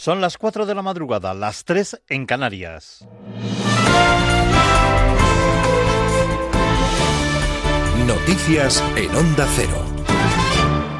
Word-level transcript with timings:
Son 0.00 0.22
las 0.22 0.38
4 0.38 0.64
de 0.64 0.74
la 0.74 0.80
madrugada, 0.80 1.34
las 1.34 1.66
3 1.66 2.04
en 2.08 2.24
Canarias. 2.24 3.06
Noticias 8.06 8.82
en 8.96 9.14
Onda 9.14 9.46
Cero. 9.54 9.89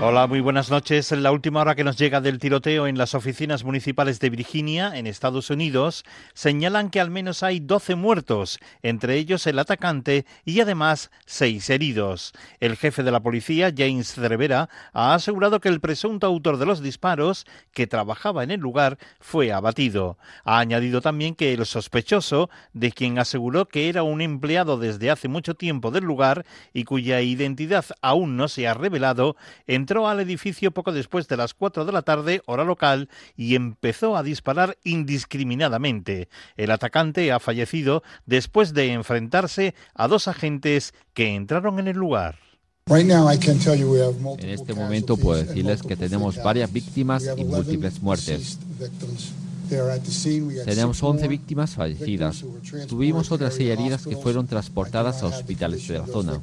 Hola, 0.03 0.27
muy 0.27 0.41
buenas 0.41 0.71
noches. 0.71 1.13
La 1.13 1.31
última 1.31 1.61
hora 1.61 1.75
que 1.75 1.85
nos 1.85 1.99
llega 1.99 2.23
del 2.23 2.39
tiroteo 2.39 2.87
en 2.87 2.97
las 2.97 3.15
oficinas 3.15 3.65
municipales 3.65 4.19
de 4.19 4.31
Virginia, 4.31 4.97
en 4.97 5.07
Estados 5.07 5.51
Unidos, 5.51 6.07
señalan 6.33 6.89
que 6.89 7.01
al 7.01 7.11
menos 7.11 7.43
hay 7.43 7.61
12 7.61 7.97
muertos, 7.97 8.61
entre 8.83 9.17
ellos 9.17 9.47
el 9.47 9.59
atacante 9.59 10.25
y 10.47 10.59
además 10.61 11.11
seis 11.27 11.69
heridos. 11.69 12.33
El 12.61 12.79
jefe 12.79 13.03
de 13.03 13.11
la 13.11 13.21
policía, 13.21 13.75
James 13.77 14.15
Cervera, 14.15 14.71
ha 14.95 15.13
asegurado 15.13 15.61
que 15.61 15.69
el 15.69 15.81
presunto 15.81 16.27
autor 16.27 16.57
de 16.57 16.65
los 16.65 16.81
disparos, 16.81 17.45
que 17.75 17.87
trabajaba 17.87 18.43
en 18.43 18.53
el 18.53 18.61
lugar, 18.61 18.97
fue 19.21 19.53
abatido. 19.53 20.17
Ha 20.45 20.61
añadido 20.61 21.03
también 21.03 21.35
que 21.35 21.53
el 21.53 21.67
sospechoso, 21.67 22.49
de 22.73 22.91
quien 22.91 23.19
aseguró 23.19 23.69
que 23.69 23.91
era 23.91 24.03
un 24.03 24.23
empleado 24.23 24.79
desde 24.79 25.11
hace 25.11 25.29
mucho 25.29 25.57
tiempo 25.57 25.91
del 25.91 26.05
lugar 26.05 26.47
y 26.73 26.85
cuya 26.85 27.21
identidad 27.21 27.85
aún 28.01 28.39
no 28.39 28.49
se 28.49 28.67
ha 28.67 28.73
revelado, 28.73 29.37
entró 29.91 30.07
al 30.07 30.21
edificio 30.21 30.71
poco 30.71 30.93
después 30.93 31.27
de 31.27 31.37
las 31.37 31.53
4 31.53 31.85
de 31.85 31.91
la 31.91 32.03
tarde, 32.03 32.43
hora 32.47 32.63
local, 32.63 33.09
y 33.37 33.57
empezó 33.57 34.17
a 34.17 34.23
disparar 34.23 34.79
indiscriminadamente. 34.85 36.29
El 36.57 36.71
atacante 36.71 37.33
ha 37.33 37.41
fallecido 37.41 38.05
después 38.25 38.73
de 38.73 38.93
enfrentarse 38.93 39.75
a 39.95 40.07
dos 40.07 40.29
agentes 40.29 40.95
que 41.13 41.35
entraron 41.35 41.81
en 41.81 41.89
el 41.89 41.97
lugar. 41.97 42.37
En 44.39 44.51
este 44.51 44.75
momento 44.75 45.17
puedo 45.17 45.43
decirles 45.43 45.83
que 45.83 45.97
tenemos 45.97 46.41
varias 46.41 46.73
víctimas 46.73 47.29
y 47.37 47.45
múltiples 47.45 48.01
muertes. 48.01 48.61
Tenemos 50.65 51.03
11 51.03 51.29
víctimas 51.29 51.71
fallecidas. 51.71 52.45
Tuvimos 52.89 53.31
otras 53.31 53.55
seis 53.55 53.71
heridas 53.71 54.07
que 54.07 54.17
fueron 54.17 54.47
transportadas 54.47 55.23
a 55.23 55.27
hospitales 55.27 55.87
de 55.89 55.99
la 55.99 56.07
zona. 56.07 56.41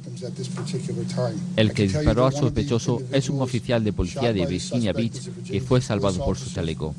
El 1.56 1.72
que 1.72 1.82
disparó 1.84 2.26
al 2.26 2.32
sospechoso 2.32 3.02
es 3.12 3.28
un 3.28 3.40
oficial 3.40 3.84
de 3.84 3.92
policía 3.92 4.32
de 4.32 4.46
Virginia 4.46 4.92
Beach 4.92 5.30
que 5.44 5.60
fue 5.60 5.80
salvado 5.80 6.24
por 6.24 6.38
su 6.38 6.50
chaleco. 6.50 6.94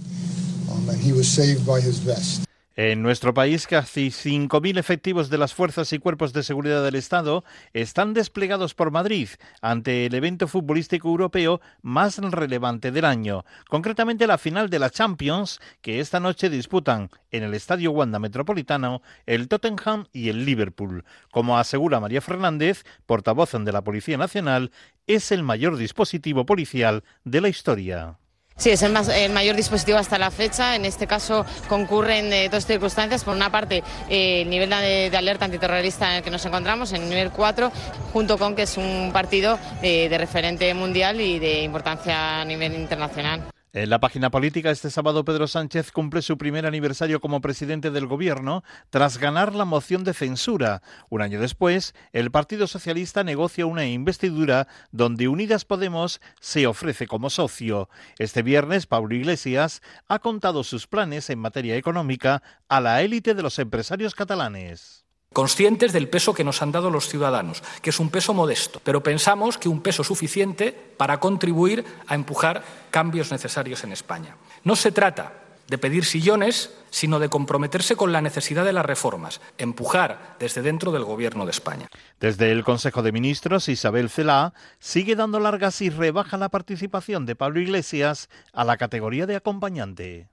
En 2.81 3.01
nuestro 3.01 3.33
país, 3.33 3.67
casi 3.67 4.07
5.000 4.07 4.77
efectivos 4.77 5.29
de 5.29 5.37
las 5.37 5.53
fuerzas 5.53 5.91
y 5.91 5.99
cuerpos 5.99 6.31
de 6.31 6.43
seguridad 6.43 6.81
del 6.81 6.95
Estado 6.95 7.43
están 7.73 8.13
desplegados 8.13 8.73
por 8.73 8.89
Madrid 8.89 9.27
ante 9.61 10.05
el 10.05 10.13
evento 10.13 10.47
futbolístico 10.47 11.09
europeo 11.09 11.59
más 11.81 12.19
relevante 12.19 12.93
del 12.93 13.03
año, 13.03 13.43
concretamente 13.67 14.27
la 14.27 14.37
final 14.37 14.69
de 14.69 14.79
la 14.79 14.91
Champions, 14.91 15.59
que 15.81 15.99
esta 15.99 16.21
noche 16.21 16.49
disputan 16.49 17.09
en 17.31 17.43
el 17.43 17.53
Estadio 17.53 17.91
Wanda 17.91 18.17
Metropolitano 18.17 19.01
el 19.25 19.49
Tottenham 19.49 20.05
y 20.13 20.29
el 20.29 20.45
Liverpool. 20.45 21.03
Como 21.31 21.57
asegura 21.57 21.99
María 21.99 22.21
Fernández, 22.21 22.85
portavoz 23.05 23.51
de 23.51 23.73
la 23.73 23.83
Policía 23.83 24.17
Nacional, 24.17 24.71
es 25.05 25.33
el 25.33 25.43
mayor 25.43 25.75
dispositivo 25.75 26.45
policial 26.45 27.03
de 27.25 27.41
la 27.41 27.49
historia. 27.49 28.19
Sí, 28.59 28.71
es 28.71 28.83
el, 28.83 28.91
mayor 29.31 29.55
dispositivo 29.55 29.97
hasta 29.97 30.17
la 30.17 30.31
fecha. 30.31 30.75
En 30.75 30.83
este 30.83 31.07
caso 31.07 31.45
concurren 31.69 32.31
eh, 32.33 32.49
dos 32.49 32.65
circunstancias. 32.65 33.23
Por 33.23 33.33
una 33.33 33.49
parte, 33.49 33.83
eh, 34.09 34.41
el 34.41 34.49
nivel 34.49 34.69
de, 34.69 35.09
alerta 35.15 35.45
antiterrorista 35.45 36.09
en 36.09 36.17
el 36.17 36.23
que 36.23 36.29
nos 36.29 36.45
encontramos, 36.45 36.91
en 36.91 37.03
el 37.03 37.09
nivel 37.09 37.31
4, 37.31 37.71
junto 38.11 38.37
con 38.37 38.55
que 38.55 38.63
es 38.63 38.75
un 38.75 39.11
partido 39.13 39.57
eh, 39.81 40.09
de 40.09 40.17
referente 40.17 40.73
mundial 40.73 41.21
y 41.21 41.39
de 41.39 41.63
importancia 41.63 42.41
a 42.41 42.45
nivel 42.45 42.73
internacional. 42.73 43.49
En 43.79 43.89
la 43.89 44.01
página 44.01 44.29
política, 44.29 44.71
este 44.71 44.89
sábado 44.89 45.23
Pedro 45.23 45.47
Sánchez 45.47 45.93
cumple 45.93 46.21
su 46.21 46.37
primer 46.37 46.65
aniversario 46.65 47.21
como 47.21 47.39
presidente 47.39 47.91
del 47.91 48.07
gobierno 48.07 48.61
tras 48.89 49.19
ganar 49.19 49.55
la 49.55 49.63
moción 49.63 50.03
de 50.03 50.13
censura. 50.13 50.81
Un 51.07 51.21
año 51.21 51.39
después, 51.39 51.95
el 52.11 52.29
Partido 52.29 52.67
Socialista 52.67 53.23
negocia 53.23 53.65
una 53.65 53.85
investidura 53.85 54.67
donde 54.91 55.29
Unidas 55.29 55.63
Podemos 55.63 56.19
se 56.41 56.67
ofrece 56.67 57.07
como 57.07 57.29
socio. 57.29 57.87
Este 58.17 58.41
viernes, 58.41 58.85
Pablo 58.85 59.15
Iglesias 59.15 59.81
ha 60.09 60.19
contado 60.19 60.65
sus 60.65 60.85
planes 60.85 61.29
en 61.29 61.39
materia 61.39 61.77
económica 61.77 62.43
a 62.67 62.81
la 62.81 63.01
élite 63.01 63.33
de 63.33 63.43
los 63.43 63.59
empresarios 63.59 64.13
catalanes. 64.13 65.05
Conscientes 65.31 65.93
del 65.93 66.09
peso 66.09 66.33
que 66.33 66.43
nos 66.43 66.63
han 66.63 66.71
dado 66.71 66.89
los 66.89 67.07
ciudadanos, 67.07 67.61
que 67.83 67.91
es 67.91 67.99
un 67.99 68.09
peso 68.09 68.33
modesto, 68.33 68.81
pero 68.83 69.03
pensamos 69.03 69.59
que 69.59 69.69
un 69.69 69.81
peso 69.81 70.03
suficiente 70.03 70.71
para 70.97 71.19
contribuir 71.19 71.85
a 72.07 72.15
empujar 72.15 72.63
cambios 72.89 73.31
necesarios 73.31 73.83
en 73.83 73.91
España. 73.91 74.37
No 74.63 74.75
se 74.75 74.91
trata 74.91 75.33
de 75.67 75.77
pedir 75.77 76.03
sillones, 76.03 76.73
sino 76.89 77.19
de 77.19 77.29
comprometerse 77.29 77.95
con 77.95 78.11
la 78.11 78.21
necesidad 78.21 78.65
de 78.65 78.73
las 78.73 78.85
reformas, 78.85 79.39
empujar 79.59 80.35
desde 80.39 80.63
dentro 80.63 80.91
del 80.91 81.03
Gobierno 81.03 81.45
de 81.45 81.51
España. 81.51 81.89
Desde 82.19 82.51
el 82.51 82.63
Consejo 82.63 83.03
de 83.03 83.11
Ministros, 83.11 83.69
Isabel 83.69 84.09
Celá 84.09 84.55
sigue 84.79 85.15
dando 85.15 85.39
largas 85.39 85.79
y 85.81 85.91
rebaja 85.91 86.37
la 86.37 86.49
participación 86.49 87.27
de 87.27 87.35
Pablo 87.35 87.59
Iglesias 87.59 88.29
a 88.51 88.63
la 88.63 88.77
categoría 88.77 89.27
de 89.27 89.35
acompañante. 89.35 90.27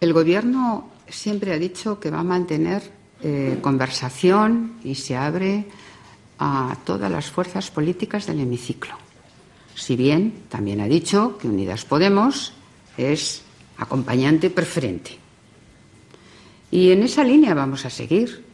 El 0.00 0.12
Gobierno 0.12 0.90
siempre 1.08 1.54
ha 1.54 1.58
dicho 1.58 1.98
que 1.98 2.10
va 2.10 2.20
a 2.20 2.24
mantener 2.24 3.03
eh, 3.26 3.58
conversación 3.62 4.74
y 4.84 4.96
se 4.96 5.16
abre 5.16 5.64
a 6.38 6.76
todas 6.84 7.10
las 7.10 7.30
fuerzas 7.30 7.70
políticas 7.70 8.26
del 8.26 8.40
hemiciclo. 8.40 8.94
Si 9.74 9.96
bien 9.96 10.42
también 10.50 10.82
ha 10.82 10.86
dicho 10.86 11.38
que 11.38 11.48
Unidas 11.48 11.86
Podemos 11.86 12.52
es 12.98 13.42
acompañante 13.78 14.50
preferente. 14.50 15.16
Y 16.70 16.92
en 16.92 17.02
esa 17.02 17.24
línea 17.24 17.54
vamos 17.54 17.86
a 17.86 17.90
seguir. 17.90 18.44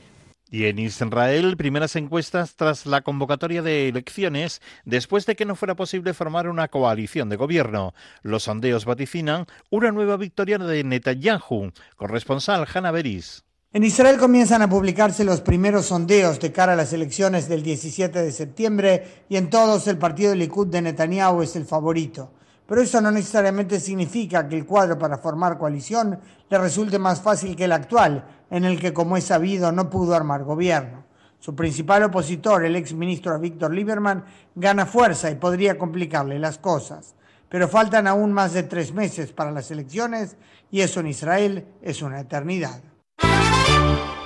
Y 0.52 0.66
en 0.66 0.78
Israel, 0.78 1.56
primeras 1.56 1.96
encuestas 1.96 2.54
tras 2.54 2.86
la 2.86 3.02
convocatoria 3.02 3.62
de 3.62 3.88
elecciones, 3.88 4.62
después 4.84 5.26
de 5.26 5.34
que 5.34 5.46
no 5.46 5.56
fuera 5.56 5.74
posible 5.74 6.14
formar 6.14 6.48
una 6.48 6.68
coalición 6.68 7.28
de 7.28 7.36
gobierno. 7.36 7.92
Los 8.22 8.44
sondeos 8.44 8.84
vaticinan 8.84 9.46
una 9.68 9.90
nueva 9.90 10.16
victoria 10.16 10.58
de 10.58 10.84
Netanyahu. 10.84 11.72
Corresponsal 11.96 12.68
Hanna 12.72 12.92
Beris. 12.92 13.44
En 13.72 13.84
Israel 13.84 14.18
comienzan 14.18 14.62
a 14.62 14.68
publicarse 14.68 15.22
los 15.22 15.42
primeros 15.42 15.86
sondeos 15.86 16.40
de 16.40 16.50
cara 16.50 16.72
a 16.72 16.76
las 16.76 16.92
elecciones 16.92 17.48
del 17.48 17.62
17 17.62 18.20
de 18.20 18.32
septiembre 18.32 19.22
y 19.28 19.36
en 19.36 19.48
todos 19.48 19.86
el 19.86 19.96
partido 19.96 20.34
Likud 20.34 20.66
de 20.66 20.82
Netanyahu 20.82 21.42
es 21.42 21.54
el 21.54 21.64
favorito. 21.64 22.32
Pero 22.66 22.82
eso 22.82 23.00
no 23.00 23.12
necesariamente 23.12 23.78
significa 23.78 24.48
que 24.48 24.56
el 24.56 24.66
cuadro 24.66 24.98
para 24.98 25.18
formar 25.18 25.56
coalición 25.56 26.18
le 26.48 26.58
resulte 26.58 26.98
más 26.98 27.20
fácil 27.20 27.54
que 27.54 27.66
el 27.66 27.70
actual, 27.70 28.24
en 28.50 28.64
el 28.64 28.80
que, 28.80 28.92
como 28.92 29.16
es 29.16 29.22
sabido, 29.22 29.70
no 29.70 29.88
pudo 29.88 30.16
armar 30.16 30.42
gobierno. 30.42 31.04
Su 31.38 31.54
principal 31.54 32.02
opositor, 32.02 32.64
el 32.64 32.74
ex 32.74 32.92
ministro 32.92 33.38
Víctor 33.38 33.72
Lieberman, 33.72 34.24
gana 34.56 34.84
fuerza 34.84 35.30
y 35.30 35.36
podría 35.36 35.78
complicarle 35.78 36.40
las 36.40 36.58
cosas. 36.58 37.14
Pero 37.48 37.68
faltan 37.68 38.08
aún 38.08 38.32
más 38.32 38.52
de 38.52 38.64
tres 38.64 38.92
meses 38.92 39.30
para 39.30 39.52
las 39.52 39.70
elecciones 39.70 40.36
y 40.72 40.80
eso 40.80 40.98
en 40.98 41.06
Israel 41.06 41.68
es 41.82 42.02
una 42.02 42.18
eternidad. 42.18 42.80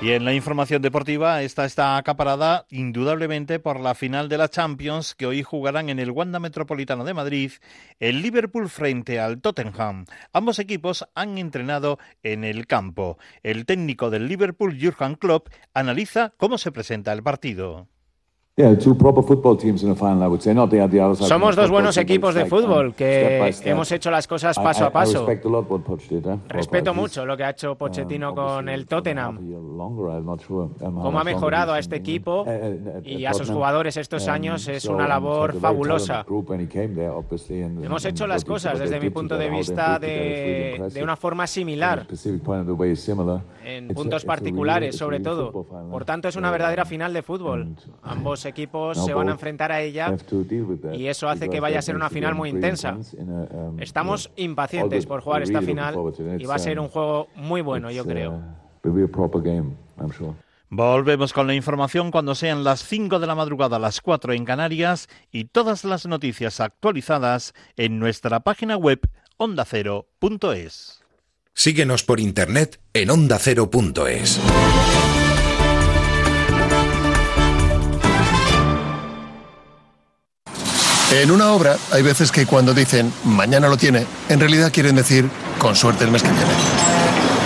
Y 0.04 0.12
en 0.12 0.26
la 0.26 0.34
información 0.34 0.82
deportiva, 0.82 1.40
esta 1.40 1.64
está 1.64 1.96
acaparada 1.96 2.66
indudablemente 2.68 3.58
por 3.58 3.80
la 3.80 3.94
final 3.94 4.28
de 4.28 4.36
la 4.36 4.50
Champions 4.50 5.14
que 5.14 5.24
hoy 5.24 5.42
jugarán 5.42 5.88
en 5.88 5.98
el 5.98 6.10
Wanda 6.10 6.38
Metropolitano 6.38 7.04
de 7.04 7.14
Madrid 7.14 7.52
el 8.00 8.20
Liverpool 8.20 8.68
frente 8.68 9.18
al 9.18 9.40
Tottenham. 9.40 10.04
Ambos 10.34 10.58
equipos 10.58 11.06
han 11.14 11.38
entrenado 11.38 11.98
en 12.22 12.44
el 12.44 12.66
campo. 12.66 13.16
El 13.42 13.64
técnico 13.64 14.10
del 14.10 14.28
Liverpool, 14.28 14.76
Jurgen 14.78 15.14
Klopp, 15.14 15.48
analiza 15.72 16.34
cómo 16.36 16.58
se 16.58 16.70
presenta 16.70 17.10
el 17.14 17.22
partido. 17.22 17.88
Somos 21.26 21.56
dos 21.56 21.70
buenos 21.70 21.96
equipos 21.96 22.36
de 22.36 22.46
fútbol 22.46 22.94
que 22.94 23.52
hemos 23.64 23.90
hecho 23.90 24.12
las 24.12 24.28
cosas 24.28 24.56
paso 24.56 24.84
a 24.84 24.90
paso. 24.90 25.26
Respeto 26.48 26.94
mucho 26.94 27.26
lo 27.26 27.36
que 27.36 27.42
ha 27.42 27.50
hecho 27.50 27.72
uh, 27.72 27.76
Pochettino 27.76 28.32
con 28.32 28.68
el 28.68 28.86
Tottenham, 28.86 29.40
cómo 30.78 31.18
ha 31.18 31.24
mejorado 31.24 31.72
a 31.72 31.80
este 31.80 31.96
equipo 31.96 32.44
eh, 32.46 32.80
eh, 33.04 33.16
y 33.16 33.24
a 33.24 33.34
sus 33.34 33.50
jugadores 33.50 33.96
estos 33.96 34.26
um, 34.26 34.32
años 34.32 34.68
es 34.68 34.84
una 34.84 35.08
labor 35.08 35.58
fabulosa. 35.58 36.24
Hemos 37.82 38.04
hecho 38.04 38.28
las 38.28 38.44
cosas 38.44 38.78
desde 38.78 39.00
mi 39.00 39.10
punto 39.10 39.36
de 39.36 39.50
vista 39.50 39.98
de, 39.98 40.90
de 40.94 41.02
una 41.02 41.16
forma 41.16 41.48
similar, 41.48 42.06
en 43.64 43.88
puntos 43.88 44.24
particulares 44.24 44.96
sobre 44.96 45.18
todo. 45.18 45.50
Por 45.90 46.04
tanto, 46.04 46.28
es 46.28 46.36
una 46.36 46.52
verdadera 46.52 46.84
final 46.84 47.12
de 47.12 47.22
fútbol. 47.22 47.74
Ambos 48.02 48.43
equipos 48.44 49.04
se 49.04 49.14
van 49.14 49.28
a 49.28 49.32
enfrentar 49.32 49.72
a 49.72 49.80
ella 49.80 50.14
y 50.92 51.06
eso 51.06 51.28
hace 51.28 51.48
que 51.48 51.60
vaya 51.60 51.78
a 51.78 51.82
ser 51.82 51.96
una 51.96 52.10
final 52.10 52.34
muy 52.34 52.50
intensa. 52.50 52.96
Um, 53.16 53.80
Estamos 53.80 54.30
impacientes 54.36 55.06
por 55.06 55.20
jugar 55.20 55.42
esta 55.42 55.62
final 55.62 55.96
y 56.38 56.44
va 56.44 56.56
a 56.56 56.58
ser 56.58 56.78
un 56.78 56.88
juego 56.88 57.28
muy 57.34 57.60
bueno, 57.60 57.90
yo 57.90 58.04
creo. 58.04 58.40
Uh, 58.84 60.34
Volvemos 60.70 61.32
con 61.32 61.46
la 61.46 61.54
información 61.54 62.10
cuando 62.10 62.34
sean 62.34 62.64
las 62.64 62.84
5 62.84 63.20
de 63.20 63.26
la 63.26 63.34
madrugada, 63.34 63.78
las 63.78 64.00
4 64.00 64.32
en 64.32 64.44
Canarias 64.44 65.08
y 65.30 65.44
todas 65.44 65.84
las 65.84 66.06
noticias 66.06 66.58
actualizadas 66.58 67.54
en 67.76 67.98
nuestra 67.98 68.40
página 68.40 68.76
web 68.76 69.00
ondacero.es. 69.36 71.04
Síguenos 71.54 72.02
por 72.02 72.18
internet 72.18 72.80
en 72.92 73.10
ondacero.es. 73.10 74.40
En 81.22 81.30
una 81.30 81.52
obra 81.52 81.76
hay 81.92 82.02
veces 82.02 82.32
que 82.32 82.44
cuando 82.44 82.74
dicen 82.74 83.12
mañana 83.24 83.68
lo 83.68 83.76
tiene, 83.76 84.04
en 84.28 84.40
realidad 84.40 84.72
quieren 84.72 84.96
decir 84.96 85.30
con 85.58 85.76
suerte 85.76 86.02
el 86.02 86.10
mes 86.10 86.24
que 86.24 86.28
viene. 86.28 86.52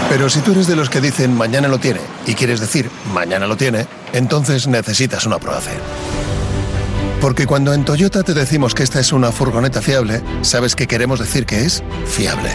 Pero 0.09 0.31
si 0.31 0.41
tú 0.41 0.53
eres 0.53 0.67
de 0.67 0.75
los 0.75 0.88
que 0.88 1.03
dicen 1.03 1.37
mañana 1.37 1.69
lo 1.69 1.79
tiene 1.79 2.00
y 2.26 2.32
quieres 2.32 2.61
decir 2.61 2.91
mañana 3.12 3.47
lo 3.47 3.59
tiene, 3.59 3.87
entonces 4.15 4.67
necesitas 4.69 5.26
una 5.26 5.38
Proace. 5.38 5.73
Porque 7.20 7.47
cuando 7.47 7.75
en 7.75 7.85
Toyota 7.85 8.23
te 8.23 8.32
decimos 8.32 8.75
que 8.75 8.85
esta 8.85 9.00
es 9.00 9.12
una 9.12 9.32
furgoneta 9.32 9.82
fiable, 9.82 10.23
sabes 10.41 10.75
que 10.75 10.87
queremos 10.87 11.20
decir 11.20 11.44
que 11.44 11.67
es 11.67 11.82
fiable. 12.06 12.50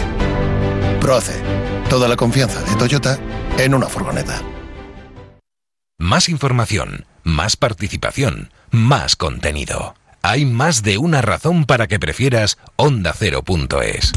Proace. 1.00 1.40
Toda 1.88 2.08
la 2.08 2.16
confianza 2.16 2.60
de 2.60 2.74
Toyota 2.74 3.20
en 3.56 3.72
una 3.72 3.86
furgoneta. 3.86 4.42
Más 5.96 6.28
información, 6.28 7.06
más 7.22 7.56
participación, 7.56 8.52
más 8.72 9.14
contenido. 9.14 9.94
Hay 10.26 10.46
más 10.46 10.82
de 10.82 10.96
una 10.96 11.20
razón 11.20 11.66
para 11.66 11.86
que 11.86 11.98
prefieras 12.00 12.56
Onda 12.76 13.12
Cero.es. 13.14 14.12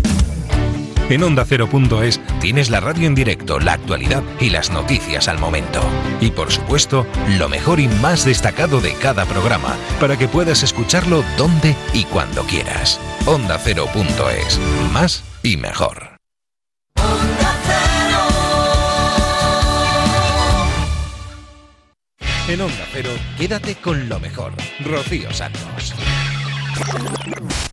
En 1.09 1.21
Onda 1.21 1.43
Cero.es 1.45 2.21
tienes 2.39 2.69
la 2.69 2.79
radio 2.79 3.07
en 3.07 3.13
directo, 3.13 3.59
la 3.59 3.73
actualidad 3.73 4.23
y 4.39 4.49
las 4.49 4.71
noticias 4.71 5.27
al 5.27 5.37
momento. 5.37 5.81
Y 6.21 6.31
por 6.31 6.49
supuesto, 6.49 7.05
lo 7.37 7.49
mejor 7.49 7.81
y 7.81 7.89
más 7.89 8.23
destacado 8.23 8.79
de 8.79 8.93
cada 8.93 9.25
programa, 9.25 9.75
para 9.99 10.17
que 10.17 10.29
puedas 10.29 10.63
escucharlo 10.63 11.25
donde 11.37 11.75
y 11.93 12.05
cuando 12.05 12.43
quieras. 12.43 13.01
Onda 13.25 13.59
Cero.es. 13.61 14.61
Más 14.93 15.25
y 15.43 15.57
mejor. 15.57 16.06
En 22.47 22.61
Onda 22.61 22.87
Cero, 22.93 23.09
quédate 23.37 23.75
con 23.75 24.07
lo 24.07 24.21
mejor. 24.21 24.53
Rocío 24.79 25.33
Santos. 25.33 25.93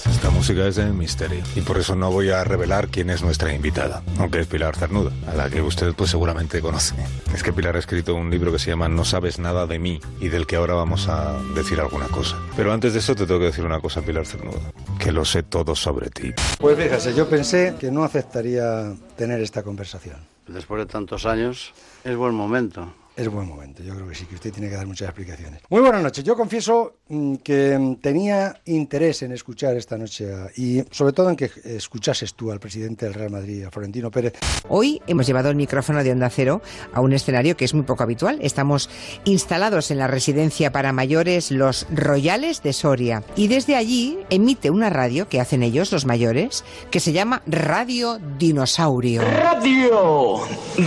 Esta 0.04 0.30
música 0.30 0.66
es 0.66 0.74
de 0.74 0.86
misterio 0.86 1.44
y 1.54 1.60
por 1.60 1.78
eso 1.78 1.94
no 1.94 2.10
voy 2.10 2.30
a 2.30 2.42
revelar 2.42 2.88
quién 2.88 3.08
es 3.08 3.22
nuestra 3.22 3.54
invitada, 3.54 4.02
aunque 4.18 4.40
es 4.40 4.48
Pilar 4.48 4.74
Cernuda, 4.74 5.12
a 5.30 5.34
la 5.36 5.48
que 5.48 5.62
usted 5.62 5.94
pues 5.94 6.10
seguramente 6.10 6.60
conoce. 6.60 6.96
Es 7.32 7.44
que 7.44 7.52
Pilar 7.52 7.76
ha 7.76 7.78
escrito 7.78 8.16
un 8.16 8.30
libro 8.30 8.50
que 8.50 8.58
se 8.58 8.70
llama 8.70 8.88
No 8.88 9.04
sabes 9.04 9.38
nada 9.38 9.68
de 9.68 9.78
mí 9.78 10.00
y 10.18 10.28
del 10.28 10.44
que 10.44 10.56
ahora 10.56 10.74
vamos 10.74 11.06
a 11.06 11.40
decir 11.54 11.78
alguna 11.78 12.08
cosa. 12.08 12.36
Pero 12.56 12.72
antes 12.72 12.94
de 12.94 12.98
eso 12.98 13.14
te 13.14 13.26
tengo 13.26 13.38
que 13.38 13.46
decir 13.46 13.64
una 13.64 13.78
cosa, 13.78 14.02
Pilar 14.02 14.26
Cernuda, 14.26 14.72
que 14.98 15.12
lo 15.12 15.24
sé 15.24 15.44
todo 15.44 15.76
sobre 15.76 16.10
ti. 16.10 16.32
Pues 16.58 16.76
fíjese, 16.76 17.14
yo 17.14 17.28
pensé 17.28 17.76
que 17.78 17.92
no 17.92 18.02
aceptaría 18.02 18.92
tener 19.16 19.40
esta 19.40 19.62
conversación. 19.62 20.16
Después 20.48 20.80
de 20.80 20.86
tantos 20.86 21.26
años, 21.26 21.72
es 22.02 22.16
buen 22.16 22.34
momento 22.34 22.92
es 23.16 23.28
buen 23.28 23.48
momento. 23.48 23.82
Yo 23.82 23.94
creo 23.94 24.08
que 24.08 24.14
sí, 24.14 24.24
que 24.24 24.34
usted 24.34 24.52
tiene 24.52 24.68
que 24.68 24.74
dar 24.74 24.86
muchas 24.86 25.08
explicaciones. 25.08 25.60
Muy 25.68 25.80
buenas 25.80 26.02
noches. 26.02 26.24
Yo 26.24 26.36
confieso 26.36 26.96
mm, 27.08 27.36
que 27.36 27.96
tenía 28.00 28.60
interés 28.64 29.22
en 29.22 29.32
escuchar 29.32 29.76
esta 29.76 29.96
noche 29.96 30.28
y 30.56 30.82
sobre 30.90 31.12
todo 31.12 31.30
en 31.30 31.36
que 31.36 31.50
escuchases 31.64 32.34
tú 32.34 32.50
al 32.50 32.58
presidente 32.58 33.06
del 33.06 33.14
Real 33.14 33.30
Madrid, 33.30 33.64
a 33.64 33.70
Florentino 33.70 34.10
Pérez. 34.10 34.34
Hoy 34.68 35.00
hemos 35.06 35.26
llevado 35.26 35.50
el 35.50 35.56
micrófono 35.56 36.02
de 36.02 36.10
Onda 36.10 36.28
Cero 36.28 36.60
a 36.92 37.00
un 37.00 37.12
escenario 37.12 37.56
que 37.56 37.64
es 37.64 37.74
muy 37.74 37.84
poco 37.84 38.02
habitual. 38.02 38.38
Estamos 38.42 38.90
instalados 39.24 39.90
en 39.90 39.98
la 39.98 40.08
residencia 40.08 40.72
para 40.72 40.92
mayores 40.92 41.50
Los 41.50 41.86
Royales 41.90 42.62
de 42.62 42.72
Soria 42.72 43.22
y 43.36 43.48
desde 43.48 43.76
allí 43.76 44.18
emite 44.30 44.70
una 44.70 44.90
radio 44.90 45.28
que 45.28 45.40
hacen 45.40 45.62
ellos, 45.62 45.92
los 45.92 46.04
mayores, 46.04 46.64
que 46.90 47.00
se 47.00 47.12
llama 47.12 47.42
Radio 47.46 48.18
Dinosaurio. 48.38 49.22
Radio 49.22 50.40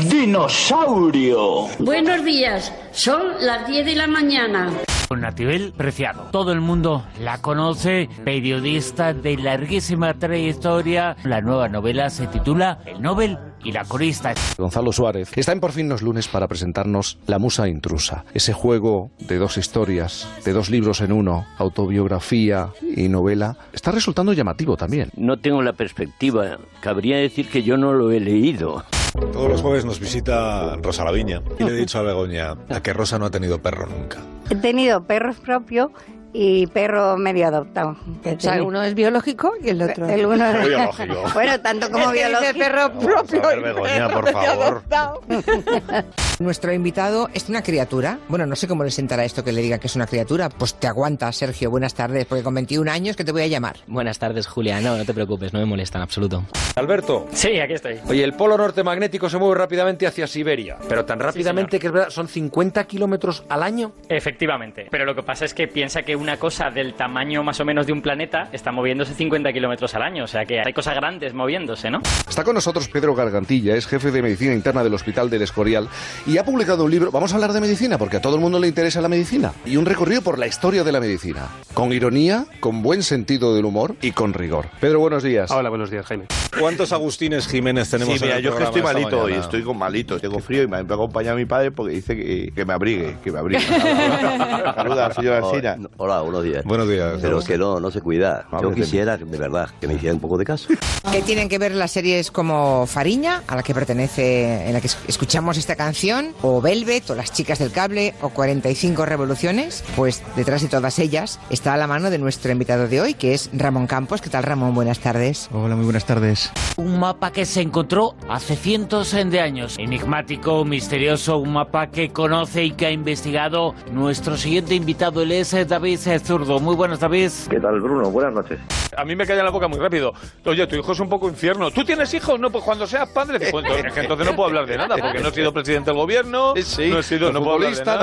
Dinosaurio. 0.09 1.67
Bueno, 1.79 2.16
Buenos 2.17 2.33
días, 2.33 2.73
son 2.93 3.21
las 3.41 3.67
10 3.67 3.85
de 3.85 3.93
la 3.93 4.07
mañana. 4.07 4.73
Natibel 5.15 5.71
Preciado. 5.77 6.29
Todo 6.31 6.51
el 6.51 6.61
mundo 6.61 7.05
la 7.21 7.37
conoce, 7.43 8.09
periodista 8.25 9.13
de 9.13 9.37
larguísima 9.37 10.15
trayectoria. 10.15 11.15
La 11.23 11.41
nueva 11.41 11.69
novela 11.69 12.09
se 12.09 12.25
titula 12.25 12.79
El 12.87 13.03
Nobel 13.03 13.37
y 13.63 13.71
la 13.71 13.85
corista. 13.85 14.33
Gonzalo 14.57 14.91
Suárez 14.91 15.29
está 15.35 15.51
en 15.51 15.59
Por 15.59 15.73
fin 15.73 15.89
los 15.89 16.01
lunes 16.01 16.27
para 16.27 16.47
presentarnos 16.47 17.19
La 17.27 17.37
Musa 17.37 17.67
Intrusa, 17.67 18.25
ese 18.33 18.51
juego 18.51 19.11
de 19.19 19.37
dos 19.37 19.59
historias, 19.59 20.27
de 20.43 20.53
dos 20.53 20.71
libros 20.71 21.01
en 21.01 21.11
uno, 21.11 21.45
autobiografía 21.59 22.69
y 22.81 23.09
novela. 23.09 23.57
Está 23.73 23.91
resultando 23.91 24.33
llamativo 24.33 24.75
también. 24.75 25.11
No 25.15 25.37
tengo 25.37 25.61
la 25.61 25.73
perspectiva, 25.73 26.57
cabría 26.81 27.17
decir 27.17 27.47
que 27.47 27.61
yo 27.61 27.77
no 27.77 27.93
lo 27.93 28.11
he 28.11 28.19
leído. 28.19 28.83
Todos 29.31 29.49
los 29.49 29.61
jueves 29.61 29.85
nos 29.85 29.99
visita 29.99 30.75
Rosa 30.77 31.03
Laviña 31.03 31.41
y 31.59 31.63
le 31.63 31.71
he 31.71 31.75
dicho 31.75 31.99
a 31.99 32.03
Begoña 32.03 32.55
a 32.69 32.81
que 32.81 32.93
Rosa 32.93 33.17
no 33.17 33.25
ha 33.25 33.31
tenido 33.31 33.61
perro 33.61 33.87
nunca. 33.87 34.19
He 34.49 34.55
tenido 34.55 35.03
perros 35.03 35.37
propios 35.37 35.91
y 36.39 36.67
perro 36.67 37.17
medio 37.17 37.47
adoptado. 37.47 37.97
O 38.23 38.39
sea, 38.39 38.61
uno 38.61 38.83
es 38.83 38.93
biológico 38.93 39.53
y 39.59 39.69
el 39.69 39.81
otro 39.81 40.07
el 40.07 40.23
uno 40.23 40.45
es 40.45 40.67
biológico. 40.67 41.15
Bueno, 41.33 41.59
tanto 41.61 41.89
como 41.89 42.11
biológico. 42.11 42.59
perro 42.59 42.91
propio. 42.93 43.43
A 43.43 43.47
ver, 43.47 43.61
Begoña, 43.61 44.09
por 44.09 44.31
favor. 44.31 44.83
Nuestro 46.39 46.71
invitado 46.71 47.29
es 47.33 47.49
una 47.49 47.63
criatura. 47.63 48.19
Bueno, 48.29 48.45
no 48.45 48.55
sé 48.55 48.67
cómo 48.67 48.83
le 48.83 48.91
sentará 48.91 49.25
esto 49.25 49.43
que 49.43 49.51
le 49.51 49.61
diga 49.63 49.79
que 49.79 49.87
es 49.87 49.95
una 49.95 50.05
criatura. 50.05 50.49
Pues 50.49 50.75
te 50.75 50.85
aguanta, 50.85 51.31
Sergio. 51.31 51.71
Buenas 51.71 51.95
tardes, 51.95 52.25
porque 52.25 52.43
con 52.43 52.53
21 52.53 52.91
años 52.91 53.15
que 53.15 53.23
te 53.23 53.31
voy 53.31 53.41
a 53.41 53.47
llamar. 53.47 53.77
Buenas 53.87 54.19
tardes, 54.19 54.45
Julia. 54.45 54.79
No, 54.79 54.95
no 54.95 55.05
te 55.05 55.15
preocupes, 55.15 55.53
no 55.53 55.59
me 55.59 55.65
molesta 55.65 55.97
en 55.97 56.03
absoluto. 56.03 56.43
Alberto. 56.75 57.25
Sí, 57.31 57.59
aquí 57.59 57.73
estoy. 57.73 57.99
Oye, 58.07 58.23
el 58.23 58.33
polo 58.33 58.55
norte 58.55 58.83
magnético 58.83 59.27
se 59.29 59.39
mueve 59.39 59.55
rápidamente 59.55 60.05
hacia 60.05 60.27
Siberia, 60.27 60.77
pero 60.87 61.05
tan 61.05 61.19
rápidamente 61.19 61.79
que 61.79 61.87
es 61.87 61.93
verdad, 61.93 62.09
son 62.11 62.27
50 62.27 62.83
kilómetros 62.83 63.43
al 63.49 63.63
año. 63.63 63.93
Efectivamente. 64.07 64.87
Pero 64.91 65.05
lo 65.05 65.15
que 65.15 65.23
pasa 65.23 65.45
es 65.45 65.55
que 65.55 65.67
piensa 65.67 66.03
que 66.03 66.15
una 66.27 66.35
cosa 66.35 66.69
del 66.69 66.93
tamaño 66.93 67.41
más 67.41 67.57
o 67.61 67.63
menos 67.63 67.87
de 67.87 67.93
un 67.93 68.01
planeta 68.01 68.49
está 68.51 68.73
moviéndose 68.73 69.13
50 69.13 69.53
kilómetros 69.53 69.95
al 69.95 70.01
año. 70.01 70.25
O 70.25 70.27
sea 70.27 70.43
que 70.43 70.59
hay 70.59 70.73
cosas 70.73 70.93
grandes 70.95 71.33
moviéndose, 71.33 71.89
¿no? 71.89 72.01
Está 72.27 72.43
con 72.43 72.53
nosotros 72.53 72.89
Pedro 72.89 73.15
Gargantilla, 73.15 73.77
es 73.77 73.87
jefe 73.87 74.11
de 74.11 74.21
medicina 74.21 74.53
interna 74.53 74.83
del 74.83 74.93
Hospital 74.93 75.29
del 75.29 75.43
Escorial 75.43 75.87
y 76.25 76.37
ha 76.37 76.43
publicado 76.43 76.83
un 76.83 76.91
libro. 76.91 77.11
Vamos 77.11 77.31
a 77.31 77.35
hablar 77.35 77.53
de 77.53 77.61
medicina 77.61 77.97
porque 77.97 78.17
a 78.17 78.21
todo 78.21 78.35
el 78.35 78.41
mundo 78.41 78.59
le 78.59 78.67
interesa 78.67 78.99
la 78.99 79.07
medicina. 79.07 79.53
Y 79.65 79.77
un 79.77 79.85
recorrido 79.85 80.21
por 80.21 80.37
la 80.37 80.47
historia 80.47 80.83
de 80.83 80.91
la 80.91 80.99
medicina. 80.99 81.47
Con 81.73 81.93
ironía, 81.93 82.45
con 82.59 82.81
buen 82.81 83.03
sentido 83.03 83.55
del 83.55 83.63
humor 83.63 83.95
y 84.01 84.11
con 84.11 84.33
rigor. 84.33 84.67
Pedro, 84.81 84.99
buenos 84.99 85.23
días. 85.23 85.49
Hola, 85.49 85.69
buenos 85.69 85.89
días, 85.89 86.05
Jaime. 86.07 86.25
¿Cuántos 86.59 86.91
Agustines 86.91 87.47
Jiménez 87.47 87.89
tenemos 87.89 88.15
sí, 88.15 88.25
mira, 88.25 88.33
en 88.33 88.39
el 88.39 88.51
yo 88.51 88.57
que 88.57 88.63
estoy 88.65 88.81
malito 88.81 89.17
y 89.17 89.31
mañana? 89.31 89.43
estoy 89.43 89.63
con 89.63 89.77
malito, 89.77 90.19
tengo 90.19 90.39
frío 90.39 90.63
y 90.63 90.67
me 90.67 90.75
ha 90.75 90.79
acompañado 90.81 91.37
mi 91.37 91.45
padre 91.45 91.71
porque 91.71 91.93
dice 91.93 92.17
que, 92.17 92.51
que 92.53 92.65
me 92.65 92.73
abrigue, 92.73 93.15
que 93.23 93.31
me 93.31 93.39
abrigue. 93.39 93.61
Saluda, 94.75 95.13
señora 95.13 95.37
Alcina. 95.37 95.77
Hola, 96.07 96.21
buenos 96.21 96.41
días. 96.45 96.63
Buenos 96.63 96.87
días. 96.87 97.19
Pero 97.21 97.41
que 97.41 97.57
no, 97.57 97.81
no 97.81 97.91
se 97.91 97.99
cuida. 97.99 98.45
Yo 98.61 98.71
quisiera, 98.73 99.17
de 99.17 99.37
verdad, 99.37 99.69
que 99.81 99.89
me 99.89 99.95
hiciera 99.95 100.15
un 100.15 100.21
poco 100.21 100.37
de 100.37 100.45
caso. 100.45 100.69
¿Qué 101.11 101.21
tienen 101.21 101.49
que 101.49 101.57
ver 101.57 101.73
las 101.75 101.91
series 101.91 102.31
como 102.31 102.87
Fariña, 102.87 103.43
a 103.45 103.57
la 103.57 103.61
que 103.63 103.73
pertenece, 103.73 104.67
en 104.67 104.71
la 104.71 104.79
que 104.79 104.87
es- 104.87 104.97
escuchamos 105.09 105.57
esta 105.57 105.75
canción, 105.75 106.29
o 106.41 106.61
Velvet, 106.61 107.09
o 107.09 107.15
Las 107.15 107.33
chicas 107.33 107.59
del 107.59 107.71
cable, 107.73 108.13
o 108.21 108.29
45 108.29 109.05
revoluciones? 109.05 109.83
Pues 109.97 110.23
detrás 110.37 110.61
de 110.61 110.69
todas 110.69 110.97
ellas 110.99 111.41
está 111.49 111.73
a 111.73 111.77
la 111.77 111.87
mano 111.87 112.09
de 112.09 112.19
nuestro 112.19 112.53
invitado 112.53 112.87
de 112.87 113.01
hoy, 113.01 113.13
que 113.13 113.33
es 113.33 113.49
Ramón 113.51 113.85
Campos. 113.85 114.21
¿Qué 114.21 114.29
tal, 114.29 114.43
Ramón? 114.43 114.73
Buenas 114.75 114.99
tardes. 114.99 115.49
Hola, 115.51 115.75
muy 115.75 115.83
buenas 115.83 116.05
tardes. 116.05 116.51
Un 116.77 116.99
mapa 117.01 117.33
que 117.33 117.45
se 117.45 117.59
encontró 117.59 118.15
hace 118.29 118.55
cientos 118.55 119.11
de 119.11 119.41
años. 119.41 119.75
Enigmático, 119.77 120.63
misterioso, 120.63 121.37
un 121.39 121.51
mapa 121.51 121.87
que 121.87 122.11
conoce 122.13 122.63
y 122.63 122.71
que 122.71 122.85
ha 122.85 122.91
investigado 122.91 123.75
nuestro 123.91 124.37
siguiente 124.37 124.73
invitado. 124.73 125.21
Él 125.23 125.33
es 125.33 125.53
eh, 125.53 125.65
David 126.05 126.21
Zurdo. 126.23 126.59
Muy 126.59 126.75
buenos, 126.75 126.99
David. 126.99 127.31
¿Qué 127.49 127.59
tal, 127.59 127.79
Bruno? 127.81 128.09
Buenas 128.11 128.33
noches. 128.33 128.59
A 128.95 129.03
mí 129.05 129.15
me 129.15 129.25
calla 129.25 129.43
la 129.43 129.49
boca 129.49 129.67
muy 129.67 129.79
rápido. 129.79 130.13
Oye, 130.45 130.65
tu 130.67 130.75
hijo 130.75 130.91
es 130.91 130.99
un 130.99 131.09
poco 131.09 131.27
infierno. 131.27 131.71
¿Tú 131.71 131.83
tienes 131.83 132.13
hijos? 132.13 132.39
No, 132.39 132.51
pues 132.51 132.63
cuando 132.63 132.85
seas 132.87 133.09
padre. 133.09 133.51
Pues, 133.51 133.65
es 133.85 133.93
que 133.93 134.01
entonces 134.01 134.25
no 134.25 134.35
puedo 134.35 134.49
hablar 134.49 134.65
de 134.65 134.77
nada, 134.77 134.95
porque 134.97 135.19
no 135.19 135.29
he 135.29 135.33
sido 135.33 135.53
presidente 135.53 135.91
del 135.91 135.97
gobierno, 135.97 136.53
no 136.53 136.99
he 136.99 137.03
sido, 137.03 137.31
no 137.31 137.41
puedo 137.41 137.55
hablar 137.55 137.75
de 137.75 137.85
nada. 137.85 138.01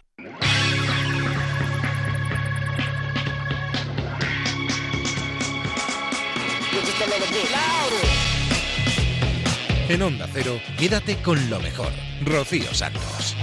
En 9.86 10.02
Onda 10.02 10.26
Cero, 10.32 10.58
quédate 10.78 11.16
con 11.22 11.50
lo 11.50 11.60
mejor. 11.60 11.92
Rocío 12.24 12.72
Santos. 12.72 13.36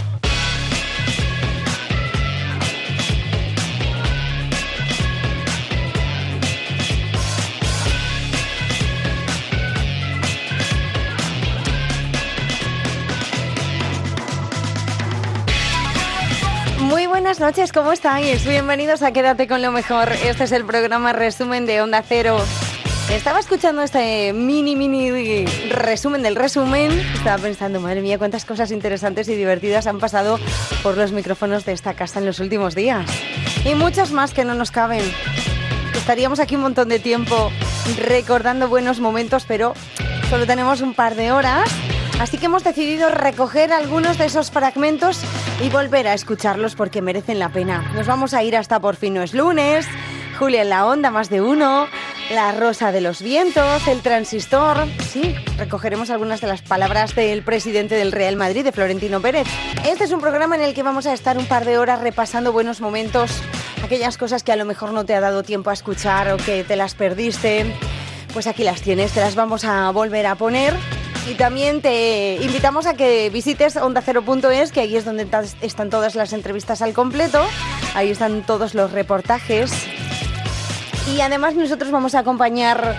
Muy 16.91 17.07
buenas 17.07 17.39
noches, 17.39 17.71
¿cómo 17.71 17.93
estáis? 17.93 18.45
Bienvenidos 18.45 19.01
a 19.01 19.13
Quédate 19.13 19.48
con 19.48 19.62
lo 19.62 19.71
mejor. 19.71 20.12
Este 20.12 20.43
es 20.43 20.51
el 20.51 20.65
programa 20.65 21.13
resumen 21.13 21.65
de 21.65 21.81
Onda 21.81 22.03
Cero. 22.05 22.38
Estaba 23.10 23.39
escuchando 23.39 23.81
este 23.81 24.33
mini, 24.33 24.75
mini 24.75 25.45
resumen 25.69 26.21
del 26.21 26.36
resumen. 26.36 26.91
Estaba 27.13 27.41
pensando, 27.41 27.79
madre 27.79 28.01
mía, 28.01 28.17
cuántas 28.17 28.43
cosas 28.43 28.71
interesantes 28.71 29.29
y 29.29 29.36
divertidas 29.36 29.88
han 29.88 30.00
pasado 30.00 30.38
por 30.83 30.98
los 30.98 31.13
micrófonos 31.13 31.63
de 31.63 31.71
esta 31.71 31.93
casa 31.93 32.19
en 32.19 32.25
los 32.25 32.41
últimos 32.41 32.75
días. 32.75 33.10
Y 33.63 33.74
muchas 33.74 34.12
más 34.12 34.33
que 34.33 34.43
no 34.43 34.53
nos 34.53 34.69
caben. 34.69 35.03
Estaríamos 35.95 36.41
aquí 36.41 36.57
un 36.57 36.63
montón 36.63 36.89
de 36.89 37.00
tiempo 37.00 37.53
recordando 38.01 38.67
buenos 38.67 39.00
momentos, 39.00 39.45
pero 39.48 39.75
solo 40.29 40.45
tenemos 40.45 40.81
un 40.81 40.93
par 40.93 41.15
de 41.15 41.31
horas. 41.31 41.71
Así 42.21 42.37
que 42.37 42.45
hemos 42.45 42.63
decidido 42.63 43.09
recoger 43.09 43.73
algunos 43.73 44.19
de 44.19 44.25
esos 44.25 44.51
fragmentos 44.51 45.19
y 45.59 45.69
volver 45.69 46.07
a 46.07 46.13
escucharlos 46.13 46.75
porque 46.75 47.01
merecen 47.01 47.39
la 47.39 47.49
pena. 47.49 47.91
Nos 47.95 48.05
vamos 48.05 48.35
a 48.35 48.43
ir 48.43 48.55
hasta 48.55 48.79
por 48.79 48.95
fin 48.95 49.15
no 49.15 49.23
es 49.23 49.33
lunes, 49.33 49.87
Julia 50.37 50.61
en 50.61 50.69
la 50.69 50.85
onda, 50.85 51.09
más 51.09 51.31
de 51.31 51.41
uno, 51.41 51.87
la 52.29 52.51
rosa 52.51 52.91
de 52.91 53.01
los 53.01 53.23
vientos, 53.23 53.87
el 53.87 54.01
transistor. 54.01 54.85
Sí, 55.09 55.33
recogeremos 55.57 56.11
algunas 56.11 56.41
de 56.41 56.47
las 56.47 56.61
palabras 56.61 57.15
del 57.15 57.41
presidente 57.41 57.95
del 57.95 58.11
Real 58.11 58.35
Madrid, 58.35 58.65
de 58.65 58.71
Florentino 58.71 59.19
Pérez. 59.19 59.47
Este 59.83 60.03
es 60.03 60.11
un 60.11 60.21
programa 60.21 60.55
en 60.55 60.61
el 60.61 60.75
que 60.75 60.83
vamos 60.83 61.07
a 61.07 61.13
estar 61.13 61.39
un 61.39 61.47
par 61.47 61.65
de 61.65 61.79
horas 61.79 62.01
repasando 62.01 62.51
buenos 62.51 62.81
momentos, 62.81 63.31
aquellas 63.83 64.19
cosas 64.19 64.43
que 64.43 64.51
a 64.51 64.57
lo 64.57 64.65
mejor 64.65 64.91
no 64.91 65.05
te 65.05 65.15
ha 65.15 65.21
dado 65.21 65.41
tiempo 65.41 65.71
a 65.71 65.73
escuchar 65.73 66.31
o 66.31 66.37
que 66.37 66.63
te 66.63 66.75
las 66.75 66.93
perdiste. 66.93 67.65
Pues 68.31 68.45
aquí 68.45 68.63
las 68.63 68.81
tienes, 68.81 69.11
te 69.11 69.21
las 69.21 69.33
vamos 69.33 69.65
a 69.65 69.89
volver 69.89 70.27
a 70.27 70.35
poner. 70.35 71.00
Y 71.29 71.35
también 71.35 71.81
te 71.81 72.39
invitamos 72.41 72.87
a 72.87 72.95
que 72.95 73.29
visites 73.29 73.77
ondacero.es, 73.77 74.71
que 74.71 74.81
ahí 74.81 74.95
es 74.95 75.05
donde 75.05 75.27
están 75.61 75.89
todas 75.89 76.15
las 76.15 76.33
entrevistas 76.33 76.81
al 76.81 76.93
completo. 76.93 77.41
Ahí 77.93 78.09
están 78.09 78.43
todos 78.45 78.73
los 78.73 78.91
reportajes 78.91 79.71
y 81.13 81.21
además 81.21 81.55
nosotros 81.55 81.91
vamos 81.91 82.15
a 82.15 82.19
acompañar 82.19 82.95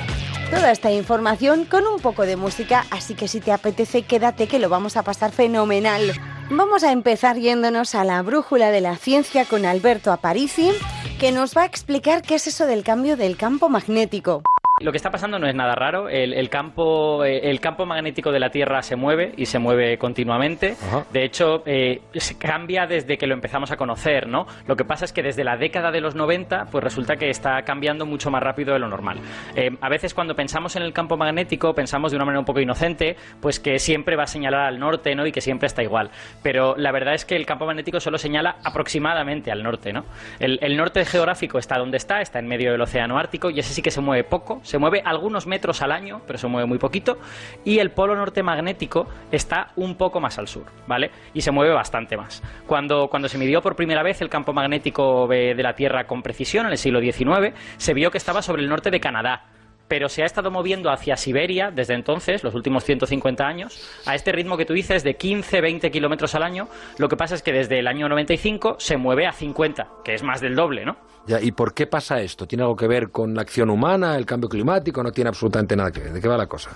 toda 0.51 0.71
esta 0.71 0.91
información 0.91 1.65
con 1.65 1.87
un 1.87 2.01
poco 2.01 2.27
de 2.27 2.37
música, 2.37 2.85
así 2.91 3.15
que 3.15 3.29
si 3.29 3.41
te 3.41 3.53
apetece 3.53 4.03
quédate 4.03 4.49
que 4.49 4.59
lo 4.59 4.69
vamos 4.69 4.97
a 4.97 5.03
pasar 5.03 5.33
fenomenal. 5.33 6.13
Vamos 6.51 6.83
a 6.85 6.93
empezar 6.93 7.39
yéndonos 7.39 7.95
a 7.95 8.05
la 8.05 8.21
brújula 8.23 8.71
de 8.71 8.83
la 8.83 8.97
ciencia 8.97 9.47
con 9.47 9.65
Alberto 9.65 10.13
Aparici, 10.13 10.73
que 11.19 11.33
nos 11.33 11.57
va 11.57 11.63
a 11.63 11.67
explicar 11.67 12.23
qué 12.23 12.35
es 12.35 12.47
eso 12.47 12.67
del 12.67 12.85
cambio 12.85 13.17
del 13.17 13.37
campo 13.37 13.69
magnético. 13.69 14.43
Lo 14.83 14.91
que 14.91 14.97
está 14.97 15.11
pasando 15.11 15.39
no 15.39 15.47
es 15.47 15.55
nada 15.55 15.75
raro. 15.75 16.09
El, 16.09 16.49
campo, 16.49 17.25
eh, 17.25 17.51
el 17.51 17.61
campo 17.61 17.87
magnético 17.87 18.33
de 18.33 18.41
la 18.41 18.51
Tierra 18.51 18.83
se 18.83 18.97
mueve 18.97 19.33
y 19.37 19.47
se 19.47 19.59
mueve 19.59 19.97
continuamente. 19.99 20.77
De 21.13 21.25
hecho, 21.25 21.63
eh, 21.67 22.03
se 22.15 22.37
cambia 22.37 22.87
desde 22.87 23.17
que 23.17 23.27
lo 23.27 23.35
empezamos 23.35 23.71
a 23.71 23.77
conocer, 23.77 24.27
¿no? 24.27 24.47
Lo 24.67 24.77
que 24.77 24.85
pasa 24.85 25.05
es 25.05 25.13
que 25.13 25.23
desde 25.23 25.45
la 25.45 25.57
década 25.57 25.91
de 25.91 26.01
los 26.01 26.15
90, 26.15 26.67
pues 26.71 26.83
resulta 26.83 27.17
que 27.17 27.31
está 27.31 27.63
cambiando 27.63 28.07
mucho 28.07 28.31
más 28.31 28.43
rápido 28.43 28.73
de 28.73 28.81
lo 28.81 28.89
normal. 28.89 29.19
Eh, 29.55 29.71
a 29.81 29.89
veces 29.89 30.15
cuando 30.15 30.35
pensamos 30.35 30.77
en 30.77 30.83
el 30.83 30.93
campo 30.93 31.17
magnético, 31.17 31.75
pensamos 31.75 32.11
de 32.11 32.17
una 32.17 32.25
manera 32.25 32.41
un 32.41 32.47
poco 32.47 32.61
inocente, 32.61 33.17
pues 33.41 33.61
que 33.61 33.79
siempre 33.79 34.17
va 34.17 34.25
a 34.25 34.27
señalar 34.27 34.67
al 34.67 34.79
norte, 34.79 35.15
¿no? 35.15 35.27
Y 35.27 35.33
que 35.33 35.41
siempre 35.41 35.67
está 35.67 35.83
igual. 35.83 36.11
Pero 36.43 36.75
la 36.77 36.93
verdad 36.93 37.15
es 37.15 37.25
que 37.25 37.37
el 37.37 37.47
campo 37.47 37.67
magnético 37.67 38.01
solo 38.01 38.19
señala 38.19 38.57
aproximadamente 38.65 39.53
al 39.53 39.63
norte, 39.63 39.93
¿no? 39.93 40.05
El, 40.41 40.59
el 40.61 40.77
norte 40.77 41.05
geográfico 41.05 41.59
está 41.59 41.79
donde 41.79 41.97
está, 41.97 42.21
está 42.21 42.39
en 42.39 42.49
medio 42.49 42.73
del 42.73 42.81
océano 42.81 43.19
Ártico 43.19 43.51
y 43.51 43.59
ese 43.59 43.75
sí 43.75 43.83
que 43.83 43.91
se 43.91 44.01
mueve 44.01 44.25
poco 44.25 44.61
se 44.73 44.79
mueve 44.79 45.03
algunos 45.05 45.47
metros 45.47 45.83
al 45.83 45.93
año, 45.93 46.23
pero 46.27 46.39
se 46.39 46.47
mueve 46.47 46.67
muy 46.67 46.79
poquito, 46.79 47.19
y 47.63 47.79
el 47.79 47.91
polo 47.91 48.17
norte 48.17 48.43
magnético 48.43 49.07
está 49.31 49.69
un 49.77 49.97
poco 49.97 50.19
más 50.19 50.39
al 50.39 50.49
sur, 50.49 50.65
¿vale? 50.87 51.11
Y 51.35 51.43
se 51.43 51.51
mueve 51.51 51.75
bastante 51.75 52.17
más. 52.17 52.43
Cuando, 52.67 53.09
cuando 53.09 53.29
se 53.29 53.37
midió 53.37 53.61
por 53.61 53.77
primera 53.77 54.03
vez 54.03 54.23
el 54.23 54.31
campo 54.31 54.55
magnético 54.55 55.27
de 55.29 55.63
la 55.63 55.75
Tierra 55.75 56.07
con 56.07 56.23
precisión, 56.23 56.65
en 56.65 56.73
el 56.73 56.79
siglo 56.79 57.03
XIX, 57.03 57.53
se 57.77 57.93
vio 57.93 58.11
que 58.11 58.17
estaba 58.17 58.41
sobre 58.41 58.63
el 58.63 58.71
norte 58.71 58.91
de 58.91 58.99
Canadá, 58.99 59.52
pero 59.93 60.09
se 60.09 60.23
ha 60.23 60.25
estado 60.25 60.51
moviendo 60.51 60.91
hacia 60.91 61.19
Siberia 61.19 61.71
desde 61.71 61.93
entonces, 61.93 62.43
los 62.43 62.55
últimos 62.55 62.83
150 62.83 63.47
años, 63.47 63.79
a 64.07 64.15
este 64.15 64.33
ritmo 64.33 64.57
que 64.57 64.65
tú 64.65 64.73
dices 64.73 65.05
de 65.05 65.17
15, 65.17 65.61
20 65.61 65.91
kilómetros 65.91 66.35
al 66.35 66.45
año. 66.45 66.67
Lo 66.97 67.11
que 67.11 67.17
pasa 67.19 67.35
es 67.35 67.43
que 67.43 67.53
desde 67.53 67.79
el 67.79 67.87
año 67.87 68.09
95 68.09 68.77
se 68.79 68.97
mueve 68.97 69.27
a 69.27 69.33
50, 69.33 69.89
que 70.03 70.15
es 70.15 70.23
más 70.23 70.41
del 70.41 70.57
doble, 70.57 70.87
¿no? 70.87 70.97
¿Y 71.43 71.53
por 71.53 71.75
qué 71.75 71.87
pasa 71.87 72.23
esto? 72.23 72.47
¿Tiene 72.47 72.63
algo 72.63 72.75
que 72.75 72.87
ver 72.87 73.11
con 73.11 73.35
la 73.35 73.43
acción 73.43 73.69
humana, 73.69 74.17
el 74.17 74.25
cambio 74.25 74.49
climático? 74.49 75.03
¿No 75.03 75.13
tiene 75.13 75.29
absolutamente 75.29 75.77
nada 75.77 75.91
que 75.91 76.01
ver? 76.01 76.15
¿De 76.15 76.23
qué 76.23 76.29
va 76.29 76.39
la 76.39 76.47
cosa? 76.47 76.71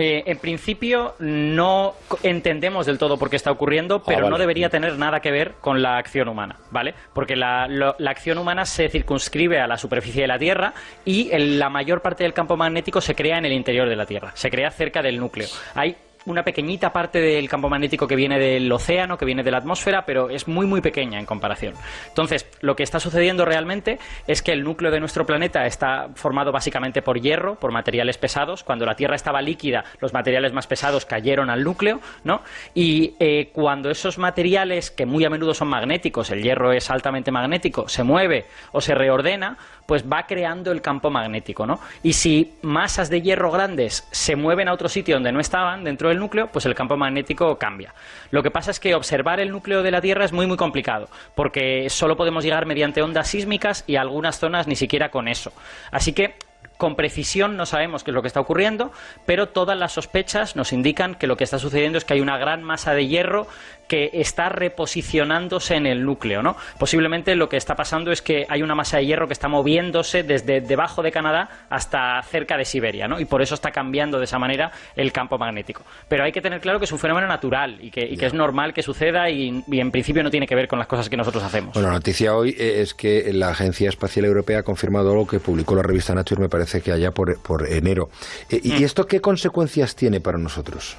Eh, 0.00 0.22
en 0.26 0.38
principio 0.38 1.16
no 1.18 1.96
entendemos 2.22 2.86
del 2.86 2.98
todo 2.98 3.18
por 3.18 3.30
qué 3.30 3.34
está 3.34 3.50
ocurriendo, 3.50 3.96
ah, 3.96 4.02
pero 4.06 4.30
no 4.30 4.38
debería 4.38 4.70
tener 4.70 4.96
nada 4.96 5.18
que 5.18 5.32
ver 5.32 5.54
con 5.60 5.82
la 5.82 5.98
acción 5.98 6.28
humana, 6.28 6.54
¿vale? 6.70 6.94
Porque 7.12 7.34
la, 7.34 7.66
la, 7.66 8.10
acción 8.10 8.38
humana 8.38 8.64
se 8.64 8.88
circunscribe 8.88 9.58
a 9.58 9.66
la 9.66 9.76
superficie 9.76 10.22
de 10.22 10.28
la 10.28 10.38
Tierra 10.38 10.72
y 11.04 11.36
la 11.36 11.68
mayor 11.68 12.00
parte 12.00 12.22
del 12.22 12.32
campo 12.32 12.56
magnético 12.56 13.00
se 13.00 13.16
crea 13.16 13.38
en 13.38 13.46
el 13.46 13.52
interior 13.52 13.88
de 13.88 13.96
la 13.96 14.06
Tierra, 14.06 14.30
se 14.34 14.50
crea 14.50 14.70
cerca 14.70 15.02
del 15.02 15.18
núcleo. 15.18 15.48
Hay 15.74 15.96
una 16.26 16.42
pequeñita 16.42 16.92
parte 16.92 17.20
del 17.20 17.48
campo 17.48 17.68
magnético 17.68 18.06
que 18.06 18.16
viene 18.16 18.38
del 18.38 18.70
océano, 18.70 19.16
que 19.16 19.24
viene 19.24 19.42
de 19.42 19.50
la 19.50 19.58
atmósfera, 19.58 20.04
pero 20.04 20.30
es 20.30 20.48
muy 20.48 20.66
muy 20.66 20.80
pequeña 20.80 21.18
en 21.18 21.26
comparación. 21.26 21.74
Entonces, 22.08 22.46
lo 22.60 22.76
que 22.76 22.82
está 22.82 23.00
sucediendo 23.00 23.44
realmente 23.44 23.98
es 24.26 24.42
que 24.42 24.52
el 24.52 24.62
núcleo 24.64 24.90
de 24.90 25.00
nuestro 25.00 25.26
planeta 25.26 25.66
está 25.66 26.08
formado 26.14 26.52
básicamente 26.52 27.02
por 27.02 27.20
hierro, 27.20 27.54
por 27.56 27.72
materiales 27.72 28.18
pesados. 28.18 28.64
Cuando 28.64 28.84
la 28.84 28.94
Tierra 28.94 29.16
estaba 29.16 29.42
líquida, 29.42 29.84
los 30.00 30.12
materiales 30.12 30.52
más 30.52 30.66
pesados 30.66 31.06
cayeron 31.06 31.50
al 31.50 31.64
núcleo, 31.64 32.00
¿no? 32.24 32.42
Y 32.74 33.14
eh, 33.20 33.50
cuando 33.52 33.90
esos 33.90 34.18
materiales, 34.18 34.90
que 34.90 35.06
muy 35.06 35.24
a 35.24 35.30
menudo 35.30 35.54
son 35.54 35.68
magnéticos, 35.68 36.30
el 36.30 36.42
hierro 36.42 36.72
es 36.72 36.90
altamente 36.90 37.30
magnético, 37.30 37.88
se 37.88 38.02
mueve 38.02 38.46
o 38.72 38.80
se 38.80 38.94
reordena, 38.94 39.56
pues 39.88 40.04
va 40.04 40.26
creando 40.26 40.70
el 40.70 40.82
campo 40.82 41.08
magnético, 41.08 41.66
¿no? 41.66 41.80
Y 42.02 42.12
si 42.12 42.52
masas 42.60 43.08
de 43.08 43.22
hierro 43.22 43.50
grandes 43.50 44.06
se 44.10 44.36
mueven 44.36 44.68
a 44.68 44.74
otro 44.74 44.90
sitio 44.90 45.14
donde 45.16 45.32
no 45.32 45.40
estaban, 45.40 45.82
dentro 45.82 46.10
del 46.10 46.18
núcleo, 46.18 46.48
pues 46.52 46.66
el 46.66 46.74
campo 46.74 46.98
magnético 46.98 47.56
cambia. 47.56 47.94
Lo 48.30 48.42
que 48.42 48.50
pasa 48.50 48.70
es 48.70 48.80
que 48.80 48.94
observar 48.94 49.40
el 49.40 49.50
núcleo 49.50 49.82
de 49.82 49.90
la 49.90 50.02
Tierra 50.02 50.26
es 50.26 50.32
muy 50.34 50.46
muy 50.46 50.58
complicado, 50.58 51.08
porque 51.34 51.88
solo 51.88 52.18
podemos 52.18 52.44
llegar 52.44 52.66
mediante 52.66 53.00
ondas 53.00 53.28
sísmicas 53.28 53.84
y 53.86 53.96
algunas 53.96 54.38
zonas 54.38 54.66
ni 54.66 54.76
siquiera 54.76 55.10
con 55.10 55.26
eso. 55.26 55.54
Así 55.90 56.12
que 56.12 56.34
con 56.78 56.94
precisión 56.94 57.56
no 57.56 57.66
sabemos 57.66 58.04
qué 58.04 58.12
es 58.12 58.14
lo 58.14 58.22
que 58.22 58.28
está 58.28 58.40
ocurriendo, 58.40 58.92
pero 59.26 59.48
todas 59.48 59.76
las 59.76 59.92
sospechas 59.92 60.54
nos 60.54 60.72
indican 60.72 61.16
que 61.16 61.26
lo 61.26 61.36
que 61.36 61.44
está 61.44 61.58
sucediendo 61.58 61.98
es 61.98 62.04
que 62.04 62.14
hay 62.14 62.20
una 62.20 62.38
gran 62.38 62.62
masa 62.62 62.94
de 62.94 63.06
hierro 63.06 63.48
que 63.88 64.10
está 64.12 64.48
reposicionándose 64.50 65.74
en 65.74 65.86
el 65.86 66.04
núcleo, 66.04 66.42
¿no? 66.42 66.56
Posiblemente 66.78 67.34
lo 67.34 67.48
que 67.48 67.56
está 67.56 67.74
pasando 67.74 68.12
es 68.12 68.22
que 68.22 68.46
hay 68.48 68.62
una 68.62 68.74
masa 68.74 68.98
de 68.98 69.06
hierro 69.06 69.26
que 69.26 69.32
está 69.32 69.48
moviéndose 69.48 70.22
desde 70.22 70.60
debajo 70.60 71.02
de 71.02 71.10
Canadá 71.10 71.48
hasta 71.70 72.22
cerca 72.22 72.56
de 72.56 72.64
Siberia, 72.64 73.08
¿no? 73.08 73.18
Y 73.18 73.24
por 73.24 73.42
eso 73.42 73.54
está 73.54 73.70
cambiando 73.70 74.18
de 74.18 74.24
esa 74.24 74.38
manera 74.38 74.70
el 74.94 75.12
campo 75.12 75.38
magnético. 75.38 75.82
Pero 76.08 76.24
hay 76.24 76.32
que 76.32 76.40
tener 76.40 76.60
claro 76.60 76.78
que 76.78 76.84
es 76.84 76.92
un 76.92 76.98
fenómeno 76.98 77.26
natural 77.26 77.78
y 77.80 77.90
que, 77.90 78.18
es 78.18 78.34
normal 78.34 78.74
que 78.74 78.82
suceda 78.82 79.30
y, 79.30 79.64
en 79.70 79.90
principio 79.90 80.22
no 80.22 80.30
tiene 80.30 80.46
que 80.46 80.54
ver 80.54 80.68
con 80.68 80.78
las 80.78 80.86
cosas 80.86 81.08
que 81.08 81.16
nosotros 81.16 81.42
hacemos. 81.42 81.72
Bueno, 81.72 81.88
la 81.88 81.94
noticia 81.94 82.36
hoy 82.36 82.54
es 82.58 82.92
que 82.92 83.32
la 83.32 83.48
Agencia 83.48 83.88
Espacial 83.88 84.26
Europea 84.26 84.58
ha 84.58 84.62
confirmado 84.62 85.12
algo 85.12 85.26
que 85.26 85.40
publicó 85.40 85.74
la 85.74 85.82
revista 85.82 86.14
Nature, 86.14 86.42
me 86.42 86.48
parece 86.48 86.82
que 86.82 86.92
allá 86.92 87.10
por, 87.12 87.38
enero. 87.68 88.10
Eh, 88.50 88.60
¿Y 88.62 88.72
mm. 88.72 88.84
esto 88.84 89.06
qué 89.06 89.20
consecuencias 89.20 89.96
tiene 89.96 90.20
para 90.20 90.36
nosotros? 90.36 90.96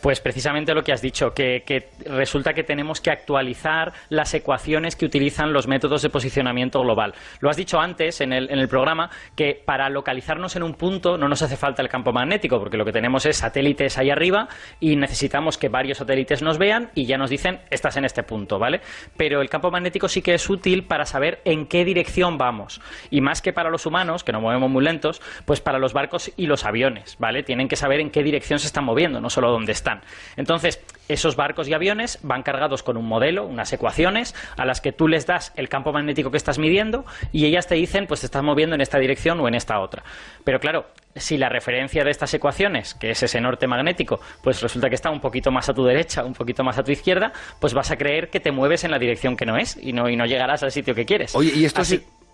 Pues 0.00 0.20
precisamente 0.20 0.74
lo 0.74 0.84
que 0.84 0.92
has 0.92 1.02
dicho, 1.02 1.34
que, 1.34 1.88
resulta 2.06 2.54
que 2.54 2.62
tenemos 2.62 3.00
que 3.00 3.10
actualizar 3.10 3.92
las 4.08 4.32
ecuaciones 4.34 4.94
que 4.94 5.04
utilizan 5.04 5.52
los 5.52 5.66
métodos 5.66 6.02
de 6.02 6.10
posicionamiento 6.10 6.80
global. 6.80 7.14
Lo 7.40 7.50
has 7.50 7.56
dicho 7.56 7.80
antes 7.80 8.20
en 8.20 8.32
el, 8.32 8.50
en 8.50 8.58
el, 8.58 8.68
programa, 8.68 9.10
que 9.34 9.60
para 9.64 9.88
localizarnos 9.88 10.54
en 10.56 10.62
un 10.62 10.74
punto 10.74 11.18
no 11.18 11.28
nos 11.28 11.42
hace 11.42 11.56
falta 11.56 11.82
el 11.82 11.88
campo 11.88 12.12
magnético, 12.12 12.58
porque 12.58 12.76
lo 12.76 12.84
que 12.84 12.92
tenemos 12.92 13.26
es 13.26 13.38
satélites 13.38 13.98
ahí 13.98 14.10
arriba 14.10 14.48
y 14.78 14.96
necesitamos 14.96 15.58
que 15.58 15.68
varios 15.68 15.98
satélites 15.98 16.42
nos 16.42 16.58
vean 16.58 16.90
y 16.94 17.06
ya 17.06 17.18
nos 17.18 17.30
dicen, 17.30 17.60
estás 17.70 17.96
en 17.96 18.04
este 18.04 18.22
punto, 18.22 18.58
¿vale? 18.58 18.80
Pero 19.16 19.40
el 19.40 19.50
campo 19.50 19.70
magnético 19.70 20.08
sí 20.08 20.22
que 20.22 20.34
es 20.34 20.48
útil 20.48 20.84
para 20.84 21.06
saber 21.06 21.40
en 21.44 21.66
qué 21.66 21.84
dirección 21.84 22.38
vamos. 22.38 22.80
Y 23.10 23.20
más 23.20 23.42
que 23.42 23.52
para 23.52 23.70
los 23.70 23.86
humanos, 23.86 24.22
que 24.22 24.32
nos 24.32 24.42
movemos 24.42 24.70
muy 24.70 24.84
lentos, 24.84 25.20
pues 25.44 25.60
para 25.60 25.78
los 25.78 25.92
barcos 25.92 26.30
y 26.36 26.46
los 26.46 26.64
aviones, 26.64 27.16
¿vale? 27.18 27.42
Tienen 27.42 27.68
que 27.68 27.76
saber 27.76 28.00
en 28.00 28.10
qué 28.10 28.22
dirección 28.22 28.58
se 28.58 28.66
están 28.66 28.84
moviendo, 28.84 29.20
no 29.20 29.30
solo 29.30 29.50
dónde 29.50 29.72
están. 29.72 29.87
Entonces, 30.36 30.80
esos 31.08 31.36
barcos 31.36 31.68
y 31.68 31.74
aviones 31.74 32.18
van 32.22 32.42
cargados 32.42 32.82
con 32.82 32.96
un 32.96 33.06
modelo, 33.06 33.46
unas 33.46 33.72
ecuaciones, 33.72 34.34
a 34.56 34.64
las 34.64 34.80
que 34.80 34.92
tú 34.92 35.08
les 35.08 35.26
das 35.26 35.52
el 35.56 35.68
campo 35.68 35.92
magnético 35.92 36.30
que 36.30 36.36
estás 36.36 36.58
midiendo 36.58 37.04
y 37.32 37.46
ellas 37.46 37.66
te 37.66 37.74
dicen, 37.74 38.06
pues 38.06 38.20
te 38.20 38.26
estás 38.26 38.42
moviendo 38.42 38.74
en 38.74 38.80
esta 38.80 38.98
dirección 38.98 39.40
o 39.40 39.48
en 39.48 39.54
esta 39.54 39.80
otra. 39.80 40.04
Pero 40.44 40.60
claro, 40.60 40.86
si 41.16 41.38
la 41.38 41.48
referencia 41.48 42.04
de 42.04 42.10
estas 42.10 42.32
ecuaciones, 42.34 42.94
que 42.94 43.10
es 43.10 43.22
ese 43.22 43.40
norte 43.40 43.66
magnético, 43.66 44.20
pues 44.42 44.60
resulta 44.60 44.88
que 44.88 44.94
está 44.94 45.10
un 45.10 45.20
poquito 45.20 45.50
más 45.50 45.68
a 45.68 45.74
tu 45.74 45.84
derecha, 45.84 46.24
un 46.24 46.34
poquito 46.34 46.62
más 46.62 46.78
a 46.78 46.84
tu 46.84 46.92
izquierda, 46.92 47.32
pues 47.60 47.74
vas 47.74 47.90
a 47.90 47.96
creer 47.96 48.28
que 48.30 48.40
te 48.40 48.52
mueves 48.52 48.84
en 48.84 48.90
la 48.90 48.98
dirección 48.98 49.36
que 49.36 49.46
no 49.46 49.56
es 49.56 49.78
y 49.80 49.92
no, 49.92 50.08
y 50.08 50.16
no 50.16 50.26
llegarás 50.26 50.62
al 50.62 50.72
sitio 50.72 50.94
que 50.94 51.04
quieres. 51.04 51.34
Oye, 51.34 51.52
¿y 51.54 51.64
esto, 51.64 51.82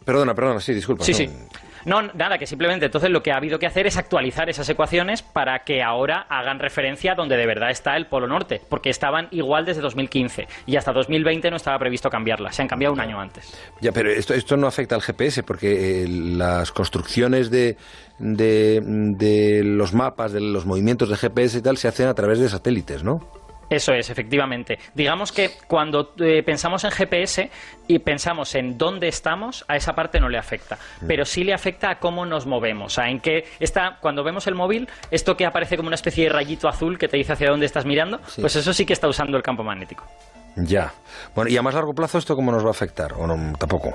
Perdona, 0.04 0.34
perdona, 0.34 0.60
sí, 0.60 0.74
disculpa. 0.74 1.02
Sí, 1.02 1.14
sí. 1.14 1.30
No, 1.84 2.02
nada, 2.02 2.38
que 2.38 2.46
simplemente 2.46 2.86
entonces 2.86 3.10
lo 3.10 3.22
que 3.22 3.32
ha 3.32 3.36
habido 3.36 3.58
que 3.58 3.66
hacer 3.66 3.86
es 3.86 3.96
actualizar 3.96 4.48
esas 4.48 4.68
ecuaciones 4.68 5.22
para 5.22 5.60
que 5.60 5.82
ahora 5.82 6.26
hagan 6.28 6.58
referencia 6.58 7.12
a 7.12 7.14
donde 7.14 7.36
de 7.36 7.46
verdad 7.46 7.70
está 7.70 7.96
el 7.96 8.06
Polo 8.06 8.26
Norte, 8.26 8.60
porque 8.68 8.90
estaban 8.90 9.28
igual 9.30 9.64
desde 9.64 9.80
2015 9.80 10.46
y 10.66 10.76
hasta 10.76 10.92
2020 10.92 11.50
no 11.50 11.56
estaba 11.56 11.78
previsto 11.78 12.08
cambiarlas, 12.08 12.56
se 12.56 12.62
han 12.62 12.68
cambiado 12.68 12.94
un 12.94 13.00
año 13.00 13.20
antes. 13.20 13.58
Ya, 13.80 13.92
pero 13.92 14.10
esto, 14.10 14.34
esto 14.34 14.56
no 14.56 14.66
afecta 14.66 14.94
al 14.94 15.02
GPS 15.02 15.42
porque 15.42 16.04
eh, 16.04 16.08
las 16.08 16.72
construcciones 16.72 17.50
de, 17.50 17.76
de, 18.18 18.80
de 18.82 19.62
los 19.64 19.92
mapas, 19.94 20.32
de 20.32 20.40
los 20.40 20.66
movimientos 20.66 21.08
de 21.08 21.16
GPS 21.16 21.58
y 21.58 21.62
tal 21.62 21.76
se 21.76 21.88
hacen 21.88 22.08
a 22.08 22.14
través 22.14 22.38
de 22.38 22.48
satélites, 22.48 23.04
¿no? 23.04 23.18
Eso 23.70 23.92
es, 23.92 24.10
efectivamente. 24.10 24.78
Digamos 24.94 25.32
que 25.32 25.50
cuando 25.66 26.14
eh, 26.18 26.42
pensamos 26.42 26.84
en 26.84 26.90
GPS 26.90 27.50
y 27.86 27.98
pensamos 27.98 28.54
en 28.54 28.78
dónde 28.78 29.08
estamos, 29.08 29.64
a 29.68 29.76
esa 29.76 29.94
parte 29.94 30.20
no 30.20 30.28
le 30.28 30.38
afecta, 30.38 30.76
mm. 31.00 31.06
pero 31.06 31.24
sí 31.24 31.44
le 31.44 31.54
afecta 31.54 31.90
a 31.90 31.98
cómo 31.98 32.26
nos 32.26 32.46
movemos, 32.46 32.98
a 32.98 33.08
en 33.08 33.20
qué 33.20 33.44
está, 33.60 33.98
cuando 34.00 34.22
vemos 34.24 34.46
el 34.46 34.54
móvil, 34.54 34.88
esto 35.10 35.36
que 35.36 35.46
aparece 35.46 35.76
como 35.76 35.88
una 35.88 35.96
especie 35.96 36.24
de 36.24 36.30
rayito 36.30 36.68
azul 36.68 36.98
que 36.98 37.08
te 37.08 37.16
dice 37.16 37.32
hacia 37.32 37.50
dónde 37.50 37.66
estás 37.66 37.84
mirando, 37.84 38.20
pues 38.40 38.56
eso 38.56 38.72
sí 38.72 38.84
que 38.86 38.92
está 38.92 39.08
usando 39.08 39.36
el 39.36 39.42
campo 39.42 39.62
magnético. 39.62 40.04
Ya. 40.56 40.92
Bueno, 41.34 41.50
¿y 41.50 41.56
a 41.56 41.62
más 41.62 41.74
largo 41.74 41.94
plazo 41.94 42.18
esto 42.18 42.36
cómo 42.36 42.52
nos 42.52 42.64
va 42.64 42.68
a 42.68 42.72
afectar? 42.72 43.14
¿O 43.14 43.26
no, 43.26 43.56
tampoco? 43.58 43.94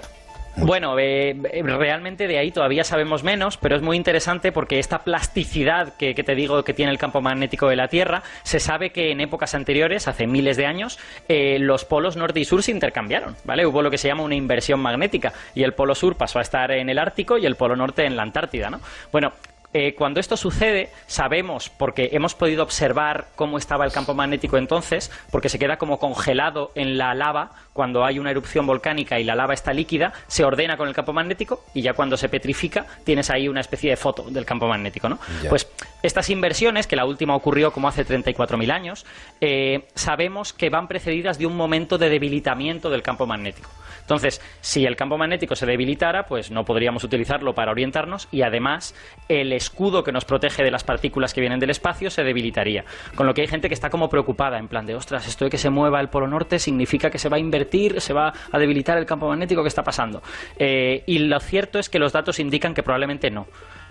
Bueno, 0.62 1.00
eh, 1.00 1.30
eh, 1.30 1.64
realmente 1.64 2.28
de 2.28 2.38
ahí 2.38 2.52
todavía 2.52 2.84
sabemos 2.84 3.24
menos, 3.24 3.58
pero 3.58 3.78
es 3.78 3.82
muy 3.82 3.96
interesante 3.96 4.52
porque 4.52 4.78
esta 4.78 5.00
plasticidad 5.00 5.96
que, 5.96 6.14
te 6.14 6.36
digo 6.36 6.64
que 6.64 6.74
tiene 6.74 6.92
el 6.92 6.98
campo 6.98 7.22
magnético 7.22 7.70
de 7.70 7.78
la 7.78 7.88
Tierra, 7.88 8.24
se 8.44 8.60
sabe 8.60 8.92
que 8.92 9.12
en 9.12 9.22
épocas 9.22 9.56
anteriores, 9.56 10.08
hace 10.08 10.28
miles 10.28 10.58
de 10.58 10.66
años, 10.66 11.00
eh, 11.30 11.58
los 11.60 11.86
polos 11.86 12.18
norte 12.18 12.42
y 12.42 12.46
sur 12.46 12.62
se 12.62 12.72
intercambiaron, 12.72 13.36
¿vale? 13.46 13.66
Hubo 13.66 13.82
lo 13.82 13.90
que 13.90 13.98
se 13.98 14.10
llama 14.10 14.24
una 14.24 14.36
inversión 14.36 14.82
magnética 14.82 15.34
y 15.56 15.64
el 15.64 15.74
polo 15.74 15.96
sur 15.96 16.16
pasó 16.16 16.40
a 16.40 16.42
estar 16.42 16.72
en 16.72 16.90
el 16.90 17.00
Ártico 17.00 17.38
y 17.38 17.46
el 17.46 17.56
polo 17.56 17.76
norte 17.76 18.06
en 18.06 18.18
la 18.18 18.24
Antártida, 18.24 18.70
¿no? 18.70 18.82
Bueno, 19.12 19.32
eh, 19.72 19.94
cuando 19.94 20.20
esto 20.20 20.36
sucede, 20.36 20.90
sabemos, 21.06 21.70
porque 21.70 22.10
hemos 22.14 22.34
podido 22.34 22.64
observar 22.64 23.28
cómo 23.36 23.60
estaba 23.60 23.86
el 23.86 23.92
campo 23.92 24.16
magnético 24.16 24.58
entonces, 24.58 25.12
porque 25.30 25.48
se 25.48 25.60
queda 25.60 25.78
como 25.78 26.00
congelado 26.00 26.72
en 26.74 26.98
la 26.98 27.14
lava 27.14 27.52
cuando 27.80 28.04
hay 28.04 28.20
una 28.20 28.30
erupción 28.30 28.68
volcánica 28.68 29.22
y 29.22 29.24
la 29.24 29.36
lava 29.36 29.54
está 29.54 29.72
líquida, 29.72 30.12
se 30.28 30.44
ordena 30.44 30.76
con 30.76 30.90
el 30.90 30.94
campo 30.94 31.14
magnético 31.14 31.64
y 31.74 31.82
ya 31.82 31.94
cuando 31.94 32.18
se 32.18 32.28
petrifica 32.28 32.86
tienes 33.06 33.30
ahí 33.30 33.48
una 33.48 33.62
especie 33.62 33.90
de 33.90 33.96
foto 33.96 34.24
del 34.24 34.44
campo 34.44 34.68
magnético. 34.68 35.08
¿no? 35.08 35.18
Pues 35.48 35.72
estas 36.04 36.30
inversiones, 36.30 36.88
que 36.88 36.98
la 36.98 37.06
última 37.06 37.38
ocurrió 37.38 37.72
como 37.72 37.88
hace 37.88 38.06
34.000 38.06 38.70
años, 38.70 39.06
eh, 39.40 39.88
sabemos 39.96 40.52
que 40.52 40.70
van 40.70 40.90
precedidas 40.90 41.40
de 41.40 41.46
un 41.46 41.56
momento 41.56 41.98
de 41.98 42.10
debilitamiento 42.10 42.90
del 42.90 43.02
campo 43.02 43.26
magnético. 43.26 43.70
Entonces, 44.10 44.42
si 44.62 44.88
el 44.88 44.96
campo 44.96 45.20
magnético 45.20 45.56
se 45.56 45.68
debilitara, 45.68 46.26
pues 46.26 46.50
no 46.50 46.66
podríamos 46.66 47.04
utilizarlo 47.04 47.54
para 47.54 47.70
orientarnos 47.70 48.28
y 48.32 48.42
además 48.42 48.96
el 49.28 49.54
escudo 49.54 50.04
que 50.04 50.12
nos 50.12 50.26
protege 50.26 50.64
de 50.64 50.72
las 50.72 50.84
partículas 50.84 51.36
que 51.36 51.42
vienen 51.42 51.60
del 51.60 51.70
espacio 51.70 52.10
se 52.10 52.24
debilitaría. 52.24 52.86
Con 53.14 53.28
lo 53.28 53.36
que 53.36 53.42
hay 53.42 53.48
gente 53.48 53.68
que 53.68 53.76
está 53.76 53.92
como 53.92 54.10
preocupada, 54.10 54.58
en 54.58 54.68
plan 54.68 54.88
de, 54.88 54.96
ostras, 54.96 55.28
esto 55.28 55.46
de 55.46 55.52
que 55.52 55.60
se 55.60 55.70
mueva 55.70 56.02
el 56.02 56.10
polo 56.10 56.28
norte 56.28 56.58
significa 56.58 57.12
que 57.12 57.20
se 57.20 57.30
va 57.30 57.38
a 57.38 57.40
invertir, 57.40 57.69
se 58.00 58.14
va 58.14 58.34
a 58.52 58.60
debilitar 58.60 58.98
el 58.98 59.06
campo 59.06 59.28
magnético 59.28 59.62
que 59.62 59.68
está 59.68 59.84
pasando. 59.84 60.22
Eh, 60.58 61.04
y 61.06 61.20
lo 61.20 61.40
cierto 61.40 61.80
es 61.80 61.90
que 61.90 62.00
los 62.00 62.14
datos 62.14 62.40
indican 62.40 62.74
que 62.74 62.84
probablemente 62.84 63.30
no. 63.30 63.48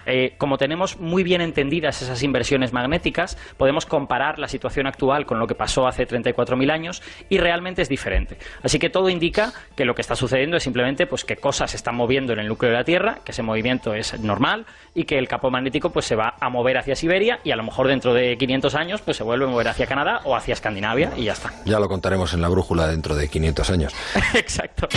Eh, 0.09 0.35
como 0.38 0.57
tenemos 0.57 0.99
muy 0.99 1.23
bien 1.23 1.43
entendidas 1.43 2.00
esas 2.00 2.23
inversiones 2.23 2.73
magnéticas, 2.73 3.37
podemos 3.59 3.85
comparar 3.85 4.38
la 4.38 4.49
situación 4.49 4.87
actual 4.87 5.27
con 5.27 5.38
lo 5.38 5.47
que 5.47 5.55
pasó 5.55 5.87
hace 5.87 6.09
34.000 6.09 6.73
años 6.73 7.03
y 7.29 7.37
realmente 7.37 7.83
es 7.83 7.91
diferente. 7.91 8.38
Así 8.62 8.79
que 8.79 8.88
todo 8.88 9.11
indica 9.11 9.53
que 9.77 9.85
lo 9.85 9.95
que 9.95 10.00
está 10.00 10.17
sucediendo 10.17 10.57
es 10.57 10.62
simplemente 10.62 11.07
pues, 11.07 11.27
que 11.27 11.37
cosas 11.37 11.73
se 11.73 11.77
están 11.77 11.95
moviendo 11.95 12.33
en 12.33 12.38
el 12.38 12.49
núcleo 12.49 12.73
de 12.73 12.79
la 12.79 12.85
Tierra, 12.85 13.19
que 13.23 13.33
ese 13.33 13.43
movimiento 13.43 13.93
es 13.93 14.19
normal 14.19 14.65
y 14.95 15.05
que 15.05 15.19
el 15.19 15.29
campo 15.29 15.50
magnético 15.50 15.91
pues, 15.91 16.07
se 16.07 16.17
va 16.17 16.37
a 16.41 16.49
mover 16.49 16.79
hacia 16.79 16.97
Siberia 16.97 17.41
y 17.45 17.50
a 17.50 17.57
lo 17.57 17.62
mejor 17.62 17.87
dentro 17.87 18.15
de 18.15 18.38
500 18.38 18.75
años 18.77 19.03
pues, 19.03 19.19
se 19.19 19.25
vuelve 19.25 19.45
a 19.45 19.49
mover 19.49 19.69
hacia 19.69 19.87
Canadá 19.87 20.23
o 20.25 20.35
hacia 20.35 20.55
Escandinavia 20.55 21.12
y 21.19 21.25
ya 21.25 21.33
está. 21.35 21.53
Ya 21.67 21.79
lo 21.79 21.88
contaremos 21.88 22.33
en 22.33 22.41
la 22.41 22.49
brújula 22.49 22.87
dentro 22.87 23.15
de 23.15 23.29
500 23.29 23.71
años. 23.71 23.95
Exacto. 24.35 24.88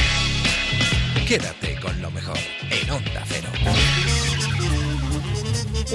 Quédate 1.27 1.75
con 1.81 2.01
lo 2.01 2.09
mejor 2.11 2.37
en 2.69 2.91
Onda 2.91 3.23
Cero. 3.25 3.49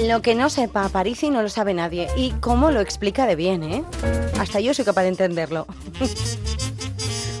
Lo 0.05 0.21
que 0.21 0.35
no 0.35 0.49
sepa 0.49 0.89
Parisi 0.89 1.31
no 1.31 1.41
lo 1.41 1.49
sabe 1.49 1.73
nadie. 1.73 2.07
Y 2.15 2.31
cómo 2.39 2.69
lo 2.69 2.81
explica 2.81 3.25
de 3.25 3.35
bien, 3.35 3.63
¿eh? 3.63 3.83
Hasta 4.39 4.59
yo 4.59 4.73
soy 4.73 4.85
capaz 4.85 5.01
de 5.01 5.09
entenderlo. 5.09 5.65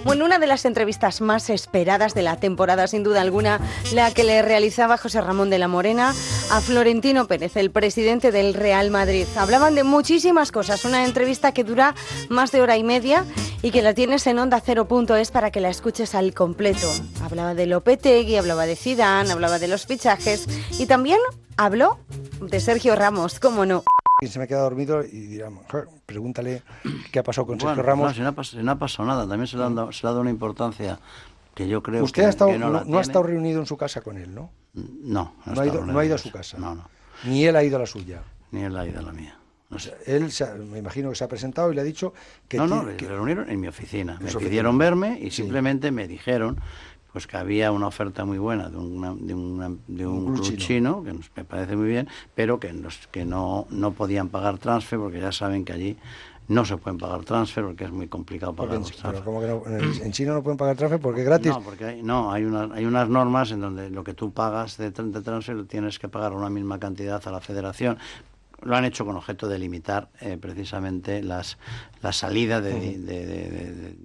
Bueno, 0.07 0.23
una 0.23 0.39
de 0.39 0.47
las 0.47 0.63
entrevistas 0.63 1.19
más 1.19 1.49
esperadas 1.49 2.13
de 2.13 2.21
la 2.21 2.37
temporada, 2.37 2.87
sin 2.87 3.03
duda 3.03 3.19
alguna, 3.19 3.59
la 3.91 4.09
que 4.13 4.23
le 4.23 4.41
realizaba 4.41 4.97
José 4.97 5.19
Ramón 5.19 5.49
de 5.49 5.59
la 5.59 5.67
Morena 5.67 6.15
a 6.49 6.61
Florentino 6.61 7.27
Pérez, 7.27 7.57
el 7.57 7.71
presidente 7.71 8.31
del 8.31 8.53
Real 8.53 8.89
Madrid. 8.89 9.25
Hablaban 9.35 9.75
de 9.75 9.83
muchísimas 9.83 10.53
cosas, 10.53 10.85
una 10.85 11.03
entrevista 11.03 11.51
que 11.51 11.65
dura 11.65 11.93
más 12.29 12.53
de 12.53 12.61
hora 12.61 12.77
y 12.77 12.85
media 12.85 13.25
y 13.61 13.71
que 13.71 13.81
la 13.81 13.93
tienes 13.93 14.25
en 14.27 14.39
onda 14.39 14.63
es 15.19 15.31
para 15.31 15.51
que 15.51 15.59
la 15.59 15.67
escuches 15.67 16.15
al 16.15 16.33
completo. 16.33 16.89
Hablaba 17.21 17.53
de 17.53 17.65
Lopetegui, 17.65 18.37
hablaba 18.37 18.65
de 18.65 18.77
Zidane, 18.77 19.33
hablaba 19.33 19.59
de 19.59 19.67
los 19.67 19.87
fichajes 19.87 20.47
y 20.79 20.85
también 20.85 21.19
habló 21.57 21.99
de 22.39 22.61
Sergio 22.61 22.95
Ramos, 22.95 23.41
cómo 23.41 23.65
no. 23.65 23.83
Se 24.25 24.39
me 24.39 24.45
ha 24.45 24.47
quedado 24.47 24.63
dormido 24.63 25.03
y 25.03 25.27
dirá, 25.27 25.51
pregúntale 26.07 26.63
qué 27.11 27.19
ha 27.19 27.23
pasado 27.23 27.45
con 27.45 27.59
Sergio 27.59 27.83
Ramos. 27.83 28.07
No, 28.07 28.13
si 28.43 28.57
no, 28.57 28.71
ha 28.71 28.75
pasado 28.79 29.07
nada, 29.07 29.27
también 29.27 29.45
se 29.45 29.57
le, 29.57 29.63
ha 29.63 29.69
dado, 29.69 30.21
una 30.21 30.31
importancia 30.31 30.99
que 31.53 31.67
yo 31.67 31.83
creo 31.83 32.03
Usted 32.03 32.23
que, 32.23 32.25
ha 32.25 32.29
estado, 32.29 32.57
no, 32.57 32.83
no, 32.83 32.97
ha 32.97 33.01
estado 33.01 33.23
reunido 33.23 33.59
en 33.59 33.67
su 33.67 33.77
casa 33.77 34.01
con 34.01 34.17
él, 34.17 34.33
¿no? 34.33 34.49
No, 34.73 35.35
no, 35.45 35.61
ha, 35.61 35.67
ido, 35.67 35.85
no 35.85 35.99
ha 35.99 36.05
ido 36.05 36.15
a 36.15 36.17
su 36.17 36.31
casa. 36.31 36.57
No, 36.57 36.73
no. 36.73 36.89
Ni 37.25 37.45
él 37.45 37.55
ha 37.55 37.63
ido 37.63 37.77
a 37.77 37.81
la 37.81 37.85
suya. 37.85 38.23
Ni 38.51 38.63
él 38.63 38.75
ha 38.75 38.87
ido 38.87 38.99
a 38.99 39.03
la 39.03 39.11
mía. 39.11 39.37
No 39.69 39.77
sé. 39.77 39.95
Él, 40.05 40.31
me 40.67 40.79
imagino 40.79 41.09
que 41.09 41.15
se 41.15 41.23
ha 41.23 41.27
presentado 41.27 41.71
y 41.71 41.75
le 41.75 41.81
ha 41.81 41.83
dicho 41.83 42.13
que... 42.47 42.57
No, 42.57 42.65
no, 42.65 42.97
que... 42.97 43.07
reunieron 43.07 43.49
en 43.49 43.59
mi 43.59 43.67
oficina. 43.67 44.17
Me 44.19 44.31
pidieron 44.31 44.77
verme 44.77 45.19
y 45.21 45.29
simplemente 45.29 45.91
me 45.91 46.07
dijeron 46.07 46.59
pues 47.17 47.25
que 47.25 47.37
había 47.37 47.71
una 47.71 47.87
oferta 47.87 48.25
muy 48.25 48.37
buena 48.37 48.69
de, 48.69 48.77
de, 48.77 49.77
de 49.87 50.05
un, 50.05 50.35
club 50.35 50.57
chino, 50.57 51.03
que 51.03 51.13
me 51.13 51.43
parece 51.43 51.75
muy 51.75 51.87
bien, 51.87 52.07
pero 52.35 52.59
que, 52.59 52.71
que 53.09 53.25
no, 53.25 53.65
no 53.71 53.93
podían 53.93 54.29
pagar 54.29 54.59
transfer 54.59 54.99
porque 54.99 55.19
ya 55.19 55.31
saben 55.31 55.65
que 55.65 55.73
allí 55.73 55.97
no 56.47 56.63
se 56.63 56.77
pueden 56.77 56.99
pagar 56.99 57.23
transfer 57.23 57.63
porque 57.63 57.85
es 57.85 57.91
muy 57.91 58.07
complicado 58.07 58.53
pagar 58.53 58.75
en, 58.75 58.83
que 58.83 60.03
en, 60.05 60.11
China 60.11 60.33
no 60.35 60.43
pueden 60.43 60.57
pagar 60.57 60.75
transfer 60.75 60.99
porque 60.99 61.21
es 61.21 61.25
gratis. 61.25 61.51
No, 61.51 61.61
porque 61.63 61.85
hay, 61.85 62.03
no, 62.03 62.31
hay, 62.31 62.43
hay 62.43 62.85
unas 62.85 63.09
normas 63.09 63.49
en 63.49 63.61
donde 63.61 63.89
lo 63.89 64.03
que 64.03 64.13
tú 64.13 64.31
pagas 64.31 64.77
de, 64.77 64.91
de 64.91 65.21
transfer 65.23 65.65
tienes 65.65 65.97
que 65.97 66.09
pagar 66.09 66.33
una 66.33 66.51
misma 66.51 66.79
cantidad 66.79 67.27
a 67.27 67.31
la 67.31 67.41
federación. 67.41 67.97
Lo 68.63 68.75
han 68.75 68.85
hecho 68.85 69.05
con 69.05 69.15
objeto 69.15 69.47
de 69.47 69.59
limitar 69.59 70.09
eh, 70.19 70.37
precisamente 70.39 71.21
las, 71.21 71.59
la 72.01 72.11
salida 72.11 72.59
de, 72.59 73.95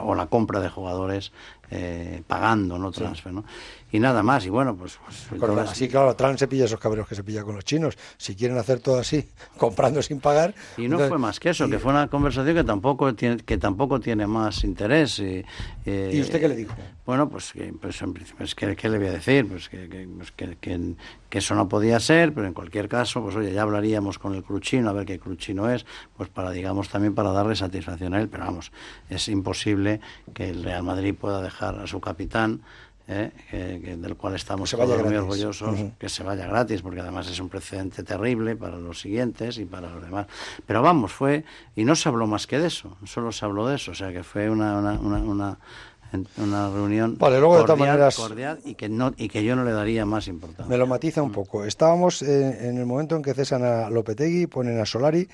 o 0.00 0.14
la 0.14 0.26
compra 0.28 0.60
de 0.60 0.68
jugadores 0.68 1.32
eh, 1.70 2.22
pagando, 2.26 2.78
no 2.78 2.90
transfer, 2.90 3.32
¿no? 3.32 3.44
Y 3.92 4.00
nada 4.00 4.22
más, 4.22 4.44
y 4.44 4.50
bueno, 4.50 4.76
pues... 4.76 4.98
pues 5.28 5.42
así, 5.58 5.88
claro, 5.88 6.14
Trump 6.16 6.38
se 6.38 6.48
pilla 6.48 6.64
esos 6.64 6.80
cabreros 6.80 7.08
que 7.08 7.14
se 7.14 7.22
pilla 7.22 7.44
con 7.44 7.54
los 7.54 7.64
chinos. 7.64 7.96
Si 8.16 8.34
quieren 8.34 8.58
hacer 8.58 8.80
todo 8.80 8.98
así, 8.98 9.28
comprando 9.56 10.02
sin 10.02 10.20
pagar... 10.20 10.54
Y 10.76 10.88
no 10.88 10.98
fue 10.98 11.18
más 11.18 11.38
que 11.38 11.50
eso, 11.50 11.68
que 11.68 11.78
fue 11.78 11.92
una 11.92 12.08
conversación 12.08 12.56
que 12.56 12.64
tampoco 12.64 13.14
tiene, 13.14 13.38
que 13.38 13.58
tampoco 13.58 14.00
tiene 14.00 14.26
más 14.26 14.64
interés. 14.64 15.18
Y, 15.20 15.44
eh, 15.84 16.10
¿Y 16.12 16.20
usted 16.20 16.40
qué 16.40 16.48
le 16.48 16.56
dijo? 16.56 16.74
Bueno, 17.06 17.28
pues, 17.28 17.52
pues 17.80 18.02
en 18.02 18.12
principio, 18.12 18.38
pues, 18.38 18.56
¿qué, 18.56 18.74
¿qué, 18.74 18.88
le 18.88 18.98
voy 18.98 19.06
a 19.06 19.12
decir? 19.12 19.46
Pues, 19.46 19.68
pues 19.68 20.32
que, 20.32 20.56
que, 20.56 20.94
que, 21.30 21.38
eso 21.38 21.54
no 21.54 21.68
podía 21.68 22.00
ser, 22.00 22.34
pero 22.34 22.48
en 22.48 22.52
cualquier 22.52 22.88
caso, 22.88 23.22
pues 23.22 23.36
oye, 23.36 23.52
ya 23.52 23.62
hablaríamos 23.62 24.18
con 24.18 24.34
el 24.34 24.42
cruchino, 24.42 24.90
a 24.90 24.92
ver 24.92 25.06
qué 25.06 25.20
cruchino 25.20 25.70
es, 25.70 25.86
pues 26.16 26.28
para, 26.28 26.50
digamos, 26.50 26.88
también 26.88 27.14
para 27.14 27.30
darle 27.30 27.54
satisfacción 27.54 28.12
a 28.14 28.20
él, 28.20 28.28
pero 28.28 28.44
vamos, 28.46 28.72
es 29.08 29.28
imposible 29.28 30.00
que 30.34 30.50
el 30.50 30.64
Real 30.64 30.82
Madrid 30.82 31.14
pueda 31.14 31.40
dejar 31.40 31.78
a 31.78 31.86
su 31.86 32.00
capitán 32.00 32.62
¿eh? 33.08 33.96
del 33.98 34.16
cual 34.16 34.34
estamos 34.34 34.74
muy 34.74 35.16
orgullosos, 35.16 35.76
que 35.98 36.08
se 36.08 36.22
vaya 36.22 36.46
gratis, 36.46 36.82
porque 36.82 37.00
además 37.00 37.28
es 37.28 37.38
un 37.40 37.48
precedente 37.48 38.02
terrible 38.02 38.56
para 38.56 38.76
los 38.76 39.00
siguientes 39.00 39.58
y 39.58 39.64
para 39.64 39.90
los 39.90 40.02
demás. 40.02 40.26
Pero 40.66 40.82
vamos, 40.82 41.12
fue, 41.12 41.44
y 41.74 41.84
no 41.84 41.94
se 41.96 42.08
habló 42.08 42.26
más 42.26 42.46
que 42.46 42.58
de 42.58 42.68
eso, 42.68 42.96
solo 43.04 43.32
se 43.32 43.44
habló 43.44 43.66
de 43.68 43.76
eso, 43.76 43.92
o 43.92 43.94
sea 43.94 44.12
que 44.12 44.22
fue 44.22 44.50
una, 44.50 44.78
una, 44.78 45.18
una, 45.18 45.58
una 46.36 46.70
reunión 46.70 47.16
cordial, 48.14 48.60
y 48.64 48.74
que 48.74 48.88
no 48.88 49.12
y 49.16 49.28
que 49.28 49.44
yo 49.44 49.56
no 49.56 49.64
le 49.64 49.72
daría 49.72 50.04
más 50.04 50.28
importancia. 50.28 50.68
Me 50.68 50.76
lo 50.76 50.86
matiza 50.86 51.22
un 51.22 51.32
poco. 51.32 51.64
Estábamos 51.64 52.22
eh, 52.22 52.68
en 52.68 52.78
el 52.78 52.86
momento 52.86 53.16
en 53.16 53.22
que 53.22 53.34
cesan 53.34 53.64
a 53.64 53.90
Lopetegui, 53.90 54.46
ponen 54.46 54.80
a 54.80 54.86
Solari 54.86 55.28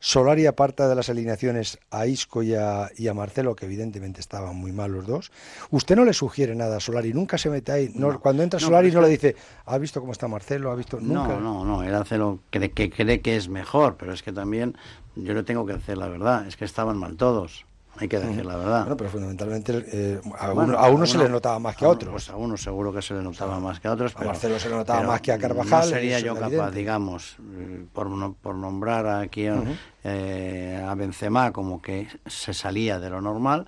Solari 0.00 0.46
aparta 0.46 0.88
de 0.88 0.94
las 0.94 1.10
alineaciones 1.10 1.78
a 1.90 2.06
Isco 2.06 2.42
y 2.42 2.54
a, 2.54 2.90
Marcelo, 3.14 3.54
que 3.54 3.66
evidentemente 3.66 4.20
estaban 4.20 4.56
muy 4.56 4.72
mal 4.72 4.92
los 4.92 5.06
dos. 5.06 5.30
Usted 5.70 5.94
no 5.94 6.06
le 6.06 6.14
sugiere 6.14 6.54
nada 6.54 6.78
a 6.78 6.80
Solari, 6.80 7.12
nunca 7.12 7.36
se 7.36 7.50
mete 7.50 7.70
ahí. 7.70 7.94
cuando 8.22 8.42
entra 8.42 8.58
Solari 8.58 8.90
no 8.90 9.02
le 9.02 9.08
dice, 9.08 9.36
¿ha 9.66 9.76
visto 9.78 10.00
cómo 10.00 10.12
está 10.12 10.26
Marcelo? 10.26 10.70
¿Ha 10.70 10.74
visto? 10.74 10.98
Nunca. 10.98 11.28
No, 11.28 11.40
no, 11.40 11.64
no, 11.64 11.82
él 11.82 11.94
hace 11.94 12.16
lo 12.16 12.40
que 12.50 12.70
cree 12.72 13.20
que 13.20 13.36
es 13.36 13.48
mejor, 13.48 13.96
pero 13.98 14.14
es 14.14 14.22
que 14.22 14.32
también 14.32 14.76
yo 15.16 15.34
le 15.34 15.42
tengo 15.42 15.66
que 15.66 15.74
hacer 15.74 15.98
la 15.98 16.08
verdad, 16.08 16.46
es 16.46 16.56
que 16.56 16.64
estaban 16.64 16.96
mal 16.96 17.16
todos. 17.16 17.66
Hay 17.98 18.08
que 18.08 18.18
decir 18.18 18.46
la 18.46 18.56
verdad. 18.56 18.80
Bueno, 18.80 18.96
pero 18.96 19.10
fundamentalmente 19.10 19.84
eh, 19.92 20.20
a, 20.38 20.52
uno, 20.90 21.06
se 21.06 21.18
le 21.18 21.28
notaba 21.28 21.58
más 21.58 21.76
que 21.76 21.84
a, 21.84 21.88
otros. 21.88 22.12
Pues 22.12 22.30
a 22.30 22.36
uno 22.36 22.56
seguro 22.56 22.92
que 22.92 23.02
se 23.02 23.14
le 23.14 23.22
notaba 23.22 23.60
más 23.60 23.80
que 23.80 23.88
a 23.88 23.92
otros. 23.92 24.14
A 24.16 24.24
Marcelo 24.24 24.58
se 24.58 24.68
le 24.68 24.76
notaba 24.76 25.02
más 25.02 25.20
que 25.20 25.32
a 25.32 25.38
Carvajal. 25.38 25.80
No 25.80 25.86
sería 25.86 26.20
yo 26.20 26.34
capaz, 26.34 26.70
digamos, 26.70 27.36
por, 27.92 28.34
por 28.36 28.54
nombrar 28.54 29.06
aquí 29.06 29.46
eh, 30.04 30.84
a 30.86 30.94
Benzema 30.94 31.52
como 31.52 31.82
que 31.82 32.08
se 32.26 32.54
salía 32.54 32.98
de 32.98 33.10
lo 33.10 33.20
normal, 33.20 33.66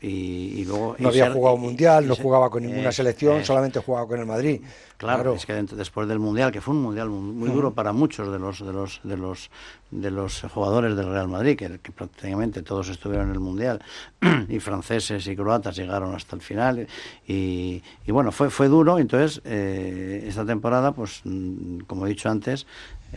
y, 0.00 0.64
luego 0.66 0.94
no 0.98 1.08
había 1.08 1.32
jugado 1.32 1.56
mundial, 1.56 2.06
no 2.06 2.14
jugaba 2.14 2.50
con 2.50 2.62
ninguna 2.64 2.92
selección, 2.92 3.44
solamente 3.44 3.80
jugaba 3.80 4.06
con 4.06 4.20
el 4.20 4.26
Madrid. 4.26 4.60
Claro, 4.98 5.34
es 5.34 5.46
que 5.46 5.54
después 5.54 6.06
del 6.06 6.18
mundial, 6.18 6.52
que 6.52 6.60
fue 6.60 6.74
un 6.74 6.82
mundial 6.82 7.08
muy, 7.08 7.48
duro 7.50 7.72
para 7.72 7.92
muchos 7.92 8.30
de 8.30 8.38
los 8.38 8.64
de 8.64 8.72
los 8.72 9.00
de 9.02 9.16
los 9.16 9.50
de 9.90 10.10
los 10.10 10.42
jugadores 10.42 10.94
del 10.96 11.10
Real 11.10 11.28
Madrid, 11.28 11.56
que, 11.56 11.92
prácticamente 11.92 12.62
todos 12.62 12.90
estuvieron 12.90 13.28
en 13.28 13.32
el 13.32 13.40
mundial 13.40 13.82
y 14.48 14.60
franceses 14.60 15.26
y 15.26 15.34
croatas 15.34 15.76
llegaron 15.76 16.14
hasta 16.14 16.36
el 16.36 16.42
final 16.42 16.86
y, 17.26 17.82
bueno 18.06 18.32
fue 18.32 18.50
fue 18.50 18.68
duro. 18.68 18.98
Entonces 18.98 19.40
eh, 19.44 20.24
esta 20.26 20.44
temporada, 20.44 20.92
pues 20.92 21.22
mm, 21.24 21.80
como 21.86 22.06
he 22.06 22.10
dicho 22.10 22.28
antes, 22.28 22.66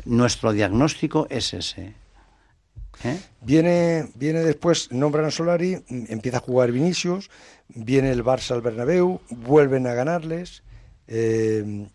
nuestro 0.06 0.54
diagnóstico 0.54 1.28
es 1.30 1.54
ese 1.54 2.03
¿Eh? 3.04 3.20
Viene, 3.42 4.10
viene 4.16 4.40
después, 4.42 4.92
nombran 4.92 5.26
a 5.26 5.32
Solari, 5.32 5.84
empieza 5.90 6.38
a 6.38 6.42
jugar 6.42 6.72
Vinicius, 6.72 7.30
viene 7.68 8.12
el 8.12 8.24
Barça 8.24 8.52
al 8.52 8.62
Bernabéu, 8.62 9.20
vuelven 9.30 9.88
a 9.88 9.94
ganarles. 9.94 10.64
Eh, 11.08 11.88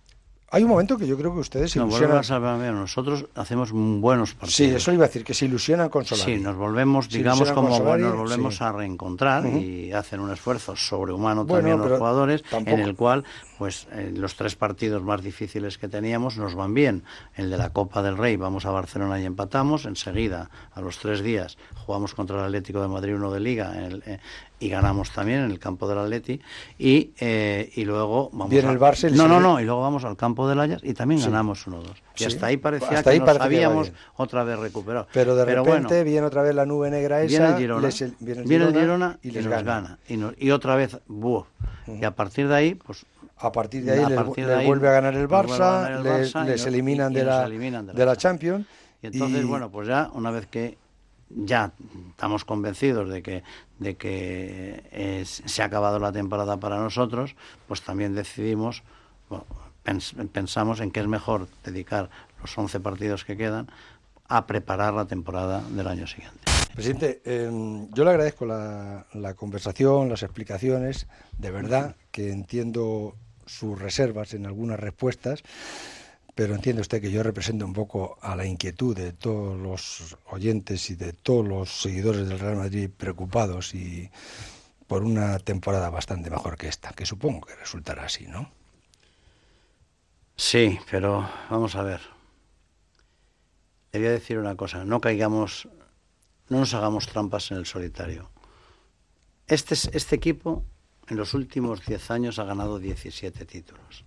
hay 0.51 0.63
un 0.63 0.71
momento 0.71 0.97
que 0.97 1.07
yo 1.07 1.19
creo 1.19 1.35
que 1.35 1.41
ustedes 1.41 1.73
se 1.73 1.79
ilusionan. 1.79 2.75
nosotros 2.75 3.27
hacemos 3.35 3.71
buenos 3.71 4.33
partidos. 4.33 4.55
Sí, 4.55 4.65
eso 4.65 4.93
iba 4.93 5.05
a 5.05 5.09
decir, 5.09 5.23
que 5.23 5.35
se 5.35 5.45
ilusionan 5.45 5.91
con 5.91 6.07
Solari. 6.07 6.37
Sí, 6.37 6.43
nos 6.43 6.57
volvemos, 6.57 7.09
digamos, 7.11 7.53
como 7.53 7.69
nos 7.69 7.83
volvemos 7.83 8.63
a 8.63 8.73
reencontrar 8.73 9.47
y 9.47 9.93
hacen 9.93 10.21
un 10.21 10.33
esfuerzo 10.33 10.75
sobrehumano 10.75 11.45
también 11.45 11.79
los 11.79 11.99
jugadores, 11.99 12.45
en 12.53 12.81
el 12.81 12.95
cual, 12.97 13.25
pues, 13.59 13.89
eh, 13.93 14.13
los 14.15 14.37
tres 14.37 14.57
partidos 14.57 15.03
más 15.03 15.23
difíciles 15.23 15.79
que 15.79 15.89
teníamos 15.89 16.39
nos 16.39 16.55
van 16.55 16.75
bien. 16.75 17.03
El 17.35 17.51
de 17.51 17.59
la 17.59 17.71
Copa 17.71 18.03
del 18.03 18.17
Rey, 18.17 18.37
vamos 18.37 18.65
a 18.67 18.71
Barcelona 18.71 19.21
y 19.21 19.25
empatamos. 19.25 19.85
Enseguida, 19.85 20.51
a 20.73 20.81
los 20.81 20.99
tres 20.99 21.23
días, 21.23 21.59
jugamos 21.75 22.15
contra 22.15 22.39
el 22.39 22.45
Atlético 22.45 22.81
de 22.81 22.89
Madrid 22.89 23.15
uno 23.15 23.33
de 23.33 23.41
Liga 23.41 23.73
eh, 23.77 24.19
y 24.61 24.69
ganamos 24.69 25.11
también 25.11 25.41
en 25.41 25.51
el 25.51 25.59
campo 25.59 25.89
del 25.89 25.99
Atleti. 25.99 26.41
Y, 26.79 27.13
eh, 27.19 27.71
y 27.75 27.85
luego 27.85 28.31
vamos 28.33 28.51
Viene 28.51 28.71
el 28.71 28.79
Barça 28.79 29.11
no 29.11 29.29
no 29.29 29.41
no 29.41 29.61
y 29.61 29.65
luego 29.65 29.81
vamos 29.81 30.05
al 30.05 30.17
campo 30.17 30.49
del 30.49 30.61
Ajax 30.61 30.83
y 30.85 30.95
también 30.95 31.21
ganamos 31.21 31.67
1-2 31.67 31.83
y 32.19 32.25
hasta 32.25 32.47
ahí 32.47 32.57
parecía 32.57 33.03
que 33.03 33.19
nos 33.19 33.41
habíamos 33.41 33.93
otra 34.17 34.45
vez 34.45 34.59
recuperado. 34.59 35.07
Pero 35.13 35.35
de 35.37 35.45
repente 35.45 36.05
viene 36.05 36.27
otra 36.27 36.43
vez 36.43 36.55
la 36.55 36.67
nube 36.67 36.91
negra 36.91 37.23
esa 37.23 37.29
viene 37.29 37.47
el 37.49 37.57
Girona, 37.57 37.89
viene 38.21 38.65
el 38.65 38.75
Girona, 38.75 39.19
y, 39.23 39.31
les 39.31 39.47
gana, 39.47 39.99
Y, 40.07 40.51
otra 40.51 40.77
vez 40.77 40.99
buh, 41.07 41.45
y 42.01 42.05
a 42.05 42.11
partir 42.11 42.49
de 42.49 42.55
ahí 42.55 42.75
pues 42.75 43.07
a 43.37 43.53
partir 43.53 43.85
de 43.85 43.93
ahí 43.93 44.07
les, 44.07 44.67
vuelve 44.67 44.89
a 44.89 44.93
ganar 44.93 45.15
el 45.15 45.29
Barça, 45.29 46.03
les, 46.45 46.67
eliminan, 46.67 47.13
de 47.13 47.25
la, 47.25 47.49
de 47.49 48.07
la 48.07 48.17
Champions 48.17 48.67
y 49.03 49.07
entonces 49.09 49.47
bueno 49.47 49.71
pues 49.71 49.89
ya 49.89 50.11
una 50.13 50.31
vez 50.31 50.47
que 50.47 50.77
ya 51.31 51.73
estamos 52.11 52.45
convencidos 52.45 53.09
de 53.09 53.23
que, 53.23 53.43
de 53.79 53.97
que 53.97 55.23
se 55.25 55.63
ha 55.63 55.67
acabado 55.67 55.99
la 55.99 56.13
temporada 56.13 56.59
para 56.59 56.79
nosotros, 56.79 57.37
pues 57.67 57.83
también 57.83 58.15
decidimos, 58.15 58.83
pensamos 60.33 60.81
en 60.81 60.91
que 60.91 61.01
es 61.01 61.07
mejor 61.07 61.49
dedicar 61.65 62.11
los 62.41 62.57
11 62.57 62.81
partidos 62.81 63.25
que 63.25 63.37
quedan 63.37 63.69
a 64.29 64.47
preparar 64.47 64.95
la 64.95 65.07
temporada 65.07 65.63
del 65.71 65.89
año 65.89 66.07
siguiente. 66.07 66.58
Presidente, 66.79 67.23
em, 67.25 67.91
yo 67.93 68.05
le 68.05 68.11
agradezco 68.11 68.47
la, 68.47 69.07
la 69.15 69.35
conversación, 69.35 70.09
las 70.09 70.23
explicaciones, 70.23 71.09
de 71.37 71.51
verdad 71.51 71.97
que 72.13 72.31
entiendo 72.31 73.17
sus 73.47 73.79
reservas 73.79 74.35
en 74.35 74.47
algunas 74.47 74.79
respuestas 74.79 75.43
pero 76.39 76.55
entiende 76.55 76.83
usted 76.83 77.03
que 77.03 77.11
yo 77.11 77.25
represento 77.25 77.65
un 77.65 77.73
poco 77.73 78.17
a 78.23 78.37
la 78.37 78.47
inquietud 78.47 78.97
de 78.97 79.13
todos 79.13 79.59
los 79.59 80.17
oyentes 80.31 80.89
y 80.89 80.95
de 80.95 81.13
todos 81.13 81.45
los 81.45 81.81
seguidores 81.81 82.29
del 82.29 82.39
Real 82.39 82.55
Madrid 82.55 82.89
preocupados 82.97 83.75
y 83.75 84.09
por 84.87 85.03
una 85.03 85.41
temporada 85.41 85.91
bastante 85.91 86.31
mejor 86.31 86.57
que 86.57 86.69
esta, 86.69 86.93
que 86.93 87.07
supongo 87.07 87.45
que 87.45 87.57
resultará 87.57 88.05
así, 88.05 88.29
¿no? 88.29 88.53
Sí, 90.37 90.79
pero 90.89 91.29
vamos 91.51 91.75
a 91.75 91.83
ver. 91.83 92.03
Le 93.91 93.99
decir 93.99 94.39
una 94.39 94.55
cosa, 94.55 94.85
no 94.85 95.01
caigamos, 95.01 95.67
no 96.49 96.59
nos 96.61 96.75
hagamos 96.75 97.07
trampas 97.07 97.51
en 97.51 97.59
el 97.59 97.67
solitario. 97.67 98.31
Este, 99.47 99.75
este 99.75 100.17
equipo 100.17 100.65
en 101.09 101.17
los 101.17 101.35
últimos 101.35 101.85
10 101.87 102.11
años 102.11 102.39
ha 102.39 102.45
ganado 102.45 102.79
17 102.79 103.45
títulos, 103.47 104.05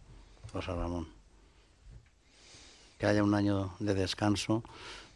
José 0.52 0.72
Ramón 0.72 1.22
que 3.02 3.08
haya 3.08 3.24
un 3.24 3.34
año 3.34 3.74
de 3.80 3.96
descanso. 3.96 4.64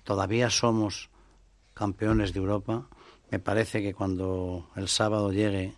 Todavía 0.04 0.50
somos 0.50 1.12
campeones 1.76 2.34
de 2.34 2.40
Europa. 2.40 2.88
Me 3.30 3.38
parece 3.38 3.84
que 3.84 3.94
cuando 3.94 4.68
el 4.76 4.88
sábado 4.88 5.32
llegue 5.32 5.76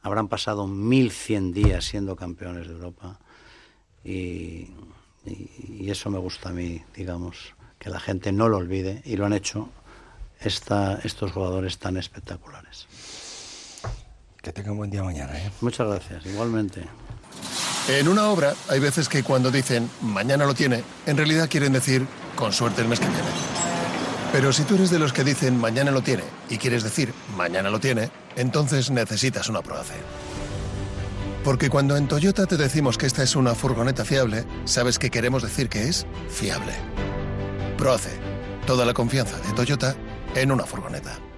habrán 0.00 0.28
pasado 0.28 0.66
1.100 0.66 1.52
días 1.52 1.84
siendo 1.84 2.16
campeones 2.16 2.66
de 2.66 2.72
Europa. 2.72 3.20
Y, 4.02 4.70
eso 5.84 6.08
me 6.08 6.18
gusta 6.18 6.48
a 6.48 6.52
mí, 6.52 6.82
digamos, 6.96 7.54
que 7.78 7.90
la 7.90 8.00
gente 8.00 8.32
no 8.32 8.48
lo 8.48 8.56
olvide 8.56 9.02
y 9.04 9.16
lo 9.16 9.26
han 9.26 9.34
hecho 9.34 9.68
esta, 10.40 10.98
estos 11.04 11.32
jugadores 11.32 11.78
tan 11.78 11.96
espectaculares. 11.96 12.86
Que 14.42 14.52
tenga 14.52 14.72
un 14.72 14.78
buen 14.78 14.90
día 14.90 15.02
mañana. 15.02 15.36
¿eh? 15.38 15.50
Muchas 15.60 15.86
gracias, 15.86 16.24
igualmente. 16.26 16.84
En 17.88 18.08
una 18.08 18.28
obra 18.28 18.54
hay 18.68 18.78
veces 18.78 19.08
que 19.08 19.22
cuando 19.22 19.50
dicen 19.50 19.90
mañana 20.00 20.46
lo 20.46 20.54
tiene, 20.54 20.82
en 21.06 21.16
realidad 21.16 21.48
quieren 21.50 21.72
decir 21.72 22.06
con 22.36 22.52
suerte 22.52 22.82
el 22.82 22.88
mes 22.88 23.00
que 23.00 23.06
viene. 23.06 23.28
Pero 24.32 24.52
si 24.52 24.62
tú 24.62 24.76
eres 24.76 24.90
de 24.90 24.98
los 24.98 25.12
que 25.12 25.24
dicen 25.24 25.58
mañana 25.58 25.90
lo 25.90 26.02
tiene 26.02 26.22
y 26.48 26.58
quieres 26.58 26.84
decir 26.84 27.12
mañana 27.36 27.68
lo 27.68 27.80
tiene, 27.80 28.10
entonces 28.36 28.90
necesitas 28.90 29.48
una 29.48 29.60
Proace. 29.60 29.94
Porque 31.42 31.68
cuando 31.68 31.96
en 31.96 32.06
Toyota 32.06 32.46
te 32.46 32.56
decimos 32.56 32.96
que 32.96 33.06
esta 33.06 33.22
es 33.22 33.34
una 33.34 33.54
furgoneta 33.54 34.04
fiable, 34.04 34.44
sabes 34.66 34.98
que 34.98 35.10
queremos 35.10 35.42
decir 35.42 35.68
que 35.68 35.88
es 35.88 36.06
fiable. 36.28 36.74
Proace. 37.76 38.20
Toda 38.66 38.84
la 38.84 38.94
confianza 38.94 39.38
de 39.38 39.52
Toyota 39.54 39.96
en 40.34 40.52
una 40.52 40.64
furgoneta. 40.64 41.29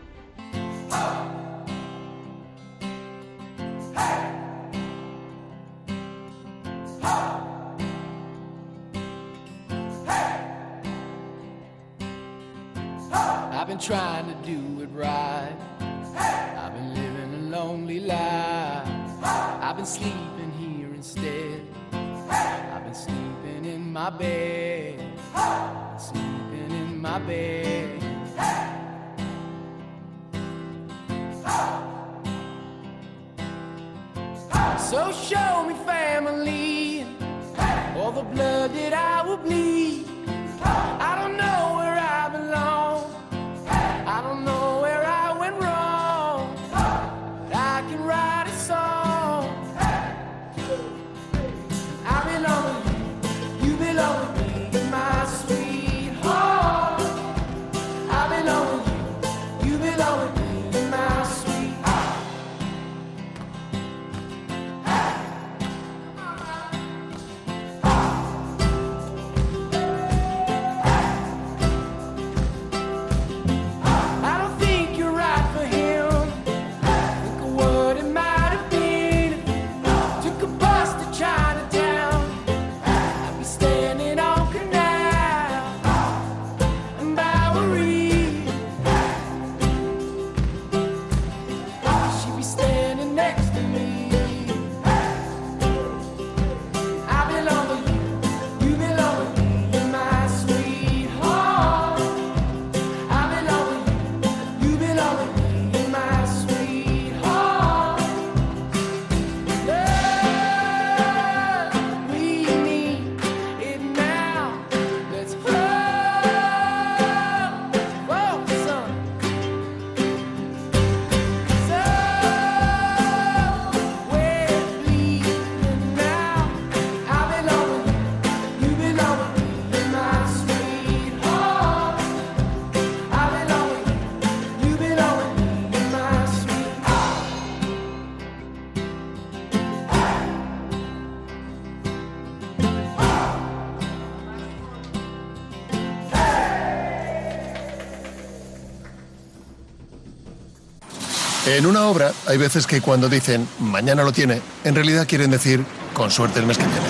En 151.62 151.68
una 151.68 151.86
obra 151.86 152.10
hay 152.26 152.38
veces 152.38 152.66
que 152.66 152.80
cuando 152.80 153.08
dicen 153.08 153.46
mañana 153.60 154.02
lo 154.02 154.10
tiene, 154.10 154.40
en 154.64 154.74
realidad 154.74 155.06
quieren 155.06 155.30
decir 155.30 155.64
con 155.94 156.10
suerte 156.10 156.40
el 156.40 156.46
mes 156.46 156.58
que 156.58 156.64
viene. 156.64 156.88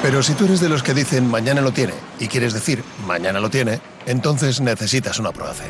Pero 0.00 0.22
si 0.22 0.34
tú 0.34 0.44
eres 0.44 0.60
de 0.60 0.68
los 0.68 0.84
que 0.84 0.94
dicen 0.94 1.28
mañana 1.28 1.60
lo 1.60 1.72
tiene 1.72 1.92
y 2.20 2.28
quieres 2.28 2.52
decir 2.52 2.84
mañana 3.04 3.40
lo 3.40 3.50
tiene, 3.50 3.80
entonces 4.06 4.60
necesitas 4.60 5.18
una 5.18 5.32
Proace. 5.32 5.64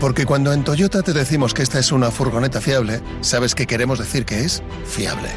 Porque 0.00 0.26
cuando 0.26 0.52
en 0.52 0.62
Toyota 0.62 1.02
te 1.02 1.14
decimos 1.14 1.54
que 1.54 1.62
esta 1.62 1.78
es 1.78 1.92
una 1.92 2.10
furgoneta 2.10 2.60
fiable, 2.60 3.00
sabes 3.22 3.54
que 3.54 3.66
queremos 3.66 3.98
decir 3.98 4.26
que 4.26 4.40
es 4.40 4.62
fiable. 4.84 5.30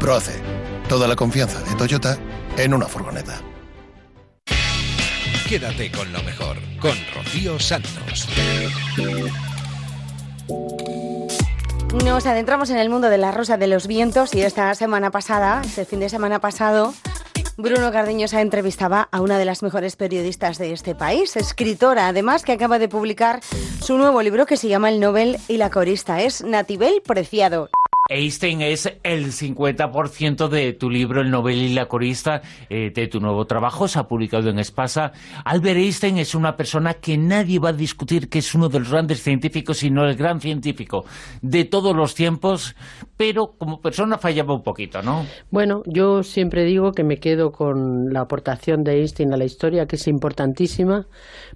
Proace. 0.00 0.42
Toda 0.88 1.06
la 1.06 1.14
confianza 1.14 1.60
de 1.60 1.76
Toyota 1.76 2.18
en 2.56 2.74
una 2.74 2.86
furgoneta. 2.86 3.40
Quédate 5.48 5.92
con 5.92 6.12
lo 6.12 6.20
mejor, 6.24 6.56
con 6.80 6.96
Rocío 7.14 7.60
Santos. 7.60 8.26
Nos 12.16 12.24
adentramos 12.24 12.70
en 12.70 12.78
el 12.78 12.88
mundo 12.88 13.10
de 13.10 13.18
la 13.18 13.30
rosa 13.30 13.58
de 13.58 13.66
los 13.66 13.86
vientos 13.86 14.34
y 14.34 14.40
esta 14.40 14.74
semana 14.74 15.10
pasada, 15.10 15.60
este 15.62 15.84
fin 15.84 16.00
de 16.00 16.08
semana 16.08 16.40
pasado, 16.40 16.94
Bruno 17.58 17.92
Cardeñosa 17.92 18.40
entrevistaba 18.40 19.06
a 19.12 19.20
una 19.20 19.36
de 19.36 19.44
las 19.44 19.62
mejores 19.62 19.96
periodistas 19.96 20.56
de 20.56 20.72
este 20.72 20.94
país, 20.94 21.36
escritora, 21.36 22.08
además 22.08 22.42
que 22.42 22.52
acaba 22.52 22.78
de 22.78 22.88
publicar 22.88 23.42
su 23.82 23.98
nuevo 23.98 24.22
libro 24.22 24.46
que 24.46 24.56
se 24.56 24.68
llama 24.68 24.88
El 24.88 24.98
Nobel 24.98 25.36
y 25.46 25.58
la 25.58 25.68
corista. 25.68 26.22
Es 26.22 26.42
Natibel 26.42 27.02
Preciado. 27.02 27.68
Einstein 28.08 28.62
es 28.62 28.92
el 29.02 29.26
50% 29.32 30.48
de 30.48 30.72
tu 30.72 30.90
libro, 30.90 31.20
El 31.20 31.30
Nobel 31.30 31.58
y 31.58 31.74
la 31.74 31.86
corista, 31.86 32.40
eh, 32.70 32.90
de 32.94 33.08
tu 33.08 33.20
nuevo 33.20 33.46
trabajo, 33.46 33.88
se 33.88 33.98
ha 33.98 34.04
publicado 34.04 34.48
en 34.48 34.58
Espasa. 34.58 35.12
Albert 35.44 35.78
Einstein 35.78 36.18
es 36.18 36.34
una 36.34 36.56
persona 36.56 36.94
que 36.94 37.18
nadie 37.18 37.58
va 37.58 37.70
a 37.70 37.72
discutir 37.72 38.28
que 38.28 38.38
es 38.38 38.54
uno 38.54 38.68
de 38.68 38.78
los 38.78 38.90
grandes 38.90 39.22
científicos, 39.22 39.78
sino 39.78 40.04
el 40.04 40.16
gran 40.16 40.40
científico 40.40 41.04
de 41.42 41.64
todos 41.64 41.96
los 41.96 42.14
tiempos, 42.14 42.76
pero 43.16 43.54
como 43.58 43.80
persona 43.80 44.18
fallaba 44.18 44.54
un 44.54 44.62
poquito, 44.62 45.02
¿no? 45.02 45.26
Bueno, 45.50 45.82
yo 45.86 46.22
siempre 46.22 46.64
digo 46.64 46.92
que 46.92 47.02
me 47.02 47.16
quedo 47.16 47.50
con 47.50 48.12
la 48.12 48.20
aportación 48.20 48.82
de 48.82 48.98
Einstein 48.98 49.32
a 49.32 49.36
la 49.36 49.44
historia, 49.44 49.86
que 49.86 49.96
es 49.96 50.06
importantísima, 50.06 51.06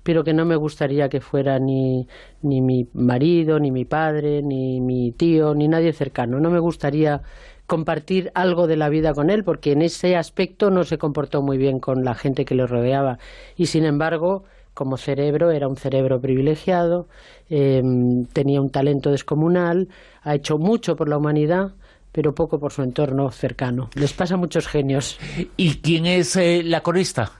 pero 0.03 0.25
que 0.25 0.33
no 0.33 0.45
me 0.45 0.57
gustaría 0.57 1.09
que 1.09 1.21
fuera 1.21 1.59
ni, 1.59 2.07
ni 2.43 2.61
mi 2.61 2.89
marido, 2.93 3.59
ni 3.59 3.71
mi 3.71 3.85
padre, 3.85 4.43
ni 4.43 4.81
mi 4.81 5.13
tío, 5.13 5.55
ni 5.55 5.69
nadie 5.69 5.93
cercano. 5.93 6.41
No 6.41 6.51
me 6.51 6.59
gustaría 6.59 7.23
compartir 7.67 8.33
algo 8.35 8.67
de 8.67 8.77
la 8.77 8.89
vida 8.89 9.15
con 9.15 9.31
él, 9.31 9.45
porque 9.45 9.73
en 9.73 9.83
ese 9.83 10.17
aspecto 10.17 10.71
no 10.71 10.85
se 10.85 10.99
comportó 10.99 11.43
muy 11.43 11.57
bien 11.57 11.79
con 11.79 12.05
la 12.05 12.15
gente 12.15 12.45
que 12.45 12.55
le 12.55 12.67
rodeaba. 12.67 13.19
Y 13.57 13.67
sin 13.67 13.85
embargo, 13.85 14.45
como 14.75 14.97
cerebro, 14.97 15.51
era 15.51 15.69
un 15.69 15.77
cerebro 15.77 16.21
privilegiado, 16.21 17.09
em, 17.49 18.25
tenía 18.27 18.61
un 18.61 18.71
talento 18.71 19.11
descomunal, 19.11 19.89
ha 20.23 20.35
hecho 20.35 20.59
mucho 20.59 20.97
por 20.97 21.09
la 21.09 21.19
humanidad, 21.19 21.75
pero 22.13 22.35
poco 22.35 22.59
por 22.59 22.73
su 22.73 22.83
entorno 22.83 23.31
cercano. 23.31 23.91
Les 23.95 24.13
pasa 24.13 24.35
a 24.35 24.37
muchos 24.37 24.67
genios. 24.67 25.19
¿Y 25.57 25.77
quién 25.77 26.07
es 26.07 26.35
eh, 26.37 26.63
la 26.65 26.83
corista? 26.83 27.31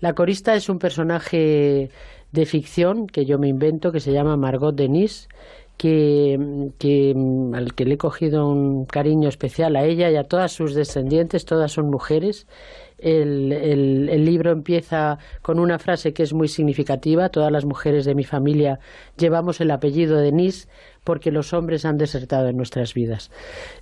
La 0.00 0.14
corista 0.14 0.54
es 0.54 0.68
un 0.68 0.78
personaje 0.78 1.90
de 2.32 2.46
ficción 2.46 3.06
que 3.06 3.24
yo 3.24 3.38
me 3.38 3.48
invento 3.48 3.92
que 3.92 4.00
se 4.00 4.12
llama 4.12 4.36
Margot 4.36 4.74
Denis 4.74 5.28
que, 5.76 6.70
que, 6.78 7.14
al 7.54 7.74
que 7.74 7.84
le 7.84 7.94
he 7.94 7.98
cogido 7.98 8.48
un 8.48 8.84
cariño 8.84 9.28
especial 9.28 9.74
a 9.76 9.84
ella 9.84 10.10
y 10.10 10.16
a 10.16 10.24
todas 10.24 10.52
sus 10.52 10.74
descendientes, 10.74 11.44
todas 11.44 11.72
son 11.72 11.90
mujeres. 11.90 12.46
El, 12.98 13.50
el, 13.52 14.24
libro 14.24 14.52
empieza 14.52 15.18
con 15.40 15.58
una 15.58 15.80
frase 15.80 16.12
que 16.12 16.22
es 16.22 16.32
muy 16.32 16.46
significativa. 16.46 17.30
Todas 17.30 17.50
las 17.50 17.64
mujeres 17.64 18.04
de 18.04 18.14
mi 18.14 18.22
familia 18.22 18.78
llevamos 19.22 19.60
el 19.60 19.70
apellido 19.70 20.16
de 20.16 20.24
Denis 20.24 20.68
porque 21.04 21.30
los 21.30 21.52
hombres 21.52 21.84
han 21.84 21.96
desertado 21.96 22.48
en 22.48 22.56
nuestras 22.56 22.94
vidas. 22.94 23.30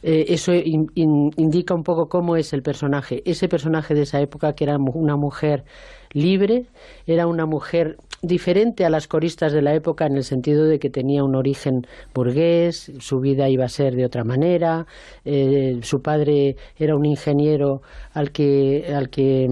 Eh, 0.02 0.26
eso 0.28 0.52
indica 0.54 1.74
un 1.74 1.82
poco 1.82 2.06
cómo 2.08 2.36
es 2.36 2.52
el 2.52 2.62
personaje. 2.62 3.22
Ese 3.24 3.48
personaje 3.48 3.94
de 3.94 4.02
esa 4.02 4.20
época, 4.20 4.52
que 4.54 4.64
era 4.64 4.76
una 4.78 5.16
mujer 5.16 5.64
libre, 6.12 6.66
era 7.06 7.26
una 7.26 7.46
mujer 7.46 7.96
diferente 8.22 8.84
a 8.84 8.90
las 8.90 9.06
coristas 9.08 9.52
de 9.52 9.62
la 9.62 9.74
época 9.74 10.06
en 10.06 10.16
el 10.16 10.24
sentido 10.24 10.64
de 10.64 10.78
que 10.78 10.90
tenía 10.90 11.24
un 11.24 11.34
origen 11.34 11.86
burgués, 12.14 12.92
su 12.98 13.20
vida 13.20 13.48
iba 13.48 13.64
a 13.64 13.68
ser 13.68 13.94
de 13.94 14.04
otra 14.04 14.24
manera, 14.24 14.86
eh, 15.24 15.78
su 15.82 16.02
padre 16.02 16.56
era 16.76 16.96
un 16.96 17.06
ingeniero 17.06 17.80
al 18.12 18.30
que, 18.30 18.92
al 18.94 19.08
que 19.08 19.48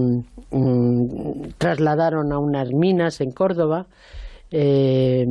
mm, 0.51 1.41
trasladaron 1.57 2.31
a 2.31 2.39
unas 2.39 2.71
minas 2.71 3.21
en 3.21 3.31
Córdoba. 3.31 3.87
Eh, 4.51 5.25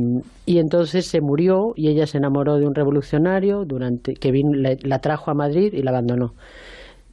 y 0.45 0.59
entonces 0.59 1.05
se 1.05 1.21
murió 1.21 1.73
y 1.75 1.89
ella 1.89 2.07
se 2.07 2.17
enamoró 2.17 2.57
de 2.57 2.65
un 2.65 2.73
revolucionario 2.73 3.65
durante 3.65 4.13
que 4.13 4.31
vino, 4.31 4.51
la 4.53 4.99
trajo 4.99 5.29
a 5.31 5.33
Madrid 5.33 5.73
y 5.73 5.81
la 5.81 5.91
abandonó 5.91 6.33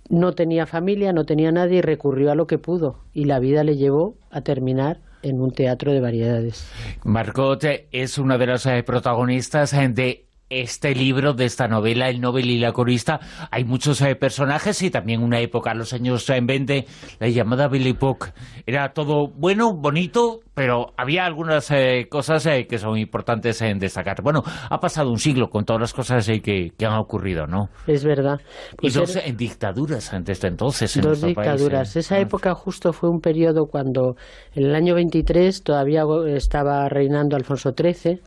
no 0.08 0.32
tenía 0.32 0.66
familia, 0.66 1.12
no 1.12 1.24
tenía 1.24 1.52
nadie 1.52 1.78
y 1.78 1.82
recurrió 1.82 2.30
a 2.30 2.34
lo 2.34 2.46
que 2.46 2.58
pudo. 2.58 2.98
Y 3.12 3.24
la 3.24 3.38
vida 3.38 3.64
le 3.64 3.76
llevó 3.76 4.14
a 4.30 4.40
terminar 4.40 5.00
en 5.22 5.40
un 5.40 5.50
teatro 5.50 5.92
de 5.92 6.00
variedades. 6.00 6.70
Margot 7.04 7.62
es 7.90 8.18
una 8.18 8.38
de 8.38 8.46
las 8.46 8.66
eh, 8.66 8.82
protagonistas 8.84 9.72
eh, 9.72 9.88
de 9.88 10.25
este 10.48 10.94
libro, 10.94 11.32
de 11.32 11.44
esta 11.44 11.66
novela, 11.66 12.08
El 12.08 12.20
Nobel 12.20 12.50
y 12.50 12.58
la 12.58 12.72
corista, 12.72 13.20
hay 13.50 13.64
muchos 13.64 14.00
eh, 14.02 14.14
personajes 14.14 14.80
y 14.82 14.90
también 14.90 15.22
una 15.22 15.40
época, 15.40 15.74
los 15.74 15.92
años 15.92 16.26
20, 16.26 16.76
eh, 16.76 16.86
la 17.18 17.28
llamada 17.28 17.68
Billy 17.68 17.90
Epoch. 17.90 18.28
Era 18.64 18.92
todo 18.92 19.28
bueno, 19.28 19.74
bonito, 19.74 20.40
pero 20.54 20.92
había 20.96 21.26
algunas 21.26 21.70
eh, 21.70 22.06
cosas 22.08 22.46
que 22.68 22.78
son 22.78 22.96
importantes 22.96 23.60
en 23.62 23.78
destacar. 23.78 24.22
Bueno, 24.22 24.44
ha 24.70 24.78
pasado 24.78 25.10
un 25.10 25.18
siglo 25.18 25.50
con 25.50 25.64
todas 25.64 25.80
las 25.80 25.92
cosas 25.92 26.26
que, 26.26 26.72
han 26.86 26.94
ocurrido, 26.94 27.48
¿no? 27.48 27.68
Es 27.88 28.04
verdad. 28.04 28.40
y 28.80 28.90
dos 28.90 29.16
en 29.16 29.36
dictaduras 29.36 30.12
antes 30.12 30.40
de 30.40 30.48
entonces. 30.48 30.96
En 30.96 31.02
dos 31.02 31.22
dictaduras. 31.22 31.96
Esa 31.96 32.20
época 32.20 32.54
justo 32.54 32.92
fue 32.92 33.10
un 33.10 33.20
periodo 33.20 33.66
cuando 33.66 34.16
en 34.54 34.66
el 34.66 34.74
año 34.76 34.94
23 34.94 35.64
todavía 35.64 36.04
estaba 36.28 36.88
reinando 36.88 37.34
Alfonso 37.34 37.74
XIII 37.76 38.20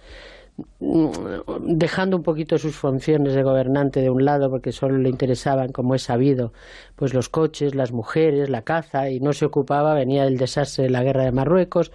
dejando 0.79 2.17
un 2.17 2.23
poquito 2.23 2.57
sus 2.57 2.75
funciones 2.75 3.33
de 3.33 3.43
gobernante 3.43 4.01
de 4.01 4.09
un 4.09 4.25
lado 4.25 4.49
porque 4.49 4.71
solo 4.71 4.97
le 4.97 5.09
interesaban, 5.09 5.71
como 5.71 5.95
es 5.95 6.03
sabido, 6.03 6.53
pues 6.95 7.13
los 7.13 7.29
coches, 7.29 7.75
las 7.75 7.91
mujeres, 7.91 8.49
la 8.49 8.63
caza 8.63 9.09
y 9.09 9.19
no 9.19 9.33
se 9.33 9.45
ocupaba, 9.45 9.93
venía 9.93 10.25
el 10.25 10.37
desastre 10.37 10.85
de 10.85 10.89
la 10.89 11.03
guerra 11.03 11.25
de 11.25 11.31
Marruecos. 11.31 11.91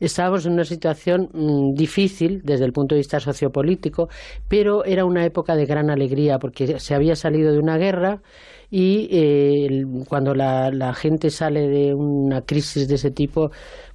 Estábamos 0.00 0.46
en 0.46 0.52
una 0.52 0.64
situación 0.64 1.30
mm, 1.32 1.74
difícil 1.74 2.42
desde 2.44 2.64
el 2.64 2.72
punto 2.72 2.94
de 2.94 3.00
vista 3.00 3.20
sociopolítico, 3.20 4.08
pero 4.48 4.84
era 4.84 5.04
una 5.04 5.24
época 5.24 5.56
de 5.56 5.66
gran 5.66 5.90
alegría 5.90 6.38
porque 6.38 6.78
se 6.78 6.94
había 6.94 7.16
salido 7.16 7.52
de 7.52 7.58
una 7.58 7.78
guerra 7.78 8.20
y 8.70 9.08
eh, 9.12 9.86
cuando 10.08 10.34
la, 10.34 10.92
gente 10.94 11.30
sale 11.30 11.68
de 11.68 11.94
una 11.94 12.42
crisis 12.42 12.88
de 12.88 12.96
ese 12.96 13.12
tipo, 13.12 13.52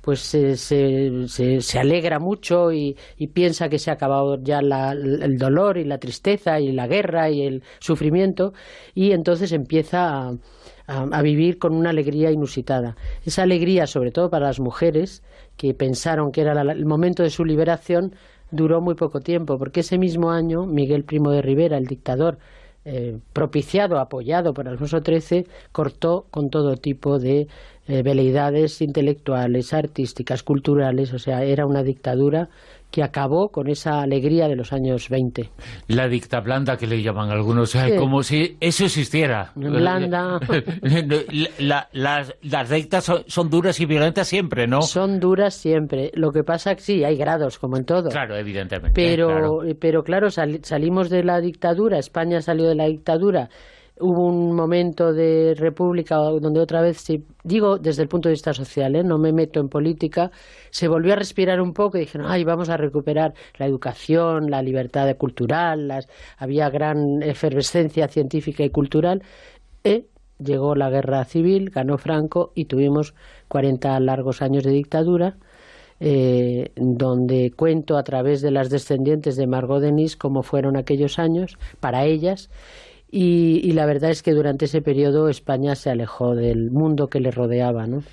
pues 0.10 0.22
se, 0.22 0.58
se, 0.58 1.80
alegra 1.80 2.18
mucho 2.18 2.72
y, 2.72 2.98
piensa 3.32 3.70
que 3.70 3.78
se 3.78 3.92
ha 3.92 3.94
acabado 3.94 4.42
ya 4.42 4.58
el 4.58 5.38
dolor 5.38 5.78
y 5.78 5.84
la 5.84 6.00
tristeza 6.00 6.60
y 6.60 6.72
la 6.72 6.88
guerra 6.88 7.30
y 7.30 7.44
el 7.44 7.62
sufrimiento 7.78 8.54
y 8.96 9.12
entonces 9.12 9.52
empieza 9.52 10.34
a, 10.88 11.22
vivir 11.22 11.60
con 11.60 11.76
una 11.76 11.92
alegría 11.92 12.32
inusitada. 12.32 12.96
Esa 13.24 13.44
alegría, 13.44 13.86
sobre 13.86 14.10
todo 14.10 14.32
para 14.32 14.48
las 14.48 14.60
mujeres, 14.60 15.22
que 15.58 15.76
pensaron 15.76 16.32
que 16.32 16.42
era 16.42 16.60
el 16.60 16.86
momento 16.88 17.22
de 17.22 17.30
su 17.30 17.46
liberación, 17.46 18.16
duró 18.50 18.82
muy 18.82 18.96
poco 18.96 19.20
tiempo, 19.20 19.60
porque 19.60 19.82
ese 19.82 20.00
mismo 20.00 20.32
año 20.32 20.66
Miguel 20.66 21.04
Primo 21.04 21.30
de 21.30 21.44
Rivera, 21.44 21.78
el 21.78 21.86
dictador, 21.86 22.40
eh, 22.84 23.20
propiciado, 23.34 24.00
apoyado 24.00 24.56
por 24.56 24.68
Alfonso 24.68 25.02
XIII, 25.06 25.46
cortó 25.72 26.26
con 26.32 26.50
todo 26.50 26.78
tipo 26.78 27.20
de 27.20 27.48
eh, 27.90 28.04
veleidades 28.04 28.84
intelectuales, 28.84 29.74
artísticas, 29.74 30.44
culturales, 30.44 31.12
o 31.12 31.18
sea, 31.18 31.44
era 31.44 31.66
una 31.66 31.82
dictadura 31.82 32.48
que 32.92 33.02
acabó 33.02 33.50
con 33.50 33.68
esa 33.68 34.02
alegría 34.02 34.48
de 34.48 34.56
los 34.56 34.74
años 34.74 35.10
20. 35.10 35.50
La 35.88 36.08
dicta 36.08 36.40
blanda 36.40 36.78
que 36.78 36.86
le 36.86 37.02
llaman 37.02 37.32
algunos, 37.32 37.76
como 37.98 38.22
si 38.22 38.58
eso 38.60 38.86
existiera. 38.86 39.52
Blanda. 39.56 40.40
las, 41.60 42.70
dictas 42.70 43.12
son, 43.26 43.50
duras 43.50 43.80
y 43.80 43.88
violentas 43.88 44.28
siempre, 44.28 44.68
¿no? 44.68 44.84
Son 44.84 45.20
duras 45.20 45.56
siempre. 45.56 46.12
Lo 46.14 46.32
que 46.32 46.44
pasa 46.44 46.76
que 46.76 46.82
sí, 46.82 47.04
hay 47.04 47.18
grados, 47.18 47.58
como 47.58 47.78
en 47.78 47.86
todo. 47.86 48.10
Claro, 48.10 48.38
evidentemente. 48.38 48.94
Pero 48.94 49.28
claro, 49.28 49.62
pero 49.80 50.04
claro 50.04 50.30
salimos 50.30 51.10
de 51.10 51.24
la 51.24 51.42
dictadura, 51.42 51.98
España 51.98 52.40
salió 52.42 52.68
de 52.68 52.76
la 52.76 52.86
dictadura 52.86 53.50
hubo 54.00 54.28
un 54.28 54.56
momento 54.56 55.14
de 55.14 55.54
república 55.56 56.16
donde 56.16 56.60
otra 56.60 56.82
vez, 56.82 57.06
digo 57.44 57.78
desde 57.78 58.04
el 58.04 58.08
punto 58.08 58.30
de 58.30 58.34
vista 58.34 58.54
social, 58.54 58.96
¿eh? 58.96 59.04
no 59.04 59.18
me 59.18 59.34
meto 59.34 59.60
en 59.60 59.68
política, 59.68 60.32
se 60.70 60.88
volvió 60.88 61.14
a 61.14 61.16
respirar 61.16 61.62
un 61.62 61.74
poco 61.74 61.98
y 61.98 62.02
dijeron, 62.02 62.28
ay, 62.30 62.44
vamos 62.44 62.70
a 62.70 62.78
recuperar 62.78 63.34
la 63.58 63.66
educación, 63.66 64.50
la 64.50 64.62
libertad 64.62 65.08
cultural, 65.18 65.88
las, 65.88 66.08
había 66.38 66.70
gran 66.70 67.22
efervescencia 67.22 68.08
científica 68.08 68.64
y 68.64 68.70
cultural. 68.70 69.22
y 69.84 70.06
llegó 70.40 70.74
la 70.76 70.90
guerra 70.90 71.26
civil, 71.26 71.70
ganó 71.70 71.98
Franco 71.98 72.52
y 72.56 72.66
tuvimos 72.66 73.14
40 73.50 74.00
largos 74.00 74.42
años 74.42 74.64
de 74.64 74.72
dictadura 74.72 75.38
eh, 76.02 76.72
donde 76.78 77.52
cuento 77.56 77.98
a 77.98 78.04
través 78.04 78.42
de 78.42 78.52
las 78.52 78.70
descendientes 78.70 79.36
de 79.36 79.48
Margot 79.48 79.82
Denis 79.82 80.16
cómo 80.16 80.44
fueron 80.44 80.78
aquellos 80.78 81.20
años 81.20 81.58
para 81.82 82.06
ellas. 82.06 82.50
Y, 83.12 83.72
la 83.72 83.86
verdad 83.88 84.12
es 84.12 84.22
que 84.22 84.34
durante 84.34 84.66
ese 84.66 84.82
periodo 84.82 85.30
España 85.30 85.76
se 85.76 85.90
alejó 85.90 86.36
del 86.36 86.70
mundo 86.70 87.08
que 87.08 87.20
le 87.20 87.32
rodeaba, 87.32 87.88
¿no? 87.88 88.04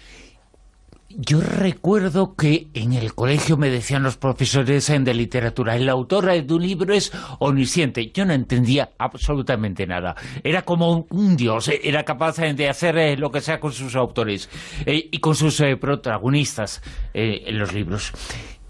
Yo 1.19 1.41
recuerdo 1.41 2.35
que 2.35 2.69
en 2.75 2.93
el 2.93 3.15
colegio 3.15 3.57
me 3.57 3.71
decían 3.71 4.03
los 4.03 4.19
profesores 4.19 4.87
de 4.87 5.15
literatura, 5.15 5.77
el 5.77 5.89
autor 5.89 6.27
de 6.27 6.55
un 6.55 6.63
libro 6.63 6.93
es 6.93 7.11
omnisciente. 7.39 8.11
Yo 8.13 8.27
no 8.27 8.35
entendía 8.35 8.91
absolutamente 8.99 9.87
nada. 9.87 10.15
Era 10.45 10.63
como 10.63 11.07
un 11.11 11.37
dios, 11.37 11.69
eh, 11.69 11.81
era 11.85 12.05
capaz 12.05 12.37
de 12.37 12.69
hacer 12.69 12.99
eh, 12.99 13.17
lo 13.17 13.31
que 13.31 13.41
sea 13.41 13.61
con 13.61 13.73
sus 13.73 13.97
autores 13.97 14.51
eh, 14.85 15.09
y 15.11 15.19
con 15.19 15.35
sus 15.35 15.63
protagonistas 15.81 16.83
en 17.15 17.59
los 17.59 17.73
libros. 17.73 18.13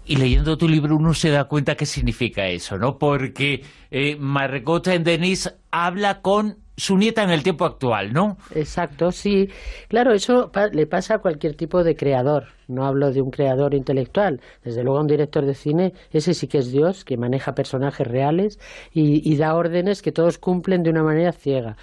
Y 0.07 0.15
leyendo 0.15 0.57
tu 0.57 0.67
libro 0.67 0.95
uno 0.95 1.13
se 1.13 1.29
da 1.29 1.45
cuenta 1.45 1.75
qué 1.75 1.85
significa 1.85 2.47
eso, 2.47 2.77
¿no? 2.77 2.97
Porque 2.97 3.63
Margot 4.19 4.87
Denis 4.87 5.53
habla 5.69 6.21
con 6.21 6.57
su 6.77 6.95
nieta 6.95 7.23
en 7.23 7.31
el 7.31 7.41
tiempo 7.43 7.65
actual, 7.65 8.13
¿no? 8.13 8.37
Exacto, 8.53 9.11
sí. 9.11 9.49
Claro, 9.87 10.13
eso 10.13 10.51
le 10.71 10.85
pasa 10.85 11.15
a 11.15 11.19
cualquier 11.19 11.55
tipo 11.55 11.83
de 11.83 11.95
creador. 11.95 12.49
No 12.67 12.85
hablo 12.85 13.11
de 13.11 13.21
un 13.21 13.31
creador 13.31 13.73
intelectual. 13.73 14.39
Desde 14.63 14.83
luego 14.83 15.01
un 15.01 15.07
director 15.07 15.45
de 15.45 15.55
cine, 15.55 15.93
ese 16.11 16.35
sí 16.35 16.47
que 16.47 16.59
es 16.59 16.71
Dios, 16.71 17.03
que 17.03 17.17
maneja 17.17 17.55
personajes 17.55 18.07
reales 18.07 18.59
y 18.93 19.35
da 19.37 19.55
órdenes 19.55 20.01
que 20.03 20.11
todos 20.11 20.37
cumplen 20.37 20.83
de 20.83 20.91
una 20.91 21.03
manera 21.03 21.31
ciega. 21.31 21.77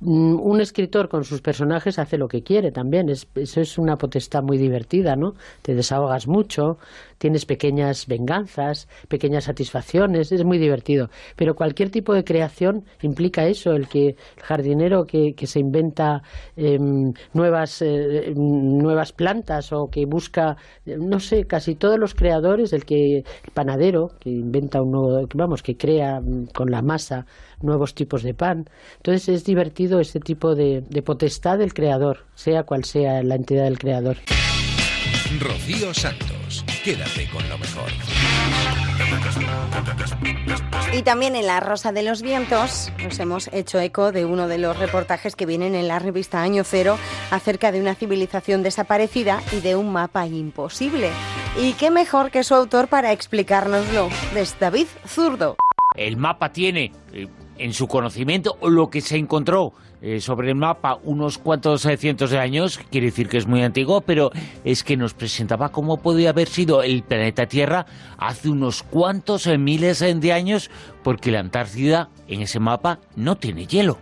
Mm, 0.00 0.40
un 0.40 0.60
escritor 0.62 1.10
con 1.10 1.24
sus 1.24 1.42
personajes 1.42 1.98
hace 1.98 2.16
lo 2.16 2.26
que 2.26 2.42
quiere 2.42 2.72
también. 2.72 3.08
eso 3.10 3.60
es 3.60 3.78
una 3.78 3.96
potestad 3.96 4.42
muy 4.42 4.56
divertida, 4.56 5.14
¿no? 5.14 5.34
Te 5.62 5.74
desahogas 5.74 6.26
mucho, 6.26 6.78
tienes 7.20 7.44
pequeñas 7.44 8.06
venganzas, 8.06 8.88
pequeñas 9.08 9.44
satisfacciones, 9.44 10.32
es 10.32 10.42
muy 10.42 10.56
divertido. 10.56 11.10
Pero 11.36 11.54
cualquier 11.54 11.90
tipo 11.90 12.14
de 12.14 12.24
creación 12.24 12.86
implica 13.02 13.46
eso, 13.46 13.72
el 13.72 13.88
que 13.88 14.08
el 14.08 14.42
jardinero 14.42 15.04
que, 15.04 15.34
se 15.44 15.60
inventa 15.60 16.22
em, 16.56 17.12
nuevas, 17.34 17.82
eh, 17.82 18.32
nuevas 18.34 19.12
plantas 19.12 19.70
o 19.72 19.90
que 19.90 20.06
busca, 20.06 20.56
no 20.86 21.20
sé, 21.20 21.44
casi 21.44 21.74
todos 21.74 21.98
los 21.98 22.14
creadores, 22.14 22.72
el 22.72 22.86
que 22.86 23.18
el 23.18 23.52
panadero 23.52 24.12
que 24.18 24.30
inventa 24.30 24.80
un 24.80 24.92
nuevo, 24.92 25.28
vamos, 25.34 25.62
que 25.62 25.76
crea 25.76 26.22
con 26.54 26.70
la 26.70 26.80
masa 26.80 27.26
nuevos 27.60 27.94
tipos 27.94 28.22
de 28.22 28.32
pan. 28.32 28.64
Entonces 28.96 29.28
es 29.28 29.44
divertido 29.44 30.00
este 30.00 30.20
tipo 30.20 30.54
de, 30.54 30.82
de 30.88 31.02
potestad 31.02 31.58
del 31.58 31.74
creador, 31.74 32.24
sea 32.34 32.62
cual 32.62 32.84
sea 32.84 33.22
la 33.22 33.34
entidad 33.34 33.64
del 33.64 33.78
creador. 33.78 34.16
Rocío 35.38 35.94
Santos, 35.94 36.39
quédate 36.84 37.28
con 37.28 37.48
lo 37.48 37.58
mejor. 37.58 37.90
Y 40.92 41.02
también 41.02 41.36
en 41.36 41.46
La 41.46 41.60
Rosa 41.60 41.92
de 41.92 42.02
los 42.02 42.22
Vientos 42.22 42.92
nos 43.02 43.18
hemos 43.18 43.48
hecho 43.52 43.78
eco 43.78 44.12
de 44.12 44.24
uno 44.24 44.48
de 44.48 44.58
los 44.58 44.78
reportajes 44.78 45.36
que 45.36 45.46
vienen 45.46 45.74
en 45.74 45.88
la 45.88 45.98
revista 45.98 46.42
Año 46.42 46.64
Cero 46.64 46.98
acerca 47.30 47.72
de 47.72 47.80
una 47.80 47.94
civilización 47.94 48.62
desaparecida 48.62 49.42
y 49.52 49.60
de 49.60 49.76
un 49.76 49.92
mapa 49.92 50.26
imposible. 50.26 51.10
Y 51.58 51.74
qué 51.74 51.90
mejor 51.90 52.30
que 52.30 52.44
su 52.44 52.54
autor 52.54 52.88
para 52.88 53.12
explicárnoslo, 53.12 54.08
es 54.34 54.58
David 54.58 54.86
Zurdo. 55.06 55.56
El 55.96 56.16
mapa 56.16 56.52
tiene 56.52 56.92
eh, 57.12 57.26
en 57.58 57.72
su 57.72 57.86
conocimiento 57.86 58.56
lo 58.62 58.90
que 58.90 59.00
se 59.00 59.16
encontró 59.16 59.72
eh, 60.02 60.20
sobre 60.20 60.48
el 60.48 60.54
mapa 60.54 60.98
unos 61.04 61.36
cuantos 61.36 61.84
eh, 61.84 61.96
cientos 61.98 62.30
de 62.30 62.38
años, 62.38 62.78
quiere 62.90 63.08
decir 63.08 63.28
que 63.28 63.36
es 63.36 63.46
muy 63.46 63.62
antiguo, 63.62 64.00
pero 64.00 64.30
es 64.64 64.82
que 64.82 64.96
nos 64.96 65.12
presentaba 65.12 65.70
cómo 65.70 66.00
podía 66.00 66.30
haber 66.30 66.48
sido 66.48 66.82
el 66.82 67.02
planeta 67.02 67.46
Tierra 67.46 67.84
hace 68.16 68.48
unos 68.48 68.82
cuantos 68.82 69.46
eh, 69.46 69.58
miles 69.58 70.00
de 70.00 70.32
años, 70.32 70.70
porque 71.02 71.30
la 71.30 71.40
Antártida 71.40 72.08
en 72.28 72.40
ese 72.40 72.60
mapa 72.60 72.98
no 73.14 73.36
tiene 73.36 73.66
hielo. 73.66 73.98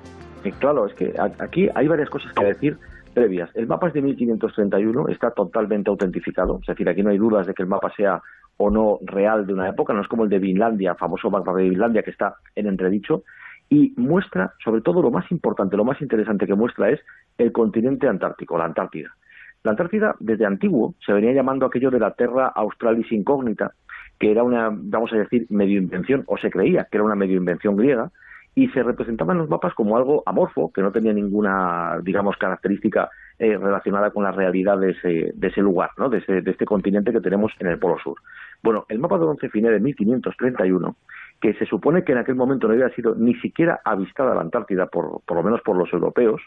claro, 0.60 0.86
es 0.86 0.94
que 0.94 1.12
aquí 1.38 1.68
hay 1.74 1.88
varias 1.88 2.10
cosas 2.10 2.32
que 2.32 2.44
decir 2.44 2.78
previas. 3.12 3.50
El 3.54 3.66
mapa 3.66 3.88
es 3.88 3.94
de 3.94 4.02
1531, 4.02 5.08
está 5.08 5.32
totalmente 5.32 5.90
autentificado, 5.90 6.58
es 6.60 6.66
decir, 6.66 6.88
aquí 6.88 7.02
no 7.02 7.10
hay 7.10 7.18
dudas 7.18 7.46
de 7.46 7.54
que 7.54 7.62
el 7.62 7.68
mapa 7.68 7.92
sea 7.96 8.22
o 8.56 8.70
no 8.70 8.98
real 9.02 9.46
de 9.46 9.52
una 9.52 9.68
época, 9.68 9.92
no 9.92 10.02
es 10.02 10.08
como 10.08 10.24
el 10.24 10.30
de 10.30 10.38
Vinlandia, 10.38 10.94
famoso 10.94 11.30
mapa 11.30 11.52
de 11.54 11.68
Vinlandia 11.68 12.02
que 12.02 12.10
está 12.10 12.36
en 12.54 12.66
entredicho 12.66 13.24
y 13.70 13.92
muestra, 13.96 14.54
sobre 14.64 14.80
todo 14.80 15.02
lo 15.02 15.10
más 15.10 15.30
importante, 15.30 15.76
lo 15.76 15.84
más 15.84 16.00
interesante 16.00 16.46
que 16.46 16.54
muestra 16.54 16.90
es 16.90 17.00
el 17.36 17.52
continente 17.52 18.08
antártico, 18.08 18.56
la 18.56 18.64
Antártida. 18.64 19.14
La 19.62 19.72
Antártida, 19.72 20.14
desde 20.20 20.46
antiguo, 20.46 20.94
se 21.04 21.12
venía 21.12 21.32
llamando 21.32 21.66
aquello 21.66 21.90
de 21.90 22.00
la 22.00 22.12
Terra 22.12 22.48
Australis 22.48 23.10
Incógnita, 23.12 23.72
que 24.18 24.30
era 24.30 24.42
una, 24.42 24.70
vamos 24.72 25.12
a 25.12 25.16
decir, 25.16 25.46
medio 25.50 25.78
invención, 25.78 26.24
o 26.26 26.38
se 26.38 26.50
creía 26.50 26.86
que 26.90 26.96
era 26.96 27.04
una 27.04 27.14
medio 27.14 27.36
invención 27.36 27.76
griega, 27.76 28.10
y 28.54 28.68
se 28.68 28.82
representaba 28.82 29.32
en 29.32 29.38
los 29.38 29.48
mapas 29.48 29.74
como 29.74 29.96
algo 29.96 30.22
amorfo, 30.26 30.72
que 30.72 30.82
no 30.82 30.90
tenía 30.90 31.12
ninguna, 31.12 32.00
digamos, 32.02 32.36
característica 32.36 33.08
eh, 33.38 33.56
relacionada 33.56 34.10
con 34.10 34.24
la 34.24 34.32
realidad 34.32 34.78
de 34.78 34.90
ese, 34.90 35.32
de 35.32 35.46
ese 35.46 35.60
lugar, 35.60 35.90
¿no? 35.96 36.08
de, 36.08 36.18
ese, 36.18 36.40
de 36.40 36.50
este 36.50 36.64
continente 36.64 37.12
que 37.12 37.20
tenemos 37.20 37.52
en 37.60 37.68
el 37.68 37.78
Polo 37.78 37.98
Sur. 38.02 38.16
Bueno, 38.62 38.84
el 38.88 38.98
mapa 38.98 39.18
de 39.18 39.26
Once 39.26 39.48
Finé 39.48 39.70
de 39.70 39.78
1531 39.78 40.96
que 41.40 41.54
se 41.54 41.66
supone 41.66 42.04
que 42.04 42.12
en 42.12 42.18
aquel 42.18 42.34
momento 42.34 42.66
no 42.66 42.74
había 42.74 42.88
sido 42.90 43.14
ni 43.14 43.34
siquiera 43.36 43.80
avistada 43.84 44.34
la 44.34 44.40
Antártida, 44.40 44.86
por, 44.86 45.20
por 45.24 45.36
lo 45.36 45.42
menos 45.42 45.60
por 45.62 45.76
los 45.76 45.92
europeos, 45.92 46.42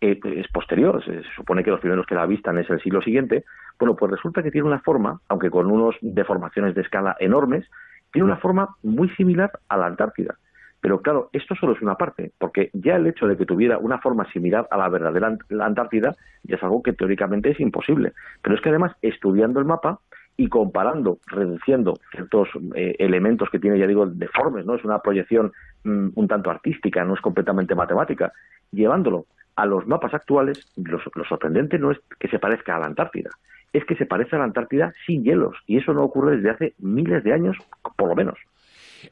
eh, 0.00 0.20
es 0.24 0.48
posterior, 0.48 1.02
se, 1.04 1.22
supone 1.34 1.64
que 1.64 1.70
los 1.70 1.80
primeros 1.80 2.06
que 2.06 2.14
la 2.14 2.22
avistan 2.22 2.58
es 2.58 2.68
el 2.68 2.80
siglo 2.82 3.00
siguiente, 3.00 3.44
bueno, 3.78 3.96
pues 3.96 4.10
resulta 4.10 4.42
que 4.42 4.50
tiene 4.50 4.66
una 4.66 4.80
forma, 4.80 5.20
aunque 5.28 5.50
con 5.50 5.70
unos 5.70 5.96
deformaciones 6.02 6.74
de 6.74 6.82
escala 6.82 7.16
enormes, 7.18 7.66
tiene 8.12 8.26
una 8.26 8.36
forma 8.36 8.76
muy 8.82 9.08
similar 9.10 9.52
a 9.68 9.76
la 9.76 9.86
Antártida. 9.86 10.36
Pero 10.80 11.00
claro, 11.00 11.30
esto 11.32 11.54
solo 11.54 11.72
es 11.72 11.82
una 11.82 11.96
parte, 11.96 12.32
porque 12.38 12.70
ya 12.74 12.96
el 12.96 13.06
hecho 13.06 13.26
de 13.26 13.36
que 13.36 13.46
tuviera 13.46 13.78
una 13.78 13.98
forma 13.98 14.30
similar 14.32 14.68
a 14.70 14.76
la 14.76 14.88
verdadera 14.88 15.36
Antártida 15.60 16.14
ya 16.44 16.56
es 16.56 16.62
algo 16.62 16.82
que 16.82 16.92
teóricamente 16.92 17.50
es 17.50 17.60
imposible. 17.60 18.12
Pero 18.42 18.54
es 18.54 18.60
que 18.60 18.68
además, 18.68 18.92
estudiando 19.02 19.58
el 19.58 19.66
mapa, 19.66 19.98
y 20.36 20.48
comparando, 20.48 21.18
reduciendo 21.26 21.94
ciertos 22.10 22.48
eh, 22.74 22.94
elementos 22.98 23.48
que 23.50 23.58
tiene, 23.58 23.78
ya 23.78 23.86
digo, 23.86 24.06
deformes, 24.06 24.66
¿no? 24.66 24.74
Es 24.74 24.84
una 24.84 24.98
proyección 24.98 25.52
mm, 25.84 26.08
un 26.14 26.28
tanto 26.28 26.50
artística, 26.50 27.04
no 27.04 27.14
es 27.14 27.20
completamente 27.20 27.74
matemática, 27.74 28.32
llevándolo 28.70 29.26
a 29.56 29.64
los 29.64 29.86
mapas 29.86 30.12
actuales, 30.12 30.70
lo, 30.76 31.24
sorprendente 31.24 31.78
no 31.78 31.90
es 31.90 31.98
que 32.20 32.28
se 32.28 32.38
parezca 32.38 32.76
a 32.76 32.78
la 32.78 32.86
Antártida, 32.86 33.30
es 33.72 33.84
que 33.86 33.96
se 33.96 34.04
parece 34.04 34.36
a 34.36 34.38
la 34.38 34.44
Antártida 34.44 34.92
sin 35.06 35.24
hielos, 35.24 35.56
y 35.66 35.78
eso 35.78 35.94
no 35.94 36.04
ocurre 36.04 36.36
desde 36.36 36.50
hace 36.50 36.74
miles 36.78 37.24
de 37.24 37.32
años, 37.32 37.56
por 37.96 38.08
lo 38.08 38.14
menos. 38.14 38.38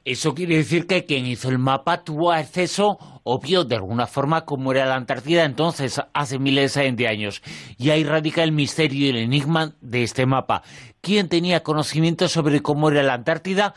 Eso 0.05 0.35
quiere 0.35 0.57
decir 0.57 0.87
que 0.87 1.05
quien 1.05 1.27
hizo 1.27 1.49
el 1.49 1.59
mapa 1.59 2.03
tuvo 2.03 2.33
acceso, 2.33 2.99
obvio, 3.23 3.65
de 3.65 3.77
alguna 3.77 4.07
forma, 4.07 4.45
como 4.45 4.73
era 4.73 4.87
la 4.87 4.97
Antártida 4.97 5.45
entonces, 5.45 6.01
hace 6.13 6.39
miles 6.39 6.75
de 6.75 7.09
años. 7.09 7.43
Y 7.79 7.91
ahí 7.91 8.05
radica 8.05 8.43
el 8.43 8.53
misterio 8.53 9.07
y 9.07 9.11
el 9.11 9.17
enigma 9.17 9.73
de 9.81 10.03
este 10.03 10.27
mapa. 10.27 10.63
¿Quién 11.01 11.29
tenía 11.29 11.63
conocimiento 11.63 12.29
sobre 12.29 12.61
cómo 12.61 12.91
era 12.91 13.03
la 13.03 13.15
Antártida? 13.15 13.75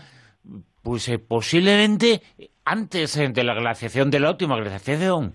Pues 0.84 1.09
eh, 1.09 1.19
posiblemente 1.19 2.21
antes 2.63 3.17
eh, 3.17 3.29
de 3.29 3.43
la 3.43 3.53
glaciación, 3.53 4.09
de 4.09 4.19
la 4.19 4.29
última 4.29 4.57
glaciación. 4.57 5.34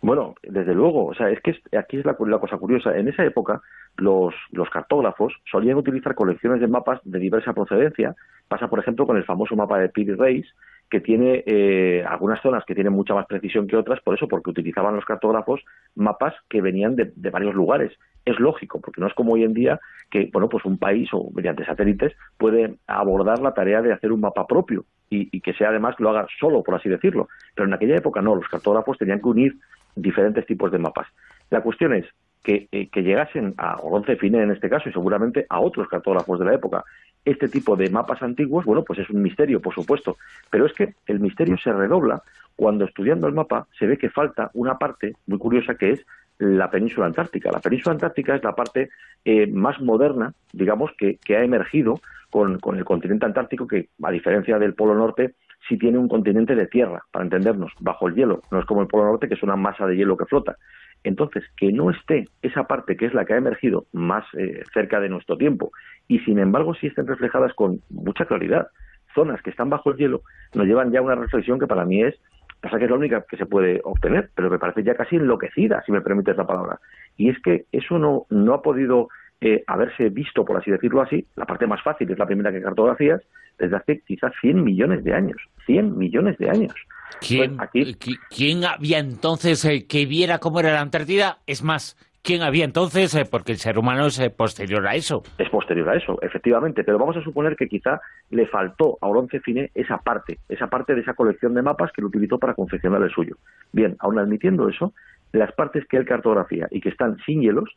Bueno, 0.00 0.34
desde 0.42 0.74
luego, 0.74 1.06
o 1.06 1.14
sea, 1.14 1.28
es 1.30 1.40
que 1.42 1.52
aquí 1.76 1.98
es 1.98 2.04
la, 2.04 2.14
cosa 2.14 2.56
curiosa. 2.56 2.96
En 2.96 3.08
esa 3.08 3.24
época, 3.24 3.60
los, 3.98 4.34
cartógrafos 4.72 5.34
solían 5.50 5.76
utilizar 5.76 6.14
colecciones 6.14 6.60
de 6.60 6.68
mapas 6.68 7.00
de 7.04 7.18
diversa 7.18 7.52
procedencia. 7.52 8.14
Pasa, 8.48 8.68
por 8.68 8.78
ejemplo, 8.78 9.06
con 9.06 9.16
el 9.16 9.24
famoso 9.24 9.56
mapa 9.56 9.78
de 9.78 9.88
Piri 9.88 10.14
Reis, 10.14 10.46
que 10.88 11.00
tiene 11.00 11.42
eh, 11.44 12.04
algunas 12.08 12.40
zonas 12.40 12.64
que 12.64 12.74
tienen 12.74 12.92
mucha 12.92 13.14
más 13.14 13.26
precisión 13.26 13.66
que 13.66 13.76
otras, 13.76 14.00
por 14.00 14.14
eso, 14.14 14.26
porque 14.26 14.50
utilizaban 14.50 14.94
los 14.94 15.04
cartógrafos 15.04 15.60
mapas 15.96 16.34
que 16.48 16.62
venían 16.62 16.96
de, 16.96 17.12
de, 17.14 17.30
varios 17.30 17.54
lugares. 17.54 17.92
Es 18.24 18.38
lógico, 18.38 18.80
porque 18.80 19.00
no 19.00 19.06
es 19.06 19.14
como 19.14 19.32
hoy 19.34 19.42
en 19.42 19.52
día 19.52 19.80
que, 20.10 20.30
bueno, 20.32 20.48
pues 20.48 20.64
un 20.64 20.78
país 20.78 21.10
o 21.12 21.30
mediante 21.34 21.66
satélites 21.66 22.14
puede 22.38 22.76
abordar 22.86 23.40
la 23.40 23.52
tarea 23.52 23.82
de 23.82 23.92
hacer 23.92 24.12
un 24.12 24.20
mapa 24.20 24.46
propio 24.46 24.84
y, 25.10 25.28
y 25.36 25.40
que 25.40 25.52
sea 25.52 25.68
además 25.68 25.96
lo 25.98 26.10
haga 26.10 26.26
solo, 26.38 26.62
por 26.62 26.76
así 26.76 26.88
decirlo. 26.88 27.28
Pero 27.54 27.66
en 27.66 27.74
aquella 27.74 27.96
época 27.96 28.22
no, 28.22 28.34
los 28.34 28.48
cartógrafos 28.48 28.96
tenían 28.96 29.20
que 29.20 29.28
unir 29.28 29.56
diferentes 29.94 30.46
tipos 30.46 30.70
de 30.72 30.78
mapas. 30.78 31.08
La 31.50 31.62
cuestión 31.62 31.92
es 31.94 32.06
que, 32.42 32.68
eh, 32.72 32.88
que 32.88 33.02
llegasen 33.02 33.54
a 33.58 33.76
Oronce 33.80 34.16
Fine 34.16 34.42
en 34.42 34.50
este 34.50 34.70
caso 34.70 34.88
y 34.88 34.92
seguramente 34.92 35.46
a 35.48 35.60
otros 35.60 35.88
cartógrafos 35.88 36.38
de 36.38 36.44
la 36.44 36.54
época 36.54 36.84
este 37.24 37.48
tipo 37.48 37.76
de 37.76 37.90
mapas 37.90 38.22
antiguos, 38.22 38.64
bueno, 38.64 38.84
pues 38.84 39.00
es 39.00 39.10
un 39.10 39.20
misterio, 39.20 39.60
por 39.60 39.74
supuesto, 39.74 40.16
pero 40.50 40.66
es 40.66 40.72
que 40.72 40.94
el 41.06 41.20
misterio 41.20 41.58
se 41.58 41.72
redobla 41.72 42.22
cuando 42.56 42.84
estudiando 42.84 43.26
el 43.26 43.34
mapa 43.34 43.66
se 43.78 43.86
ve 43.86 43.98
que 43.98 44.10
falta 44.10 44.50
una 44.54 44.78
parte 44.78 45.14
muy 45.26 45.38
curiosa 45.38 45.74
que 45.74 45.90
es 45.90 46.06
la 46.38 46.70
península 46.70 47.06
antártica. 47.06 47.50
La 47.52 47.60
península 47.60 47.92
antártica 47.92 48.34
es 48.34 48.42
la 48.42 48.54
parte 48.54 48.90
eh, 49.24 49.46
más 49.46 49.80
moderna, 49.80 50.32
digamos, 50.52 50.90
que, 50.96 51.18
que 51.24 51.36
ha 51.36 51.44
emergido 51.44 52.00
con, 52.30 52.58
con, 52.58 52.76
el 52.76 52.84
continente 52.84 53.26
antártico, 53.26 53.66
que 53.66 53.88
a 54.02 54.10
diferencia 54.10 54.58
del 54.58 54.74
Polo 54.74 54.94
Norte, 54.94 55.34
sí 55.68 55.76
tiene 55.76 55.98
un 55.98 56.08
continente 56.08 56.54
de 56.54 56.66
tierra, 56.66 57.04
para 57.10 57.24
entendernos, 57.24 57.72
bajo 57.80 58.08
el 58.08 58.14
hielo. 58.14 58.42
No 58.50 58.60
es 58.60 58.66
como 58.66 58.82
el 58.82 58.88
Polo 58.88 59.04
Norte, 59.04 59.28
que 59.28 59.34
es 59.34 59.42
una 59.42 59.56
masa 59.56 59.86
de 59.86 59.96
hielo 59.96 60.16
que 60.16 60.26
flota. 60.26 60.56
Entonces, 61.04 61.44
que 61.56 61.72
no 61.72 61.90
esté 61.90 62.28
esa 62.42 62.64
parte 62.64 62.96
que 62.96 63.06
es 63.06 63.14
la 63.14 63.24
que 63.24 63.34
ha 63.34 63.38
emergido 63.38 63.86
más 63.92 64.24
eh, 64.34 64.62
cerca 64.72 65.00
de 65.00 65.08
nuestro 65.08 65.36
tiempo 65.36 65.70
y 66.08 66.18
sin 66.20 66.38
embargo 66.38 66.74
sí 66.74 66.88
estén 66.88 67.06
reflejadas 67.06 67.54
con 67.54 67.80
mucha 67.90 68.24
claridad, 68.24 68.68
zonas 69.14 69.40
que 69.42 69.50
están 69.50 69.70
bajo 69.70 69.90
el 69.90 69.96
hielo, 69.96 70.22
nos 70.54 70.66
llevan 70.66 70.90
ya 70.90 70.98
a 70.98 71.02
una 71.02 71.14
reflexión 71.14 71.58
que 71.58 71.66
para 71.66 71.84
mí 71.84 72.02
es, 72.02 72.14
pasa 72.60 72.78
que 72.78 72.84
es 72.84 72.90
la 72.90 72.96
única 72.96 73.24
que 73.28 73.36
se 73.36 73.46
puede 73.46 73.80
obtener, 73.84 74.30
pero 74.34 74.50
me 74.50 74.58
parece 74.58 74.82
ya 74.82 74.94
casi 74.94 75.16
enloquecida, 75.16 75.82
si 75.86 75.92
me 75.92 76.00
permites 76.00 76.36
la 76.36 76.46
palabra. 76.46 76.80
Y 77.16 77.28
es 77.30 77.40
que 77.40 77.66
eso 77.72 77.98
no, 77.98 78.26
no 78.30 78.54
ha 78.54 78.62
podido 78.62 79.08
eh, 79.40 79.62
haberse 79.66 80.08
visto, 80.08 80.44
por 80.44 80.56
así 80.56 80.70
decirlo 80.70 81.00
así, 81.00 81.26
la 81.36 81.46
parte 81.46 81.66
más 81.66 81.82
fácil 81.82 82.10
es 82.10 82.18
la 82.18 82.26
primera 82.26 82.50
que 82.50 82.60
cartografías, 82.60 83.22
desde 83.58 83.76
hace 83.76 84.00
quizás 84.00 84.32
100 84.40 84.64
millones 84.64 85.04
de 85.04 85.14
años. 85.14 85.36
100 85.66 85.96
millones 85.96 86.38
de 86.38 86.50
años. 86.50 86.74
¿Quién, 87.20 87.56
Pues 87.56 87.98
¿quién 88.30 88.64
había 88.64 88.98
entonces 88.98 89.64
eh, 89.64 89.86
que 89.86 90.06
viera 90.06 90.38
cómo 90.38 90.60
era 90.60 90.72
la 90.72 90.80
Antártida? 90.80 91.38
Es 91.46 91.62
más, 91.62 91.96
¿quién 92.22 92.42
había 92.42 92.64
entonces? 92.64 93.14
Eh, 93.14 93.24
porque 93.30 93.52
el 93.52 93.58
ser 93.58 93.78
humano 93.78 94.06
es 94.06 94.18
eh, 94.20 94.30
posterior 94.30 94.86
a 94.86 94.94
eso. 94.94 95.22
Es 95.38 95.48
posterior 95.50 95.88
a 95.88 95.96
eso, 95.96 96.18
efectivamente, 96.22 96.84
pero 96.84 96.98
vamos 96.98 97.16
a 97.16 97.22
suponer 97.22 97.56
que 97.56 97.68
quizá 97.68 98.00
le 98.30 98.46
faltó 98.46 98.98
a 99.00 99.08
Oronce 99.08 99.40
Fine 99.40 99.70
esa 99.74 99.98
parte, 99.98 100.38
esa 100.48 100.68
parte 100.68 100.94
de 100.94 101.00
esa 101.00 101.14
colección 101.14 101.54
de 101.54 101.62
mapas 101.62 101.90
que 101.92 102.02
lo 102.02 102.08
utilizó 102.08 102.38
para 102.38 102.54
confeccionar 102.54 103.02
el 103.02 103.10
suyo. 103.10 103.36
Bien, 103.72 103.96
aun 103.98 104.18
admitiendo 104.18 104.68
eso, 104.68 104.92
las 105.32 105.52
partes 105.52 105.86
que 105.86 105.96
él 105.96 106.04
cartografía 106.04 106.68
y 106.70 106.80
que 106.80 106.88
están 106.88 107.16
sin 107.26 107.42
hielos, 107.42 107.70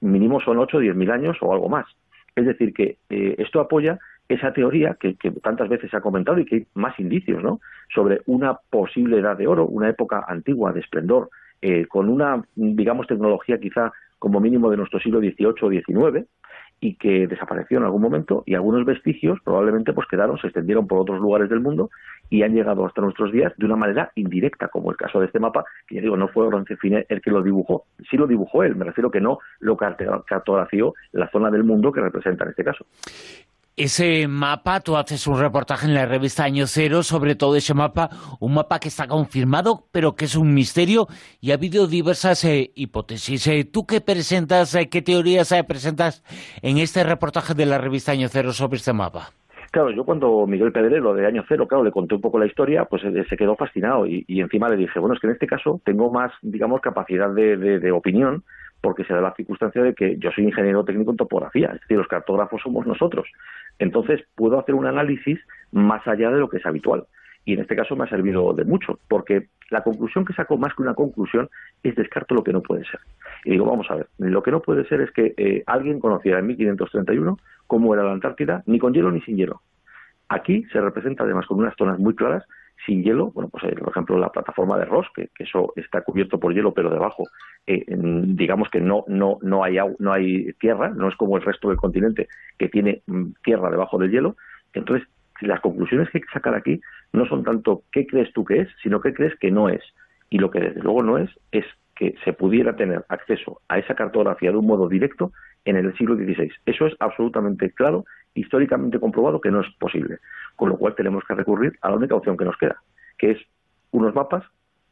mínimo 0.00 0.40
son 0.40 0.58
8 0.58 0.76
o 0.76 0.80
10 0.80 0.94
mil 0.94 1.10
años 1.10 1.36
o 1.40 1.52
algo 1.52 1.68
más. 1.68 1.86
Es 2.36 2.46
decir, 2.46 2.72
que 2.74 2.98
eh, 3.10 3.36
esto 3.38 3.60
apoya 3.60 3.98
esa 4.28 4.52
teoría 4.52 4.96
que, 4.98 5.16
tantas 5.42 5.68
veces 5.68 5.90
se 5.90 5.96
ha 5.96 6.00
comentado 6.00 6.38
y 6.38 6.44
que 6.44 6.54
hay 6.56 6.66
más 6.74 6.98
indicios, 6.98 7.42
¿no? 7.42 7.60
Sobre 7.94 8.22
una 8.26 8.54
posible 8.70 9.18
edad 9.18 9.36
de 9.36 9.46
oro, 9.46 9.66
una 9.66 9.88
época 9.88 10.24
antigua 10.26 10.72
de 10.72 10.80
esplendor, 10.80 11.30
eh, 11.60 11.86
con 11.86 12.08
una, 12.08 12.44
digamos, 12.54 13.06
tecnología 13.06 13.58
quizá 13.58 13.92
como 14.18 14.40
mínimo 14.40 14.70
de 14.70 14.78
nuestro 14.78 14.98
siglo 15.00 15.20
XVIII 15.20 15.54
o 15.60 15.70
XIX, 15.70 16.26
y 16.80 16.96
que 16.96 17.26
desapareció 17.26 17.78
en 17.78 17.84
algún 17.84 18.02
momento 18.02 18.42
y 18.46 18.54
algunos 18.54 18.84
vestigios 18.84 19.38
probablemente 19.42 19.92
pues 19.94 20.06
quedaron, 20.06 20.38
se 20.38 20.48
extendieron 20.48 20.86
por 20.86 21.00
otros 21.00 21.18
lugares 21.18 21.48
del 21.48 21.60
mundo 21.60 21.90
y 22.28 22.42
han 22.42 22.52
llegado 22.52 22.84
hasta 22.84 23.00
nuestros 23.00 23.32
días 23.32 23.54
de 23.56 23.64
una 23.64 23.76
manera 23.76 24.12
indirecta, 24.16 24.68
como 24.68 24.90
el 24.90 24.96
caso 24.96 25.20
de 25.20 25.26
este 25.26 25.40
mapa, 25.40 25.64
que 25.86 25.94
ya 25.94 26.02
digo, 26.02 26.16
no 26.16 26.28
fue 26.28 26.50
Roncefine 26.50 27.06
el 27.08 27.22
que 27.22 27.30
lo 27.30 27.42
dibujó, 27.42 27.86
sí 28.10 28.18
lo 28.18 28.26
dibujó 28.26 28.64
él, 28.64 28.76
me 28.76 28.84
refiero 28.84 29.10
que 29.10 29.20
no 29.20 29.38
lo 29.60 29.76
cartografió 29.76 30.94
la 31.12 31.30
zona 31.30 31.50
del 31.50 31.64
mundo 31.64 31.90
que 31.90 32.00
representa 32.00 32.44
en 32.44 32.50
este 32.50 32.64
caso. 32.64 32.84
Ese 33.76 34.28
mapa, 34.28 34.78
tú 34.78 34.96
haces 34.96 35.26
un 35.26 35.36
reportaje 35.36 35.88
en 35.88 35.94
la 35.94 36.06
revista 36.06 36.44
Año 36.44 36.68
Cero 36.68 37.02
sobre 37.02 37.34
todo 37.34 37.56
ese 37.56 37.74
mapa, 37.74 38.08
un 38.38 38.54
mapa 38.54 38.78
que 38.78 38.86
está 38.86 39.08
confirmado, 39.08 39.88
pero 39.90 40.14
que 40.14 40.26
es 40.26 40.36
un 40.36 40.54
misterio, 40.54 41.08
y 41.40 41.50
ha 41.50 41.54
habido 41.54 41.88
diversas 41.88 42.44
eh, 42.44 42.70
hipótesis. 42.76 43.44
Eh, 43.48 43.64
¿Tú 43.64 43.84
qué 43.84 44.00
presentas, 44.00 44.76
eh, 44.76 44.88
qué 44.88 45.02
teorías 45.02 45.50
eh, 45.50 45.64
presentas 45.64 46.22
en 46.62 46.78
este 46.78 47.02
reportaje 47.02 47.54
de 47.54 47.66
la 47.66 47.78
revista 47.78 48.12
Año 48.12 48.28
Cero 48.28 48.52
sobre 48.52 48.76
este 48.76 48.92
mapa? 48.92 49.32
Claro, 49.74 49.90
yo 49.90 50.04
cuando 50.04 50.46
Miguel 50.46 50.70
Pedrero 50.70 51.14
de 51.14 51.26
Año 51.26 51.42
Cero, 51.48 51.66
claro, 51.66 51.82
le 51.82 51.90
conté 51.90 52.14
un 52.14 52.20
poco 52.20 52.38
la 52.38 52.46
historia, 52.46 52.84
pues 52.84 53.02
eh, 53.02 53.24
se 53.28 53.36
quedó 53.36 53.56
fascinado 53.56 54.06
y, 54.06 54.24
y, 54.28 54.40
encima 54.40 54.68
le 54.68 54.76
dije, 54.76 55.00
bueno, 55.00 55.16
es 55.16 55.20
que 55.20 55.26
en 55.26 55.32
este 55.32 55.48
caso 55.48 55.80
tengo 55.84 56.12
más, 56.12 56.30
digamos, 56.42 56.80
capacidad 56.80 57.28
de, 57.28 57.56
de, 57.56 57.80
de 57.80 57.90
opinión 57.90 58.44
porque 58.84 59.04
se 59.04 59.14
da 59.14 59.22
la 59.22 59.32
circunstancia 59.32 59.82
de 59.82 59.94
que 59.94 60.18
yo 60.18 60.30
soy 60.30 60.44
ingeniero 60.44 60.84
técnico 60.84 61.10
en 61.10 61.16
topografía, 61.16 61.68
es 61.68 61.80
decir, 61.80 61.96
los 61.96 62.06
cartógrafos 62.06 62.60
somos 62.60 62.86
nosotros. 62.86 63.26
Entonces, 63.78 64.20
puedo 64.34 64.60
hacer 64.60 64.74
un 64.74 64.84
análisis 64.84 65.40
más 65.72 66.06
allá 66.06 66.30
de 66.30 66.38
lo 66.38 66.50
que 66.50 66.58
es 66.58 66.66
habitual. 66.66 67.06
Y 67.46 67.54
en 67.54 67.60
este 67.60 67.76
caso 67.76 67.96
me 67.96 68.04
ha 68.04 68.08
servido 68.10 68.52
de 68.52 68.66
mucho, 68.66 68.98
porque 69.08 69.48
la 69.70 69.82
conclusión 69.82 70.26
que 70.26 70.34
saco, 70.34 70.58
más 70.58 70.74
que 70.74 70.82
una 70.82 70.92
conclusión, 70.92 71.48
es 71.82 71.94
descarto 71.96 72.34
lo 72.34 72.44
que 72.44 72.52
no 72.52 72.60
puede 72.60 72.84
ser. 72.84 73.00
Y 73.46 73.52
digo, 73.52 73.64
vamos 73.64 73.90
a 73.90 73.94
ver, 73.94 74.08
lo 74.18 74.42
que 74.42 74.50
no 74.50 74.60
puede 74.60 74.84
ser 74.86 75.00
es 75.00 75.10
que 75.12 75.32
eh, 75.38 75.62
alguien 75.66 75.98
conociera 75.98 76.40
en 76.40 76.46
1531 76.48 77.38
cómo 77.66 77.94
era 77.94 78.04
la 78.04 78.12
Antártida, 78.12 78.62
ni 78.66 78.78
con 78.78 78.92
hielo 78.92 79.10
ni 79.10 79.22
sin 79.22 79.38
hielo. 79.38 79.62
Aquí 80.28 80.64
se 80.72 80.80
representa 80.82 81.24
además 81.24 81.46
con 81.46 81.58
unas 81.58 81.74
zonas 81.78 81.98
muy 81.98 82.14
claras 82.14 82.44
sin 82.86 83.02
hielo, 83.02 83.30
bueno, 83.32 83.48
pues 83.48 83.64
eh, 83.64 83.76
por 83.76 83.90
ejemplo 83.90 84.18
la 84.18 84.30
plataforma 84.30 84.78
de 84.78 84.84
Ross, 84.84 85.06
que, 85.14 85.30
eso 85.38 85.72
está 85.76 86.02
cubierto 86.02 86.38
por 86.38 86.54
hielo, 86.54 86.74
pero 86.74 86.90
debajo, 86.90 87.24
eh, 87.66 87.84
digamos 87.88 88.68
que 88.70 88.80
no, 88.80 89.04
no, 89.08 89.38
no, 89.42 89.64
hay, 89.64 89.78
no 89.98 90.12
hay 90.12 90.52
tierra, 90.54 90.90
no 90.90 91.08
es 91.08 91.16
como 91.16 91.36
el 91.36 91.42
resto 91.42 91.68
del 91.68 91.78
continente 91.78 92.28
que 92.58 92.68
tiene 92.68 93.02
mm, 93.06 93.32
tierra 93.42 93.70
debajo 93.70 93.98
del 93.98 94.10
hielo. 94.10 94.36
Entonces, 94.74 95.08
las 95.40 95.60
conclusiones 95.60 96.10
que 96.10 96.18
hay 96.18 96.22
que 96.22 96.32
sacar 96.32 96.54
aquí 96.54 96.80
no 97.12 97.26
son 97.26 97.44
tanto 97.44 97.82
qué 97.90 98.06
crees 98.06 98.32
tú 98.32 98.44
que 98.44 98.60
es, 98.60 98.68
sino 98.82 99.00
qué 99.00 99.14
crees 99.14 99.34
que 99.38 99.50
no 99.50 99.68
es. 99.68 99.82
Y 100.30 100.38
lo 100.38 100.50
que 100.50 100.60
desde 100.60 100.82
luego 100.82 101.02
no 101.02 101.18
es, 101.18 101.30
es 101.52 101.64
que 101.94 102.14
se 102.24 102.32
pudiera 102.32 102.76
tener 102.76 103.04
acceso 103.08 103.60
a 103.68 103.78
esa 103.78 103.94
cartografía 103.94 104.50
de 104.50 104.56
un 104.56 104.66
modo 104.66 104.88
directo 104.88 105.32
en 105.64 105.76
el 105.76 105.96
siglo 105.96 106.16
XVI. 106.16 106.50
Eso 106.66 106.86
es 106.86 106.94
absolutamente 107.00 107.70
claro, 107.70 108.04
históricamente 108.34 109.00
comprobado 109.00 109.40
que 109.40 109.50
no 109.50 109.60
es 109.60 109.66
posible. 109.78 110.18
Con 110.56 110.68
lo 110.68 110.76
cual 110.76 110.94
tenemos 110.94 111.24
que 111.26 111.34
recurrir 111.34 111.78
a 111.80 111.90
la 111.90 111.96
única 111.96 112.14
opción 112.14 112.36
que 112.36 112.44
nos 112.44 112.56
queda, 112.56 112.82
que 113.18 113.32
es 113.32 113.38
unos 113.90 114.14
mapas 114.14 114.44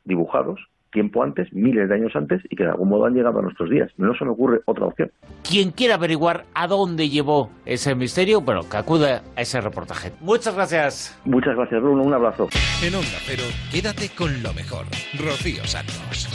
dibujados 0.05 0.61
tiempo 0.93 1.25
antes, 1.25 1.53
miles 1.53 1.89
de 1.89 1.95
años 1.95 2.15
antes, 2.15 2.41
y 2.49 2.55
que 2.55 2.63
de 2.63 2.71
algún 2.71 2.91
modo 2.91 3.07
han 3.07 3.15
llegado 3.15 3.41
a 3.41 3.43
nuestros 3.43 3.69
días. 3.69 3.91
No 3.97 4.15
se 4.15 4.25
me 4.25 4.31
ocurre 4.31 4.61
otra 4.67 4.87
opción. 4.87 5.11
Quien 5.43 5.73
quiera 5.73 5.97
averiguar 5.97 6.45
a 6.55 6.69
dónde 6.69 7.09
llevó 7.09 7.51
ese 7.65 7.95
misterio, 7.97 8.43
bueno, 8.43 8.69
que 8.71 8.77
acude 8.77 9.15
a 9.15 9.41
ese 9.41 9.61
reportaje. 9.61 10.13
Muchas 10.21 10.55
gracias. 10.55 11.21
Muchas 11.25 11.57
gracias, 11.57 11.83
Bruno. 11.83 12.03
Un 12.03 12.15
abrazo. 12.15 12.49
En 12.85 12.95
Onda 12.95 13.19
Pero, 13.27 13.43
quédate 13.73 14.11
con 14.17 14.43
lo 14.43 14.53
mejor. 14.53 14.85
Rocío 15.19 15.65
Santos. 15.65 16.29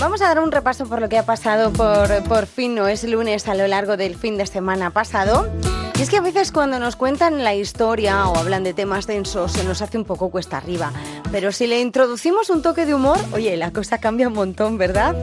Vamos 0.00 0.22
a 0.22 0.28
dar 0.28 0.38
un 0.38 0.52
repaso 0.52 0.86
por 0.86 1.00
lo 1.00 1.08
que 1.08 1.18
ha 1.18 1.26
pasado 1.26 1.72
por, 1.72 2.22
por 2.28 2.46
fin, 2.46 2.76
no 2.76 2.86
es 2.86 3.02
lunes, 3.02 3.48
a 3.48 3.56
lo 3.56 3.66
largo 3.66 3.96
del 3.96 4.14
fin 4.14 4.36
de 4.38 4.46
semana 4.46 4.90
pasado. 4.90 5.50
Y 5.98 6.02
es 6.02 6.08
que 6.08 6.18
a 6.18 6.20
veces 6.20 6.52
cuando 6.52 6.78
nos 6.78 6.94
cuentan 6.94 7.42
la 7.42 7.56
historia 7.56 8.28
o 8.28 8.38
hablan 8.38 8.62
de 8.62 8.72
temas 8.72 9.08
densos 9.08 9.50
se 9.50 9.64
nos 9.64 9.82
hace 9.82 9.98
un 9.98 10.04
poco 10.04 10.30
cuesta 10.30 10.56
arriba. 10.56 10.92
Pero 11.32 11.50
si 11.50 11.66
le 11.66 11.80
introducimos 11.80 12.48
un 12.48 12.62
toque 12.62 12.86
de 12.86 12.94
humor, 12.94 13.18
oye, 13.32 13.56
la 13.56 13.72
cosa 13.72 13.98
cambia 13.98 14.28
un 14.28 14.34
montón, 14.34 14.78
¿verdad? 14.78 15.16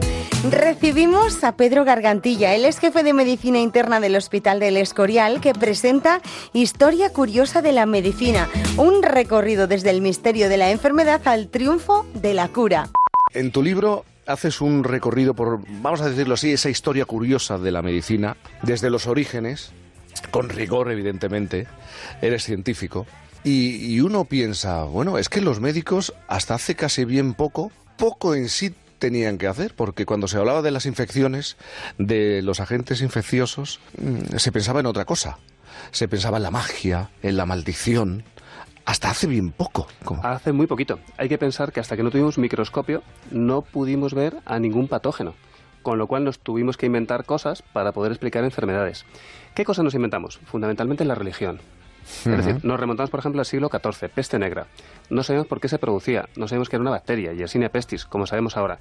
Recibimos 0.51 1.41
a 1.45 1.55
Pedro 1.55 1.85
Gargantilla. 1.85 2.53
Él 2.53 2.65
es 2.65 2.79
jefe 2.79 3.03
de 3.03 3.13
medicina 3.13 3.59
interna 3.59 4.01
del 4.01 4.17
Hospital 4.17 4.59
del 4.59 4.75
Escorial 4.75 5.39
que 5.39 5.53
presenta 5.53 6.21
Historia 6.51 7.13
Curiosa 7.13 7.61
de 7.61 7.71
la 7.71 7.85
Medicina, 7.85 8.49
un 8.75 9.01
recorrido 9.01 9.67
desde 9.67 9.91
el 9.91 10.01
misterio 10.01 10.49
de 10.49 10.57
la 10.57 10.71
enfermedad 10.71 11.21
al 11.25 11.47
triunfo 11.47 12.05
de 12.13 12.33
la 12.33 12.49
cura. 12.49 12.89
En 13.33 13.53
tu 13.53 13.63
libro 13.63 14.03
haces 14.27 14.61
un 14.61 14.83
recorrido 14.83 15.33
por, 15.33 15.61
vamos 15.81 16.01
a 16.01 16.09
decirlo 16.09 16.33
así, 16.33 16.51
esa 16.51 16.69
historia 16.69 17.05
curiosa 17.05 17.57
de 17.57 17.71
la 17.71 17.81
medicina, 17.81 18.37
desde 18.61 18.89
los 18.89 19.07
orígenes, 19.07 19.71
con 20.31 20.49
rigor 20.49 20.91
evidentemente, 20.91 21.67
eres 22.21 22.43
científico, 22.43 23.05
y, 23.43 23.99
uno 23.99 24.25
piensa, 24.25 24.85
bueno, 24.85 25.19
es 25.19 25.29
que 25.29 25.39
los 25.39 25.59
médicos 25.59 26.15
hasta 26.27 26.55
hace 26.55 26.73
casi 26.73 27.05
bien 27.05 27.35
poco, 27.35 27.71
poco 27.95 28.33
en 28.33 28.49
sí 28.49 28.73
tenían 28.97 29.37
que 29.37 29.45
hacer, 29.45 29.75
porque 29.75 30.07
cuando 30.07 30.27
se 30.27 30.37
hablaba 30.37 30.63
de 30.63 30.71
las 30.71 30.87
infecciones, 30.87 31.55
de 31.99 32.41
los 32.41 32.59
agentes 32.59 33.01
infecciosos, 33.01 33.79
se 34.37 34.51
pensaba 34.51 34.79
en 34.79 34.87
otra 34.87 35.05
cosa, 35.05 35.37
se 35.91 36.07
pensaba 36.07 36.37
en 36.37 36.43
la 36.43 36.49
magia, 36.49 37.11
en 37.21 37.37
la 37.37 37.45
maldición, 37.45 38.23
hasta 38.85 39.09
hace 39.09 39.27
bien 39.27 39.51
poco. 39.51 39.87
¿Cómo? 40.03 40.23
Hace 40.23 40.51
muy 40.51 40.67
poquito. 40.67 40.99
Hay 41.17 41.27
que 41.27 41.37
pensar 41.37 41.71
que 41.71 41.79
hasta 41.79 41.97
que 41.97 42.03
no 42.03 42.11
tuvimos 42.11 42.37
microscopio 42.37 43.03
no 43.31 43.61
pudimos 43.61 44.13
ver 44.13 44.37
a 44.45 44.59
ningún 44.59 44.87
patógeno, 44.87 45.33
con 45.81 45.97
lo 45.97 46.07
cual 46.07 46.23
nos 46.23 46.39
tuvimos 46.39 46.77
que 46.77 46.85
inventar 46.85 47.25
cosas 47.25 47.61
para 47.61 47.91
poder 47.91 48.11
explicar 48.11 48.43
enfermedades. 48.43 49.05
¿Qué 49.55 49.65
cosas 49.65 49.83
nos 49.83 49.95
inventamos? 49.95 50.37
Fundamentalmente 50.45 51.05
la 51.05 51.15
religión. 51.15 51.55
Uh 52.25 52.29
-huh. 52.29 52.39
Es 52.39 52.45
decir, 52.45 52.65
nos 52.65 52.79
remontamos, 52.79 53.09
por 53.09 53.19
ejemplo, 53.19 53.41
al 53.41 53.45
siglo 53.47 53.69
XIV, 53.69 54.09
peste 54.09 54.37
negra. 54.37 54.67
No 55.09 55.23
sabemos 55.23 55.47
por 55.47 55.59
qué 55.59 55.67
se 55.67 55.79
producía, 55.79 56.29
no 56.35 56.47
sabemos 56.47 56.69
que 56.69 56.75
era 56.75 56.81
una 56.81 56.91
bacteria, 56.91 57.33
Yersinia 57.33 57.69
pestis, 57.69 58.05
como 58.05 58.27
sabemos 58.27 58.57
ahora. 58.57 58.77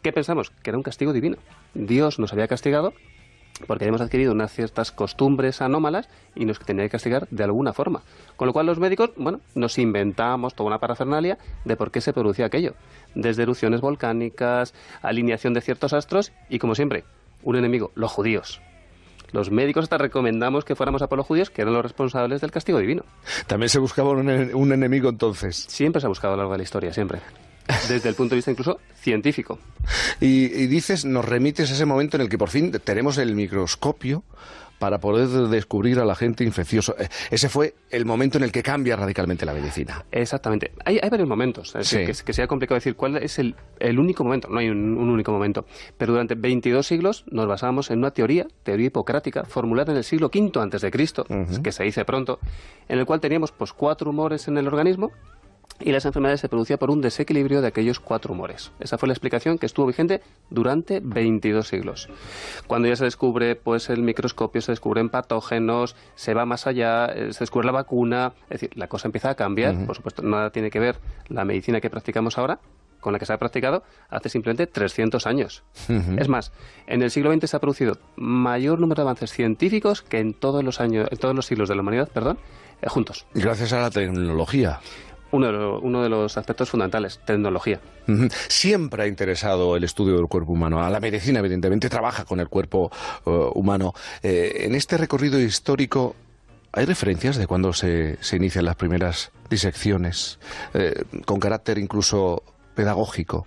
¿Qué 0.00 0.12
pensamos? 0.12 0.50
Que 0.62 0.70
era 0.70 0.78
un 0.78 0.82
castigo 0.82 1.12
divino. 1.12 1.36
Dios 1.74 2.18
nos 2.18 2.32
había 2.32 2.48
castigado 2.48 2.94
porque 3.66 3.84
habíamos 3.84 4.00
adquirido 4.00 4.32
unas 4.32 4.52
ciertas 4.52 4.92
costumbres 4.92 5.60
anómalas 5.62 6.08
y 6.34 6.44
nos 6.44 6.58
tenía 6.58 6.84
que 6.84 6.90
castigar 6.90 7.28
de 7.30 7.44
alguna 7.44 7.72
forma. 7.72 8.02
Con 8.36 8.46
lo 8.46 8.52
cual 8.52 8.66
los 8.66 8.78
médicos, 8.78 9.10
bueno, 9.16 9.40
nos 9.54 9.78
inventamos 9.78 10.54
toda 10.54 10.68
una 10.68 10.78
parafernalia 10.78 11.38
de 11.64 11.76
por 11.76 11.90
qué 11.90 12.00
se 12.00 12.12
producía 12.12 12.46
aquello. 12.46 12.74
Desde 13.14 13.42
erupciones 13.42 13.80
volcánicas, 13.80 14.74
alineación 15.02 15.54
de 15.54 15.60
ciertos 15.60 15.92
astros 15.92 16.32
y, 16.48 16.58
como 16.58 16.74
siempre, 16.74 17.04
un 17.42 17.56
enemigo, 17.56 17.92
los 17.94 18.10
judíos. 18.10 18.60
Los 19.32 19.50
médicos 19.50 19.84
hasta 19.84 19.96
recomendamos 19.96 20.64
que 20.64 20.74
fuéramos 20.74 21.00
a 21.00 21.08
por 21.08 21.16
los 21.16 21.26
judíos, 21.26 21.48
que 21.48 21.62
eran 21.62 21.72
los 21.72 21.82
responsables 21.82 22.42
del 22.42 22.50
castigo 22.50 22.78
divino. 22.78 23.04
También 23.46 23.70
se 23.70 23.78
buscaba 23.78 24.10
un, 24.10 24.28
un 24.28 24.72
enemigo 24.72 25.08
entonces. 25.08 25.56
Siempre 25.56 26.00
se 26.00 26.06
ha 26.06 26.08
buscado 26.08 26.34
a 26.34 26.36
lo 26.36 26.42
largo 26.42 26.52
de 26.52 26.58
la 26.58 26.64
historia, 26.64 26.92
siempre. 26.92 27.20
Desde 27.88 28.08
el 28.08 28.14
punto 28.14 28.34
de 28.34 28.36
vista 28.36 28.50
incluso 28.50 28.78
científico. 28.94 29.58
Y, 30.20 30.44
y 30.46 30.66
dices, 30.66 31.04
nos 31.04 31.24
remites 31.24 31.70
a 31.70 31.74
ese 31.74 31.86
momento 31.86 32.16
en 32.16 32.22
el 32.22 32.28
que 32.28 32.38
por 32.38 32.48
fin 32.50 32.72
tenemos 32.84 33.18
el 33.18 33.34
microscopio 33.34 34.22
para 34.78 34.98
poder 34.98 35.28
descubrir 35.48 36.00
al 36.00 36.10
agente 36.10 36.42
infeccioso. 36.42 36.96
Eh, 36.98 37.08
Ese 37.30 37.48
fue 37.48 37.76
el 37.90 38.04
momento 38.04 38.38
en 38.38 38.42
el 38.42 38.50
que 38.50 38.64
cambia 38.64 38.96
radicalmente 38.96 39.46
la 39.46 39.52
medicina. 39.54 40.04
Exactamente. 40.10 40.72
Hay, 40.84 40.98
hay 41.00 41.08
varios 41.08 41.28
momentos. 41.28 41.72
Es 41.76 41.86
Sí. 41.86 41.98
decir, 41.98 42.16
que, 42.16 42.24
que 42.24 42.32
sea 42.32 42.48
complicado 42.48 42.74
decir 42.74 42.96
cuál 42.96 43.16
es 43.18 43.38
el, 43.38 43.54
el 43.78 44.00
único 44.00 44.24
momento. 44.24 44.48
No 44.48 44.58
hay 44.58 44.70
un, 44.70 44.98
un 44.98 45.08
único 45.08 45.30
momento. 45.30 45.66
Pero 45.96 46.14
durante 46.14 46.34
22 46.34 46.84
siglos 46.84 47.24
nos 47.30 47.46
basábamos 47.46 47.92
en 47.92 48.00
una 48.00 48.10
teoría, 48.10 48.48
teoría 48.64 48.86
hipocrática, 48.88 49.44
formulada 49.44 49.92
en 49.92 49.98
el 49.98 50.04
siglo 50.04 50.32
V 50.34 50.50
antes 50.60 50.80
de 50.80 50.90
Cristo, 50.90 51.26
que 51.62 51.70
se 51.70 51.84
dice 51.84 52.04
pronto, 52.04 52.40
en 52.88 52.98
el 52.98 53.06
cual 53.06 53.20
teníamos 53.20 53.52
pues 53.52 53.72
cuatro 53.72 54.10
humores 54.10 54.48
en 54.48 54.58
el 54.58 54.66
organismo 54.66 55.12
y 55.84 55.92
las 55.92 56.04
enfermedades 56.04 56.40
se 56.40 56.48
producían 56.48 56.78
por 56.78 56.90
un 56.90 57.00
desequilibrio 57.00 57.60
de 57.60 57.68
aquellos 57.68 58.00
cuatro 58.00 58.32
humores. 58.32 58.72
Esa 58.80 58.98
fue 58.98 59.08
la 59.08 59.12
explicación 59.12 59.58
que 59.58 59.66
estuvo 59.66 59.86
vigente 59.86 60.20
durante 60.50 61.00
22 61.00 61.68
siglos. 61.68 62.08
Cuando 62.66 62.88
ya 62.88 62.96
se 62.96 63.04
descubre 63.04 63.56
pues 63.56 63.90
el 63.90 64.02
microscopio, 64.02 64.60
se 64.60 64.72
descubren 64.72 65.08
patógenos, 65.08 65.96
se 66.14 66.34
va 66.34 66.46
más 66.46 66.66
allá, 66.66 67.06
eh, 67.06 67.32
se 67.32 67.40
descubre 67.40 67.66
la 67.66 67.72
vacuna, 67.72 68.32
es 68.44 68.60
decir, 68.60 68.70
la 68.76 68.88
cosa 68.88 69.08
empieza 69.08 69.30
a 69.30 69.34
cambiar. 69.34 69.86
Por 69.86 69.96
supuesto, 69.96 70.22
nada 70.22 70.50
tiene 70.50 70.70
que 70.70 70.80
ver 70.80 70.96
la 71.28 71.44
medicina 71.44 71.80
que 71.80 71.90
practicamos 71.90 72.38
ahora 72.38 72.60
con 73.02 73.12
la 73.12 73.18
que 73.18 73.26
se 73.26 73.32
ha 73.32 73.38
practicado 73.38 73.82
hace 74.08 74.28
simplemente 74.28 74.66
300 74.68 75.26
años. 75.26 75.64
Es 76.16 76.28
más, 76.28 76.52
en 76.86 77.02
el 77.02 77.10
siglo 77.10 77.32
XX 77.32 77.50
se 77.50 77.56
ha 77.56 77.60
producido 77.60 77.98
mayor 78.16 78.78
número 78.78 79.02
de 79.02 79.08
avances 79.08 79.32
científicos 79.32 80.02
que 80.02 80.20
en 80.20 80.32
todos 80.32 80.62
los 80.62 80.80
años, 80.80 81.08
en 81.10 81.18
todos 81.18 81.34
los 81.34 81.44
siglos 81.44 81.68
de 81.68 81.74
la 81.74 81.82
humanidad, 81.82 82.08
perdón, 82.08 82.38
eh, 82.80 82.88
juntos. 82.88 83.26
Gracias 83.34 83.72
a 83.72 83.80
la 83.80 83.90
tecnología. 83.90 84.80
Uno 85.32 85.46
de, 85.46 85.52
lo- 85.52 85.80
uno 85.80 86.02
de 86.02 86.08
los 86.08 86.36
aspectos 86.38 86.70
fundamentales, 86.70 87.18
tecnología. 87.24 87.80
Siempre 88.48 89.02
ha 89.04 89.06
interesado 89.06 89.76
el 89.76 89.84
estudio 89.84 90.16
del 90.16 90.26
cuerpo 90.28 90.52
humano. 90.52 90.82
A 90.82 90.90
la 90.90 91.00
medicina, 91.00 91.38
evidentemente, 91.40 91.88
trabaja 91.88 92.24
con 92.24 92.38
el 92.40 92.48
cuerpo 92.48 92.90
eh, 93.26 93.30
humano. 93.54 93.94
Eh, 94.22 94.64
en 94.66 94.74
este 94.74 94.96
recorrido 94.98 95.40
histórico, 95.40 96.14
¿hay 96.72 96.84
referencias 96.84 97.36
de 97.36 97.46
cuando 97.46 97.72
se, 97.72 98.16
se 98.22 98.36
inician 98.36 98.64
las 98.64 98.76
primeras 98.76 99.32
disecciones, 99.50 100.38
eh, 100.74 101.02
con 101.24 101.40
carácter 101.40 101.78
incluso 101.78 102.42
pedagógico? 102.74 103.46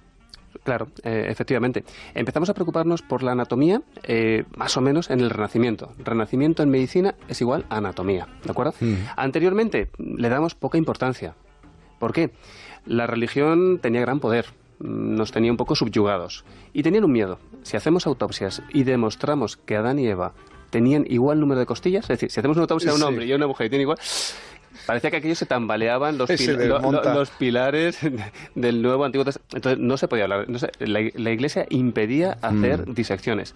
Claro, 0.63 0.87
eh, 1.03 1.27
efectivamente. 1.29 1.83
Empezamos 2.15 2.49
a 2.49 2.55
preocuparnos 2.55 3.03
por 3.03 3.21
la 3.21 3.33
anatomía 3.33 3.83
eh, 4.03 4.45
más 4.57 4.75
o 4.77 4.81
menos 4.81 5.11
en 5.11 5.19
el 5.19 5.29
Renacimiento. 5.29 5.91
Renacimiento 6.03 6.63
en 6.63 6.69
medicina 6.71 7.13
es 7.27 7.39
igual 7.41 7.65
a 7.69 7.77
anatomía, 7.77 8.27
¿de 8.43 8.49
acuerdo? 8.51 8.73
Anteriormente 9.15 9.91
le 9.99 10.29
damos 10.29 10.55
poca 10.55 10.79
importancia. 10.79 11.35
¿Por 11.99 12.13
qué? 12.13 12.31
La 12.85 13.07
religión 13.07 13.79
tenía 13.81 14.01
gran 14.01 14.19
poder, 14.19 14.45
nos 14.79 15.31
tenía 15.31 15.51
un 15.51 15.57
poco 15.57 15.75
subyugados 15.75 16.45
y 16.73 16.83
tenían 16.83 17.03
un 17.05 17.11
miedo. 17.11 17.39
Si 17.63 17.77
hacemos 17.77 18.05
autopsias 18.05 18.61
y 18.73 18.83
demostramos 18.83 19.57
que 19.57 19.75
Adán 19.75 19.99
y 19.99 20.07
Eva 20.07 20.33
tenían 20.69 21.05
igual 21.09 21.39
número 21.39 21.59
de 21.59 21.65
costillas, 21.65 22.03
es 22.05 22.09
decir, 22.09 22.29
si 22.31 22.39
hacemos 22.39 22.57
una 22.57 22.63
autopsia 22.63 22.91
a 22.91 22.93
un 22.93 22.99
Sí. 22.99 23.05
hombre 23.05 23.25
y 23.25 23.31
a 23.31 23.35
una 23.37 23.47
mujer 23.47 23.67
y 23.67 23.69
tienen 23.69 23.83
igual, 23.83 23.97
parecía 24.85 25.09
que 25.09 25.17
aquellos 25.17 25.37
se 25.37 25.45
tambaleaban 25.45 26.17
los, 26.17 26.27
Se 26.27 26.35
pil- 26.35 26.57
lo- 26.57 26.67
lo- 26.67 26.73
desmonta. 26.75 27.13
los 27.15 27.29
pilares 27.31 27.97
del 28.55 28.81
nuevo 28.81 29.05
antiguo 29.05 29.23
Testamento. 29.25 29.55
Entonces 29.57 29.79
no 29.79 29.97
se 29.97 30.07
podía 30.07 30.25
hablar. 30.25 30.49
no 30.49 30.59
se- 30.59 30.71
la, 30.79 30.99
la 31.15 31.31
Iglesia 31.31 31.65
impedía 31.69 32.33
hacer 32.41 32.87
Mm. 32.89 32.93
disecciones. 32.93 33.55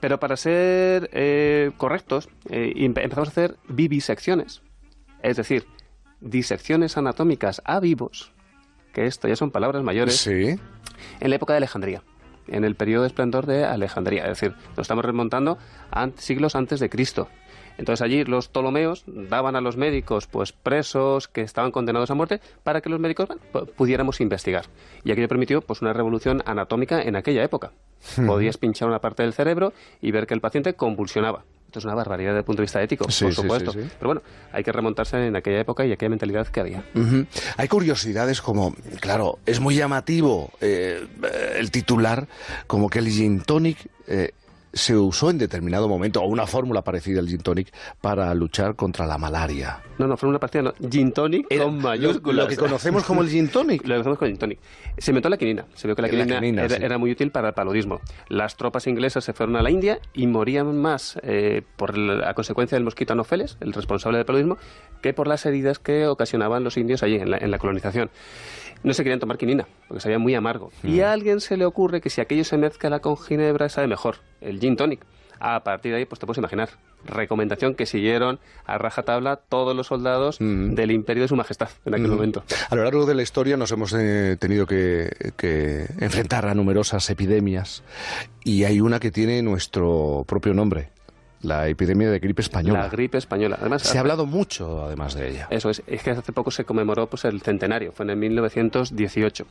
Pero 0.00 0.18
para 0.18 0.36
ser 0.36 1.08
eh, 1.12 1.70
correctos, 1.76 2.28
eh, 2.50 2.72
empe- 2.76 3.02
empezamos 3.02 3.28
a 3.28 3.32
hacer 3.32 3.56
vivisecciones. 3.68 4.62
Es 5.22 5.36
decir, 5.36 5.66
disecciones 6.20 6.96
anatómicas 6.96 7.62
a 7.64 7.80
vivos, 7.80 8.32
que 8.92 9.06
esto 9.06 9.28
ya 9.28 9.36
son 9.36 9.50
palabras 9.50 9.82
mayores, 9.82 10.26
en 10.26 10.60
la 11.20 11.36
época 11.36 11.52
de 11.52 11.58
Alejandría, 11.58 12.02
en 12.48 12.64
el 12.64 12.74
periodo 12.74 13.02
de 13.02 13.08
esplendor 13.08 13.46
de 13.46 13.64
Alejandría. 13.64 14.22
Es 14.24 14.40
decir, 14.40 14.54
nos 14.70 14.80
estamos 14.80 15.04
remontando 15.04 15.58
a 15.90 16.08
siglos 16.16 16.56
antes 16.56 16.80
de 16.80 16.88
Cristo. 16.88 17.28
Entonces 17.78 18.02
allí 18.02 18.24
los 18.24 18.48
Ptolomeos 18.48 19.04
daban 19.06 19.54
a 19.54 19.60
los 19.60 19.76
médicos 19.76 20.26
pues 20.26 20.52
presos 20.52 21.28
que 21.28 21.42
estaban 21.42 21.72
condenados 21.72 22.10
a 22.10 22.14
muerte 22.14 22.40
para 22.62 22.80
que 22.80 22.88
los 22.88 23.00
médicos 23.00 23.28
bueno, 23.28 23.66
pudiéramos 23.76 24.20
investigar. 24.20 24.64
Y 25.04 25.12
aquello 25.12 25.28
permitió 25.28 25.60
pues 25.60 25.82
una 25.82 25.92
revolución 25.92 26.42
anatómica 26.46 27.02
en 27.02 27.16
aquella 27.16 27.44
época. 27.44 27.72
Hmm. 28.16 28.26
Podías 28.26 28.56
pinchar 28.56 28.88
una 28.88 29.00
parte 29.00 29.22
del 29.22 29.34
cerebro 29.34 29.72
y 30.00 30.10
ver 30.10 30.26
que 30.26 30.34
el 30.34 30.40
paciente 30.40 30.74
convulsionaba. 30.74 31.44
Esto 31.66 31.80
es 31.80 31.84
una 31.84 31.94
barbaridad 31.94 32.30
desde 32.30 32.38
el 32.40 32.44
punto 32.44 32.62
de 32.62 32.64
vista 32.64 32.82
ético, 32.82 33.10
Sí, 33.10 33.24
por 33.24 33.34
supuesto. 33.34 33.72
sí, 33.72 33.82
sí. 33.82 33.88
Pero 33.98 34.08
bueno, 34.08 34.22
hay 34.52 34.62
que 34.64 34.72
remontarse 34.72 35.26
en 35.26 35.36
aquella 35.36 35.60
época 35.60 35.84
y 35.84 35.92
aquella 35.92 36.10
mentalidad 36.10 36.46
que 36.46 36.60
había. 36.60 36.82
Hay 37.56 37.68
curiosidades 37.68 38.40
como, 38.40 38.74
claro, 39.00 39.38
es 39.46 39.60
muy 39.60 39.74
llamativo 39.74 40.50
eh, 40.60 41.06
el 41.56 41.70
titular, 41.70 42.28
como 42.66 42.88
que 42.88 43.00
el 43.00 43.08
gin 43.08 43.40
tonic 43.42 43.78
eh, 44.06 44.30
se 44.76 44.94
usó 44.94 45.30
en 45.30 45.38
determinado 45.38 45.88
momento, 45.88 46.20
o 46.20 46.26
una 46.26 46.46
fórmula 46.46 46.82
parecida 46.82 47.20
al 47.20 47.28
gin 47.28 47.38
tonic, 47.38 47.72
para 48.00 48.32
luchar 48.34 48.76
contra 48.76 49.06
la 49.06 49.16
malaria. 49.16 49.80
No, 49.98 50.06
no, 50.06 50.16
fue 50.18 50.28
una 50.28 50.38
partida, 50.38 50.62
no. 50.62 50.74
Gin 50.90 51.12
tonic 51.12 51.46
con 51.58 51.78
mayúsculas. 51.78 52.44
lo 52.44 52.48
que 52.48 52.56
conocemos 52.56 53.04
como 53.04 53.22
el 53.22 53.30
gin 53.30 53.48
tonic. 53.48 53.82
Lo 53.86 53.96
que 53.96 54.02
conocemos 54.02 54.18
como 54.18 54.28
gin 54.28 54.38
tonic. 54.38 54.58
Se 54.98 55.10
inventó 55.10 55.30
la 55.30 55.38
quinina. 55.38 55.64
Se 55.74 55.88
vio 55.88 55.96
que 55.96 56.02
la 56.02 56.08
La 56.08 56.12
quinina, 56.12 56.40
quinina, 56.40 56.64
era, 56.64 56.76
sí. 56.76 56.84
era 56.84 56.98
muy 56.98 57.10
útil 57.10 57.30
para 57.30 57.48
el 57.48 57.54
paludismo. 57.54 58.00
Las 58.28 58.56
tropas 58.56 58.86
inglesas 58.86 59.24
se 59.24 59.32
fueron 59.32 59.56
a 59.56 59.62
la 59.62 59.70
India 59.70 59.98
y 60.12 60.26
morían 60.26 60.76
más 60.76 61.18
eh, 61.22 61.62
por 61.76 61.96
la, 61.96 62.28
a 62.28 62.34
consecuencia 62.34 62.76
del 62.76 62.84
mosquito 62.84 63.14
anopheles, 63.14 63.56
el 63.60 63.72
responsable 63.72 64.18
del 64.18 64.26
paludismo, 64.26 64.58
que 65.00 65.14
por 65.14 65.26
las 65.26 65.46
heridas 65.46 65.78
que 65.78 66.06
ocasionaban 66.06 66.64
los 66.64 66.76
indios 66.76 67.02
allí 67.02 67.16
en 67.16 67.30
la, 67.30 67.38
en 67.38 67.50
la 67.50 67.58
colonización. 67.58 68.10
No 68.86 68.94
se 68.94 69.02
querían 69.02 69.18
tomar 69.18 69.36
quinina, 69.36 69.66
porque 69.88 70.00
sabía 70.00 70.18
muy 70.20 70.34
amargo. 70.36 70.70
Y 70.84 71.00
a 71.00 71.10
alguien 71.10 71.40
se 71.40 71.56
le 71.56 71.64
ocurre 71.66 72.00
que 72.00 72.08
si 72.08 72.20
aquello 72.20 72.44
se 72.44 72.56
mezcla 72.56 73.00
con 73.00 73.16
ginebra 73.18 73.68
sabe 73.68 73.88
mejor, 73.88 74.18
el 74.40 74.60
gin 74.60 74.76
tonic. 74.76 75.00
A 75.40 75.64
partir 75.64 75.90
de 75.92 75.98
ahí, 75.98 76.04
pues 76.06 76.18
te 76.20 76.24
puedes 76.24 76.38
imaginar. 76.38 76.70
Recomendación 77.04 77.74
que 77.74 77.84
siguieron 77.84 78.38
a 78.64 78.78
rajatabla 78.78 79.36
todos 79.36 79.74
los 79.76 79.88
soldados 79.88 80.38
del 80.40 80.90
imperio 80.92 81.24
de 81.24 81.28
su 81.28 81.34
majestad 81.36 81.68
en 81.84 81.94
aquel 81.94 82.06
Mm. 82.06 82.14
momento. 82.14 82.44
A 82.70 82.74
lo 82.76 82.84
largo 82.84 83.06
de 83.06 83.14
la 83.16 83.22
historia 83.22 83.56
nos 83.56 83.70
hemos 83.72 83.92
eh, 83.92 84.36
tenido 84.38 84.66
que, 84.66 85.32
que 85.36 85.86
enfrentar 86.00 86.46
a 86.46 86.54
numerosas 86.54 87.10
epidemias 87.10 87.82
y 88.44 88.64
hay 88.64 88.80
una 88.80 88.98
que 89.00 89.10
tiene 89.10 89.42
nuestro 89.42 90.24
propio 90.28 90.54
nombre, 90.54 90.90
la 91.42 91.68
epidemia 91.68 92.10
de 92.10 92.18
gripe 92.18 92.42
española. 92.42 92.80
La 92.82 92.88
gripe 92.88 93.18
española. 93.18 93.56
Además, 93.60 93.82
Se 93.82 93.98
ha 93.98 94.00
hablado 94.00 94.26
mucho, 94.26 94.84
además 94.84 95.14
de 95.14 95.30
ella. 95.30 95.48
Eso 95.50 95.70
es, 95.70 95.82
es 95.86 96.02
que 96.02 96.10
hace 96.10 96.32
poco 96.32 96.50
se 96.50 96.64
conmemoró 96.64 97.06
pues, 97.06 97.24
el 97.24 97.40
centenario, 97.40 97.92
fue 97.92 98.04
en 98.04 98.10
el 98.10 98.16
1918. 98.16 99.46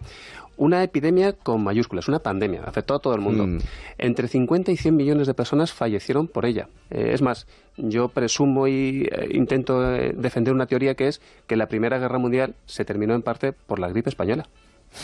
Una 0.57 0.83
epidemia 0.83 1.33
con 1.33 1.63
mayúsculas, 1.63 2.07
una 2.07 2.19
pandemia, 2.19 2.63
afectó 2.63 2.95
a 2.95 2.99
todo 2.99 3.13
el 3.13 3.21
mundo. 3.21 3.45
Mm. 3.45 3.59
Entre 3.97 4.27
50 4.27 4.71
y 4.71 4.77
100 4.77 4.95
millones 4.95 5.27
de 5.27 5.33
personas 5.33 5.73
fallecieron 5.73 6.27
por 6.27 6.45
ella. 6.45 6.69
Eh, 6.89 7.11
es 7.13 7.21
más, 7.21 7.45
yo 7.75 8.07
presumo 8.07 8.67
y 8.67 9.07
eh, 9.11 9.27
intento 9.31 9.93
eh, 9.93 10.13
defender 10.15 10.53
una 10.53 10.65
teoría 10.65 10.95
que 10.95 11.07
es 11.07 11.21
que 11.47 11.57
la 11.57 11.67
Primera 11.67 11.99
Guerra 11.99 12.19
Mundial 12.19 12.55
se 12.65 12.85
terminó 12.85 13.15
en 13.15 13.21
parte 13.21 13.51
por 13.51 13.79
la 13.79 13.89
gripe 13.89 14.09
española. 14.09 14.47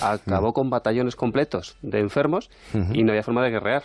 Acabó 0.01 0.53
con 0.53 0.69
batallones 0.69 1.17
completos 1.17 1.75
de 1.81 1.99
enfermos 1.99 2.49
y 2.93 3.03
no 3.03 3.11
había 3.11 3.23
forma 3.23 3.43
de 3.43 3.49
guerrear. 3.49 3.83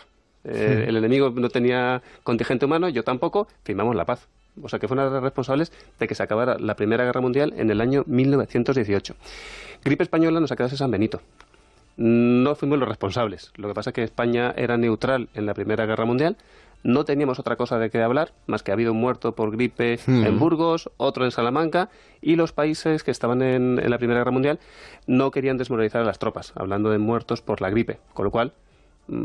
Eh. 0.48 0.86
El 0.88 0.96
enemigo 0.96 1.30
no 1.30 1.48
tenía 1.48 2.02
contingente 2.22 2.64
humano, 2.64 2.88
yo 2.88 3.02
tampoco, 3.02 3.48
firmamos 3.64 3.96
la 3.96 4.04
paz. 4.04 4.28
O 4.62 4.68
sea 4.68 4.78
que 4.78 4.88
fueron 4.88 5.12
los 5.12 5.22
responsables 5.22 5.70
de 5.98 6.08
que 6.08 6.14
se 6.14 6.22
acabara 6.22 6.56
la 6.58 6.76
Primera 6.76 7.04
Guerra 7.04 7.20
Mundial 7.20 7.52
en 7.56 7.70
el 7.70 7.80
año 7.80 8.04
1918. 8.06 9.14
Gripe 9.84 10.02
española 10.02 10.40
nos 10.40 10.50
ha 10.50 10.56
quedado 10.56 10.76
San 10.76 10.90
Benito. 10.90 11.20
No 11.96 12.54
fuimos 12.54 12.78
los 12.78 12.88
responsables. 12.88 13.52
Lo 13.56 13.68
que 13.68 13.74
pasa 13.74 13.90
es 13.90 13.94
que 13.94 14.02
España 14.02 14.52
era 14.56 14.76
neutral 14.76 15.28
en 15.34 15.46
la 15.46 15.54
Primera 15.54 15.86
Guerra 15.86 16.04
Mundial. 16.04 16.36
No 16.82 17.04
teníamos 17.04 17.38
otra 17.38 17.56
cosa 17.56 17.78
de 17.78 17.90
qué 17.90 18.02
hablar, 18.02 18.32
más 18.46 18.62
que 18.62 18.70
ha 18.70 18.74
habido 18.74 18.92
un 18.92 19.00
muerto 19.00 19.32
por 19.32 19.50
gripe 19.50 19.98
Hmm. 20.06 20.24
en 20.24 20.38
Burgos, 20.38 20.90
otro 20.98 21.24
en 21.24 21.30
Salamanca, 21.30 21.88
y 22.20 22.36
los 22.36 22.52
países 22.52 23.02
que 23.02 23.10
estaban 23.10 23.42
en, 23.42 23.80
en 23.82 23.90
la 23.90 23.98
Primera 23.98 24.20
Guerra 24.20 24.30
Mundial 24.30 24.58
no 25.06 25.30
querían 25.30 25.56
desmoralizar 25.56 26.02
a 26.02 26.04
las 26.04 26.18
tropas, 26.18 26.52
hablando 26.54 26.90
de 26.90 26.98
muertos 26.98 27.40
por 27.40 27.60
la 27.60 27.70
gripe. 27.70 27.98
Con 28.12 28.24
lo 28.26 28.30
cual, 28.30 28.52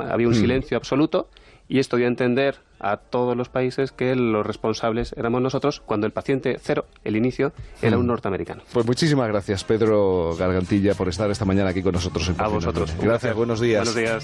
había 0.09 0.27
un 0.27 0.33
Hmm. 0.33 0.41
silencio 0.41 0.77
absoluto 0.77 1.29
y 1.67 1.79
esto 1.79 1.95
dio 1.97 2.05
a 2.05 2.09
entender 2.09 2.57
a 2.79 2.97
todos 2.97 3.37
los 3.37 3.47
países 3.47 3.91
que 3.91 4.15
los 4.15 4.45
responsables 4.45 5.13
éramos 5.15 5.41
nosotros 5.41 5.81
cuando 5.85 6.07
el 6.07 6.11
paciente 6.13 6.57
cero, 6.61 6.85
el 7.03 7.15
inicio, 7.15 7.53
era 7.81 7.97
un 7.97 8.05
Hmm. 8.05 8.07
norteamericano. 8.07 8.63
Pues 8.73 8.85
muchísimas 8.85 9.27
gracias, 9.27 9.63
Pedro 9.63 10.35
Gargantilla, 10.37 10.93
por 10.95 11.07
estar 11.07 11.29
esta 11.29 11.45
mañana 11.45 11.69
aquí 11.69 11.81
con 11.83 11.93
nosotros 11.93 12.27
en 12.29 12.35
A 12.41 12.47
vosotros. 12.47 12.93
Gracias, 12.99 13.35
buenos 13.35 13.59
días. 13.61 13.93
Buenos 13.93 13.95
días. 13.95 14.23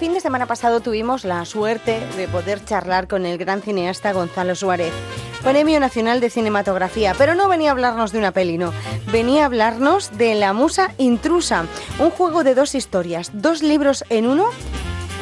Fin 0.00 0.14
de 0.14 0.20
semana 0.20 0.46
pasado 0.46 0.80
tuvimos 0.80 1.26
la 1.26 1.44
suerte 1.44 2.00
de 2.16 2.26
poder 2.26 2.64
charlar 2.64 3.06
con 3.06 3.26
el 3.26 3.36
gran 3.36 3.60
cineasta 3.60 4.14
Gonzalo 4.14 4.54
Suárez, 4.54 4.94
Premio 5.42 5.78
Nacional 5.78 6.20
de 6.20 6.30
Cinematografía, 6.30 7.14
pero 7.18 7.34
no 7.34 7.50
venía 7.50 7.68
a 7.68 7.72
hablarnos 7.72 8.10
de 8.10 8.18
una 8.18 8.32
peli, 8.32 8.56
no, 8.56 8.72
venía 9.12 9.42
a 9.42 9.44
hablarnos 9.44 10.16
de 10.16 10.36
La 10.36 10.54
Musa 10.54 10.94
Intrusa, 10.96 11.66
un 11.98 12.08
juego 12.08 12.44
de 12.44 12.54
dos 12.54 12.74
historias, 12.74 13.30
dos 13.34 13.62
libros 13.62 14.02
en 14.08 14.26
uno, 14.26 14.46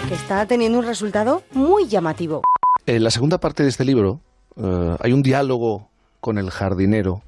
que 0.09 0.15
está 0.15 0.47
teniendo 0.47 0.79
un 0.79 0.87
resultado 0.87 1.43
muy 1.51 1.89
llamativo. 1.89 2.43
En 2.87 3.03
la 3.03 3.11
segunda 3.11 3.39
parte 3.39 3.65
de 3.65 3.71
este 3.71 3.85
libro 3.85 4.21
eh, 4.55 4.97
hay 5.01 5.13
un 5.13 5.25
diálogo 5.25 5.89
con 6.21 6.39
el 6.39 6.51
jardinero, 6.51 7.23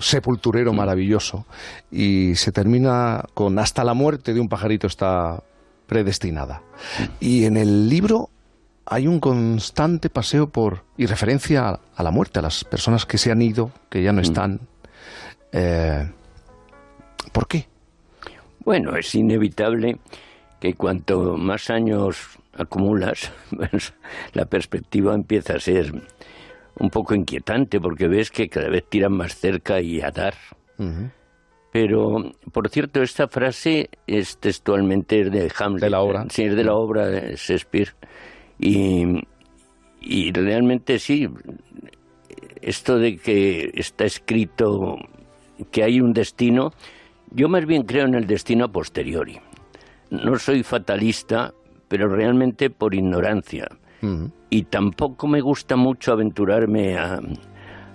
sepulturero 0.00 0.72
maravilloso, 0.72 1.44
y 1.92 2.34
se 2.36 2.50
termina 2.50 3.26
con 3.34 3.58
hasta 3.58 3.84
la 3.84 3.92
muerte 3.92 4.32
de 4.32 4.40
un 4.40 4.48
pajarito 4.48 4.86
está 4.86 5.42
predestinada. 5.86 6.62
Y 7.20 7.44
en 7.44 7.56
el 7.56 7.88
libro 7.88 8.30
hay 8.86 9.06
un 9.06 9.20
constante 9.20 10.10
paseo 10.10 10.48
por 10.48 10.84
y 10.96 11.06
referencia 11.06 11.68
a, 11.68 11.80
a 11.96 12.02
la 12.02 12.10
muerte, 12.10 12.38
a 12.38 12.42
las 12.42 12.64
personas 12.64 13.06
que 13.06 13.18
se 13.18 13.30
han 13.30 13.42
ido, 13.42 13.70
que 13.88 14.02
ya 14.02 14.12
no 14.12 14.20
están. 14.20 14.60
Eh, 15.52 16.10
¿Por 17.32 17.46
qué? 17.46 17.66
Bueno, 18.64 18.96
es 18.96 19.14
inevitable 19.14 19.98
que 20.60 20.74
cuanto 20.74 21.36
más 21.36 21.70
años 21.70 22.38
acumulas, 22.56 23.32
pues, 23.56 23.94
la 24.32 24.46
perspectiva 24.46 25.14
empieza 25.14 25.54
a 25.54 25.60
ser 25.60 25.92
un 26.76 26.90
poco 26.90 27.14
inquietante 27.14 27.80
porque 27.80 28.08
ves 28.08 28.30
que 28.30 28.48
cada 28.48 28.68
vez 28.68 28.84
tiran 28.88 29.12
más 29.12 29.36
cerca 29.36 29.80
y 29.80 30.00
a 30.00 30.10
dar. 30.10 30.34
Pero, 31.74 32.30
por 32.52 32.68
cierto, 32.68 33.02
esta 33.02 33.26
frase 33.26 33.90
es 34.06 34.38
textualmente 34.38 35.28
de 35.28 35.50
Hamlet. 35.58 35.82
De 35.82 35.90
la 35.90 36.02
obra. 36.02 36.24
Sí, 36.30 36.44
es 36.44 36.54
de 36.54 36.62
la 36.62 36.74
obra 36.74 37.08
de 37.08 37.34
Shakespeare. 37.34 37.88
Y, 38.60 39.04
y 40.00 40.30
realmente 40.30 41.00
sí, 41.00 41.28
esto 42.62 42.96
de 42.96 43.16
que 43.16 43.72
está 43.74 44.04
escrito 44.04 44.98
que 45.72 45.82
hay 45.82 46.00
un 46.00 46.12
destino, 46.12 46.70
yo 47.32 47.48
más 47.48 47.66
bien 47.66 47.82
creo 47.82 48.06
en 48.06 48.14
el 48.14 48.28
destino 48.28 48.66
a 48.66 48.68
posteriori. 48.68 49.40
No 50.10 50.38
soy 50.38 50.62
fatalista, 50.62 51.54
pero 51.88 52.06
realmente 52.06 52.70
por 52.70 52.94
ignorancia. 52.94 53.66
Y 54.48 54.62
tampoco 54.62 55.26
me 55.26 55.40
gusta 55.40 55.74
mucho 55.74 56.12
aventurarme 56.12 56.96
a, 56.96 57.18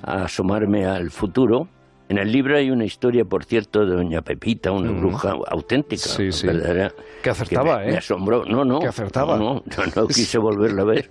a 0.01 0.23
asomarme 0.25 0.86
al 0.86 1.11
futuro. 1.11 1.69
En 2.10 2.18
el 2.18 2.32
libro 2.32 2.57
hay 2.57 2.72
una 2.72 2.86
historia, 2.86 3.24
por 3.24 3.45
cierto, 3.45 3.86
de 3.86 3.95
Doña 3.95 4.22
Pepita, 4.24 4.72
una 4.72 4.91
bruja 4.91 5.36
auténtica, 5.47 6.01
Sí, 6.10 6.32
sí. 6.32 6.47
verdadera, 6.47 6.91
Que 7.22 7.30
acertaba, 7.30 7.78
me, 7.78 7.86
¿eh? 7.89 7.91
me 7.91 7.97
asombró. 7.97 8.43
No, 8.45 8.66
no. 8.66 8.80
Que 8.80 8.88
acertaba. 8.88 9.38
No, 9.38 9.64
no, 9.95 10.07
quise 10.07 10.39
volverla 10.39 10.82
a 10.82 10.86
ver. 10.86 11.10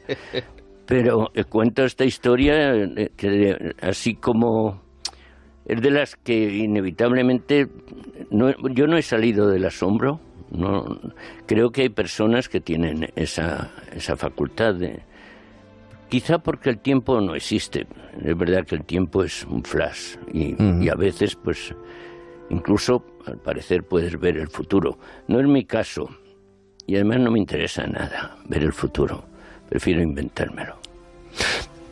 Pero 0.86 1.30
eh, 1.34 1.44
cuento 1.44 1.84
esta 1.84 2.04
historia 2.04 2.74
eh, 2.74 3.10
que 3.16 3.74
así 3.80 4.16
como 4.16 4.82
es 5.66 5.80
de 5.80 5.90
las 5.92 6.16
que 6.16 6.34
inevitablemente 6.56 7.68
no, 8.30 8.50
yo 8.70 8.86
no 8.88 8.96
he 8.96 9.02
salido 9.02 9.48
del 9.48 9.66
asombro. 9.66 10.18
No, 10.50 10.98
creo 11.46 11.70
que 11.70 11.82
hay 11.82 11.88
personas 11.90 12.48
que 12.48 12.60
tienen 12.60 13.10
esa, 13.16 13.70
esa 13.94 14.16
facultad 14.16 14.74
de 14.74 15.00
quizá 16.08 16.38
porque 16.38 16.70
el 16.70 16.78
tiempo 16.78 17.20
no 17.20 17.34
existe. 17.34 17.86
Es 18.22 18.36
verdad 18.36 18.66
que 18.66 18.74
el 18.74 18.84
tiempo 18.84 19.22
es 19.22 19.44
un 19.44 19.62
flash 19.62 20.16
y, 20.32 20.88
a 20.88 20.94
veces 20.94 21.36
pues 21.36 21.74
incluso 22.50 23.04
al 23.26 23.38
parecer 23.38 23.84
puedes 23.84 24.18
ver 24.18 24.36
el 24.36 24.48
futuro. 24.48 24.98
No 25.26 25.40
es 25.40 25.46
mi 25.46 25.64
caso 25.64 26.08
y 26.86 26.96
además 26.96 27.20
no 27.20 27.30
me 27.30 27.38
interesa 27.38 27.86
nada 27.86 28.36
ver 28.46 28.62
el 28.62 28.72
futuro. 28.72 29.24
Prefiero 29.68 30.02
inventármelo. 30.02 30.76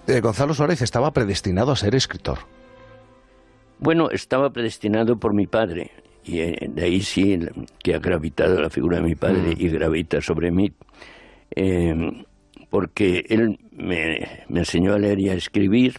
Eh, 0.06 0.20
Gonzalo 0.20 0.54
Suárez 0.54 0.82
estaba 0.82 1.12
predestinado 1.12 1.72
a 1.72 1.76
ser 1.76 1.94
escritor. 1.94 2.38
Bueno, 3.78 4.10
estaba 4.10 4.50
predestinado 4.50 5.18
por 5.18 5.34
mi 5.34 5.46
padre, 5.46 5.90
y 6.24 6.40
eh, 6.40 6.56
de 6.70 6.84
ahí 6.84 7.02
sí 7.02 7.38
que 7.82 7.94
ha 7.94 7.98
gravitado 7.98 8.60
la 8.60 8.70
figura 8.70 8.96
de 8.98 9.02
mi 9.02 9.14
padre 9.14 9.54
y 9.56 9.68
gravita 9.68 10.20
sobre 10.22 10.50
mí, 10.50 10.72
eh, 11.54 12.24
porque 12.70 13.24
él 13.28 13.58
me, 13.72 14.44
me 14.48 14.60
enseñó 14.60 14.94
a 14.94 14.98
leer 14.98 15.18
y 15.20 15.28
a 15.30 15.34
escribir 15.34 15.94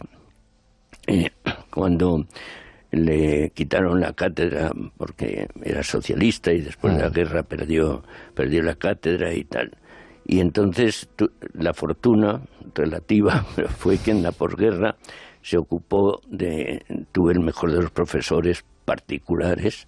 eh, 1.06 1.30
cuando 1.70 2.26
le 2.90 3.50
quitaron 3.50 4.00
la 4.00 4.12
cátedra 4.14 4.72
porque 4.96 5.48
era 5.62 5.82
socialista 5.82 6.52
y 6.52 6.60
después 6.60 6.94
de 6.96 7.02
la 7.02 7.08
guerra 7.10 7.42
perdió, 7.42 8.02
perdió 8.34 8.62
la 8.62 8.74
cátedra 8.74 9.34
y 9.34 9.44
tal. 9.44 9.72
Y 10.26 10.40
entonces 10.40 11.08
tu- 11.16 11.30
la 11.54 11.72
fortuna 11.74 12.42
relativa 12.74 13.42
fue 13.78 13.98
que 13.98 14.10
en 14.10 14.22
la 14.22 14.32
posguerra 14.32 14.96
se 15.42 15.56
ocupó 15.58 16.20
de, 16.28 16.82
tuve 17.12 17.32
el 17.32 17.40
mejor 17.40 17.72
de 17.72 17.80
los 17.82 17.90
profesores 17.90 18.64
particulares, 18.84 19.86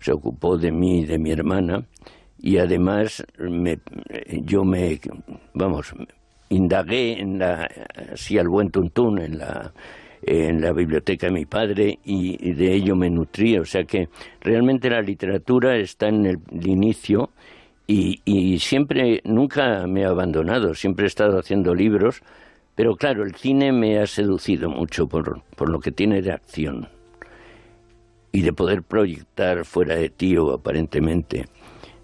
se 0.00 0.12
ocupó 0.12 0.56
de 0.58 0.72
mí 0.72 1.00
y 1.00 1.04
de 1.06 1.18
mi 1.18 1.30
hermana, 1.30 1.84
y 2.42 2.58
además 2.58 3.24
me, 3.38 3.78
yo 4.44 4.64
me, 4.64 4.98
vamos, 5.54 5.94
indagué 6.48 7.20
en 7.20 7.38
la, 7.38 7.68
así 8.12 8.38
al 8.38 8.48
buen 8.48 8.70
tuntún, 8.70 9.18
en 9.18 9.38
la, 9.38 9.72
en 10.22 10.60
la 10.60 10.72
biblioteca 10.72 11.26
de 11.26 11.32
mi 11.32 11.46
padre 11.46 11.98
y, 12.04 12.52
de 12.52 12.74
ello 12.74 12.96
me 12.96 13.10
nutrí, 13.10 13.58
o 13.58 13.64
sea 13.64 13.84
que 13.84 14.08
realmente 14.40 14.88
la 14.90 15.02
literatura 15.02 15.76
está 15.76 16.08
en 16.08 16.26
el, 16.26 16.38
el 16.50 16.66
inicio 16.66 17.30
y, 17.86 18.20
y 18.24 18.58
siempre, 18.58 19.20
nunca 19.24 19.86
me 19.86 20.02
he 20.02 20.04
abandonado, 20.04 20.74
siempre 20.74 21.04
he 21.04 21.08
estado 21.08 21.38
haciendo 21.38 21.74
libros, 21.74 22.22
pero 22.74 22.96
claro, 22.96 23.24
el 23.24 23.34
cine 23.34 23.72
me 23.72 23.98
ha 23.98 24.06
seducido 24.06 24.70
mucho 24.70 25.06
por, 25.06 25.42
por 25.56 25.68
lo 25.68 25.80
que 25.80 25.90
tiene 25.90 26.22
de 26.22 26.32
acción 26.32 26.88
y 28.32 28.42
de 28.42 28.52
poder 28.52 28.82
proyectar 28.82 29.64
fuera 29.64 29.96
de 29.96 30.08
ti 30.08 30.36
o 30.36 30.52
aparentemente 30.52 31.46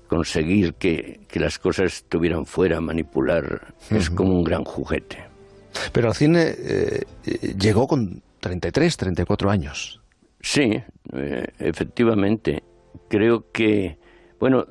conseguir 0.06 0.74
que, 0.74 1.20
que 1.28 1.40
las 1.40 1.58
cosas 1.58 1.96
estuvieran 1.96 2.46
fuera, 2.46 2.80
manipular, 2.80 3.74
es 3.90 4.10
como 4.10 4.34
un 4.34 4.44
gran 4.44 4.64
juguete. 4.64 5.24
Pero 5.92 6.08
al 6.08 6.14
cine 6.14 6.54
eh, 6.58 7.02
eh, 7.26 7.54
llegó 7.58 7.86
con 7.86 8.22
33, 8.40 8.96
34 8.96 9.50
años. 9.50 10.00
Sí, 10.40 10.80
eh, 11.12 11.46
efectivamente. 11.58 12.62
Creo 13.08 13.50
que, 13.52 13.98
bueno, 14.38 14.64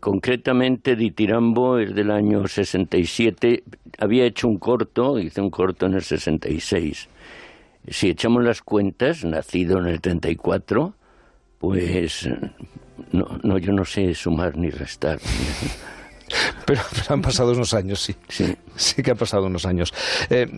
concretamente 0.00 0.96
Ditirambo 0.96 1.78
es 1.78 1.94
del 1.94 2.10
año 2.10 2.46
67. 2.46 3.62
Había 3.98 4.24
hecho 4.24 4.48
un 4.48 4.58
corto, 4.58 5.18
hice 5.18 5.40
un 5.40 5.50
corto 5.50 5.86
en 5.86 5.94
el 5.94 6.02
66. 6.02 7.08
Si 7.88 8.08
echamos 8.08 8.42
las 8.42 8.62
cuentas, 8.62 9.24
nacido 9.24 9.78
en 9.78 9.86
el 9.86 10.00
34, 10.00 10.94
pues 11.58 12.28
no, 13.12 13.38
no 13.42 13.58
yo 13.58 13.72
no 13.72 13.84
sé 13.84 14.14
sumar 14.14 14.56
ni 14.56 14.70
restar. 14.70 15.18
Pero, 16.66 16.80
pero 16.90 17.04
han 17.10 17.20
pasado 17.20 17.52
unos 17.52 17.74
años, 17.74 18.00
sí. 18.00 18.16
Sí, 18.76 19.02
que 19.02 19.10
han 19.10 19.16
pasado 19.16 19.44
unos 19.46 19.66
años. 19.66 19.92
Eh, 20.30 20.50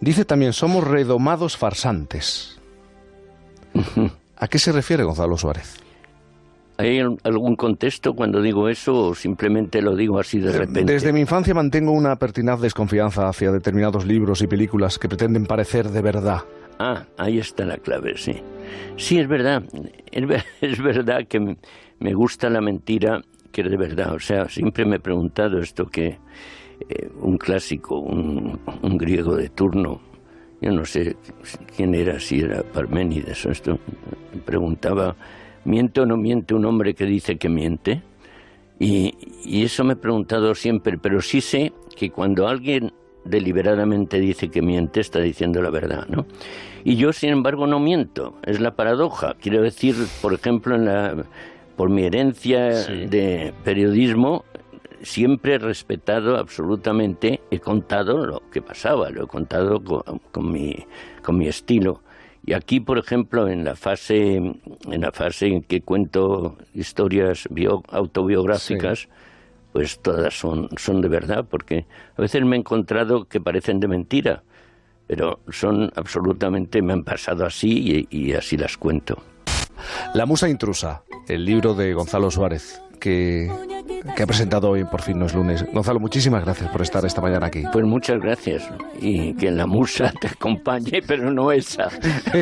dice 0.00 0.26
también, 0.26 0.52
somos 0.52 0.84
redomados 0.86 1.56
farsantes. 1.56 2.58
¿A 4.36 4.46
qué 4.48 4.58
se 4.58 4.70
refiere 4.70 5.02
Gonzalo 5.04 5.36
Suárez? 5.38 5.76
¿Hay 6.76 7.00
al- 7.00 7.18
algún 7.24 7.56
contexto 7.56 8.14
cuando 8.14 8.40
digo 8.42 8.68
eso 8.68 8.94
o 9.08 9.14
simplemente 9.14 9.80
lo 9.82 9.96
digo 9.96 10.20
así 10.20 10.38
de 10.38 10.52
repente? 10.52 10.84
Desde 10.92 11.12
mi 11.12 11.20
infancia 11.20 11.54
mantengo 11.54 11.90
una 11.92 12.14
pertinaz 12.16 12.60
desconfianza 12.60 13.28
hacia 13.28 13.50
determinados 13.50 14.04
libros 14.06 14.42
y 14.42 14.46
películas 14.46 14.98
que 14.98 15.08
pretenden 15.08 15.46
parecer 15.46 15.88
de 15.88 16.02
verdad. 16.02 16.42
Ah, 16.78 17.04
ahí 17.16 17.38
está 17.38 17.64
la 17.64 17.78
clave, 17.78 18.16
sí. 18.16 18.40
Sí, 18.96 19.18
es 19.18 19.28
verdad. 19.28 19.62
Es, 20.10 20.26
ver- 20.26 20.44
es 20.60 20.80
verdad 20.82 21.26
que 21.26 21.56
me 22.00 22.14
gusta 22.14 22.50
la 22.50 22.60
mentira 22.60 23.22
que 23.52 23.62
es 23.62 23.70
de 23.70 23.76
verdad. 23.76 24.14
O 24.14 24.20
sea, 24.20 24.48
siempre 24.48 24.84
me 24.84 24.96
he 24.96 25.00
preguntado 25.00 25.58
esto 25.58 25.86
que 25.86 26.18
eh, 26.88 27.08
un 27.20 27.38
clásico, 27.38 27.98
un, 27.98 28.58
griego 28.98 29.36
de 29.36 29.48
turno, 29.48 30.00
yo 30.60 30.70
no 30.72 30.84
sé 30.84 31.16
quién 31.76 31.94
era, 31.94 32.18
si 32.20 32.40
era 32.40 32.62
Parménides 32.62 33.46
o 33.46 33.50
esto, 33.50 33.78
preguntaba, 34.44 35.16
¿miente 35.64 36.00
o 36.00 36.06
no 36.06 36.16
miente 36.16 36.54
un 36.54 36.64
hombre 36.64 36.94
que 36.94 37.04
dice 37.04 37.36
que 37.36 37.48
miente? 37.48 38.02
Y, 38.78 39.12
y 39.44 39.64
eso 39.64 39.82
me 39.82 39.94
he 39.94 39.96
preguntado 39.96 40.54
siempre, 40.54 40.98
pero 40.98 41.20
sí 41.20 41.40
sé 41.40 41.72
que 41.96 42.10
cuando 42.10 42.46
alguien 42.46 42.92
deliberadamente 43.28 44.20
dice 44.20 44.48
que 44.50 44.62
miente, 44.62 45.00
está 45.00 45.20
diciendo 45.20 45.60
la 45.62 45.70
verdad, 45.70 46.06
¿no? 46.08 46.26
Y 46.84 46.96
yo, 46.96 47.12
sin 47.12 47.30
embargo, 47.30 47.66
no 47.66 47.80
miento. 47.80 48.38
Es 48.44 48.60
la 48.60 48.74
paradoja. 48.74 49.34
Quiero 49.40 49.62
decir, 49.62 49.94
por 50.22 50.32
ejemplo, 50.32 50.74
en 50.74 50.84
la, 50.86 51.14
por 51.76 51.90
mi 51.90 52.04
herencia 52.04 52.70
de 53.08 53.52
periodismo, 53.64 54.44
siempre 55.02 55.54
he 55.54 55.58
respetado 55.58 56.36
absolutamente, 56.38 57.40
he 57.50 57.58
contado 57.58 58.24
lo 58.26 58.42
que 58.50 58.62
pasaba, 58.62 59.10
lo 59.10 59.24
he 59.24 59.26
contado 59.26 59.82
con, 59.82 60.20
con 60.32 60.50
mi, 60.52 60.74
con 61.22 61.36
mi 61.36 61.48
estilo. 61.48 62.00
Y 62.46 62.54
aquí, 62.54 62.80
por 62.80 62.96
ejemplo, 62.96 63.48
en 63.48 63.64
la 63.64 63.76
fase, 63.76 64.36
en 64.36 65.00
la 65.00 65.12
fase 65.12 65.48
en 65.48 65.62
que 65.62 65.82
cuento 65.82 66.56
historias 66.74 67.46
bio- 67.50 67.82
autobiográficas, 67.90 69.08
pues 69.72 70.00
todas 70.00 70.38
son, 70.38 70.68
son 70.76 71.00
de 71.00 71.08
verdad, 71.08 71.46
porque 71.48 71.86
a 72.16 72.22
veces 72.22 72.42
me 72.44 72.56
he 72.56 72.58
encontrado 72.58 73.24
que 73.24 73.40
parecen 73.40 73.80
de 73.80 73.88
mentira, 73.88 74.42
pero 75.06 75.40
son 75.50 75.90
absolutamente, 75.94 76.82
me 76.82 76.92
han 76.92 77.04
pasado 77.04 77.44
así 77.46 78.06
y, 78.10 78.16
y 78.16 78.32
así 78.32 78.56
las 78.56 78.76
cuento. 78.76 79.22
La 80.14 80.26
Musa 80.26 80.48
Intrusa, 80.48 81.02
el 81.28 81.44
libro 81.44 81.74
de 81.74 81.92
Gonzalo 81.94 82.30
Suárez, 82.30 82.82
que, 82.98 83.50
que 84.16 84.22
ha 84.22 84.26
presentado 84.26 84.70
hoy 84.70 84.84
por 84.84 85.02
fin 85.02 85.18
no 85.18 85.26
es 85.26 85.34
lunes. 85.34 85.64
Gonzalo, 85.72 86.00
muchísimas 86.00 86.44
gracias 86.44 86.70
por 86.70 86.82
estar 86.82 87.04
esta 87.04 87.20
mañana 87.20 87.46
aquí. 87.46 87.62
Pues 87.72 87.84
muchas 87.84 88.20
gracias 88.20 88.68
y 89.00 89.34
que 89.34 89.50
la 89.50 89.66
musa 89.66 90.12
te 90.20 90.28
acompañe, 90.28 91.00
pero 91.06 91.30
no 91.30 91.52
esa, 91.52 91.88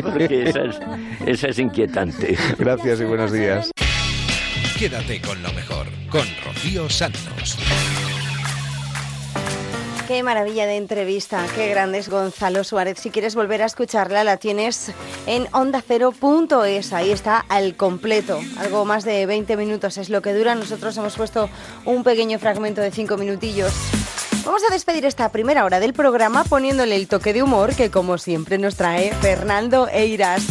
porque 0.03 0.45
esa 0.45 0.65
es, 0.65 0.81
esa 1.27 1.49
es 1.49 1.59
inquietante. 1.59 2.37
Gracias 2.59 3.01
y 3.01 3.05
buenos 3.05 3.33
días. 3.33 3.71
Quédate 4.79 5.23
con 5.23 5.43
lo 5.43 5.51
mejor, 5.55 5.87
con 6.11 6.27
Rocío 6.45 6.91
Santos. 6.91 7.57
Qué 10.07 10.23
maravilla 10.23 10.67
de 10.67 10.77
entrevista, 10.77 11.47
qué 11.55 11.69
grande 11.69 11.97
es 11.97 12.11
Gonzalo 12.11 12.63
Suárez. 12.63 12.99
Si 12.99 13.09
quieres 13.09 13.35
volver 13.35 13.63
a 13.63 13.67
escucharla, 13.67 14.23
la 14.23 14.37
tienes 14.37 14.93
en 15.27 15.49
ondacero.es. 15.53 16.93
Ahí 16.93 17.11
está 17.11 17.39
al 17.49 17.75
completo. 17.77 18.39
Algo 18.59 18.85
más 18.85 19.07
de 19.07 19.25
20 19.25 19.57
minutos 19.57 19.97
es 19.97 20.11
lo 20.11 20.21
que 20.21 20.35
dura. 20.35 20.55
Nosotros 20.55 20.95
hemos 20.99 21.17
puesto 21.17 21.49
un 21.87 22.05
pequeño 22.05 22.39
fragmento 22.39 22.83
de 22.83 22.91
5 22.91 23.17
minutillos. 23.17 23.73
Vamos 24.45 24.63
a 24.69 24.73
despedir 24.75 25.07
esta 25.07 25.33
primera 25.33 25.65
hora 25.65 25.81
del 25.81 25.95
programa 25.95 26.45
poniéndole 26.45 26.97
el 26.97 27.09
toque 27.09 27.33
de 27.33 27.43
humor 27.43 27.75
que, 27.75 27.91
como 27.91 28.19
siempre, 28.19 28.59
nos 28.59 28.77
trae 28.77 29.15
Fernando 29.23 29.89
Eiras. 29.89 30.45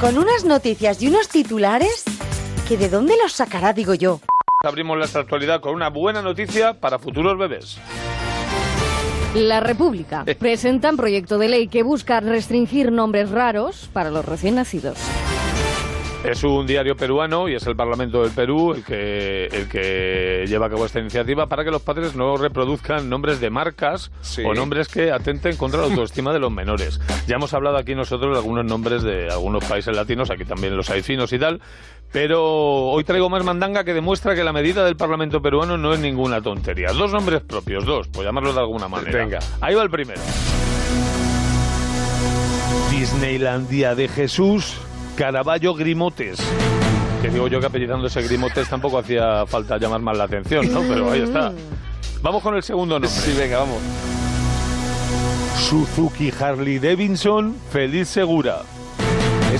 Con 0.00 0.18
unas 0.18 0.44
noticias 0.44 1.00
y 1.02 1.08
unos 1.08 1.28
titulares 1.28 2.04
que 2.68 2.76
de 2.76 2.88
dónde 2.88 3.14
los 3.22 3.32
sacará, 3.32 3.72
digo 3.72 3.94
yo. 3.94 4.20
Abrimos 4.64 4.98
la 4.98 5.20
actualidad 5.20 5.60
con 5.60 5.74
una 5.74 5.88
buena 5.88 6.22
noticia 6.22 6.74
para 6.78 6.98
futuros 6.98 7.36
bebés. 7.36 7.78
La 9.34 9.60
República 9.60 10.24
presenta 10.38 10.90
un 10.90 10.96
proyecto 10.96 11.38
de 11.38 11.48
ley 11.48 11.68
que 11.68 11.82
busca 11.82 12.20
restringir 12.20 12.92
nombres 12.92 13.30
raros 13.30 13.88
para 13.92 14.10
los 14.10 14.24
recién 14.24 14.56
nacidos. 14.56 14.98
Es 16.24 16.44
un 16.44 16.68
diario 16.68 16.96
peruano 16.96 17.48
y 17.48 17.56
es 17.56 17.66
el 17.66 17.74
Parlamento 17.74 18.22
del 18.22 18.30
Perú 18.30 18.74
el 18.74 18.84
que, 18.84 19.46
el 19.46 19.68
que 19.68 20.44
lleva 20.46 20.66
a 20.66 20.70
cabo 20.70 20.86
esta 20.86 21.00
iniciativa 21.00 21.48
para 21.48 21.64
que 21.64 21.72
los 21.72 21.82
padres 21.82 22.14
no 22.14 22.36
reproduzcan 22.36 23.10
nombres 23.10 23.40
de 23.40 23.50
marcas 23.50 24.12
o 24.44 24.54
nombres 24.54 24.86
que 24.86 25.10
atenten 25.10 25.56
contra 25.56 25.80
la 25.80 25.86
autoestima 25.86 26.32
de 26.32 26.38
los 26.38 26.52
menores. 26.52 27.00
Ya 27.26 27.36
hemos 27.36 27.52
hablado 27.54 27.76
aquí 27.76 27.96
nosotros 27.96 28.34
de 28.34 28.38
algunos 28.38 28.64
nombres 28.64 29.02
de 29.02 29.30
algunos 29.30 29.64
países 29.64 29.96
latinos, 29.96 30.30
aquí 30.30 30.44
también 30.44 30.76
los 30.76 30.90
hay 30.90 31.02
finos 31.02 31.32
y 31.32 31.40
tal, 31.40 31.60
pero 32.12 32.90
hoy 32.90 33.04
traigo 33.04 33.30
más 33.30 33.42
mandanga 33.42 33.84
que 33.84 33.94
demuestra 33.94 34.34
que 34.34 34.44
la 34.44 34.52
medida 34.52 34.84
del 34.84 34.96
Parlamento 34.96 35.40
peruano 35.40 35.78
no 35.78 35.94
es 35.94 36.00
ninguna 36.00 36.42
tontería. 36.42 36.92
Dos 36.92 37.12
nombres 37.12 37.40
propios, 37.40 37.86
dos, 37.86 38.08
por 38.08 38.24
llamarlos 38.24 38.54
de 38.54 38.60
alguna 38.60 38.86
manera. 38.86 39.18
Venga. 39.18 39.38
Ahí 39.60 39.74
va 39.74 39.82
el 39.82 39.90
primero. 39.90 40.20
Disneylandia 42.90 43.94
de 43.94 44.08
Jesús 44.08 44.76
Caraballo 45.16 45.74
Grimotes. 45.74 46.38
Que 47.22 47.30
digo 47.30 47.48
yo 47.48 47.60
que 47.60 47.66
apellidándose 47.66 48.20
Grimotes 48.22 48.68
tampoco 48.68 48.98
hacía 48.98 49.46
falta 49.46 49.78
llamar 49.78 50.02
más 50.02 50.18
la 50.18 50.24
atención, 50.24 50.70
¿no? 50.70 50.80
Pero 50.82 51.10
ahí 51.10 51.22
está. 51.22 51.52
Vamos 52.20 52.42
con 52.42 52.54
el 52.54 52.62
segundo 52.62 52.96
nombre. 53.00 53.08
Sí, 53.08 53.32
venga, 53.38 53.60
vamos. 53.60 53.78
Suzuki 55.56 56.32
Harley 56.38 56.78
Davidson 56.78 57.56
Feliz 57.70 58.08
Segura. 58.08 58.62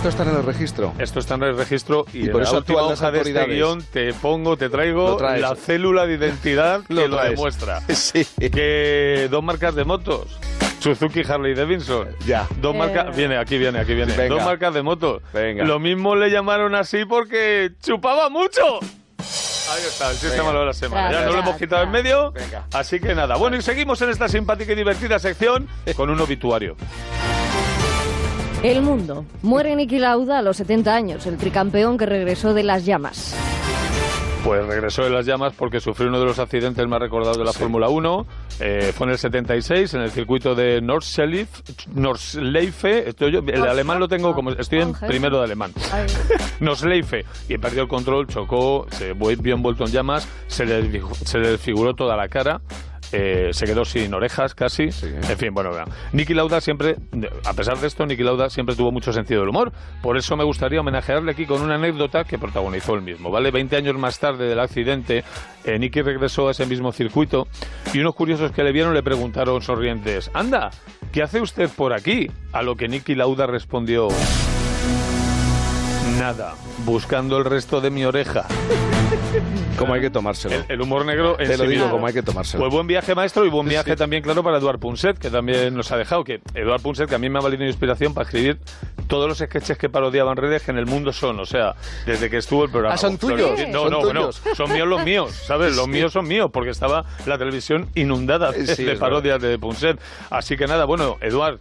Esto 0.02 0.08
está 0.08 0.22
en 0.24 0.36
el 0.36 0.42
registro. 0.44 0.92
Esto 0.98 1.20
está 1.20 1.34
en 1.36 1.42
el 1.44 1.56
registro 1.56 2.04
y, 2.12 2.26
Y 2.26 2.28
por 2.30 2.40
en 2.40 2.46
eso 2.48 2.52
la 2.54 2.58
última 2.58 2.82
hoja 2.82 3.10
de 3.12 3.20
este 3.20 3.46
guion 3.46 3.84
te 3.92 4.12
pongo, 4.14 4.56
te 4.56 4.68
traigo 4.68 5.16
la 5.20 5.54
célula 5.54 6.06
de 6.06 6.14
identidad 6.14 6.80
que 6.88 6.94
Lo 7.08 7.22
demuestra. 7.22 7.80
Sí. 7.94 8.24
Que 8.36 9.28
dos 9.30 9.44
marcas 9.44 9.76
de 9.76 9.84
motos. 9.84 10.26
Suzuki 10.80 11.22
Harley 11.22 11.54
Davidson. 11.54 12.08
Ya. 12.26 12.48
Dos 12.60 12.74
Eh. 12.74 12.78
marcas. 12.78 13.16
Viene, 13.16 13.36
aquí 13.36 13.56
viene, 13.58 13.78
aquí 13.78 13.94
viene. 13.94 14.12
Venga. 14.16 14.34
Dos 14.34 14.44
marcas 14.44 14.74
de 14.74 14.82
motos. 14.82 15.22
Venga. 15.32 15.62
Lo 15.64 15.78
mismo 15.78 16.16
le 16.16 16.30
llamaron 16.30 16.74
así 16.74 17.04
porque 17.04 17.70
chupaba 17.80 18.28
mucho. 18.28 18.80
Ahí 18.80 19.82
está, 19.86 20.10
el 20.10 20.16
sistema 20.16 20.48
Venga. 20.48 20.60
de 20.60 20.66
la 20.66 20.72
semana. 20.72 21.12
Ya 21.12 21.24
no 21.26 21.32
lo 21.32 21.38
hemos 21.38 21.56
quitado 21.56 21.84
en 21.84 21.92
medio. 21.92 22.32
Venga. 22.32 22.66
Así 22.72 22.98
que 22.98 23.14
nada. 23.14 23.36
Bueno, 23.36 23.56
y 23.56 23.62
seguimos 23.62 24.02
en 24.02 24.10
esta 24.10 24.28
simpática 24.28 24.72
y 24.72 24.74
divertida 24.74 25.20
sección 25.20 25.68
con 25.94 26.10
un 26.10 26.20
obituario. 26.20 26.76
El 28.62 28.82
mundo. 28.82 29.24
Muere 29.42 29.74
Niki 29.74 29.98
Lauda 29.98 30.38
a 30.38 30.42
los 30.42 30.56
70 30.56 30.94
años, 30.94 31.26
el 31.26 31.36
tricampeón 31.36 31.98
que 31.98 32.06
regresó 32.06 32.54
de 32.54 32.62
las 32.62 32.84
llamas. 32.84 33.34
Pues 34.44 34.64
regresó 34.66 35.04
de 35.04 35.10
las 35.10 35.24
llamas 35.24 35.52
porque 35.56 35.78
sufrió 35.80 36.08
uno 36.08 36.18
de 36.18 36.26
los 36.26 36.38
accidentes 36.40 36.84
más 36.88 36.98
recordados 37.00 37.38
de 37.38 37.44
la 37.44 37.52
Fórmula 37.52 37.88
1. 37.88 38.26
Eh, 38.60 38.92
fue 38.94 39.06
en 39.06 39.12
el 39.12 39.18
76 39.18 39.94
en 39.94 40.00
el 40.02 40.10
circuito 40.10 40.54
de 40.56 40.80
Nordschleife. 40.80 43.08
Estoy 43.08 43.32
yo- 43.32 43.38
el 43.46 43.62
alemán 43.62 44.00
lo 44.00 44.08
tengo 44.08 44.34
como. 44.34 44.50
Estoy 44.50 44.80
en 44.80 44.94
primero 44.94 45.38
de 45.38 45.44
alemán. 45.44 45.72
Nordschleife. 46.60 47.24
Y 47.48 47.58
perdió 47.58 47.82
el 47.82 47.88
control, 47.88 48.26
chocó, 48.26 48.86
se 48.90 49.12
vio 49.12 49.54
envuelto 49.54 49.84
en 49.84 49.92
llamas, 49.92 50.26
se 50.48 50.66
le, 50.66 51.00
se 51.24 51.38
le 51.38 51.50
desfiguró 51.52 51.94
toda 51.94 52.16
la 52.16 52.26
cara. 52.28 52.60
Eh, 53.12 53.50
se 53.52 53.66
quedó 53.66 53.84
sin 53.84 54.12
orejas 54.14 54.54
casi. 54.54 54.84
En 54.84 55.38
fin, 55.38 55.52
bueno, 55.52 55.70
vean. 55.70 55.88
Niki 56.12 56.34
Lauda 56.34 56.60
siempre, 56.60 56.96
a 57.44 57.52
pesar 57.52 57.78
de 57.78 57.86
esto, 57.86 58.06
Niki 58.06 58.22
Lauda 58.22 58.50
siempre 58.50 58.74
tuvo 58.74 58.90
mucho 58.90 59.12
sentido 59.12 59.40
del 59.40 59.50
humor. 59.50 59.72
Por 60.02 60.16
eso 60.16 60.36
me 60.36 60.44
gustaría 60.44 60.80
homenajearle 60.80 61.32
aquí 61.32 61.46
con 61.46 61.62
una 61.62 61.74
anécdota 61.74 62.24
que 62.24 62.38
protagonizó 62.38 62.94
él 62.94 63.02
mismo. 63.02 63.30
¿Vale? 63.30 63.50
20 63.50 63.76
años 63.76 63.96
más 63.96 64.18
tarde 64.18 64.48
del 64.48 64.60
accidente, 64.60 65.24
eh, 65.64 65.78
Niki 65.78 66.02
regresó 66.02 66.48
a 66.48 66.52
ese 66.52 66.66
mismo 66.66 66.92
circuito 66.92 67.46
y 67.92 68.00
unos 68.00 68.14
curiosos 68.14 68.50
que 68.52 68.62
le 68.62 68.72
vieron 68.72 68.94
le 68.94 69.02
preguntaron 69.02 69.60
sonrientes: 69.62 70.30
Anda, 70.34 70.70
¿qué 71.12 71.22
hace 71.22 71.40
usted 71.40 71.68
por 71.68 71.92
aquí? 71.92 72.30
A 72.52 72.62
lo 72.62 72.76
que 72.76 72.88
Niki 72.88 73.14
Lauda 73.14 73.46
respondió: 73.46 74.08
Nada, 76.18 76.54
buscando 76.84 77.36
el 77.38 77.44
resto 77.44 77.80
de 77.80 77.90
mi 77.90 78.04
oreja. 78.04 78.46
Como 79.78 79.94
hay 79.94 80.00
que 80.00 80.10
tomárselo. 80.10 80.54
El, 80.54 80.64
el 80.68 80.80
humor 80.80 81.04
negro 81.06 81.36
en 81.40 81.46
Te 81.48 81.56
lo 81.56 81.64
sí 81.64 81.70
digo 81.70 81.82
mismo. 81.84 81.90
como 81.92 82.06
hay 82.06 82.12
que 82.12 82.22
tomárselo. 82.22 82.62
Pues 82.62 82.72
buen 82.72 82.86
viaje, 82.86 83.14
maestro, 83.14 83.44
y 83.46 83.48
buen 83.50 83.66
viaje 83.68 83.96
también, 83.96 84.22
claro, 84.22 84.42
para 84.42 84.58
Eduard 84.58 84.78
Punset, 84.78 85.18
que 85.18 85.30
también 85.30 85.74
nos 85.74 85.90
ha 85.92 85.96
dejado. 85.96 86.24
Que 86.24 86.40
Eduard 86.54 86.80
Punset, 86.82 87.08
que 87.08 87.14
a 87.14 87.18
mí 87.18 87.28
me 87.30 87.38
ha 87.38 87.42
valido 87.42 87.64
inspiración 87.64 88.14
para 88.14 88.24
escribir 88.26 88.58
todos 89.06 89.28
los 89.28 89.38
sketches 89.38 89.76
que 89.78 89.88
parodiaban 89.88 90.36
redes 90.36 90.62
que 90.62 90.70
en 90.70 90.78
el 90.78 90.86
mundo 90.86 91.12
son. 91.12 91.40
O 91.40 91.46
sea, 91.46 91.74
desde 92.06 92.28
que 92.30 92.36
estuvo 92.38 92.64
el 92.64 92.70
programa. 92.70 92.94
Ah, 92.94 92.98
¿son 92.98 93.16
tuyos? 93.18 93.58
No, 93.68 93.80
¿Son 93.82 93.90
no, 93.90 94.00
bueno, 94.00 94.20
tuyos? 94.28 94.42
son 94.56 94.72
míos 94.72 94.86
los 94.88 95.04
míos, 95.04 95.30
¿sabes? 95.46 95.76
Los 95.76 95.88
míos 95.88 96.12
son 96.12 96.26
míos, 96.28 96.50
porque 96.52 96.70
estaba 96.70 97.04
la 97.26 97.38
televisión 97.38 97.88
inundada 97.94 98.52
de, 98.52 98.66
Sí, 98.74 98.84
de 98.84 98.96
parodias 98.96 99.40
de 99.40 99.58
Punset. 99.58 99.98
Así 100.30 100.56
que 100.56 100.66
nada, 100.66 100.84
bueno, 100.84 101.16
Eduard. 101.20 101.58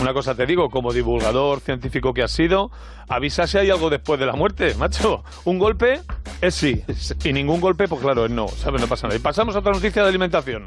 Una 0.00 0.12
cosa 0.12 0.34
te 0.34 0.46
digo, 0.46 0.70
como 0.70 0.92
divulgador 0.92 1.60
científico 1.60 2.12
que 2.12 2.22
has 2.22 2.32
sido, 2.32 2.70
avisa 3.08 3.46
si 3.46 3.58
hay 3.58 3.70
algo 3.70 3.90
después 3.90 4.18
de 4.18 4.26
la 4.26 4.32
muerte, 4.32 4.74
macho. 4.74 5.22
Un 5.44 5.58
golpe 5.58 6.00
es 6.40 6.54
sí, 6.54 6.82
y 7.24 7.32
ningún 7.32 7.60
golpe, 7.60 7.86
pues 7.88 8.00
claro, 8.00 8.24
es 8.24 8.30
no, 8.30 8.48
¿sabes? 8.48 8.80
No 8.80 8.88
pasa 8.88 9.06
nada. 9.06 9.16
Y 9.16 9.20
pasamos 9.20 9.54
a 9.54 9.60
otra 9.60 9.72
noticia 9.72 10.02
de 10.02 10.08
alimentación. 10.08 10.64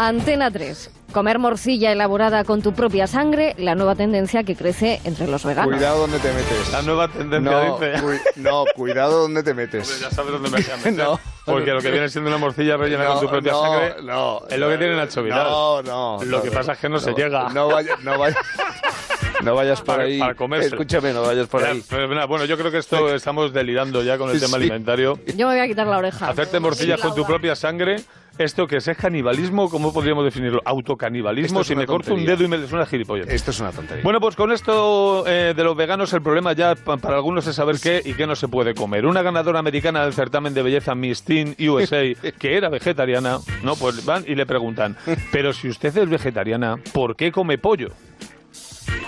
Antena 0.00 0.50
3. 0.50 0.90
Comer 1.12 1.38
morcilla 1.38 1.92
elaborada 1.92 2.42
con 2.44 2.62
tu 2.62 2.72
propia 2.72 3.06
sangre, 3.06 3.54
la 3.58 3.74
nueva 3.74 3.94
tendencia 3.94 4.44
que 4.44 4.56
crece 4.56 4.98
entre 5.04 5.26
los 5.26 5.44
veganos. 5.44 5.74
Cuidado 5.74 5.98
donde 5.98 6.18
te 6.20 6.32
metes. 6.32 6.72
La 6.72 6.80
nueva 6.80 7.08
tendencia, 7.08 7.50
no, 7.50 7.78
dice. 7.78 8.22
no, 8.36 8.64
cuidado 8.74 9.20
donde 9.20 9.42
te 9.42 9.52
metes. 9.52 10.00
Ya 10.00 10.10
sabes 10.10 10.32
dónde 10.32 10.48
me 10.48 10.56
voy 10.56 10.72
a 10.72 10.76
meter. 10.78 10.94
No. 11.00 11.20
Porque 11.44 11.72
lo 11.72 11.82
que 11.82 11.90
viene 11.90 12.08
siendo 12.08 12.30
una 12.30 12.38
morcilla 12.38 12.78
rellena 12.78 13.04
No, 13.04 13.12
con 13.12 13.20
tu 13.20 13.28
propia 13.28 13.52
no, 13.52 13.62
sangre 13.62 13.94
no. 14.02 14.42
es 14.48 14.58
lo 14.58 14.68
que 14.70 14.78
tiene 14.78 14.96
Nacho 14.96 15.22
Vidal. 15.22 15.44
No, 15.50 15.82
no. 15.82 16.18
Lo 16.24 16.38
no, 16.38 16.42
que 16.42 16.50
pasa 16.50 16.72
es 16.72 16.78
que 16.78 16.88
no, 16.88 16.98
se 16.98 17.12
llega. 17.12 17.50
No 17.50 17.68
vayas, 17.68 18.02
no 18.02 18.18
vayas. 18.18 18.38
No 19.44 19.54
vayas 19.54 19.80
por 19.80 19.86
Para- 19.96 20.04
ahí. 20.04 20.18
para 20.18 20.34
comerse. 20.34 20.68
Escúchame, 20.68 21.12
no 21.12 21.22
vayas 21.22 21.46
por 21.48 21.64
ahí. 21.64 21.82
nada, 21.90 22.26
bueno, 22.26 22.44
yo 22.44 22.56
creo 22.56 22.70
que 22.70 22.78
esto 22.78 23.14
estamos 23.14 23.52
delirando 23.52 24.02
ya 24.02 24.18
con 24.18 24.30
el 24.30 24.38
tema 24.38 24.50
Sí. 24.50 24.54
alimentario. 24.56 25.18
Yo 25.36 25.48
me 25.48 25.54
voy 25.54 25.60
a 25.64 25.68
quitar 25.68 25.86
la 25.86 25.98
oreja. 25.98 26.28
Hacerte 26.28 26.60
morcillas 26.60 27.00
con 27.00 27.14
tu 27.14 27.24
propia 27.24 27.54
sangre. 27.54 27.96
¿Esto 28.38 28.66
que 28.66 28.76
es? 28.76 28.88
¿Es 28.88 28.96
canibalismo? 28.96 29.68
¿Cómo 29.68 29.92
podríamos 29.92 30.24
definirlo? 30.24 30.62
¿Autocanibalismo? 30.64 31.60
Es 31.60 31.66
Si 31.66 31.72
una 31.74 31.82
me 31.82 31.86
corto 31.86 32.14
un 32.14 32.24
dedo 32.24 32.42
y 32.44 32.48
me 32.48 32.66
suena 32.66 32.86
gilipollas. 32.86 33.28
Esto 33.28 33.50
es 33.50 33.60
una 33.60 33.70
tontería. 33.70 34.02
Bueno, 34.02 34.18
pues 34.18 34.34
con 34.34 34.50
esto 34.50 35.24
eh, 35.26 35.52
de 35.54 35.64
los 35.64 35.76
veganos, 35.76 36.10
el 36.14 36.22
problema 36.22 36.54
ya 36.54 36.74
pa- 36.74 36.96
para 36.96 37.16
algunos 37.16 37.46
es 37.46 37.56
saber 37.56 37.76
qué 37.82 38.00
y 38.02 38.14
qué 38.14 38.26
no 38.26 38.34
se 38.36 38.48
puede 38.48 38.74
comer. 38.74 39.04
Una 39.04 39.20
ganadora 39.20 39.58
americana 39.58 40.04
del 40.04 40.14
certamen 40.14 40.54
de 40.54 40.62
belleza 40.62 40.94
Miss 40.94 41.22
Teen 41.22 41.54
USA, 41.68 42.02
que 42.38 42.56
era 42.56 42.70
vegetariana, 42.70 43.38
no, 43.62 43.76
pues 43.76 44.06
van 44.06 44.24
y 44.26 44.34
le 44.34 44.46
preguntan, 44.46 44.96
pero 45.32 45.52
si 45.52 45.68
usted 45.68 45.94
es 45.94 46.08
vegetariana, 46.08 46.76
¿por 46.94 47.16
qué 47.16 47.30
come 47.32 47.58
pollo? 47.58 47.88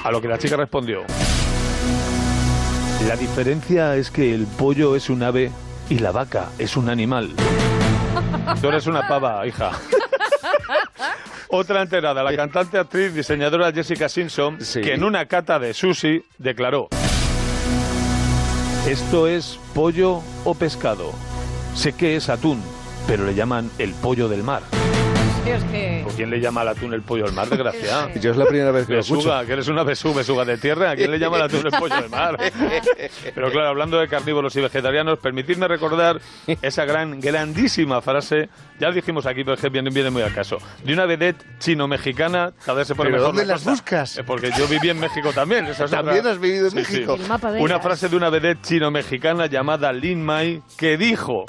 A 0.05 0.11
lo 0.11 0.20
que 0.20 0.28
la 0.28 0.39
chica 0.39 0.57
respondió, 0.57 1.05
la 3.07 3.16
diferencia 3.16 3.97
es 3.97 4.11
que 4.11 4.35
el 4.35 4.47
pollo 4.47 4.97
es 4.97 5.11
un 5.11 5.22
ave 5.22 5.51
y 5.89 5.99
la 5.99 6.12
vaca 6.12 6.51
es 6.59 6.76
un 6.76 6.89
animal. 6.89 7.30
Tú 8.61 8.68
eres 8.68 8.87
una 8.87 9.07
pava, 9.07 9.47
hija. 9.47 9.72
Otra 11.49 11.83
enterada, 11.83 12.22
la 12.22 12.35
cantante, 12.35 12.78
actriz, 12.78 13.12
diseñadora 13.14 13.72
Jessica 13.72 14.09
Simpson, 14.09 14.59
que 14.59 14.95
en 14.95 15.05
una 15.05 15.26
cata 15.26 15.59
de 15.59 15.74
sushi 15.74 16.24
declaró: 16.39 16.89
Esto 18.87 19.28
es 19.28 19.59
pollo 19.74 20.22
o 20.45 20.55
pescado. 20.55 21.12
Sé 21.74 21.93
que 21.93 22.16
es 22.16 22.28
atún, 22.28 22.62
pero 23.07 23.26
le 23.26 23.35
llaman 23.35 23.70
el 23.78 23.93
pollo 23.93 24.28
del 24.28 24.43
mar. 24.43 24.62
Es 25.47 25.64
que... 25.64 26.05
¿O 26.07 26.11
quién 26.14 26.30
le 26.30 26.40
llama 26.40 26.61
al 26.61 26.68
atún 26.68 26.95
el 26.95 27.03
pollo 27.03 27.24
del 27.24 27.32
mar, 27.34 27.49
desgraciada? 27.49 28.12
Yo 28.20 28.30
es 28.30 28.36
la 28.36 28.47
primera 28.47 28.70
vez 28.70 28.86
que 28.86 28.95
lo 28.95 29.01
escucho. 29.01 29.18
Besuga, 29.18 29.45
que 29.45 29.53
eres 29.55 29.68
una 29.68 29.82
besú, 29.82 30.14
besuga 30.14 30.45
de 30.45 30.57
tierra. 30.57 30.93
¿A 30.93 30.97
quién 30.97 31.11
le 31.11 31.18
llama 31.18 31.36
el 31.38 31.43
atún 31.43 31.66
el 31.66 31.72
pollo 31.72 31.97
del 31.97 32.09
mar? 32.09 32.38
Pero 33.34 33.51
claro, 33.51 33.68
hablando 33.68 33.99
de 33.99 34.07
carnívoros 34.09 34.55
y 34.57 34.61
vegetarianos, 34.61 35.18
permitidme 35.18 35.66
recordar 35.66 36.20
esa 36.47 36.84
gran, 36.84 37.20
grandísima 37.20 38.01
frase, 38.01 38.49
ya 38.78 38.88
lo 38.88 38.95
dijimos 38.95 39.26
aquí, 39.26 39.43
pero 39.45 39.55
es 39.55 39.61
que 39.61 39.68
viene, 39.68 39.90
viene 39.90 40.11
muy 40.11 40.22
al 40.22 40.32
caso, 40.32 40.59
de 40.84 40.93
una 40.93 41.07
vedette 41.07 41.45
chino-mexicana, 41.59 42.53
cada 42.64 42.78
vez 42.78 42.88
se 42.88 42.95
pone 42.95 43.11
¿Pero 43.11 43.20
mejor 43.22 43.34
dónde 43.34 43.47
la 43.47 43.55
las 43.55 43.62
cosa. 43.62 43.70
buscas? 43.72 44.18
Eh, 44.18 44.24
Porque 44.24 44.51
yo 44.57 44.66
viví 44.68 44.90
en 44.90 45.01
México 45.01 45.32
también. 45.34 45.66
esa 45.66 45.84
es 45.84 45.90
¿También 45.90 46.18
otra- 46.20 46.32
has 46.32 46.38
vivido 46.40 46.64
en 46.66 46.70
Sí, 46.70 46.76
México? 46.76 47.16
sí. 47.16 47.22
El 47.22 47.28
mapa 47.28 47.51
de 47.53 47.61
Una 47.61 47.74
ellas. 47.74 47.84
frase 47.84 48.09
de 48.09 48.16
una 48.16 48.30
vedette 48.30 48.62
chino-mexicana 48.62 49.47
llamada 49.47 49.93
Lin 49.93 50.22
Mai, 50.24 50.62
que 50.76 50.97
dijo... 50.97 51.45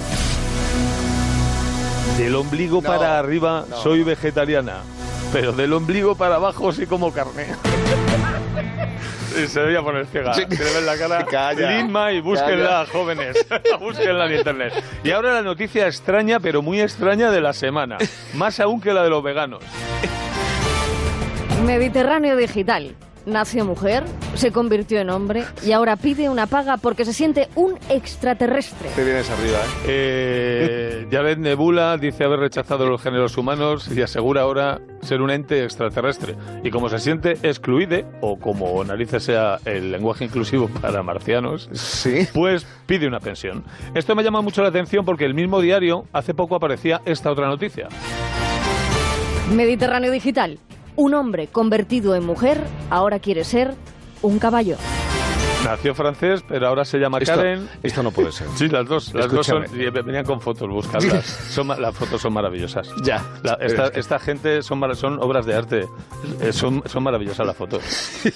Del 2.18 2.34
ombligo 2.36 2.80
No, 2.80 2.88
para 2.88 3.18
arriba 3.18 3.64
no. 3.68 3.76
soy 3.76 4.02
vegetariana, 4.04 4.82
pero 5.32 5.52
del 5.52 5.72
ombligo 5.72 6.14
para 6.14 6.36
abajo 6.36 6.72
sí 6.72 6.86
como 6.86 7.12
carne. 7.12 7.46
Y 9.36 9.48
se 9.48 9.58
debía 9.58 9.82
poner 9.82 10.06
ciega. 10.06 10.32
Sí. 10.32 10.46
Tiene 10.46 10.64
ver 10.64 10.82
la 10.84 10.96
cara. 10.96 11.24
Calla, 11.28 11.68
Lin 11.72 11.90
Mai, 11.90 12.20
búsquenla, 12.20 12.68
calla. 12.68 12.86
jóvenes. 12.92 13.44
búsquenla 13.80 14.26
en 14.26 14.38
internet. 14.38 14.72
Y 15.02 15.10
ahora 15.10 15.34
la 15.34 15.42
noticia 15.42 15.88
extraña, 15.88 16.38
pero 16.38 16.62
muy 16.62 16.80
extraña 16.80 17.32
de 17.32 17.40
la 17.40 17.52
semana. 17.52 17.98
Más 18.34 18.60
aún 18.60 18.80
que 18.80 18.92
la 18.94 19.02
de 19.02 19.10
los 19.10 19.24
veganos. 19.24 19.64
Mediterráneo 21.66 22.36
Digital. 22.36 22.94
Nació 23.26 23.64
mujer, 23.64 24.04
se 24.34 24.52
convirtió 24.52 25.00
en 25.00 25.08
hombre 25.08 25.44
y 25.64 25.72
ahora 25.72 25.96
pide 25.96 26.28
una 26.28 26.46
paga 26.46 26.76
porque 26.76 27.06
se 27.06 27.14
siente 27.14 27.48
un 27.54 27.78
extraterrestre. 27.88 28.90
Te 28.94 29.02
vienes 29.02 29.30
arriba, 29.30 29.58
¿eh? 29.86 29.86
Eh, 29.86 31.08
Jared 31.10 31.38
Nebula 31.38 31.96
dice 31.96 32.24
haber 32.24 32.40
rechazado 32.40 32.86
los 32.86 33.00
géneros 33.00 33.38
humanos 33.38 33.88
y 33.90 34.02
asegura 34.02 34.42
ahora 34.42 34.80
ser 35.00 35.22
un 35.22 35.30
ente 35.30 35.64
extraterrestre. 35.64 36.34
Y 36.62 36.70
como 36.70 36.90
se 36.90 36.98
siente 36.98 37.38
excluide, 37.42 38.04
o 38.20 38.38
como 38.38 38.84
narices 38.84 39.22
sea 39.22 39.58
el 39.64 39.90
lenguaje 39.90 40.26
inclusivo 40.26 40.68
para 40.82 41.02
marcianos, 41.02 41.70
pues 42.34 42.66
pide 42.86 43.06
una 43.06 43.20
pensión. 43.20 43.64
Esto 43.94 44.14
me 44.14 44.22
llama 44.22 44.42
mucho 44.42 44.62
la 44.62 44.68
atención 44.68 45.04
porque 45.06 45.24
el 45.24 45.32
mismo 45.32 45.62
diario 45.62 46.04
hace 46.12 46.34
poco 46.34 46.56
aparecía 46.56 47.00
esta 47.06 47.30
otra 47.30 47.48
noticia. 47.48 47.88
Mediterráneo 49.50 50.10
Digital. 50.10 50.58
Un 50.96 51.14
hombre 51.14 51.48
convertido 51.48 52.14
en 52.14 52.24
mujer 52.24 52.60
ahora 52.90 53.18
quiere 53.18 53.44
ser 53.44 53.74
un 54.22 54.38
caballo. 54.38 54.76
Nació 55.64 55.94
francés, 55.94 56.42
pero 56.46 56.68
ahora 56.68 56.84
se 56.84 56.98
llama 56.98 57.18
Esto- 57.18 57.36
Karen. 57.36 57.68
esto 57.82 58.02
no 58.02 58.10
puede 58.10 58.32
ser. 58.32 58.46
Sí, 58.56 58.68
las 58.68 58.86
dos. 58.86 59.12
Las 59.14 59.30
dos 59.30 59.46
son. 59.46 59.64
Venían 59.72 60.24
con 60.24 60.40
fotos, 60.40 60.68
buscarlas. 60.68 61.24
Son, 61.50 61.68
las 61.68 61.94
fotos 61.96 62.20
son 62.20 62.32
maravillosas. 62.34 62.88
Ya. 63.02 63.24
La- 63.42 63.54
esta, 63.54 63.86
es 63.86 63.90
que- 63.92 64.00
esta 64.00 64.18
gente 64.18 64.62
son, 64.62 64.82
obras 65.20 65.46
de 65.46 65.54
arte. 65.54 65.88
Eh, 66.40 66.52
son, 66.52 66.82
son 66.86 67.02
maravillosas 67.02 67.46
las 67.46 67.56
fotos. 67.56 67.82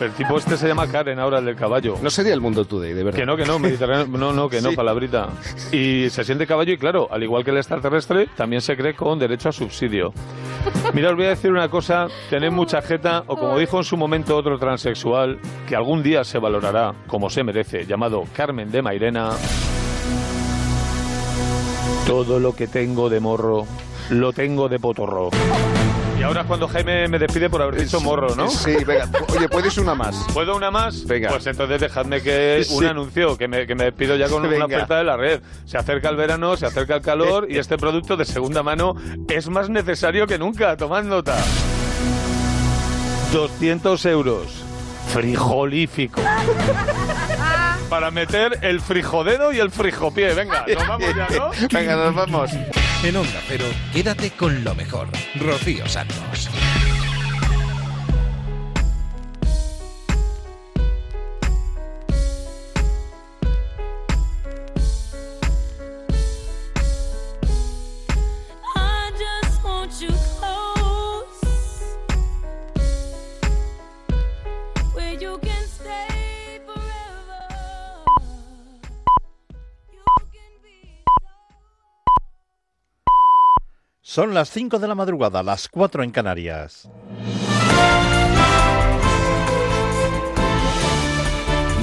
El 0.00 0.12
tipo 0.12 0.38
este 0.38 0.56
se 0.56 0.66
llama 0.66 0.90
Karen 0.90 1.18
ahora, 1.18 1.40
el 1.40 1.44
del 1.44 1.56
caballo. 1.56 1.96
No 2.00 2.08
sería 2.08 2.32
el 2.32 2.40
mundo 2.40 2.64
today, 2.64 2.94
de 2.94 3.04
verdad. 3.04 3.18
Que 3.18 3.26
no, 3.26 3.36
que 3.36 3.44
no, 3.44 3.58
Mediterráneo, 3.58 4.06
no, 4.06 4.32
no, 4.32 4.48
que 4.48 4.62
no, 4.62 4.70
Sí. 4.70 4.76
palabrita. 4.76 5.28
Y 5.72 6.08
se 6.08 6.24
siente 6.24 6.46
caballo 6.46 6.72
y 6.72 6.78
claro, 6.78 7.06
al 7.10 7.22
igual 7.22 7.44
que 7.44 7.50
el 7.50 7.58
extraterrestre, 7.58 8.26
también 8.34 8.62
se 8.62 8.78
cree 8.78 8.94
con 8.94 9.18
derecho 9.18 9.50
a 9.50 9.52
subsidio. 9.52 10.14
Mira, 10.92 11.10
os 11.10 11.16
voy 11.16 11.26
a 11.26 11.30
decir 11.30 11.50
una 11.50 11.68
cosa, 11.68 12.08
tened 12.28 12.50
mucha 12.50 12.82
jeta, 12.82 13.24
o 13.26 13.36
como 13.36 13.58
dijo 13.58 13.78
en 13.78 13.84
su 13.84 13.96
momento 13.96 14.36
otro 14.36 14.58
transexual, 14.58 15.38
que 15.68 15.76
algún 15.76 16.02
día 16.02 16.24
se 16.24 16.38
valorará 16.38 16.94
como 17.06 17.30
se 17.30 17.44
merece, 17.44 17.86
llamado 17.86 18.24
Carmen 18.34 18.70
de 18.70 18.82
Mairena. 18.82 19.30
Todo 22.06 22.40
lo 22.40 22.54
que 22.54 22.66
tengo 22.66 23.08
de 23.08 23.20
morro, 23.20 23.66
lo 24.10 24.32
tengo 24.32 24.68
de 24.68 24.78
potorro. 24.78 25.30
Y 26.20 26.22
ahora 26.22 26.42
es 26.42 26.46
cuando 26.46 26.68
Jaime 26.68 27.08
me 27.08 27.18
despide 27.18 27.48
por 27.48 27.62
haber 27.62 27.80
dicho 27.80 27.98
morro, 27.98 28.36
¿no? 28.36 28.50
Sí, 28.50 28.76
venga. 28.84 29.08
Oye, 29.34 29.48
¿puedes 29.48 29.78
una 29.78 29.94
más? 29.94 30.14
¿Puedo 30.34 30.54
una 30.54 30.70
más? 30.70 31.06
Venga. 31.06 31.30
Pues 31.30 31.46
entonces 31.46 31.80
dejadme 31.80 32.20
que 32.20 32.62
Sí. 32.62 32.74
un 32.74 32.84
anuncio, 32.84 33.38
que 33.38 33.48
me, 33.48 33.66
que 33.66 33.74
me 33.74 33.84
despido 33.84 34.16
ya 34.16 34.28
con 34.28 34.42
Venga. 34.42 34.56
una 34.56 34.66
oferta 34.66 34.98
de 34.98 35.04
la 35.04 35.16
red. 35.16 35.40
Se 35.64 35.78
acerca 35.78 36.10
el 36.10 36.16
verano, 36.16 36.58
se 36.58 36.66
acerca 36.66 36.94
el 36.96 37.00
calor 37.00 37.46
y 37.50 37.56
este 37.56 37.78
producto 37.78 38.18
de 38.18 38.26
segunda 38.26 38.62
mano 38.62 38.94
es 39.28 39.48
más 39.48 39.70
necesario 39.70 40.26
que 40.26 40.38
nunca. 40.38 40.76
Tomad 40.76 41.04
nota. 41.04 41.38
200 43.32 44.04
euros. 44.04 44.46
Frijolífico. 45.14 46.20
Para 47.90 48.12
meter 48.12 48.60
el 48.62 48.80
frijodedo 48.80 49.52
y 49.52 49.58
el 49.58 49.70
frijopié. 49.72 50.32
Venga, 50.32 50.64
nos 50.74 50.86
vamos 50.86 51.14
ya, 51.14 51.28
¿no? 51.36 51.50
Venga, 51.72 51.96
nos 51.96 52.14
vamos. 52.14 52.50
En 53.02 53.16
Onda 53.16 53.40
Cero, 53.48 53.64
quédate 53.92 54.30
con 54.30 54.62
lo 54.62 54.74
mejor. 54.76 55.08
Rocío 55.34 55.88
Santos. 55.88 56.48
Son 84.10 84.34
las 84.34 84.50
5 84.50 84.80
de 84.80 84.88
la 84.88 84.96
madrugada, 84.96 85.40
las 85.44 85.68
4 85.68 86.02
en 86.02 86.10
Canarias. 86.10 86.90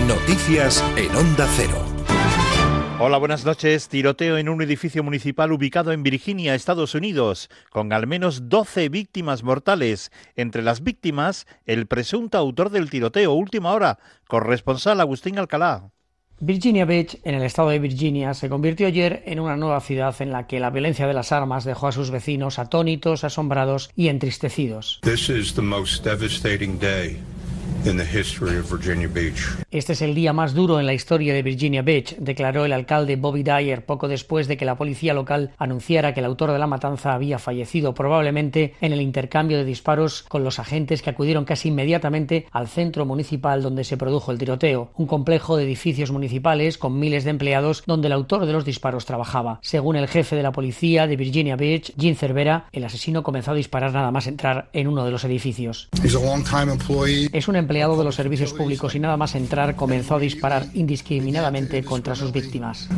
Noticias 0.05 0.83
en 0.97 1.15
Onda 1.15 1.47
Cero. 1.55 1.85
Hola, 2.99 3.17
buenas 3.17 3.45
noches. 3.45 3.87
Tiroteo 3.87 4.37
en 4.37 4.49
un 4.49 4.61
edificio 4.61 5.03
municipal 5.03 5.53
ubicado 5.53 5.93
en 5.93 6.03
Virginia, 6.03 6.53
Estados 6.53 6.95
Unidos, 6.95 7.49
con 7.69 7.93
al 7.93 8.07
menos 8.07 8.49
12 8.49 8.89
víctimas 8.89 9.43
mortales. 9.43 10.11
Entre 10.35 10.63
las 10.63 10.83
víctimas, 10.83 11.47
el 11.63 11.87
presunto 11.87 12.37
autor 12.37 12.71
del 12.71 12.89
tiroteo. 12.89 13.31
Última 13.31 13.71
hora, 13.71 13.99
corresponsal 14.27 14.99
Agustín 14.99 15.39
Alcalá. 15.39 15.91
Virginia 16.39 16.85
Beach, 16.85 17.17
en 17.23 17.33
el 17.33 17.41
estado 17.41 17.69
de 17.69 17.79
Virginia, 17.79 18.35
se 18.35 18.47
convirtió 18.47 18.85
ayer 18.85 19.23
en 19.25 19.39
una 19.39 19.57
nueva 19.57 19.81
ciudad 19.81 20.15
en 20.19 20.31
la 20.31 20.45
que 20.45 20.59
la 20.59 20.69
violencia 20.69 21.07
de 21.07 21.13
las 21.13 21.31
armas 21.31 21.63
dejó 21.63 21.87
a 21.87 21.91
sus 21.91 22.11
vecinos 22.11 22.59
atónitos, 22.59 23.23
asombrados 23.23 23.89
y 23.95 24.09
entristecidos. 24.09 24.99
This 25.01 25.29
is 25.29 25.55
the 25.55 25.63
most 25.63 26.05
devastating 26.05 26.77
day 26.77 27.17
in 27.85 27.97
the 27.97 28.03
history 28.03 28.57
of 28.57 28.69
Virginia 28.71 29.07
Beach. 29.07 29.39
Este 29.71 29.93
es 29.93 30.01
el 30.01 30.15
día 30.15 30.33
más 30.33 30.53
duro 30.53 30.79
en 30.79 30.85
la 30.85 30.93
historia 30.93 31.33
de 31.33 31.43
Virginia 31.43 31.81
Beach, 31.81 32.15
declaró 32.17 32.65
el 32.65 32.73
alcalde 32.73 33.15
Bobby 33.15 33.43
Dyer 33.43 33.85
poco 33.85 34.07
después 34.07 34.47
de 34.47 34.57
que 34.57 34.65
la 34.65 34.77
policía 34.77 35.13
local 35.13 35.51
anunciara 35.57 36.13
que 36.13 36.19
el 36.19 36.25
autor 36.25 36.51
de 36.51 36.59
la 36.59 36.67
matanza 36.67 37.13
había 37.13 37.39
fallecido 37.39 37.93
probablemente 37.93 38.73
en 38.81 38.93
el 38.93 39.01
intercambio 39.01 39.57
de 39.57 39.65
disparos 39.65 40.23
con 40.23 40.43
los 40.43 40.59
agentes 40.59 41.01
que 41.01 41.09
acudieron 41.09 41.45
casi 41.45 41.69
inmediatamente 41.69 42.45
al 42.51 42.67
centro 42.67 43.05
municipal 43.05 43.61
donde 43.61 43.83
se 43.83 43.97
produjo 43.97 44.31
el 44.31 44.37
tiroteo, 44.37 44.91
un 44.95 45.07
complejo 45.07 45.57
de 45.57 45.65
edificios 45.65 46.11
municipales 46.11 46.77
con 46.77 46.99
miles 46.99 47.23
de 47.23 47.31
empleados 47.31 47.83
donde 47.85 48.07
el 48.07 48.13
autor 48.13 48.45
de 48.45 48.53
los 48.53 48.65
disparos 48.65 49.05
trabajaba. 49.05 49.59
Según 49.61 49.95
el 49.95 50.07
jefe 50.07 50.35
de 50.35 50.43
la 50.43 50.51
policía 50.51 51.07
de 51.07 51.17
Virginia 51.17 51.55
Beach, 51.55 51.93
Jim 51.97 52.15
Cervera, 52.15 52.67
el 52.71 52.85
asesino 52.85 53.23
comenzó 53.23 53.51
a 53.51 53.55
disparar 53.55 53.93
nada 53.93 54.11
más 54.11 54.27
entrar 54.27 54.69
en 54.73 54.87
uno 54.87 55.05
de 55.05 55.11
los 55.11 55.23
edificios. 55.23 55.89
He's 56.03 56.15
a 56.15 56.19
long-time 56.19 56.71
employee. 56.71 57.29
Es 57.33 57.47
un 57.47 57.56
empleado 57.57 57.97
de 57.97 58.03
los 58.03 58.15
servicios 58.15 58.53
públicos 58.53 58.95
y 58.95 58.99
nada 58.99 59.17
más 59.17 59.35
entrar 59.35 59.75
comenzó 59.75 60.15
a 60.15 60.19
disparar 60.19 60.65
indiscriminadamente 60.73 61.83
contra 61.83 62.15
sus 62.15 62.31
víctimas. 62.31 62.89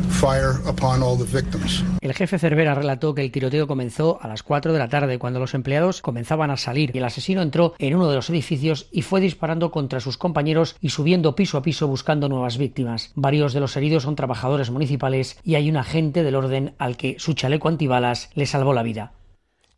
El 2.00 2.14
jefe 2.14 2.38
Cervera 2.38 2.74
relató 2.74 3.14
que 3.14 3.22
el 3.22 3.32
tiroteo 3.32 3.66
comenzó 3.66 4.18
a 4.20 4.28
las 4.28 4.42
4 4.42 4.72
de 4.72 4.78
la 4.78 4.88
tarde 4.88 5.18
cuando 5.18 5.40
los 5.40 5.54
empleados 5.54 6.02
comenzaban 6.02 6.50
a 6.50 6.56
salir 6.56 6.90
y 6.94 6.98
el 6.98 7.04
asesino 7.04 7.42
entró 7.42 7.74
en 7.78 7.94
uno 7.94 8.08
de 8.08 8.16
los 8.16 8.30
edificios 8.30 8.88
y 8.92 9.02
fue 9.02 9.20
disparando 9.20 9.70
contra 9.70 10.00
sus 10.00 10.16
compañeros 10.16 10.76
y 10.80 10.90
subiendo 10.90 11.34
piso 11.34 11.58
a 11.58 11.62
piso 11.62 11.88
buscando 11.88 12.28
nuevas 12.28 12.58
víctimas. 12.58 13.12
Varios 13.14 13.52
de 13.52 13.60
los 13.60 13.76
heridos 13.76 14.04
son 14.04 14.16
trabajadores 14.16 14.70
municipales 14.70 15.38
y 15.44 15.54
hay 15.54 15.70
un 15.70 15.76
agente 15.76 16.22
del 16.22 16.36
orden 16.36 16.74
al 16.78 16.96
que 16.96 17.16
su 17.18 17.34
chaleco 17.34 17.68
antibalas 17.68 18.30
le 18.34 18.46
salvó 18.46 18.72
la 18.72 18.82
vida. 18.82 19.12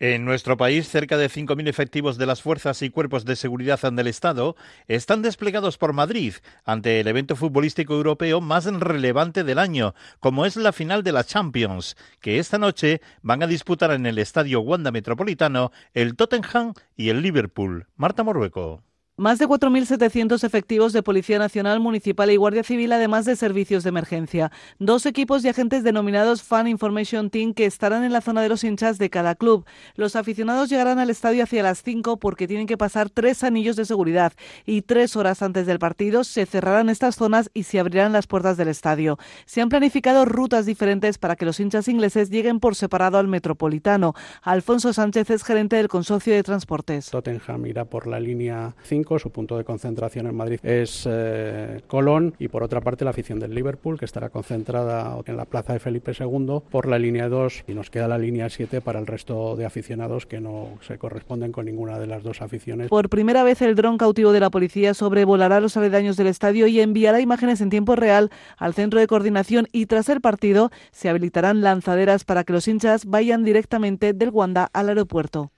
En 0.03 0.25
nuestro 0.25 0.57
país, 0.57 0.89
cerca 0.89 1.17
de 1.17 1.31
5.000 1.31 1.69
efectivos 1.69 2.19
de 2.19 2.27
las 2.27 2.43
fuerzas 2.43 2.83
y 2.83 2.91
cuerpos 2.91 3.25
de 3.25 3.37
seguridad 3.37 3.79
del 3.93 4.09
Estado 4.09 4.57
están 4.89 5.23
desplegados 5.23 5.79
por 5.79 5.93
Madrid 5.93 6.35
ante 6.65 6.99
el 6.99 7.07
evento 7.07 7.37
futbolístico 7.37 7.95
europeo 7.95 8.41
más 8.41 8.65
relevante 8.65 9.45
del 9.45 9.61
año, 9.61 9.95
como 10.19 10.45
es 10.45 10.57
la 10.57 10.73
final 10.73 11.05
de 11.05 11.13
la 11.13 11.23
Champions, 11.23 11.97
que 12.19 12.41
esta 12.41 12.59
noche 12.59 13.01
van 13.23 13.45
a 13.45 13.47
disputar 13.47 13.93
en 13.93 14.05
el 14.07 14.19
Estadio 14.19 14.61
Wanda 14.63 14.91
Metropolitano 14.91 15.71
el 15.95 16.17
Tottenham 16.17 16.75
y 16.97 17.11
el 17.11 17.23
Liverpool. 17.23 17.87
Marta 17.95 18.25
Morueco. 18.25 18.83
Más 19.23 19.39
de 19.39 19.47
4.700 19.47 20.43
efectivos 20.43 20.93
de 20.93 21.05
Policía 21.05 21.39
Nacional, 21.39 21.79
Municipal 21.79 22.29
y 22.33 22.37
Guardia 22.37 22.65
Civil, 22.65 22.91
además 22.91 23.25
de 23.25 23.37
servicios 23.37 23.85
de 23.85 23.91
emergencia. 23.91 24.51
Dos 24.81 25.07
equipos 25.07 25.45
de 25.45 25.51
agentes 25.51 25.85
denominados 25.85 26.43
Fan 26.43 26.67
Information 26.67 27.31
Team 27.31 27.55
que 27.55 27.65
estarán 27.65 28.03
en 28.03 28.13
la 28.13 28.21
zona 28.21 28.43
de 28.43 28.49
los 28.49 28.65
hinchas 28.65 28.99
de 28.99 29.11
cada 29.11 29.37
club. 29.37 29.65
Los 29.95 30.17
aficionados 30.17 30.71
llegarán 30.71 30.99
al 30.99 31.09
estadio 31.09 31.45
hacia 31.45 31.63
las 31.63 31.85
5 31.85 32.17
porque 32.17 32.49
tienen 32.49 32.67
que 32.67 32.77
pasar 32.77 33.11
tres 33.11 33.45
anillos 33.45 33.77
de 33.77 33.85
seguridad 33.85 34.33
y 34.67 34.83
tres 34.83 35.15
horas 35.15 35.41
antes 35.41 35.69
del 35.69 35.79
partido 35.79 36.25
se 36.25 36.45
cerrarán 36.45 36.89
estas 36.89 37.15
zonas 37.15 37.49
y 37.55 37.63
se 37.63 37.79
abrirán 37.79 38.13
las 38.13 38.27
puertas 38.27 38.57
del 38.57 38.67
estadio. 38.67 39.21
Se 39.47 39.61
han 39.61 39.69
planificado 39.69 40.25
rutas 40.25 40.67
diferentes 40.67 41.19
para 41.19 41.37
que 41.37 41.45
los 41.45 41.61
hinchas 41.61 41.87
ingleses 41.87 42.29
lleguen 42.29 42.59
por 42.59 42.75
separado 42.75 43.19
al 43.19 43.29
Metropolitano. 43.29 44.15
Alfonso 44.43 44.93
Sánchez 44.93 45.31
es 45.31 45.45
gerente 45.45 45.77
del 45.77 45.87
Consorcio 45.87 46.35
de 46.35 46.43
Transportes. 46.43 47.09
Tottenham 47.11 47.67
irá 47.67 47.85
por 47.85 48.09
la 48.09 48.19
línea 48.19 48.75
5 48.83 49.12
su 49.19 49.31
punto 49.31 49.57
de 49.57 49.65
concentración 49.65 50.27
en 50.27 50.35
Madrid 50.35 50.61
es 50.63 51.07
eh, 51.11 51.81
Colón 51.87 52.35
y 52.39 52.49
por 52.49 52.63
otra 52.63 52.81
parte 52.81 53.05
la 53.05 53.11
afición 53.11 53.39
del 53.39 53.55
Liverpool 53.55 53.99
que 53.99 54.05
estará 54.05 54.31
concentrada 54.31 55.19
en 55.27 55.37
la 55.37 55.45
plaza 55.45 55.73
de 55.73 55.79
Felipe 55.79 56.13
II 56.19 56.61
por 56.71 56.89
la 56.89 56.99
línea 56.99 57.29
2 57.29 57.65
y 57.67 57.75
nos 57.75 57.91
queda 57.91 58.09
la 58.09 58.19
línea 58.19 58.49
7 58.49 58.81
para 58.81 58.99
el 58.99 59.07
resto 59.07 59.57
de 59.57 59.67
aficionados 59.67 60.27
que 60.27 60.41
no 60.41 60.79
se 60.81 60.99
corresponden 60.99 61.53
con 61.53 61.67
ninguna 61.67 61.99
de 61.99 62.07
las 62.07 62.23
dos 62.23 62.43
aficiones. 62.43 62.89
Por 62.89 63.09
primera 63.09 63.45
vez 63.45 63.63
el 63.63 63.75
dron 63.75 63.99
cautivo 63.99 64.33
de 64.33 64.41
la 64.41 64.51
policía 64.51 64.95
sobrevolará 64.95 65.61
los 65.61 65.77
aledaños 65.77 66.17
del 66.17 66.27
estadio 66.27 66.67
y 66.67 66.81
enviará 66.81 67.21
imágenes 67.21 67.61
en 67.61 67.71
tiempo 67.71 67.97
real 67.97 68.31
al 68.57 68.75
centro 68.75 69.01
de 69.01 69.07
coordinación 69.07 69.69
y 69.73 69.87
tras 69.87 70.09
el 70.09 70.21
partido 70.21 70.71
se 70.91 71.09
habilitarán 71.09 71.61
lanzaderas 71.61 72.25
para 72.25 72.45
que 72.45 72.53
los 72.53 72.69
hinchas 72.69 73.07
vayan 73.07 73.45
directamente 73.45 74.13
del 74.13 74.31
Wanda 74.31 74.69
al 74.73 74.89
aeropuerto. 74.89 75.53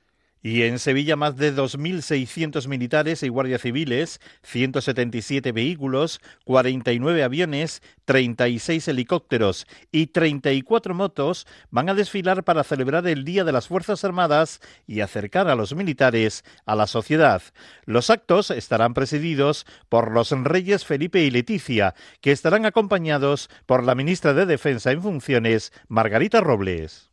Y 0.46 0.64
en 0.64 0.78
Sevilla 0.78 1.16
más 1.16 1.38
de 1.38 1.56
2.600 1.56 2.68
militares 2.68 3.22
y 3.22 3.30
guardias 3.30 3.62
civiles, 3.62 4.20
177 4.42 5.52
vehículos, 5.52 6.20
49 6.44 7.24
aviones, 7.24 7.82
36 8.04 8.88
helicópteros 8.88 9.66
y 9.90 10.08
34 10.08 10.94
motos 10.94 11.46
van 11.70 11.88
a 11.88 11.94
desfilar 11.94 12.44
para 12.44 12.62
celebrar 12.62 13.06
el 13.06 13.24
Día 13.24 13.44
de 13.44 13.52
las 13.52 13.68
Fuerzas 13.68 14.04
Armadas 14.04 14.60
y 14.86 15.00
acercar 15.00 15.48
a 15.48 15.54
los 15.54 15.74
militares 15.74 16.44
a 16.66 16.76
la 16.76 16.86
sociedad. 16.86 17.40
Los 17.86 18.10
actos 18.10 18.50
estarán 18.50 18.92
presididos 18.92 19.64
por 19.88 20.12
los 20.12 20.30
reyes 20.30 20.84
Felipe 20.84 21.24
y 21.24 21.30
Leticia, 21.30 21.94
que 22.20 22.32
estarán 22.32 22.66
acompañados 22.66 23.48
por 23.64 23.82
la 23.82 23.94
ministra 23.94 24.34
de 24.34 24.44
Defensa 24.44 24.92
en 24.92 25.00
funciones, 25.00 25.72
Margarita 25.88 26.42
Robles. 26.42 27.08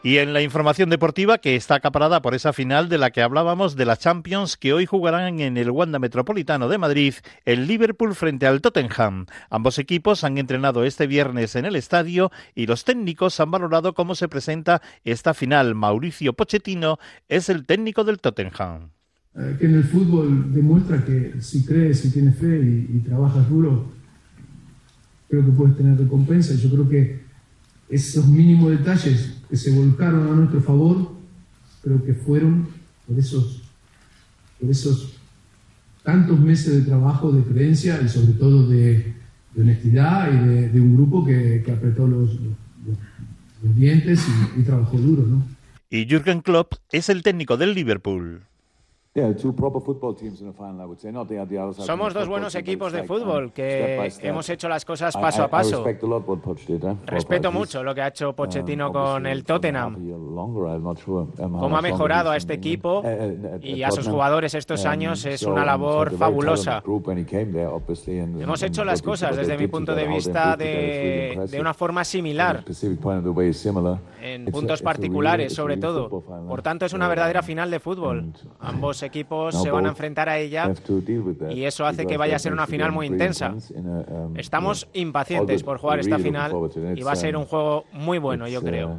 Y 0.00 0.18
en 0.18 0.32
la 0.32 0.42
información 0.42 0.90
deportiva 0.90 1.38
que 1.38 1.56
está 1.56 1.74
acaparada 1.74 2.22
por 2.22 2.36
esa 2.36 2.52
final 2.52 2.88
de 2.88 2.98
la 2.98 3.10
que 3.10 3.20
hablábamos 3.20 3.74
de 3.74 3.84
la 3.84 3.96
Champions 3.96 4.56
que 4.56 4.72
hoy 4.72 4.86
jugarán 4.86 5.40
en 5.40 5.56
el 5.56 5.72
Wanda 5.72 5.98
Metropolitano 5.98 6.68
de 6.68 6.78
Madrid 6.78 7.14
el 7.44 7.66
Liverpool 7.66 8.14
frente 8.14 8.46
al 8.46 8.60
Tottenham. 8.60 9.26
Ambos 9.50 9.76
equipos 9.80 10.22
han 10.22 10.38
entrenado 10.38 10.84
este 10.84 11.08
viernes 11.08 11.56
en 11.56 11.64
el 11.64 11.74
estadio 11.74 12.30
y 12.54 12.66
los 12.66 12.84
técnicos 12.84 13.40
han 13.40 13.50
valorado 13.50 13.92
cómo 13.92 14.14
se 14.14 14.28
presenta 14.28 14.82
esta 15.04 15.34
final. 15.34 15.74
Mauricio 15.74 16.32
Pochettino 16.32 17.00
es 17.28 17.48
el 17.48 17.66
técnico 17.66 18.04
del 18.04 18.20
Tottenham. 18.20 18.90
Eh, 19.34 19.56
que 19.58 19.66
en 19.66 19.74
el 19.74 19.84
fútbol 19.84 20.54
demuestra 20.54 21.04
que 21.04 21.34
si 21.40 21.64
crees, 21.64 21.98
si 21.98 22.12
tienes 22.12 22.38
fe 22.38 22.56
y, 22.56 22.98
y 22.98 23.00
trabajas 23.00 23.50
duro, 23.50 23.90
creo 25.28 25.44
que 25.44 25.50
puedes 25.50 25.76
tener 25.76 25.98
recompensa. 25.98 26.54
Yo 26.54 26.70
creo 26.70 26.88
que 26.88 27.20
esos 27.90 28.28
mínimos 28.28 28.70
detalles 28.70 29.37
que 29.48 29.56
se 29.56 29.70
volcaron 29.70 30.28
a 30.28 30.36
nuestro 30.36 30.60
favor, 30.60 31.12
creo 31.82 32.04
que 32.04 32.14
fueron 32.14 32.68
por 33.06 33.18
esos, 33.18 33.62
por 34.60 34.70
esos 34.70 35.14
tantos 36.02 36.38
meses 36.40 36.74
de 36.74 36.82
trabajo, 36.82 37.32
de 37.32 37.42
creencia 37.42 38.00
y 38.02 38.08
sobre 38.08 38.32
todo 38.32 38.66
de, 38.68 39.14
de 39.54 39.62
honestidad 39.62 40.32
y 40.32 40.46
de, 40.46 40.68
de 40.70 40.80
un 40.80 40.96
grupo 40.96 41.24
que, 41.24 41.62
que 41.64 41.72
apretó 41.72 42.06
los, 42.06 42.34
los, 42.34 42.96
los 43.62 43.76
dientes 43.76 44.24
y, 44.56 44.60
y 44.60 44.62
trabajó 44.64 44.98
duro, 44.98 45.26
¿no? 45.26 45.42
Y 45.90 46.06
Jürgen 46.06 46.42
Klopp 46.42 46.74
es 46.92 47.08
el 47.08 47.22
técnico 47.22 47.56
del 47.56 47.74
Liverpool. 47.74 48.42
Somos 51.84 52.14
dos 52.14 52.28
buenos 52.28 52.54
equipos 52.54 52.92
de 52.92 53.02
fútbol 53.04 53.52
que 53.52 54.10
hemos 54.22 54.48
hecho 54.48 54.68
las 54.68 54.84
cosas 54.84 55.14
paso 55.16 55.42
a 55.42 55.48
paso. 55.48 55.82
Respeto 57.06 57.50
mucho 57.52 57.82
lo 57.82 57.94
que 57.94 58.02
ha 58.02 58.08
hecho 58.08 58.32
Pochettino 58.34 58.92
con 58.92 59.26
el 59.26 59.44
Tottenham, 59.44 59.96
cómo 61.60 61.76
ha 61.76 61.82
mejorado 61.82 62.30
a 62.30 62.36
este 62.36 62.54
equipo 62.54 63.02
y 63.62 63.82
a 63.82 63.90
sus 63.90 64.08
jugadores 64.08 64.54
estos 64.54 64.84
años 64.84 65.24
es 65.24 65.42
una 65.42 65.64
labor 65.64 66.10
fabulosa. 66.16 66.80
Hemos 68.42 68.62
hecho 68.62 68.84
las 68.84 69.02
cosas 69.02 69.36
desde 69.36 69.56
mi 69.58 69.66
punto 69.68 69.94
de 69.94 70.06
vista 70.06 70.56
de, 70.56 71.46
de 71.50 71.60
una 71.60 71.74
forma 71.74 72.04
similar, 72.04 72.64
en 74.22 74.44
puntos 74.46 74.82
particulares 74.82 75.54
sobre 75.54 75.76
todo. 75.76 76.08
Por 76.48 76.62
tanto, 76.62 76.84
es 76.86 76.92
una 76.92 77.08
verdadera 77.08 77.42
final 77.42 77.70
de 77.70 77.80
fútbol. 77.80 78.32
Ambos 78.60 79.02
equipos 79.08 79.60
se 79.60 79.70
van 79.70 79.86
a 79.86 79.90
enfrentar 79.90 80.28
a 80.28 80.38
ella 80.38 80.72
y 81.50 81.64
eso 81.64 81.84
hace 81.84 82.06
que 82.06 82.16
vaya 82.16 82.36
a 82.36 82.38
ser 82.38 82.52
una 82.52 82.66
final 82.66 82.92
muy 82.92 83.06
intensa. 83.06 83.54
Estamos 84.36 84.88
impacientes 84.92 85.62
por 85.62 85.78
jugar 85.78 85.98
esta 85.98 86.18
final 86.18 86.52
y 86.94 87.02
va 87.02 87.12
a 87.12 87.16
ser 87.16 87.36
un 87.36 87.44
juego 87.44 87.84
muy 87.92 88.18
bueno, 88.18 88.46
yo 88.48 88.62
creo. 88.62 88.96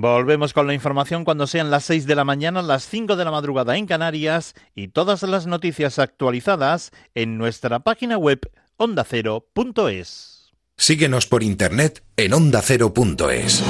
Volvemos 0.00 0.52
con 0.52 0.68
la 0.68 0.74
información 0.74 1.24
cuando 1.24 1.48
sean 1.48 1.72
las 1.72 1.84
6 1.84 2.06
de 2.06 2.14
la 2.14 2.24
mañana, 2.24 2.62
las 2.62 2.86
5 2.88 3.16
de 3.16 3.24
la 3.24 3.32
madrugada 3.32 3.76
en 3.76 3.86
Canarias 3.86 4.54
y 4.76 4.88
todas 4.88 5.24
las 5.24 5.48
noticias 5.48 5.98
actualizadas 5.98 6.92
en 7.16 7.36
nuestra 7.36 7.80
página 7.80 8.16
web 8.16 8.48
ondacero.es. 8.76 10.52
Síguenos 10.76 11.26
por 11.26 11.42
internet 11.42 12.04
en 12.16 12.32
ondacero.es. 12.32 13.64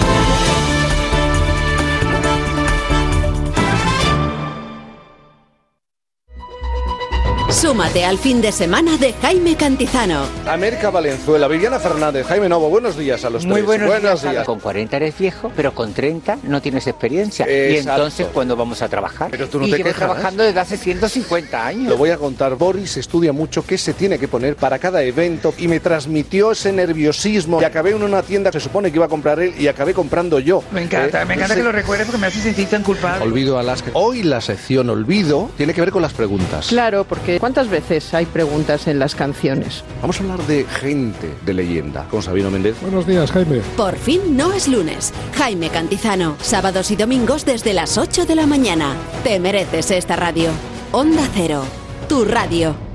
Súmate 7.60 8.04
al 8.04 8.18
fin 8.18 8.40
de 8.40 8.52
semana 8.52 8.96
de 8.98 9.12
Jaime 9.14 9.56
Cantizano. 9.56 10.22
América 10.46 10.90
Valenzuela, 10.90 11.48
Viviana 11.48 11.80
Fernández, 11.80 12.24
Jaime 12.28 12.48
Novo, 12.48 12.68
buenos 12.70 12.96
días 12.96 13.24
a 13.24 13.30
los 13.30 13.44
Muy 13.44 13.62
tres. 13.62 13.84
buenos, 13.84 14.22
días. 14.22 14.44
Con 14.46 14.60
40 14.60 14.96
eres 14.96 15.18
viejo, 15.18 15.50
pero 15.56 15.74
con 15.74 15.92
30 15.92 16.38
no 16.44 16.62
tienes 16.62 16.86
experiencia. 16.86 17.46
Y 17.50 17.78
entonces, 17.78 18.28
¿cuándo 18.32 18.54
vamos 18.54 18.80
a 18.82 18.88
trabajar? 18.88 19.28
Pero 19.32 19.48
tú 19.48 19.58
no 19.58 19.66
y 19.66 19.72
te 19.72 19.78
llevo 19.78 19.88
quejas. 19.88 19.98
trabajando 20.06 20.44
desde 20.44 20.60
hace 20.60 20.76
150 20.76 21.66
años. 21.66 21.88
Lo 21.88 21.96
voy 21.96 22.10
a 22.10 22.16
contar. 22.16 22.54
Boris 22.54 22.96
estudia 22.96 23.32
mucho 23.32 23.66
qué 23.66 23.76
se 23.76 23.92
tiene 23.92 24.20
que 24.20 24.28
poner 24.28 24.54
para 24.54 24.78
cada 24.78 25.02
evento 25.02 25.52
y 25.58 25.66
me 25.66 25.80
transmitió 25.80 26.52
ese 26.52 26.72
nerviosismo. 26.72 27.60
Y 27.60 27.64
acabé 27.64 27.90
en 27.90 28.04
una 28.04 28.22
tienda 28.22 28.52
que 28.52 28.60
se 28.60 28.64
supone 28.64 28.90
que 28.92 28.96
iba 28.98 29.06
a 29.06 29.08
comprar 29.08 29.40
él 29.40 29.54
y 29.58 29.66
acabé 29.66 29.94
comprando 29.94 30.38
yo. 30.38 30.62
Me 30.70 30.82
encanta, 30.82 31.22
Eh, 31.22 31.24
me 31.24 31.34
encanta 31.34 31.54
ese- 31.54 31.62
que 31.62 31.64
lo 31.64 31.72
recuerdes 31.72 32.06
porque 32.06 32.20
me 32.20 32.28
hace 32.28 32.40
sentir 32.40 32.68
tan 32.68 32.84
culpable. 32.84 33.24
Olvido 33.24 33.58
Alaska. 33.58 33.90
Hoy 33.94 34.22
la 34.22 34.40
sección 34.40 34.88
Olvido 34.90 35.50
tiene 35.56 35.74
que 35.74 35.80
ver 35.80 35.90
con 35.90 36.02
las 36.02 36.12
preguntas. 36.12 36.68
Claro, 36.68 37.02
porque 37.04 37.38
¿cuántas 37.48 37.70
veces 37.70 38.12
hay 38.12 38.26
preguntas 38.26 38.88
en 38.88 38.98
las 38.98 39.14
canciones? 39.14 39.82
Vamos 40.02 40.20
a 40.20 40.22
hablar 40.22 40.46
de 40.46 40.64
gente 40.64 41.30
de 41.46 41.54
leyenda 41.54 42.06
con 42.10 42.22
Sabino 42.22 42.50
Méndez. 42.50 42.76
Buenos 42.82 43.06
días, 43.06 43.30
Jaime. 43.30 43.60
Por 43.74 43.96
fin 43.96 44.36
no 44.36 44.52
es 44.52 44.68
lunes. 44.68 45.14
Jaime 45.34 45.70
Cantizano, 45.70 46.36
sábados 46.42 46.90
y 46.90 46.96
domingos 46.96 47.46
desde 47.46 47.72
las 47.72 47.96
8 47.96 48.26
de 48.26 48.34
la 48.34 48.46
mañana. 48.46 48.94
Te 49.24 49.40
mereces 49.40 49.90
esta 49.92 50.14
radio. 50.14 50.50
Onda 50.92 51.26
Cero, 51.32 51.64
tu 52.06 52.26
radio. 52.26 52.87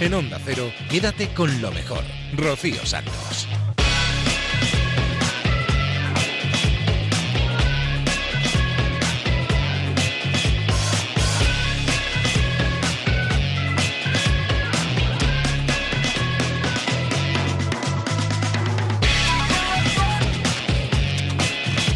En 0.00 0.14
Onda 0.14 0.38
Cero, 0.44 0.70
quédate 0.88 1.26
con 1.34 1.60
lo 1.60 1.72
mejor. 1.72 2.04
Rocío 2.36 2.86
Santos. 2.86 3.48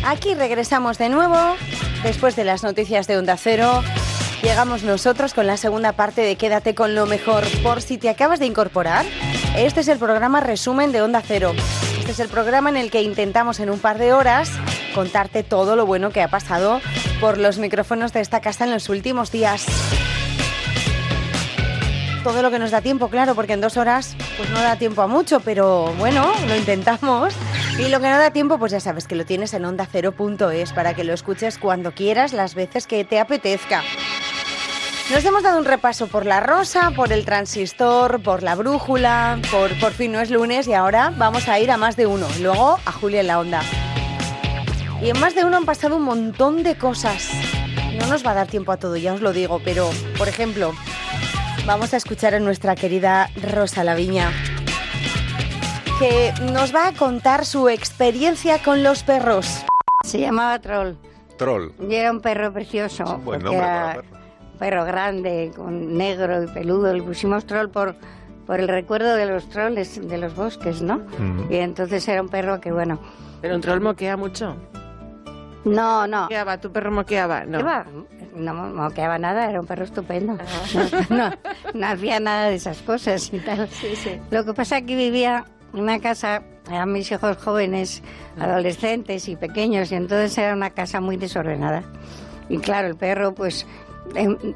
Aquí 0.04 0.34
regresamos 0.34 0.98
de 0.98 1.08
nuevo, 1.08 1.36
después 2.02 2.34
de 2.34 2.42
las 2.42 2.64
noticias 2.64 3.06
de 3.06 3.16
Onda 3.16 3.36
Cero. 3.36 3.80
Llegamos 4.42 4.82
nosotros 4.82 5.34
con 5.34 5.46
la 5.46 5.56
segunda 5.56 5.92
parte 5.92 6.20
de 6.22 6.34
Quédate 6.34 6.74
con 6.74 6.96
lo 6.96 7.06
mejor. 7.06 7.44
Por 7.62 7.80
si 7.80 7.96
te 7.96 8.08
acabas 8.08 8.40
de 8.40 8.46
incorporar, 8.46 9.06
este 9.56 9.80
es 9.80 9.88
el 9.88 9.98
programa 9.98 10.40
resumen 10.40 10.90
de 10.90 11.00
Onda 11.00 11.22
Cero. 11.24 11.52
Este 12.00 12.10
es 12.10 12.18
el 12.18 12.28
programa 12.28 12.68
en 12.68 12.76
el 12.76 12.90
que 12.90 13.02
intentamos 13.02 13.60
en 13.60 13.70
un 13.70 13.78
par 13.78 13.98
de 13.98 14.12
horas 14.12 14.50
contarte 14.96 15.44
todo 15.44 15.76
lo 15.76 15.86
bueno 15.86 16.10
que 16.10 16.22
ha 16.22 16.28
pasado 16.28 16.80
por 17.20 17.38
los 17.38 17.58
micrófonos 17.58 18.12
de 18.12 18.20
esta 18.20 18.40
casa 18.40 18.64
en 18.64 18.72
los 18.72 18.88
últimos 18.88 19.30
días. 19.30 19.64
Todo 22.24 22.42
lo 22.42 22.50
que 22.50 22.58
nos 22.58 22.72
da 22.72 22.80
tiempo, 22.80 23.08
claro, 23.08 23.36
porque 23.36 23.52
en 23.52 23.60
dos 23.60 23.76
horas 23.76 24.16
pues 24.36 24.50
no 24.50 24.60
da 24.60 24.76
tiempo 24.76 25.02
a 25.02 25.06
mucho, 25.06 25.38
pero 25.38 25.94
bueno, 25.98 26.32
lo 26.48 26.56
intentamos. 26.56 27.32
Y 27.78 27.88
lo 27.88 28.00
que 28.00 28.10
no 28.10 28.18
da 28.18 28.32
tiempo, 28.32 28.58
pues 28.58 28.72
ya 28.72 28.80
sabes 28.80 29.06
que 29.06 29.14
lo 29.14 29.24
tienes 29.24 29.54
en 29.54 29.62
onda0.es 29.62 30.72
para 30.72 30.94
que 30.94 31.04
lo 31.04 31.14
escuches 31.14 31.58
cuando 31.58 31.92
quieras, 31.92 32.32
las 32.32 32.54
veces 32.54 32.86
que 32.86 33.04
te 33.04 33.18
apetezca. 33.20 33.82
Nos 35.12 35.26
hemos 35.26 35.42
dado 35.42 35.58
un 35.58 35.66
repaso 35.66 36.06
por 36.06 36.24
la 36.24 36.40
rosa, 36.40 36.90
por 36.96 37.12
el 37.12 37.26
transistor, 37.26 38.22
por 38.22 38.42
la 38.42 38.54
brújula, 38.54 39.38
por 39.50 39.78
por 39.78 39.92
fin 39.92 40.10
no 40.10 40.20
es 40.20 40.30
lunes 40.30 40.66
y 40.66 40.72
ahora 40.72 41.12
vamos 41.14 41.48
a 41.48 41.60
ir 41.60 41.70
a 41.70 41.76
más 41.76 41.96
de 41.96 42.06
uno, 42.06 42.26
luego 42.40 42.78
a 42.86 42.92
Julia 42.92 43.20
en 43.20 43.26
la 43.26 43.38
onda. 43.38 43.60
Y 45.02 45.10
en 45.10 45.20
más 45.20 45.34
de 45.34 45.44
uno 45.44 45.58
han 45.58 45.66
pasado 45.66 45.96
un 45.96 46.04
montón 46.04 46.62
de 46.62 46.78
cosas. 46.78 47.28
No 48.00 48.06
nos 48.06 48.24
va 48.24 48.30
a 48.30 48.34
dar 48.34 48.46
tiempo 48.46 48.72
a 48.72 48.78
todo, 48.78 48.96
ya 48.96 49.12
os 49.12 49.20
lo 49.20 49.34
digo, 49.34 49.60
pero 49.62 49.90
por 50.16 50.28
ejemplo, 50.28 50.72
vamos 51.66 51.92
a 51.92 51.98
escuchar 51.98 52.34
a 52.34 52.40
nuestra 52.40 52.74
querida 52.74 53.28
Rosa 53.52 53.84
Laviña, 53.84 54.32
que 55.98 56.32
nos 56.54 56.74
va 56.74 56.88
a 56.88 56.92
contar 56.94 57.44
su 57.44 57.68
experiencia 57.68 58.62
con 58.62 58.82
los 58.82 59.02
perros. 59.02 59.62
Se 60.06 60.18
llamaba 60.20 60.58
Troll 60.58 60.96
Troll. 61.36 61.72
y 61.86 61.96
era 61.96 62.10
un 62.10 62.22
perro 62.22 62.50
precioso. 62.50 63.04
buen 63.18 63.42
nombre 63.42 63.58
era 63.58 63.74
para 63.74 63.94
perro. 63.96 64.21
Perro 64.62 64.84
grande, 64.84 65.50
con 65.56 65.96
negro 65.98 66.44
y 66.44 66.46
peludo. 66.46 66.94
Le 66.94 67.02
pusimos 67.02 67.44
Troll 67.46 67.68
por, 67.68 67.96
por 68.46 68.60
el 68.60 68.68
recuerdo 68.68 69.16
de 69.16 69.26
los 69.26 69.48
trolls 69.48 70.06
de 70.08 70.18
los 70.18 70.36
bosques, 70.36 70.80
¿no? 70.82 70.98
Mm. 71.18 71.50
Y 71.52 71.56
entonces 71.56 72.06
era 72.06 72.22
un 72.22 72.28
perro 72.28 72.60
que, 72.60 72.70
bueno. 72.70 73.00
Pero 73.40 73.56
un 73.56 73.60
troll 73.60 73.80
moquea 73.80 74.16
mucho. 74.16 74.54
No, 75.64 76.06
no. 76.06 76.22
Moqueaba, 76.22 76.58
tu 76.60 76.70
perro 76.70 76.92
moqueaba. 76.92 77.44
No. 77.44 77.58
¿Qué 77.58 77.64
va? 77.64 77.86
No 78.36 78.54
mo- 78.54 78.68
moqueaba 78.84 79.18
nada, 79.18 79.50
era 79.50 79.60
un 79.60 79.66
perro 79.66 79.82
estupendo. 79.84 80.38
No, 81.10 81.16
no, 81.30 81.30
no 81.74 81.86
hacía 81.88 82.20
nada 82.20 82.48
de 82.48 82.54
esas 82.54 82.82
cosas 82.82 83.32
y 83.32 83.40
tal. 83.40 83.68
Lo 84.30 84.44
que 84.44 84.54
pasa 84.54 84.78
es 84.78 84.84
que 84.84 84.94
vivía 84.94 85.44
en 85.74 85.80
una 85.80 85.98
casa, 85.98 86.42
eran 86.70 86.92
mis 86.92 87.10
hijos 87.10 87.36
jóvenes, 87.38 88.00
adolescentes 88.38 89.28
y 89.28 89.34
pequeños, 89.34 89.90
y 89.90 89.96
entonces 89.96 90.38
era 90.38 90.52
una 90.54 90.70
casa 90.70 91.00
muy 91.00 91.16
desordenada. 91.16 91.82
Y 92.48 92.58
claro, 92.58 92.86
el 92.86 92.94
perro, 92.96 93.34
pues, 93.34 93.66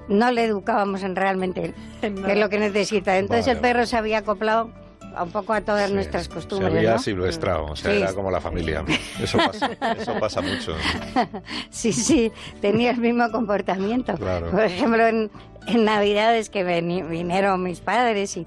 no 0.09 0.31
le 0.31 0.45
educábamos 0.45 1.03
en 1.03 1.17
realmente 1.17 1.75
qué 2.01 2.33
es 2.33 2.39
lo 2.39 2.49
que 2.49 2.59
necesita. 2.59 3.17
Entonces 3.19 3.47
el 3.49 3.57
Vale, 3.57 3.69
perro 3.75 3.87
se 3.87 3.97
había 3.97 4.19
acoplado 4.19 4.71
a 5.15 5.23
un 5.23 5.31
poco 5.31 5.55
a 5.55 5.63
todas 5.63 5.91
nuestras 5.93 6.25
Se 6.25 6.31
costumbres. 6.31 6.75
había 6.75 6.93
¿no? 6.93 6.99
silvestrado, 6.99 7.65
o 7.65 7.77
sea, 7.77 7.91
Sí. 7.91 8.03
era 8.03 8.13
como 8.13 8.31
la 8.31 8.41
familia. 8.41 8.85
Eso 9.19 9.39
pasa, 9.39 9.71
eso 9.99 10.15
pasa 10.21 10.41
mucho. 10.43 10.75
Sí, 11.71 11.93
sí, 11.93 12.31
tenía 12.61 12.91
el 12.91 12.99
mismo 12.99 13.31
comportamiento. 13.31 14.15
Claro. 14.15 14.51
Por 14.51 14.65
ejemplo, 14.65 15.07
en, 15.07 15.31
en 15.69 15.85
Navidades 15.85 16.51
que 16.51 16.65
veni- 16.67 17.03
vinieron 17.09 17.63
mis 17.63 17.81
padres 17.81 18.37
y, 18.37 18.47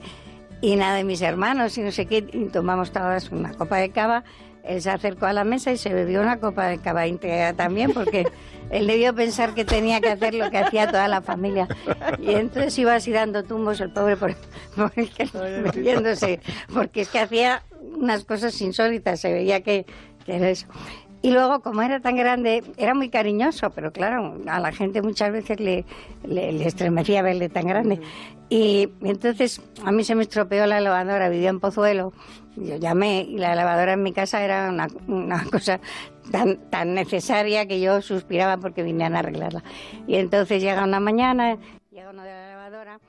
y 0.62 0.76
nada 0.76 0.96
de 0.96 1.04
mis 1.04 1.22
hermanos 1.24 1.76
y 1.78 1.82
no 1.82 1.92
sé 1.92 2.06
qué, 2.06 2.18
y 2.32 2.46
tomamos 2.50 2.92
todas 2.92 3.32
una 3.32 3.54
copa 3.54 3.78
de 3.78 3.90
cava, 3.90 4.24
él 4.64 4.82
se 4.82 4.90
acercó 4.90 5.26
a 5.26 5.34
la 5.34 5.44
mesa 5.44 5.72
y 5.72 5.78
se 5.78 5.94
bebió 5.94 6.22
una 6.22 6.40
copa 6.40 6.68
de 6.68 6.78
cava 6.80 7.08
íntegra 7.08 7.54
también 7.54 7.92
porque 7.94 8.26
él 8.72 8.88
debió 8.88 9.14
pensar 9.16 9.54
que 9.54 9.66
tenía 9.66 10.00
que 10.02 10.10
hacer 10.10 10.34
lo 10.36 10.50
que 10.52 10.58
hacía 10.60 10.88
toda 10.88 11.08
la 11.08 11.22
familia. 11.22 11.68
Y 12.22 12.32
entonces 12.34 12.78
iba 12.80 12.94
así 12.96 13.12
dando 13.12 13.44
tumbos 13.44 13.80
el 13.82 13.92
pobre 13.92 14.16
por, 14.18 14.36
por 14.76 14.92
el 14.96 15.10
que- 15.10 15.30
bebiéndose, 15.74 16.40
porque 16.74 17.02
es 17.02 17.10
que 17.10 17.20
hacía 17.20 17.64
unas 17.96 18.26
cosas 18.26 18.60
insólitas, 18.62 19.20
se 19.20 19.34
veía 19.34 19.62
que, 19.62 19.86
que 20.26 20.36
era 20.36 20.50
eso. 20.50 20.68
Y 21.22 21.32
luego, 21.32 21.60
como 21.62 21.82
era 21.82 22.00
tan 22.00 22.16
grande, 22.16 22.64
era 22.78 22.94
muy 22.94 23.10
cariñoso, 23.10 23.72
pero 23.72 23.92
claro, 23.92 24.38
a 24.48 24.60
la 24.62 24.72
gente 24.72 25.02
muchas 25.02 25.34
veces 25.34 25.60
le, 25.60 25.84
le, 26.26 26.54
le 26.54 26.66
estremecía 26.66 27.22
verle 27.22 27.50
tan 27.50 27.68
grande. 27.68 28.00
Y 28.50 28.88
entonces 29.02 29.62
a 29.84 29.92
mí 29.92 30.06
se 30.06 30.16
me 30.16 30.24
estropeó 30.24 30.66
la 30.66 30.80
lavadora, 30.80 31.28
vivía 31.28 31.50
en 31.50 31.60
Pozuelo, 31.60 32.14
yo 32.56 32.76
llamé 32.78 33.22
y 33.22 33.38
la 33.38 33.56
lavadora 33.56 33.94
en 33.94 34.04
mi 34.04 34.14
casa 34.14 34.44
era 34.44 34.70
una, 34.70 34.88
una 35.08 35.44
cosa 35.52 35.80
tan, 36.32 36.58
tan 36.70 36.94
necesaria 36.94 37.68
que 37.68 37.80
yo 37.80 38.02
suspiraba 38.02 38.58
porque 38.58 38.84
vinieran 38.84 39.16
a 39.16 39.20
arreglarla. 39.20 39.64
Y 40.08 40.16
entonces 40.16 40.62
llega 40.62 40.84
una 40.84 41.00
mañana, 41.00 41.58
llega 41.92 42.10
uno 42.10 42.24
de 42.24 42.32
la 42.32 42.50
lavadora 42.50 43.00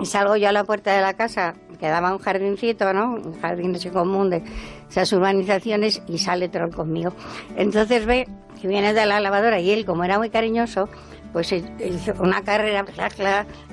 y 0.00 0.06
salgo 0.06 0.36
yo 0.36 0.48
a 0.48 0.52
la 0.52 0.64
puerta 0.64 0.94
de 0.94 1.02
la 1.02 1.14
casa, 1.14 1.54
que 1.80 1.88
daba 1.88 2.12
un 2.12 2.18
jardincito, 2.18 2.92
¿no? 2.92 3.14
Un 3.14 3.40
jardín 3.40 3.74
así 3.74 3.90
común 3.90 4.30
de 4.30 4.42
esas 4.88 5.12
urbanizaciones 5.12 6.02
y 6.06 6.18
sale 6.18 6.48
Troll 6.48 6.72
conmigo. 6.72 7.12
Entonces 7.56 8.06
ve 8.06 8.28
que 8.60 8.68
viene 8.68 8.92
de 8.92 9.06
la 9.06 9.20
lavadora 9.20 9.60
y 9.60 9.70
él, 9.70 9.84
como 9.84 10.04
era 10.04 10.18
muy 10.18 10.30
cariñoso, 10.30 10.88
pues 11.32 11.52
hi- 11.52 11.64
hizo 11.84 12.14
una 12.20 12.42
carrera 12.42 12.84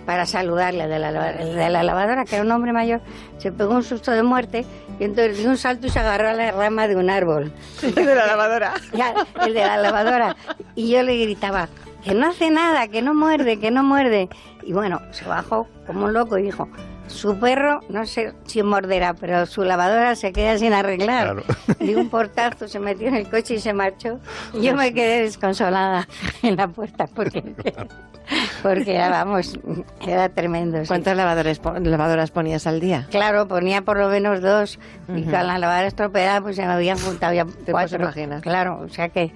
para 0.05 0.25
saludarle 0.25 0.87
de 0.87 0.99
la, 0.99 1.31
el 1.31 1.55
de 1.55 1.69
la 1.69 1.83
lavadora, 1.83 2.25
que 2.25 2.35
era 2.35 2.43
un 2.45 2.51
hombre 2.51 2.73
mayor, 2.73 3.01
se 3.37 3.51
pegó 3.51 3.73
un 3.75 3.83
susto 3.83 4.11
de 4.11 4.23
muerte 4.23 4.65
y 4.99 5.03
entonces 5.03 5.37
dio 5.39 5.49
un 5.49 5.57
salto 5.57 5.87
y 5.87 5.89
se 5.89 5.99
agarró 5.99 6.29
a 6.29 6.33
la 6.33 6.51
rama 6.51 6.87
de 6.87 6.95
un 6.95 7.09
árbol. 7.09 7.51
de 7.81 8.05
la 8.15 8.27
lavadora. 8.27 8.73
Ya, 8.93 9.13
el 9.45 9.53
de 9.53 9.61
la 9.61 9.77
lavadora. 9.77 10.35
Y 10.75 10.89
yo 10.91 11.01
le 11.03 11.17
gritaba, 11.17 11.69
que 12.03 12.13
no 12.13 12.27
hace 12.27 12.49
nada, 12.51 12.87
que 12.87 13.01
no 13.01 13.13
muerde, 13.13 13.59
que 13.59 13.71
no 13.71 13.83
muerde. 13.83 14.29
Y 14.63 14.73
bueno, 14.73 15.01
se 15.11 15.25
bajó 15.25 15.67
como 15.87 16.05
un 16.05 16.13
loco 16.13 16.37
y 16.37 16.43
dijo, 16.43 16.67
su 17.07 17.37
perro, 17.39 17.81
no 17.89 18.05
sé 18.05 18.33
si 18.45 18.63
morderá, 18.63 19.13
pero 19.13 19.45
su 19.45 19.63
lavadora 19.63 20.15
se 20.15 20.31
queda 20.33 20.57
sin 20.57 20.73
arreglar. 20.73 21.43
Dio 21.79 21.99
un 21.99 22.09
portazo, 22.09 22.67
se 22.67 22.79
metió 22.79 23.07
en 23.07 23.15
el 23.15 23.29
coche 23.29 23.55
y 23.55 23.59
se 23.59 23.73
marchó. 23.73 24.19
Y 24.53 24.61
yo 24.61 24.75
me 24.75 24.93
quedé 24.93 25.21
desconsolada 25.23 26.07
en 26.41 26.55
la 26.55 26.67
puerta 26.67 27.07
porque, 27.07 27.41
porque 28.63 28.95
era, 28.95 29.09
vamos, 29.09 29.57
era 30.05 30.29
tremendo. 30.29 30.79
sí. 30.81 30.87
¿Cuántas 30.87 31.15
lavadoras, 31.15 31.59
po- 31.59 31.73
lavadoras 31.79 32.31
ponías 32.31 32.65
al 32.67 32.79
día? 32.79 33.07
Claro, 33.11 33.47
ponía 33.47 33.81
por 33.83 33.97
lo 33.97 34.09
menos 34.09 34.41
dos 34.41 34.79
y 35.09 35.23
con 35.23 35.31
la 35.31 35.57
lavadora 35.57 35.87
estropeada 35.87 36.41
pues 36.41 36.55
se 36.55 36.65
me 36.65 36.73
habían 36.73 36.97
juntado 36.97 37.33
ya 37.33 37.45
puedes 37.45 37.69
cuatro. 37.71 38.01
imaginar. 38.01 38.41
Claro, 38.41 38.79
o 38.83 38.89
sea 38.89 39.09
que, 39.09 39.31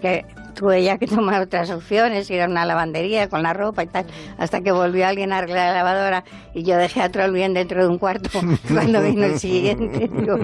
que 0.00 0.24
tuve 0.60 0.82
ya 0.82 0.98
que 0.98 1.06
tomar 1.06 1.40
otras 1.40 1.70
opciones, 1.70 2.30
ir 2.30 2.42
a 2.42 2.46
una 2.46 2.66
lavandería 2.66 3.30
con 3.30 3.42
la 3.42 3.54
ropa 3.54 3.82
y 3.82 3.86
tal, 3.86 4.04
hasta 4.36 4.60
que 4.60 4.72
volvió 4.72 5.06
alguien 5.06 5.32
a 5.32 5.38
arreglar 5.38 5.68
la 5.68 5.72
lavadora 5.72 6.24
y 6.52 6.64
yo 6.64 6.76
dejé 6.76 7.00
a 7.00 7.10
Troll 7.10 7.32
bien 7.32 7.54
dentro 7.54 7.80
de 7.82 7.88
un 7.88 7.96
cuarto 7.96 8.28
cuando 8.68 9.00
vino 9.00 9.24
el 9.24 9.38
siguiente, 9.38 10.10
digo, 10.12 10.38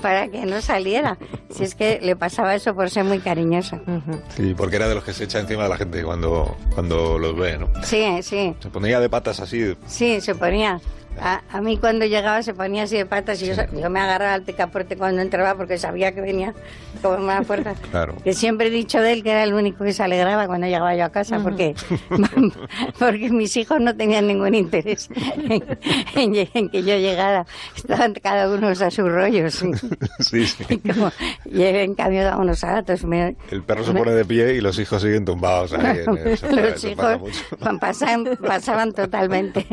para 0.00 0.26
que 0.28 0.44
no 0.46 0.60
saliera. 0.60 1.16
Si 1.50 1.62
es 1.62 1.76
que 1.76 2.00
le 2.02 2.16
pasaba 2.16 2.56
eso 2.56 2.74
por 2.74 2.90
ser 2.90 3.04
muy 3.04 3.20
cariñosa. 3.20 3.80
Sí, 4.30 4.52
porque 4.56 4.76
era 4.76 4.88
de 4.88 4.96
los 4.96 5.04
que 5.04 5.12
se 5.12 5.24
echa 5.24 5.38
encima 5.38 5.62
de 5.62 5.68
la 5.68 5.76
gente 5.76 6.02
cuando, 6.02 6.56
cuando 6.74 7.16
los 7.18 7.36
ve, 7.36 7.56
¿no? 7.58 7.68
Sí, 7.84 8.04
sí, 8.22 8.56
Se 8.58 8.68
ponía 8.68 8.98
de 8.98 9.08
patas 9.08 9.38
así. 9.38 9.76
sí, 9.86 10.20
se 10.20 10.34
ponía. 10.34 10.80
A, 11.20 11.42
a 11.50 11.60
mí 11.60 11.76
cuando 11.78 12.04
llegaba 12.06 12.42
se 12.42 12.52
ponía 12.54 12.84
así 12.84 12.96
de 12.96 13.06
patas 13.06 13.40
y 13.42 13.46
yo, 13.46 13.54
yo 13.72 13.90
me 13.90 14.00
agarraba 14.00 14.34
al 14.34 14.42
picaporte 14.42 14.96
cuando 14.96 15.22
entraba 15.22 15.54
porque 15.56 15.78
sabía 15.78 16.12
que 16.12 16.20
venía 16.20 16.52
como 17.00 17.16
una 17.16 17.42
puerta. 17.42 17.74
Claro. 17.92 18.14
Que 18.24 18.32
siempre 18.32 18.68
he 18.68 18.70
dicho 18.70 19.00
de 19.00 19.12
él 19.12 19.22
que 19.22 19.30
era 19.30 19.44
el 19.44 19.52
único 19.54 19.84
que 19.84 19.92
se 19.92 20.02
alegraba 20.02 20.46
cuando 20.46 20.66
llegaba 20.66 20.94
yo 20.96 21.04
a 21.04 21.10
casa, 21.10 21.40
porque, 21.42 21.74
porque 22.98 23.30
mis 23.30 23.56
hijos 23.56 23.80
no 23.80 23.94
tenían 23.96 24.26
ningún 24.26 24.54
interés 24.54 25.08
en, 25.48 25.62
en- 26.34 26.48
en 26.54 26.68
que 26.70 26.82
yo 26.82 26.96
llegara. 26.96 27.46
Estaban 27.76 28.14
cada 28.14 28.48
uno 28.52 28.68
a 28.68 28.74
sus 28.90 29.08
rollos. 29.12 29.54
sí. 30.20 30.46
Sí. 30.46 30.64
Y, 30.68 30.78
como, 30.78 31.10
y 31.44 31.62
él, 31.62 31.76
en 31.76 31.94
cambio, 31.94 32.24
daba 32.24 32.38
unos 32.42 32.60
saltos. 32.60 33.04
Me, 33.04 33.36
El 33.50 33.62
perro 33.62 33.84
se 33.84 33.92
me- 33.92 33.98
pone 34.00 34.12
de 34.12 34.24
pie 34.24 34.54
y 34.54 34.60
los 34.60 34.78
hijos 34.78 35.02
siguen 35.02 35.24
tumbados. 35.24 35.72
ahí, 35.74 36.00
los 36.06 36.40
pasa 36.40 36.88
hijos 36.88 37.44
pasaban, 37.80 38.24
pasaban 38.42 38.92
totalmente. 38.92 39.66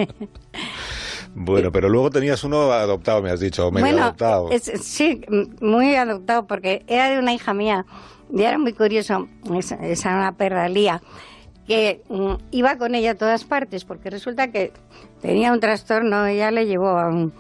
Bueno, 1.36 1.72
pero 1.72 1.90
luego 1.90 2.10
tenías 2.10 2.44
uno 2.44 2.72
adoptado, 2.72 3.22
me 3.22 3.30
has 3.32 3.40
dicho, 3.40 3.68
o 3.68 3.72
medio 3.72 3.86
bueno, 3.88 4.04
adoptado. 4.04 4.50
es- 4.52 4.72
sí, 4.84 5.22
muy 5.62 5.96
adoptado, 5.96 6.48
porque 6.48 6.84
era 6.88 7.10
de 7.10 7.20
una 7.20 7.34
hija 7.34 7.54
mía, 7.54 7.86
y 8.34 8.42
era 8.42 8.58
muy 8.58 8.74
curioso, 8.74 9.28
esa, 9.58 9.76
esa 9.76 10.10
era 10.10 10.18
una 10.20 10.32
perra 10.36 10.68
Lía, 10.68 11.02
que 11.68 12.02
mm, 12.10 12.34
iba 12.52 12.78
con 12.78 12.96
ella 12.96 13.12
a 13.12 13.16
todas 13.16 13.44
partes, 13.46 13.86
porque 13.86 14.10
resulta 14.10 14.52
que 14.52 14.74
tenía 15.22 15.54
un 15.54 15.60
trastorno, 15.60 16.26
ella 16.26 16.50
le 16.52 16.66
llevó 16.66 16.90
a 16.90 17.08
un, 17.10 17.32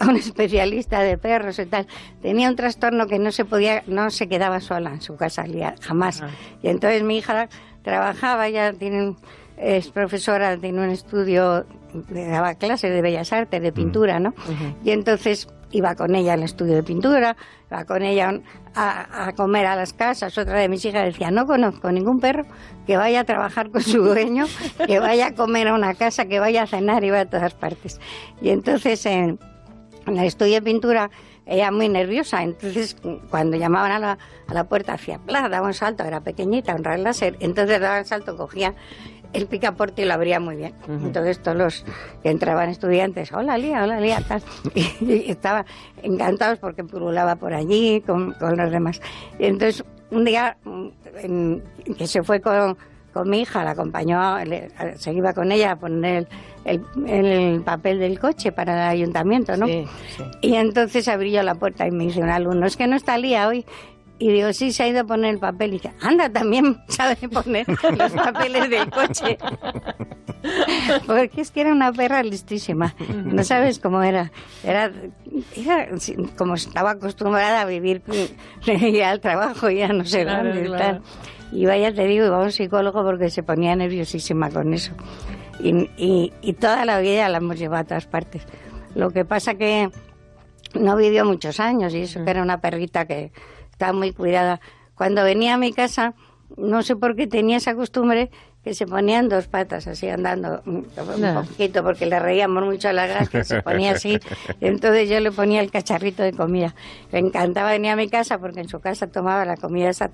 a 0.00 0.06
un 0.06 0.16
especialista 0.16 1.00
de 1.00 1.16
perros 1.16 1.58
y 1.60 1.66
tal, 1.66 1.86
tenía 2.20 2.48
un 2.50 2.56
trastorno 2.56 3.06
que 3.06 3.18
no 3.18 3.30
se 3.32 3.44
podía, 3.44 3.82
no 3.86 4.10
se 4.10 4.28
quedaba 4.28 4.60
sola 4.60 4.90
en 4.90 5.00
su 5.02 5.16
casa, 5.16 5.46
Lía, 5.46 5.76
jamás. 5.80 6.22
Y 6.62 6.68
entonces 6.68 7.02
mi 7.04 7.18
hija 7.18 7.48
trabajaba, 7.82 8.48
ya 8.48 8.72
tiene 8.72 9.14
es 9.56 9.88
profesora, 9.88 10.58
tiene 10.58 10.80
un 10.80 10.90
estudio, 10.90 11.64
daba 12.08 12.54
clases 12.54 12.92
de 12.92 13.02
bellas 13.02 13.32
artes, 13.32 13.62
de 13.62 13.72
pintura, 13.72 14.20
¿no? 14.20 14.34
Y 14.84 14.90
entonces 14.90 15.48
iba 15.70 15.94
con 15.94 16.14
ella 16.14 16.34
al 16.34 16.42
estudio 16.42 16.74
de 16.74 16.82
pintura, 16.82 17.36
iba 17.70 17.84
con 17.84 18.02
ella 18.02 18.40
a, 18.74 19.26
a 19.28 19.32
comer 19.32 19.66
a 19.66 19.76
las 19.76 19.92
casas. 19.92 20.36
Otra 20.38 20.58
de 20.58 20.68
mis 20.68 20.84
hijas 20.84 21.04
decía, 21.04 21.30
no 21.30 21.46
conozco 21.46 21.90
ningún 21.90 22.20
perro 22.20 22.44
que 22.86 22.96
vaya 22.96 23.20
a 23.20 23.24
trabajar 23.24 23.70
con 23.70 23.82
su 23.82 24.02
dueño, 24.02 24.46
que 24.86 24.98
vaya 24.98 25.28
a 25.28 25.34
comer 25.34 25.68
a 25.68 25.74
una 25.74 25.94
casa, 25.94 26.26
que 26.26 26.38
vaya 26.38 26.62
a 26.62 26.66
cenar 26.66 27.02
va 27.12 27.20
a 27.20 27.26
todas 27.26 27.54
partes. 27.54 28.00
Y 28.40 28.50
entonces 28.50 29.04
en, 29.06 29.38
en 30.06 30.16
el 30.16 30.24
estudio 30.24 30.54
de 30.54 30.62
pintura 30.62 31.10
ella 31.46 31.70
muy 31.70 31.88
nerviosa, 31.88 32.42
entonces 32.42 32.96
cuando 33.30 33.56
llamaban 33.56 33.92
a 33.92 33.98
la, 34.00 34.18
a 34.48 34.54
la 34.54 34.64
puerta 34.64 34.94
hacía 34.94 35.18
pla, 35.18 35.48
daba 35.48 35.68
un 35.68 35.74
salto, 35.74 36.02
era 36.02 36.20
pequeñita, 36.20 36.74
un 36.74 36.82
láser, 37.04 37.36
entonces 37.38 37.80
daba 37.80 38.00
el 38.00 38.04
salto, 38.04 38.36
cogía 38.36 38.74
el 39.32 39.46
picaporte 39.46 40.04
lo 40.06 40.14
abría 40.14 40.40
muy 40.40 40.56
bien. 40.56 40.74
Entonces 40.88 41.40
todos 41.42 41.56
los 41.56 41.84
que 42.22 42.30
entraban 42.30 42.68
estudiantes, 42.70 43.32
hola 43.32 43.58
Lía, 43.58 43.82
hola 43.84 44.00
Lía, 44.00 44.20
tal, 44.26 44.42
y, 44.74 44.80
y 45.00 45.30
estaban 45.30 45.64
encantados 46.02 46.58
porque 46.58 46.84
pululaba 46.84 47.36
por 47.36 47.52
allí 47.54 48.00
con, 48.06 48.32
con 48.32 48.56
los 48.56 48.70
demás. 48.70 49.00
Y 49.38 49.46
entonces 49.46 49.84
un 50.10 50.24
día 50.24 50.56
mm, 50.64 50.86
en- 51.22 51.62
que 51.98 52.06
se 52.06 52.22
fue 52.22 52.40
con, 52.40 52.76
con 53.12 53.28
mi 53.30 53.40
hija, 53.40 53.64
la 53.64 53.70
acompañó, 53.72 54.38
le- 54.44 54.70
se 54.96 55.12
iba 55.12 55.32
con 55.32 55.50
ella 55.52 55.72
a 55.72 55.76
poner 55.76 56.28
el, 56.64 56.82
el- 57.06 57.26
el 57.26 57.60
papel 57.62 57.98
del 57.98 58.18
coche 58.18 58.52
para 58.52 58.72
el 58.74 58.90
ayuntamiento, 58.98 59.56
¿no? 59.56 59.66
Y 60.42 60.54
entonces 60.54 61.08
abrí 61.08 61.32
yo 61.32 61.42
la 61.42 61.54
puerta 61.56 61.86
y 61.86 61.90
me 61.90 62.04
dice 62.04 62.20
un 62.20 62.28
alumno, 62.30 62.66
es 62.66 62.76
que 62.76 62.86
no 62.86 62.96
está 62.96 63.18
Lía 63.18 63.48
hoy. 63.48 63.64
Y 64.18 64.32
digo, 64.32 64.52
sí, 64.54 64.72
se 64.72 64.82
ha 64.84 64.88
ido 64.88 65.00
a 65.00 65.04
poner 65.04 65.34
el 65.34 65.38
papel. 65.40 65.70
Y 65.70 65.72
dice, 65.74 65.92
anda, 66.00 66.30
también 66.30 66.78
sabe 66.88 67.16
poner 67.28 67.66
los 67.68 68.12
papeles 68.12 68.70
del 68.70 68.88
coche. 68.90 69.36
Porque 71.06 71.40
es 71.40 71.50
que 71.50 71.60
era 71.62 71.72
una 71.72 71.92
perra 71.92 72.22
listísima. 72.22 72.94
No 73.24 73.42
sabes 73.44 73.78
cómo 73.78 74.02
era. 74.02 74.30
Era, 74.64 74.90
era 75.56 75.88
como 76.36 76.54
estaba 76.54 76.92
acostumbrada 76.92 77.62
a 77.62 77.64
vivir 77.64 78.02
y 78.66 79.00
al 79.00 79.20
trabajo 79.20 79.70
y 79.70 79.82
a 79.82 79.88
no 79.88 80.04
sé 80.04 80.22
Claro, 80.22 80.48
dónde 80.48 80.64
claro. 80.66 80.78
tal. 80.78 81.02
Y 81.52 81.66
vaya, 81.66 81.92
te 81.94 82.06
digo, 82.06 82.26
iba 82.26 82.40
a 82.40 82.44
un 82.44 82.52
psicólogo 82.52 83.02
porque 83.04 83.30
se 83.30 83.42
ponía 83.42 83.74
nerviosísima 83.76 84.50
con 84.50 84.72
eso. 84.74 84.92
Y, 85.60 85.70
y, 85.96 86.32
y 86.42 86.52
toda 86.54 86.84
la 86.84 87.00
vida 87.00 87.28
la 87.28 87.38
hemos 87.38 87.58
llevado 87.58 87.82
a 87.82 87.84
todas 87.84 88.06
partes. 88.06 88.42
Lo 88.94 89.10
que 89.10 89.24
pasa 89.24 89.54
que 89.54 89.90
no 90.74 90.96
vivió 90.96 91.24
muchos 91.24 91.60
años 91.60 91.94
y 91.94 92.00
eso 92.02 92.24
que 92.24 92.30
era 92.30 92.42
una 92.42 92.60
perrita 92.60 93.06
que 93.06 93.30
estaba 93.76 93.92
muy 93.92 94.12
cuidada. 94.12 94.58
Cuando 94.94 95.22
venía 95.22 95.54
a 95.54 95.58
mi 95.58 95.74
casa, 95.74 96.14
no 96.56 96.82
sé 96.82 96.96
por 96.96 97.14
qué 97.14 97.26
tenía 97.26 97.58
esa 97.58 97.74
costumbre 97.74 98.30
que 98.64 98.72
se 98.72 98.86
ponía 98.86 99.18
en 99.18 99.28
dos 99.28 99.48
patas, 99.48 99.86
así 99.86 100.08
andando 100.08 100.62
un 100.64 100.86
un 100.96 101.46
poquito, 101.46 101.84
porque 101.84 102.06
le 102.06 102.18
reíamos 102.18 102.64
mucho 102.64 102.88
a 102.88 102.94
la 102.94 103.06
gracia, 103.06 103.44
se 103.44 103.62
ponía 103.62 103.92
así. 103.92 104.18
Entonces 104.60 105.10
yo 105.10 105.20
le 105.20 105.30
ponía 105.30 105.60
el 105.60 105.70
cacharrito 105.70 106.22
de 106.22 106.32
comida. 106.32 106.74
Le 107.12 107.18
encantaba 107.18 107.70
venir 107.70 107.90
a 107.90 107.96
mi 107.96 108.08
casa 108.08 108.38
porque 108.38 108.60
en 108.60 108.68
su 108.68 108.80
casa 108.80 109.06
tomaba 109.08 109.44
la 109.44 109.58
comida 109.58 109.90
esa 109.90 110.08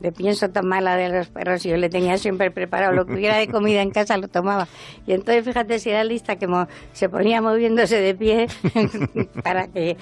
de 0.00 0.12
pienso 0.12 0.50
tan 0.50 0.66
mala 0.66 0.96
de 0.96 1.08
los 1.08 1.28
perros 1.28 1.64
y 1.64 1.70
yo 1.70 1.76
le 1.76 1.88
tenía 1.88 2.18
siempre 2.18 2.50
preparado 2.50 2.92
lo 2.92 3.06
que 3.06 3.14
hubiera 3.14 3.36
de 3.38 3.48
comida 3.48 3.80
en 3.82 3.90
casa 3.90 4.16
lo 4.18 4.28
tomaba. 4.28 4.68
Y 5.06 5.12
entonces 5.12 5.44
fíjate 5.44 5.78
si 5.78 5.90
era 5.90 6.04
lista 6.04 6.36
que 6.36 6.46
mo- 6.46 6.68
se 6.92 7.08
ponía 7.08 7.40
moviéndose 7.40 8.00
de 8.00 8.14
pie 8.14 8.46
para 9.42 9.68
que 9.68 9.96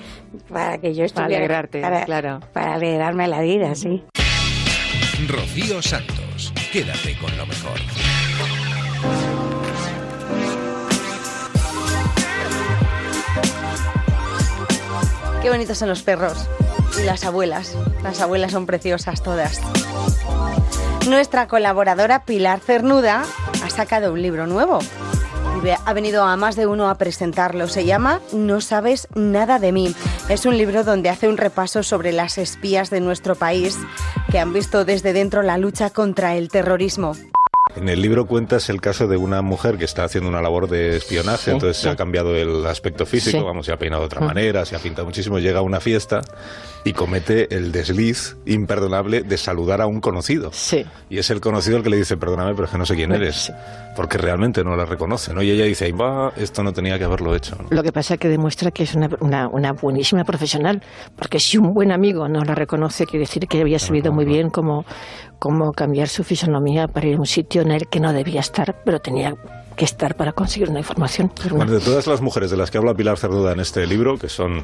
para 0.49 0.79
que 0.79 0.93
yo 0.95 0.99
Para 1.01 1.07
estuviera 1.07 1.37
alegrarte, 1.39 1.81
para, 1.81 2.05
claro. 2.05 2.41
para 2.53 2.75
alegrarme 2.75 3.29
la 3.29 3.41
vida, 3.43 3.75
sí. 3.75 4.03
Rocío 5.29 5.81
Santos, 5.83 6.53
quédate 6.73 7.17
con 7.21 7.37
lo 7.37 7.47
mejor. 7.47 7.79
Qué 15.41 15.51
bonitos 15.51 15.79
son 15.79 15.89
los 15.89 16.03
perros. 16.03 16.49
Y 17.01 17.05
las 17.05 17.25
abuelas. 17.25 17.77
Las 18.03 18.21
abuelas 18.21 18.53
son 18.53 18.67
preciosas 18.67 19.23
todas. 19.23 19.61
Nuestra 21.09 21.49
colaboradora 21.49 22.25
Pilar 22.25 22.61
Cernuda 22.61 23.25
ha 23.65 23.71
sacado 23.71 24.13
un 24.13 24.23
libro 24.23 24.47
nuevo. 24.47 24.79
Ha 25.85 25.93
venido 25.93 26.25
a 26.25 26.37
más 26.37 26.57
de 26.57 26.67
uno 26.67 26.89
a 26.91 26.97
presentarlo. 26.97 27.69
Se 27.69 27.85
llama 27.85 28.21
No 28.33 28.61
sabes 28.61 29.07
nada 29.15 29.59
de 29.59 29.71
mí. 29.71 29.95
Es 30.29 30.45
un 30.45 30.59
libro 30.59 30.83
donde 30.83 31.09
hace 31.09 31.29
un 31.29 31.37
repaso 31.37 31.83
sobre 31.83 32.13
las 32.13 32.37
espías 32.39 32.91
de 32.91 33.01
nuestro 33.01 33.37
país 33.37 33.79
que 34.31 34.41
han 34.41 34.53
visto 34.53 34.85
desde 34.85 35.13
dentro 35.13 35.43
la 35.43 35.59
lucha 35.59 35.91
contra 35.91 36.35
el 36.35 36.49
terrorismo. 36.49 37.15
En 37.75 37.89
el 37.89 38.03
libro 38.03 38.27
cuentas 38.27 38.69
el 38.69 38.83
caso 38.83 39.09
de 39.09 39.17
una 39.17 39.41
mujer 39.41 39.79
que 39.79 39.87
está 39.87 40.05
haciendo 40.05 40.29
una 40.29 40.43
labor 40.43 40.69
de 40.69 40.97
espionaje, 40.99 41.45
Sí, 41.45 41.51
entonces 41.53 41.79
se 41.79 41.83
sí. 41.85 41.89
ha 41.89 41.97
cambiado 41.97 42.37
el 42.37 42.67
aspecto 42.67 43.07
físico, 43.07 43.39
Sí. 43.39 43.45
vamos, 43.45 43.65
se 43.65 43.73
ha 43.73 43.79
peinado 43.79 44.03
de 44.03 44.07
otra 44.07 44.21
Mm. 44.21 44.25
manera, 44.27 44.65
se 44.67 44.77
ha 44.77 44.79
pintado 44.79 45.07
muchísimo, 45.07 45.39
llega 45.39 45.61
a 45.61 45.63
una 45.63 45.81
fiesta 45.81 46.21
y 46.85 46.93
comete 46.93 47.55
el 47.57 47.73
desliz 47.73 48.37
imperdonable 48.45 49.23
de 49.23 49.39
saludar 49.39 49.81
a 49.81 49.87
un 49.87 50.01
conocido. 50.03 50.51
Y 51.09 51.17
es 51.19 51.31
el 51.31 51.41
conocido 51.41 51.79
el 51.79 51.83
que 51.83 51.89
le 51.89 51.97
dice, 51.97 52.19
perdóname, 52.19 52.53
pero 52.53 52.65
es 52.67 52.71
que 52.73 52.79
no 52.79 52.85
sé 52.85 52.95
quién 52.95 53.11
eres, 53.13 53.51
porque 53.97 54.19
realmente 54.19 54.63
no 54.65 54.77
la 54.77 54.85
reconoce, 54.85 55.33
¿no? 55.33 55.43
Y 55.43 55.51
ella 55.51 55.65
dice, 55.65 55.87
"Ay, 55.87 55.93
va, 55.93 56.31
esto 56.37 56.63
no 56.63 56.73
tenía 56.75 56.99
que 56.99 57.05
haberlo 57.05 57.35
hecho. 57.35 57.57
¿no? 57.57 57.69
Lo 57.71 57.83
que 57.83 57.91
pasa 57.93 58.15
es 58.15 58.21
que 58.21 58.29
demuestra 58.29 58.71
que 58.71 58.83
es 58.83 58.95
una, 58.95 59.09
una, 59.21 59.49
una 59.49 59.73
buenísima 59.73 60.25
profesional, 60.25 60.83
porque 61.17 61.39
si 61.41 61.57
un 61.57 61.73
buen 61.73 61.91
amigo 61.91 62.29
no 62.29 62.45
la 62.45 62.55
reconoce, 62.55 63.07
quiere 63.07 63.21
decir 63.21 63.47
que 63.49 63.61
había 63.63 63.79
sabido 63.79 64.13
muy 64.13 64.25
bien 64.27 64.51
cómo, 64.51 64.85
cómo 65.43 65.73
cambiar 65.73 66.07
su 66.07 66.23
fisonomía 66.23 66.87
para 66.87 67.09
ir 67.09 67.17
a 67.17 67.19
un 67.19 67.27
sitio 67.27 67.63
en 67.63 67.73
el 67.73 67.89
que 67.89 67.99
no 67.99 68.13
debía 68.13 68.39
estar, 68.39 68.81
pero 68.85 69.01
tenía 69.01 69.35
que 69.75 69.85
estar 69.85 70.15
para 70.15 70.31
conseguir 70.31 70.71
una 70.71 70.79
información. 70.79 71.33
Bueno, 71.51 71.73
de 71.73 71.81
todas 71.81 72.07
las 72.07 72.21
mujeres 72.21 72.53
de 72.53 72.57
las 72.57 72.71
que 72.71 72.79
habla 72.79 72.95
Pilar 72.95 73.19
Cernuda 73.19 73.51
en 73.51 73.59
este 73.59 73.85
libro, 73.89 74.19
que 74.19 74.29
son 74.29 74.63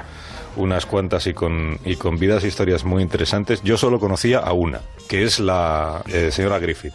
unas 0.55 0.87
cuantas 0.87 1.27
y 1.27 1.35
con, 1.35 1.81
y 1.85 1.97
con 1.97 2.17
vidas 2.17 2.45
e 2.45 2.47
historias 2.47 2.85
muy 2.85 3.03
interesantes, 3.03 3.61
yo 3.65 3.77
solo 3.77 3.99
conocía 3.99 4.39
a 4.39 4.53
una, 4.53 4.81
que 5.09 5.25
es 5.25 5.41
la 5.41 6.05
eh, 6.07 6.31
señora 6.31 6.61
Griffith. 6.61 6.95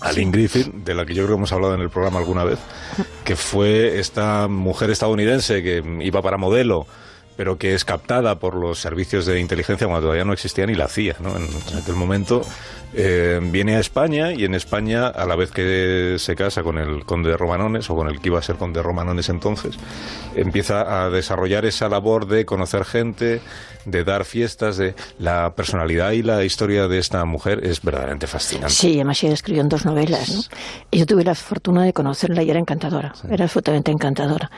Aline 0.00 0.32
Griffith, 0.32 0.66
de 0.66 0.92
la 0.92 1.06
que 1.06 1.14
yo 1.14 1.22
creo 1.22 1.36
que 1.36 1.38
hemos 1.38 1.52
hablado 1.52 1.74
en 1.74 1.80
el 1.80 1.90
programa 1.90 2.18
alguna 2.18 2.42
vez, 2.42 2.58
que 3.24 3.36
fue 3.36 4.00
esta 4.00 4.48
mujer 4.48 4.90
estadounidense 4.90 5.62
que 5.62 5.84
iba 6.00 6.20
para 6.20 6.36
modelo 6.36 6.88
pero 7.38 7.56
que 7.56 7.72
es 7.72 7.84
captada 7.84 8.40
por 8.40 8.56
los 8.56 8.80
servicios 8.80 9.24
de 9.24 9.38
inteligencia 9.38 9.86
cuando 9.86 10.06
todavía 10.06 10.24
no 10.24 10.32
existía 10.32 10.66
ni 10.66 10.74
la 10.74 10.88
CIA. 10.88 11.18
¿no? 11.20 11.36
En, 11.36 11.44
en 11.44 11.78
aquel 11.78 11.94
momento 11.94 12.42
eh, 12.94 13.38
viene 13.42 13.76
a 13.76 13.80
España 13.80 14.32
y 14.32 14.44
en 14.44 14.54
España, 14.54 15.08
a 15.08 15.26
la 15.26 15.36
vez 15.36 15.50
que 15.50 16.16
se 16.18 16.34
casa 16.34 16.62
con 16.62 16.78
el 16.78 17.04
conde 17.04 17.30
de 17.30 17.36
Romanones, 17.36 17.90
o 17.90 17.96
con 17.96 18.08
el 18.08 18.20
que 18.20 18.28
iba 18.28 18.38
a 18.38 18.42
ser 18.42 18.56
conde 18.56 18.80
de 18.80 18.82
Romanones 18.82 19.28
entonces, 19.28 19.76
empieza 20.34 21.04
a 21.04 21.10
desarrollar 21.10 21.66
esa 21.66 21.88
labor 21.88 22.26
de 22.26 22.46
conocer 22.46 22.84
gente, 22.84 23.42
de 23.84 24.04
dar 24.04 24.24
fiestas, 24.24 24.78
de 24.78 24.94
la 25.18 25.54
personalidad 25.54 26.12
y 26.12 26.22
la 26.22 26.44
historia 26.44 26.88
de 26.88 26.98
esta 26.98 27.24
mujer 27.24 27.60
es 27.62 27.82
verdaderamente 27.82 28.26
fascinante. 28.26 28.72
Sí, 28.72 28.94
además 28.94 29.22
ella 29.22 29.34
escribió 29.34 29.62
en 29.62 29.68
dos 29.68 29.84
novelas. 29.84 30.34
¿no? 30.34 30.40
Y 30.90 30.98
yo 30.98 31.06
tuve 31.06 31.24
la 31.24 31.34
fortuna 31.34 31.84
de 31.84 31.92
conocerla 31.92 32.42
y 32.42 32.50
era 32.50 32.58
encantadora, 32.58 33.14
era 33.30 33.44
absolutamente 33.44 33.90
encantadora. 33.90 34.50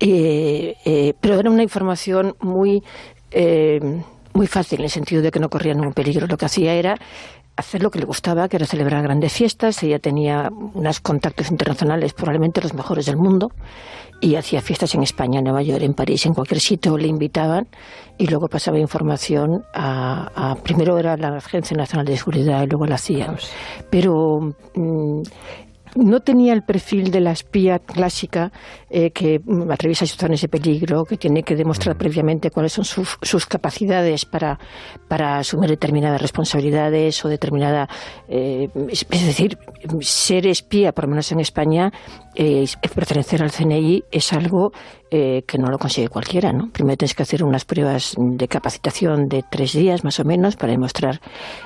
Eh, 0.00 0.76
eh, 0.84 1.14
pero 1.20 1.38
era 1.38 1.50
una 1.50 1.62
información 1.62 2.25
muy, 2.40 2.82
eh, 3.30 3.80
muy 4.34 4.46
fácil 4.46 4.80
en 4.80 4.84
el 4.84 4.90
sentido 4.90 5.22
de 5.22 5.30
que 5.30 5.40
no 5.40 5.48
corría 5.48 5.74
ningún 5.74 5.92
peligro. 5.94 6.26
Lo 6.26 6.36
que 6.36 6.46
hacía 6.46 6.74
era 6.74 6.96
hacer 7.56 7.82
lo 7.82 7.90
que 7.90 7.98
le 7.98 8.04
gustaba, 8.04 8.48
que 8.48 8.56
era 8.56 8.66
celebrar 8.66 9.02
grandes 9.02 9.32
fiestas. 9.32 9.82
Ella 9.82 9.98
tenía 9.98 10.50
unos 10.74 11.00
contactos 11.00 11.50
internacionales, 11.50 12.12
probablemente 12.12 12.60
los 12.60 12.74
mejores 12.74 13.06
del 13.06 13.16
mundo, 13.16 13.50
y 14.20 14.34
hacía 14.34 14.60
fiestas 14.60 14.94
en 14.94 15.02
España, 15.02 15.38
en 15.38 15.44
Nueva 15.44 15.62
York, 15.62 15.82
en 15.82 15.94
París, 15.94 16.26
en 16.26 16.34
cualquier 16.34 16.60
sitio 16.60 16.96
le 16.98 17.06
invitaban 17.06 17.66
y 18.18 18.26
luego 18.26 18.48
pasaba 18.48 18.78
información 18.78 19.62
a, 19.74 20.28
a- 20.52 20.54
primero 20.56 20.98
era 20.98 21.16
la 21.16 21.36
Agencia 21.36 21.76
Nacional 21.76 22.06
de 22.06 22.16
Seguridad 22.16 22.62
y 22.62 22.66
luego 22.66 22.86
la 22.86 22.98
CIA. 22.98 23.34
Pero 23.90 24.54
mm, 24.74 25.22
no 25.96 26.20
tenía 26.20 26.52
el 26.52 26.62
perfil 26.62 27.10
de 27.10 27.20
la 27.20 27.32
espía 27.32 27.78
clásica 27.78 28.52
eh, 28.90 29.10
que 29.10 29.40
atraviesa 29.70 30.06
situaciones 30.06 30.42
de 30.42 30.48
peligro, 30.48 31.04
que 31.04 31.16
tiene 31.16 31.42
que 31.42 31.56
demostrar 31.56 31.96
previamente 31.96 32.50
cuáles 32.50 32.72
son 32.72 32.84
sus, 32.84 33.18
sus 33.22 33.46
capacidades 33.46 34.24
para, 34.24 34.58
para 35.08 35.38
asumir 35.38 35.70
determinadas 35.70 36.20
responsabilidades 36.20 37.24
o 37.24 37.28
determinada... 37.28 37.88
eh, 38.28 38.68
es, 38.88 39.06
es 39.10 39.26
decir, 39.26 39.58
ser 40.00 40.46
espía, 40.46 40.92
por 40.92 41.04
lo 41.04 41.10
menos 41.10 41.32
en 41.32 41.40
España, 41.40 41.90
eh, 42.34 42.64
pertenecer 42.94 43.42
al 43.42 43.50
CNI 43.50 44.04
es 44.10 44.32
algo 44.32 44.72
eh, 45.10 45.42
que 45.46 45.58
no 45.58 45.68
lo 45.68 45.78
consigue 45.78 46.08
cualquiera. 46.08 46.52
¿no? 46.52 46.70
Primero 46.70 46.96
tienes 46.96 47.14
que 47.14 47.22
hacer 47.22 47.44
unas 47.44 47.64
pruebas 47.64 48.14
de 48.16 48.48
capacitación 48.48 49.28
de 49.28 49.44
tres 49.48 49.72
días 49.72 50.04
más 50.04 50.18
o 50.20 50.24
menos 50.24 50.56
para 50.56 50.72
demostrar 50.72 51.20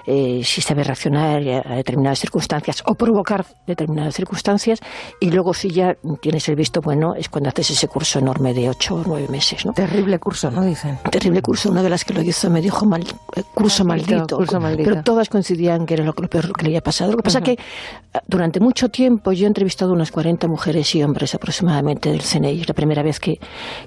eh, 0.07 0.43
si 0.45 0.61
sabes 0.61 0.87
reaccionar 0.87 1.43
a 1.65 1.75
determinadas 1.77 2.19
circunstancias 2.19 2.83
o 2.87 2.95
provocar 2.95 3.47
determinadas 3.67 4.15
circunstancias 4.15 4.81
y 5.21 5.31
luego 5.31 5.55
si 5.55 5.71
ya 5.71 5.97
tienes 6.21 6.49
el 6.49 6.57
visto 6.57 6.81
bueno 6.81 7.15
es 7.15 7.29
cuando 7.29 7.49
haces 7.49 7.71
ese 7.71 7.89
curso 7.89 8.19
enorme 8.19 8.55
de 8.55 8.69
ocho 8.69 8.97
o 8.97 9.03
nueve 9.07 9.29
meses. 9.29 9.65
¿no? 9.65 9.73
Terrible 9.73 10.19
curso, 10.19 10.51
¿no? 10.51 10.63
Dicen. 10.63 10.99
Terrible 11.11 11.43
curso. 11.43 11.71
Una 11.71 11.83
de 11.83 11.91
las 11.91 12.05
que 12.05 12.15
lo 12.15 12.23
hizo 12.23 12.51
me 12.51 12.61
dijo 12.61 12.87
mal, 12.87 13.03
eh, 13.37 13.43
curso 13.55 13.85
Maldito, 13.85 14.13
maldito, 14.13 14.37
curso 14.37 14.61
maldito. 14.61 14.91
Pero 14.91 15.03
todas 15.03 15.29
coincidían 15.29 15.87
que 15.87 15.95
era 15.95 16.05
lo, 16.05 16.15
lo 16.17 16.29
peor 16.29 16.53
que 16.53 16.63
le 16.63 16.69
había 16.69 16.81
pasado. 16.81 17.11
Lo 17.11 17.17
que 17.17 17.23
pasa 17.23 17.41
que 17.41 17.53
eh, 17.53 17.59
durante 18.27 18.61
mucho 18.61 18.89
tiempo 18.89 19.33
yo 19.33 19.45
he 19.45 19.49
entrevistado 19.49 19.93
unas 19.93 20.11
40 20.11 20.49
mujeres 20.49 20.95
y 20.95 21.03
hombres 21.03 21.35
aproximadamente 21.35 22.11
del 22.11 22.23
CNI. 22.23 22.61
Es 22.61 22.69
la 22.69 22.75
primera 22.75 23.03
vez 23.03 23.21
que, 23.21 23.30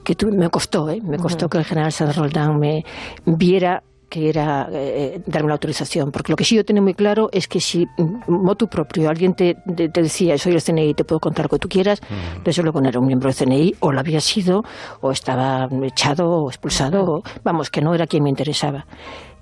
que 0.04 0.16
tuve- 0.16 0.32
me 0.38 0.50
costó, 0.50 0.90
¿eh? 0.90 1.02
me 1.04 1.18
costó 1.18 1.50
que 1.50 1.58
el 1.58 1.66
general 1.66 1.92
Sanz 1.92 2.16
Roldán 2.16 2.60
me 2.60 2.86
viera 3.26 3.84
que 4.10 4.30
era 4.30 4.70
eh, 4.72 5.22
darme 5.26 5.48
la 5.48 5.54
autorización, 5.56 6.12
porque 6.12 6.32
lo 6.32 6.36
que 6.36 6.46
sí 6.46 6.56
yo 6.56 6.64
tenía 6.64 6.84
muy 6.84 6.94
claro 6.94 7.30
es 7.32 7.48
que 7.48 7.60
si 7.60 7.88
mm, 7.98 8.32
motu 8.32 8.68
propio 8.68 9.10
alguien 9.10 9.34
te, 9.34 9.56
te- 9.76 9.90
te 9.90 10.04
decía 10.04 10.38
soy 10.38 10.54
el 10.54 10.62
CNI, 10.62 10.94
te 10.94 11.04
puedo 11.04 11.20
contar 11.20 11.46
lo 11.46 11.50
que 11.50 11.58
tú 11.58 11.68
quieras, 11.68 12.00
desde 12.46 12.62
luego 12.62 12.80
no 12.80 12.90
era 12.90 13.00
un 13.00 13.08
miembro 13.08 13.28
del 13.30 13.36
CNI, 13.36 13.74
o 13.80 13.92
lo 13.92 14.00
había 14.00 14.22
sido, 14.22 14.64
o 15.02 15.12
estaba 15.12 15.68
echado 15.82 16.30
o 16.30 16.48
expulsado, 16.50 17.04
o- 17.12 17.24
vamos, 17.44 17.72
que 17.72 17.82
no 17.82 17.96
era 17.96 18.06
quien 18.06 18.22
me 18.22 18.30
interesaba. 18.30 18.86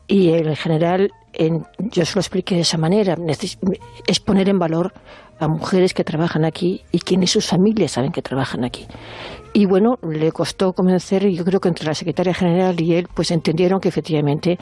Y 0.07 0.29
el 0.29 0.55
general, 0.55 1.11
en- 1.33 1.65
yo 1.77 2.05
se 2.05 2.15
lo 2.15 2.21
expliqué 2.21 2.55
de 2.55 2.61
esa 2.61 2.77
manera, 2.77 3.17
es 4.07 4.19
poner 4.21 4.47
en 4.47 4.57
valor 4.57 4.93
a 5.39 5.47
mujeres 5.49 5.93
que 5.93 6.03
trabajan 6.05 6.45
aquí 6.45 6.81
y 6.93 6.99
quienes 6.99 7.31
sus 7.31 7.45
familias 7.47 7.91
saben 7.91 8.11
que 8.13 8.21
trabajan 8.21 8.63
aquí. 8.63 8.85
Y 9.53 9.65
bueno, 9.65 9.97
le 10.09 10.31
costó 10.31 10.71
convencer, 10.71 11.25
y 11.25 11.35
yo 11.35 11.43
creo 11.43 11.59
que 11.59 11.67
entre 11.67 11.85
la 11.85 11.93
secretaria 11.93 12.33
general 12.33 12.79
y 12.79 12.93
él, 12.95 13.07
pues 13.13 13.31
entendieron 13.31 13.81
que 13.81 13.89
efectivamente 13.89 14.57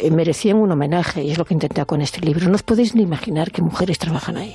eh, 0.00 0.10
merecían 0.10 0.56
un 0.58 0.72
homenaje, 0.72 1.22
y 1.22 1.30
es 1.30 1.38
lo 1.38 1.44
que 1.44 1.54
intenté 1.54 1.84
con 1.84 2.00
este 2.02 2.20
libro. 2.20 2.48
No 2.48 2.56
os 2.56 2.64
podéis 2.64 2.94
ni 2.96 3.02
imaginar 3.02 3.52
qué 3.52 3.62
mujeres 3.62 3.98
trabajan 3.98 4.36
ahí. 4.36 4.54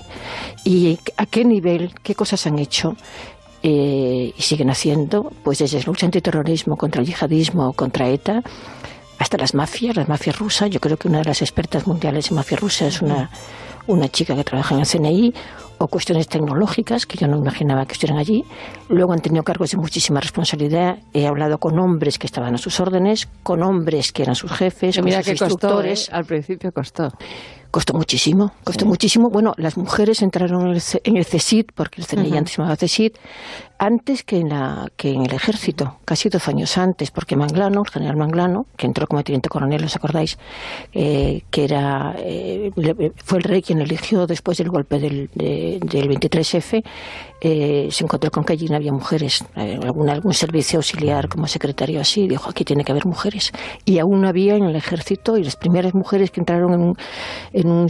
Y 0.65 0.99
a 1.15 1.25
qué 1.25 1.45
nivel, 1.45 1.93
qué 2.03 2.15
cosas 2.15 2.45
han 2.47 2.59
hecho. 2.59 2.95
eh, 3.63 4.33
y 4.37 4.41
siguen 4.41 4.69
haciendo, 4.69 5.31
pues 5.43 5.59
desde 5.59 5.79
la 5.79 5.85
lucha 5.85 6.05
antiterrorismo, 6.05 6.75
contra 6.77 7.01
el 7.01 7.07
yihadismo, 7.07 7.73
contra 7.73 8.07
ETA, 8.07 8.41
hasta 9.19 9.37
las 9.37 9.53
mafias, 9.55 9.95
las 9.95 10.07
mafias 10.07 10.37
rusas. 10.37 10.69
Yo 10.69 10.79
creo 10.79 10.97
que 10.97 11.07
una 11.07 11.19
de 11.19 11.25
las 11.25 11.41
expertas 11.41 11.87
mundiales 11.87 12.29
en 12.29 12.35
mafia 12.35 12.57
rusa 12.57 12.87
es 12.87 13.01
una, 13.01 13.29
una 13.87 14.07
chica 14.09 14.35
que 14.35 14.43
trabaja 14.43 14.75
en 14.75 14.81
el 14.81 14.87
CNI, 14.87 15.33
o 15.79 15.87
cuestiones 15.87 16.27
tecnológicas 16.27 17.05
que 17.05 17.17
yo 17.17 17.27
no 17.27 17.37
imaginaba 17.37 17.85
que 17.85 17.93
estuvieran 17.93 18.19
allí. 18.19 18.43
Luego 18.89 19.13
han 19.13 19.19
tenido 19.21 19.43
cargos 19.43 19.71
de 19.71 19.77
muchísima 19.77 20.19
responsabilidad. 20.19 20.97
He 21.13 21.27
hablado 21.27 21.57
con 21.57 21.77
hombres 21.79 22.17
que 22.17 22.27
estaban 22.27 22.53
a 22.55 22.57
sus 22.57 22.79
órdenes, 22.79 23.27
con 23.43 23.63
hombres 23.63 24.11
que 24.11 24.23
eran 24.23 24.35
sus 24.35 24.51
jefes, 24.51 24.95
Que 24.95 25.01
con 25.01 25.05
mira 25.05 25.23
sus 25.23 25.25
que 25.25 25.31
costó, 25.37 25.45
instructores. 25.53 26.09
¿eh? 26.09 26.11
Al 26.13 26.25
principio 26.25 26.71
costó. 26.71 27.09
Costó 27.69 27.93
muchísimo, 27.93 28.53
costó 28.63 28.85
muchísimo. 28.85 29.29
Bueno, 29.29 29.53
las 29.57 29.77
mujeres 29.77 30.21
entraron 30.21 30.67
en 30.67 31.17
el, 31.17 31.25
CSID, 31.25 31.65
porque 31.75 32.01
el 32.01 32.07
CNI 32.07 32.29
Ujú. 32.29 32.37
antes 32.37 32.53
se 32.53 32.61
llamaba 32.61 32.77
CSID, 32.77 33.11
antes 33.79 34.23
que 34.23 34.37
en, 34.37 34.49
la, 34.49 34.87
que 34.95 35.09
en 35.11 35.21
el 35.25 35.33
ejército, 35.33 35.97
casi 36.05 36.29
dos 36.29 36.47
años 36.47 36.77
antes, 36.77 37.11
porque 37.11 37.35
Manglano, 37.35 37.81
el 37.85 37.91
general 37.91 38.17
Manglano, 38.17 38.65
que 38.75 38.87
entró 38.87 39.07
como 39.07 39.23
teniente 39.23 39.49
coronel, 39.49 39.83
¿os 39.83 39.95
acordáis? 39.95 40.37
Eh, 40.93 41.41
que 41.51 41.63
era 41.65 42.15
eh, 42.17 42.71
fue 43.23 43.39
el 43.39 43.43
rey 43.43 43.61
quien 43.61 43.79
eligió 43.81 44.25
después 44.25 44.57
del 44.57 44.69
golpe 44.69 44.99
del, 44.99 45.29
de- 45.33 45.79
del 45.81 46.09
23F, 46.09 46.83
eh, 47.39 47.87
se 47.91 48.03
encontró 48.03 48.31
con 48.31 48.43
que 48.43 48.53
allí 48.53 48.67
no 48.67 48.75
había 48.77 48.91
mujeres, 48.91 49.45
eh, 49.55 49.77
algún, 49.83 50.33
servicio 50.33 50.79
auxiliar 50.79 51.27
como 51.27 51.45
secretario 51.47 51.99
así, 52.01 52.27
dijo, 52.27 52.49
aquí 52.49 52.63
tiene 52.63 52.83
que 52.83 52.91
haber 52.91 53.05
mujeres. 53.05 53.51
Y 53.85 53.99
aún 53.99 54.21
no 54.21 54.27
había 54.27 54.55
en 54.55 54.63
el 54.63 54.75
ejército, 54.75 55.37
y 55.37 55.43
las 55.43 55.55
primeras 55.55 55.93
mujeres 55.93 56.31
que 56.31 56.41
entraron 56.41 56.95
en 57.53 57.69
un, 57.69 57.87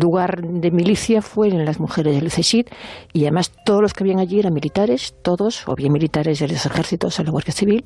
lugar 0.00 0.42
de 0.42 0.70
milicia 0.70 1.22
fueron 1.22 1.64
las 1.64 1.80
mujeres 1.80 2.14
del 2.14 2.30
CSID, 2.30 2.66
y 3.12 3.22
además 3.22 3.52
todos 3.64 3.80
los 3.80 3.92
que 3.94 4.04
habían 4.04 4.18
allí 4.18 4.38
eran 4.38 4.52
militares, 4.52 5.14
o 5.66 5.74
bien 5.76 5.92
militares 5.92 6.38
de 6.38 6.48
los 6.48 6.64
ejércitos 6.66 7.18
o 7.18 7.22
la 7.24 7.30
Guardia 7.30 7.52
Civil, 7.52 7.84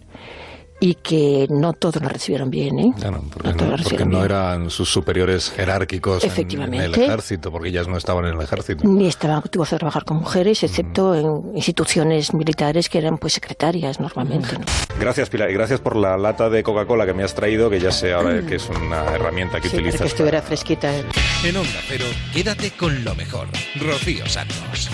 y 0.81 0.97
que 0.97 1.47
no 1.51 1.73
todos 1.73 2.03
lo 2.03 2.09
recibieron 2.09 2.51
bien, 2.51 2.79
¿eh? 2.81 2.93
Claro, 2.99 3.23
porque, 3.33 3.49
No 3.49 3.55
no, 3.55 3.59
todos 3.65 3.83
porque 3.85 4.05
no 4.05 4.25
eran 4.25 4.71
sus 4.71 4.91
superiores 4.93 5.51
jerárquicos 5.51 6.25
en- 6.25 6.29
en, 6.31 6.33
el 6.37 6.39
Efectivamente. 6.41 7.05
ejército, 7.05 7.53
porque 7.53 7.69
ellas 7.69 7.87
no 7.87 7.97
estaban 7.97 8.27
en 8.27 8.35
el 8.35 8.41
ejército. 8.43 8.87
Ni 8.87 9.07
estaban 9.07 9.39
activos 9.39 9.73
a 9.73 9.79
trabajar 9.79 10.05
con 10.05 10.19
mujeres, 10.19 10.63
excepto 10.65 11.15
en 11.15 11.57
instituciones 11.57 12.35
militares 12.35 12.89
que 12.89 12.99
eran 12.99 13.19
pues 13.19 13.35
secretarias 13.35 14.01
normalmente. 14.01 14.59
¿no? 14.59 14.65
Gracias, 14.99 15.31
Pilar, 15.31 15.49
y 15.51 15.55
gracias 15.55 15.79
por 15.81 15.95
la 15.97 16.19
lata 16.19 16.51
de 16.51 16.63
Coca-Cola 16.65 17.07
que 17.07 17.15
me 17.15 17.23
has 17.23 17.35
traído, 17.35 17.71
que 17.71 17.79
ya 17.79 17.93
sé 17.93 18.13
ahora 18.13 18.43
que 18.45 18.57
es 18.57 18.69
una 18.69 19.05
herramienta 19.15 19.61
que 19.61 19.69
Sí, 19.69 19.77
para 19.77 19.83
que 19.85 19.89
utilizas. 19.91 20.09
estuviera 20.09 20.43
fresquita. 20.43 20.95
¿eh? 20.95 21.05
En 21.45 21.57
Onda 21.57 21.81
Cero, 21.87 22.05
quédate 22.33 22.73
con 22.73 23.05
lo 23.05 23.15
mejor. 23.15 23.47
Rocío 23.81 24.27
Santos. 24.29 24.91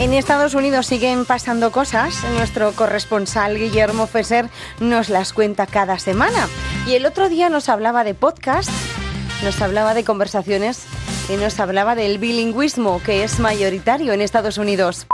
En 0.00 0.14
Estados 0.14 0.54
Unidos 0.54 0.86
siguen 0.86 1.26
pasando 1.26 1.70
cosas. 1.70 2.24
Nuestro 2.32 2.72
corresponsal 2.72 3.58
Guillermo 3.58 4.06
Fesser 4.06 4.48
nos 4.80 5.10
las 5.10 5.34
cuenta 5.34 5.66
cada 5.66 5.98
semana. 5.98 6.48
Y 6.86 6.94
el 6.94 7.04
otro 7.04 7.28
día 7.28 7.50
nos 7.50 7.68
hablaba 7.68 8.02
de 8.02 8.14
podcast, 8.14 8.70
nos 9.44 9.60
hablaba 9.60 9.92
de 9.92 10.02
conversaciones 10.02 10.86
y 11.28 11.36
nos 11.36 11.60
hablaba 11.60 11.96
del 11.96 12.16
bilingüismo 12.16 13.02
que 13.04 13.24
es 13.24 13.40
mayoritario 13.40 14.14
en 14.14 14.22
Estados 14.22 14.56
Unidos. 14.56 15.06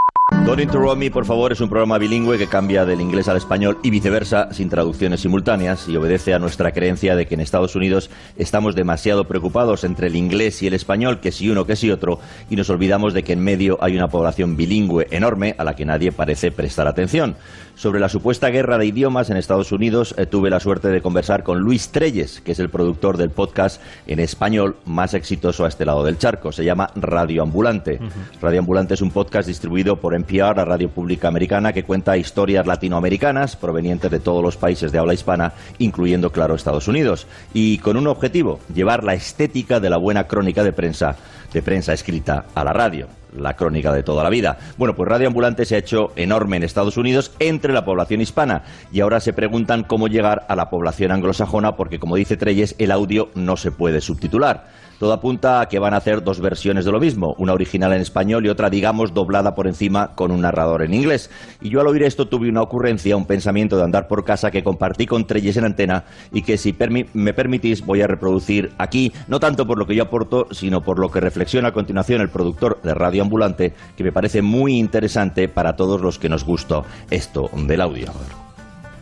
Don't 0.47 0.61
Interrupt 0.61 0.97
Me, 0.97 1.11
por 1.11 1.27
favor, 1.27 1.51
es 1.51 1.61
un 1.61 1.69
programa 1.69 1.99
bilingüe 1.99 2.39
que 2.39 2.47
cambia 2.47 2.85
del 2.85 3.01
inglés 3.01 3.27
al 3.27 3.37
español 3.37 3.79
y 3.83 3.91
viceversa, 3.91 4.53
sin 4.53 4.69
traducciones 4.69 5.21
simultáneas, 5.21 5.89
y 5.89 5.97
obedece 5.97 6.35
a 6.35 6.39
nuestra 6.39 6.71
creencia 6.71 7.17
de 7.17 7.27
que 7.27 7.35
en 7.35 7.41
Estados 7.41 7.75
Unidos 7.75 8.11
estamos 8.37 8.77
demasiado 8.77 9.25
preocupados 9.25 9.83
entre 9.83 10.07
el 10.07 10.15
inglés 10.15 10.63
y 10.63 10.69
el 10.69 10.75
español, 10.75 11.19
que 11.19 11.33
si 11.33 11.51
uno, 11.51 11.67
que 11.67 11.75
si 11.75 11.91
otro, 11.91 12.21
y 12.49 12.55
nos 12.55 12.71
olvidamos 12.71 13.13
de 13.13 13.25
que 13.25 13.33
en 13.33 13.43
medio 13.43 13.77
hay 13.81 13.97
una 13.97 14.07
población 14.07 14.57
bilingüe 14.57 15.09
enorme 15.11 15.57
a 15.59 15.65
la 15.65 15.75
que 15.75 15.85
nadie 15.85 16.13
parece 16.13 16.53
prestar 16.53 16.87
atención. 16.87 17.35
Sobre 17.77 18.01
la 18.01 18.09
supuesta 18.09 18.49
guerra 18.49 18.79
de 18.79 18.87
idiomas 18.87 19.29
en 19.29 19.37
Estados 19.37 19.71
Unidos, 19.71 20.15
eh, 20.17 20.25
tuve 20.25 20.49
la 20.49 20.61
suerte 20.61 20.89
de 20.89 21.03
conversar 21.03 21.43
con 21.43 21.59
Luis 21.59 21.91
Treyes, 21.91 22.41
que 22.41 22.53
es 22.53 22.59
el 22.59 22.71
productor 22.71 23.19
del 23.19 23.29
podcast 23.29 23.83
en 24.07 24.19
español 24.19 24.77
más 24.87 25.13
exitoso 25.13 25.67
a 25.67 25.69
este 25.69 25.85
lado 25.85 26.03
del 26.03 26.17
charco. 26.17 26.53
Se 26.53 26.65
llama 26.65 26.89
Radio 26.97 27.43
Ambulante. 27.43 28.01
Radio 28.41 28.61
Ambulante 28.61 28.95
es 28.95 29.03
un 29.03 29.11
podcast 29.11 29.47
distribuido 29.47 30.01
por 30.01 30.15
NPR, 30.15 30.57
la 30.57 30.65
radio 30.65 30.89
pública 30.89 31.29
americana, 31.29 31.75
que 31.75 31.85
cuenta 31.85 32.17
historias 32.17 32.67
latinoamericanas 32.67 33.57
provenientes 33.57 34.11
de 34.11 34.21
todos 34.21 34.43
los 34.43 34.57
países 34.57 34.91
de 34.91 34.99
habla 34.99 35.13
hispana, 35.13 35.53
incluyendo, 35.79 36.33
claro, 36.33 36.55
Estados 36.55 36.89
Unidos. 36.89 37.27
Y 37.53 37.77
con 37.79 37.99
un 37.99 38.07
objetivo, 38.07 38.59
llevar 38.75 39.05
la 39.05 39.13
estética 39.13 39.81
de 39.81 39.91
la 39.91 39.99
buena 39.99 40.27
crónica 40.27 40.65
de 40.65 40.73
prensa 40.73 41.17
de 41.53 41.61
prensa 41.61 41.93
escrita 41.93 42.47
a 42.55 42.65
la 42.65 42.73
radio 42.73 43.07
la 43.37 43.55
crónica 43.55 43.93
de 43.93 44.03
toda 44.03 44.25
la 44.25 44.31
vida. 44.31 44.59
Bueno, 44.77 44.95
pues 44.95 45.09
Radio 45.09 45.29
Ambulante 45.29 45.65
se 45.65 45.77
ha 45.77 45.79
hecho 45.79 46.13
enorme 46.17 46.57
en 46.57 46.63
Estados 46.63 46.97
Unidos 46.97 47.33
entre 47.39 47.73
la 47.73 47.85
población 47.85 48.21
hispana 48.21 48.63
y 48.93 49.01
ahora 49.01 49.21
se 49.21 49.33
preguntan 49.33 49.85
cómo 49.85 50.09
llegar 50.09 50.45
a 50.49 50.57
la 50.57 50.71
población 50.71 51.13
anglosajona 51.13 51.77
porque, 51.77 51.99
como 51.99 52.17
dice 52.17 52.37
Treyes, 52.37 52.75
el 52.79 52.91
audio 52.91 53.29
no 53.35 53.57
se 53.57 53.71
puede 53.71 54.01
subtitular. 54.01 54.65
Todo 54.99 55.13
apunta 55.13 55.61
a 55.61 55.69
que 55.69 55.79
van 55.79 55.93
a 55.93 55.99
hacer 55.99 56.25
dos 56.25 56.41
versiones 56.41 56.87
de 56.87 56.93
lo 56.93 57.01
mismo, 57.01 57.35
una 57.37 57.53
original 57.53 57.93
en 57.93 58.01
español 58.01 58.47
y 58.47 58.49
otra, 58.49 58.71
digamos, 58.71 59.13
doblada 59.13 59.55
por 59.55 59.67
encima 59.67 60.15
con 60.15 60.31
un 60.31 60.41
narrador 60.41 60.83
en 60.83 60.95
inglés. 60.95 61.31
Y 61.61 61.69
yo 61.69 61.83
al 61.83 61.87
oír 61.87 62.03
esto 62.03 62.29
tuve 62.29 62.49
una 62.49 62.63
ocurrencia, 62.63 63.15
un 63.15 63.27
pensamiento 63.27 63.77
de 63.77 63.85
andar 63.85 64.09
por 64.09 64.25
casa 64.25 64.51
que 64.51 64.65
compartí 64.65 65.05
con 65.05 65.27
Treyes 65.27 65.59
en 65.59 65.67
antena 65.67 66.05
y 66.33 66.43
que 66.43 66.57
si 66.57 66.75
me 67.13 67.35
permitís 67.35 67.85
voy 67.85 68.01
a 68.01 68.07
reproducir 68.07 68.73
aquí, 68.79 69.13
no 69.29 69.39
tanto 69.39 69.67
por 69.67 69.77
lo 69.77 69.87
que 69.87 69.95
yo 69.95 70.05
aporto, 70.05 70.49
sino 70.51 70.83
por 70.83 70.99
lo 70.99 71.11
que 71.11 71.21
reflexiona 71.21 71.69
a 71.69 71.73
continuación 71.73 72.23
el 72.23 72.31
productor 72.31 72.81
de 72.83 72.95
Radio 72.95 73.23
Que 73.97 74.05
me 74.05 74.13
parece 74.13 74.43
muy 74.43 74.79
interesante 74.79 75.49
para 75.49 75.77
todos 75.77 76.01
los 76.01 76.19
que 76.19 76.29
nos 76.29 76.45
gusta 76.45 76.83
esto 77.11 77.51
del 77.55 77.81
audio. 77.81 78.13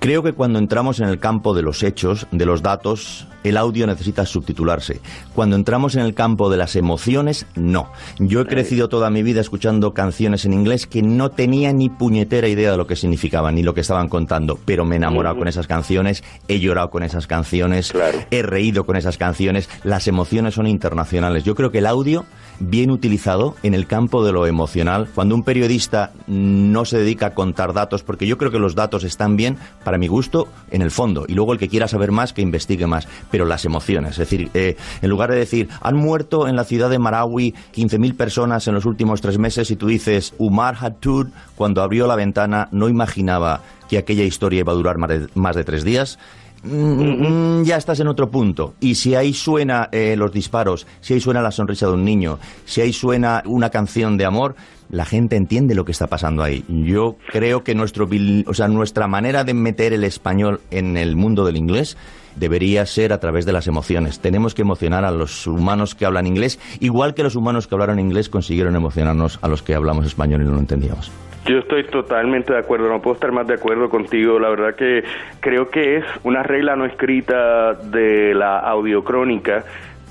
Creo 0.01 0.23
que 0.23 0.35
cuando 0.35 0.59
entramos 0.59 1.01
en 1.01 1.09
el 1.09 1.19
campo 1.19 1.55
de 1.55 1.63
los 1.63 1.83
hechos, 1.83 2.27
de 2.31 2.45
los 2.45 2.63
datos, 2.63 3.27
el 3.45 3.57
audio 3.57 3.87
necesita 3.87 4.27
subtitularse. 4.27 5.01
Cuando 5.35 5.55
entramos 5.55 5.95
en 5.95 6.03
el 6.03 6.15
campo 6.15 6.51
de 6.51 6.57
las 6.57 6.75
emociones, 6.75 7.47
no. 7.55 7.93
Yo 8.19 8.41
he 8.41 8.47
crecido 8.47 8.89
toda 8.89 9.11
mi 9.11 9.23
vida 9.23 9.41
escuchando 9.41 9.95
canciones 9.95 10.45
en 10.45 10.53
inglés 10.53 10.87
que 10.87 11.03
no 11.03 11.31
tenía 11.31 11.73
ni 11.73 11.89
puñetera 11.89 12.49
idea 12.49 12.73
de 12.73 12.77
lo 12.77 12.87
que 12.87 12.97
significaban 12.97 13.55
ni 13.55 13.63
lo 13.63 13.75
que 13.75 13.83
estaban 13.83 14.09
contando, 14.09 14.59
pero 14.65 14.85
me 14.85 14.97
he 14.97 14.99
enamorado 14.99 15.37
con 15.37 15.47
esas 15.47 15.67
canciones, 15.67 16.25
he 16.49 16.59
llorado 16.59 16.91
con 16.91 17.03
esas 17.03 17.27
canciones, 17.27 17.93
he 18.31 18.43
reído 18.43 18.85
con 18.85 18.97
esas 18.97 19.19
canciones. 19.19 19.69
Las 19.85 20.09
emociones 20.09 20.55
son 20.55 20.67
internacionales. 20.67 21.45
Yo 21.45 21.55
creo 21.55 21.71
que 21.71 21.79
el 21.79 21.87
audio 21.87 22.25
bien 22.61 22.91
utilizado 22.91 23.57
en 23.63 23.75
el 23.75 23.87
campo 23.87 24.25
de 24.25 24.33
lo 24.33 24.47
emocional, 24.47 25.09
cuando 25.15 25.35
un 25.35 25.43
periodista 25.43 26.13
no 26.27 26.85
se 26.85 26.99
dedica 26.99 27.27
a 27.27 27.35
contar 27.35 27.73
datos, 27.73 28.03
porque 28.03 28.27
yo 28.27 28.39
creo 28.39 28.51
que 28.51 28.59
los 28.59 28.75
datos 28.75 29.05
están 29.05 29.37
bien, 29.37 29.59
para 29.85 29.99
mi 29.99 30.07
gusto, 30.07 30.49
en 30.71 30.83
el 30.83 30.91
fondo, 30.91 31.25
y 31.29 31.35
luego 31.35 31.53
el 31.53 31.59
que 31.59 31.69
quiera 31.69 31.89
saber 31.89 32.13
más, 32.13 32.33
que 32.33 32.43
investigue 32.43 32.87
más, 32.87 33.09
pero 33.35 33.47
las 33.47 33.65
emociones, 33.65 34.13
es 34.13 34.19
decir, 34.19 34.49
eh, 34.55 34.77
en 35.03 35.11
lugar 35.11 35.29
de 35.33 35.37
decir, 35.37 35.69
han 35.81 35.97
muerto 35.97 36.47
en 36.47 36.55
la 36.55 36.63
ciudad 36.63 36.89
de 36.89 37.01
Marawi 37.01 37.53
15.000 37.75 38.17
personas 38.17 38.69
en 38.69 38.75
los 38.75 38.85
últimos 38.85 39.21
tres 39.21 39.39
meses, 39.39 39.73
y 39.73 39.75
tú 39.75 39.89
dices, 39.89 40.35
Umar 40.39 40.77
Hatud, 40.81 41.27
cuando 41.57 41.83
abrió 41.83 42.07
la 42.07 42.15
ventana, 42.15 42.69
no 42.71 42.89
imaginaba 42.89 43.61
que 43.89 43.99
aquella 43.99 44.23
historia 44.23 44.61
iba 44.61 44.71
a 44.71 44.77
durar 44.77 44.99
más 44.99 45.57
de 45.57 45.65
tres 45.65 45.83
días, 45.83 46.17
Mm, 46.65 47.63
ya 47.65 47.77
estás 47.77 48.01
en 48.01 48.09
otro 48.09 48.31
punto. 48.31 48.75
Y 48.81 48.95
si 48.95 49.15
ahí 49.15 49.35
suena 49.35 49.91
eh, 49.93 50.17
los 50.17 50.33
disparos, 50.33 50.87
si 51.01 51.15
ahí 51.15 51.21
suena 51.21 51.43
la 51.43 51.51
sonrisa 51.51 51.87
de 51.87 51.93
un 51.93 52.05
niño, 52.05 52.39
si 52.65 52.81
ahí 52.81 52.93
suena 52.93 53.43
una 53.45 53.69
canción 53.69 54.17
de 54.17 54.25
amor, 54.25 54.57
la 54.89 55.05
gente 55.05 55.37
entiende 55.37 55.75
lo 55.75 55.85
que 55.85 55.93
está 55.93 56.07
pasando 56.07 56.43
ahí. 56.43 56.65
Yo 56.69 57.17
creo 57.31 57.65
que 57.65 57.75
nuestro, 57.75 58.09
o 58.47 58.55
sea, 58.55 58.69
nuestra 58.69 59.07
manera 59.09 59.45
de 59.45 59.53
meter 59.53 59.93
el 59.93 60.05
español 60.05 60.61
en 60.71 60.97
el 60.97 61.17
mundo 61.17 61.45
del 61.45 61.57
inglés 61.57 61.99
debería 62.37 62.87
ser 62.87 63.13
a 63.13 63.19
través 63.19 63.47
de 63.47 63.53
las 63.53 63.67
emociones. 63.67 64.21
Tenemos 64.21 64.55
que 64.55 64.63
emocionar 64.63 65.05
a 65.05 65.11
los 65.11 65.47
humanos 65.47 65.95
que 65.95 66.07
hablan 66.07 66.27
inglés, 66.27 66.59
igual 66.81 67.15
que 67.15 67.23
los 67.23 67.37
humanos 67.37 67.67
que 67.67 67.75
hablaron 67.75 67.99
inglés 67.99 68.29
consiguieron 68.29 68.77
emocionarnos 68.77 69.39
a 69.43 69.49
los 69.49 69.63
que 69.63 69.75
hablamos 69.75 70.07
español 70.07 70.43
y 70.43 70.45
no 70.45 70.53
lo 70.53 70.59
entendíamos. 70.59 71.13
Yo 71.47 71.59
estoy 71.59 71.85
totalmente 71.85 72.55
de 72.55 72.59
acuerdo, 72.59 72.89
no 72.89 73.03
puedo 73.03 73.15
estar 73.15 73.31
más 73.31 73.47
de 73.47 73.55
acuerdo 73.55 73.91
contigo. 73.91 74.39
La 74.39 74.49
verdad 74.49 74.75
que 74.75 75.03
creo 75.41 75.69
que 75.69 75.99
es 75.99 76.05
una 76.23 76.43
regla 76.43 76.75
no 76.75 76.87
escrita 76.87 77.75
de 77.75 78.35
la 78.35 78.61
audiocrónica, 78.61 79.65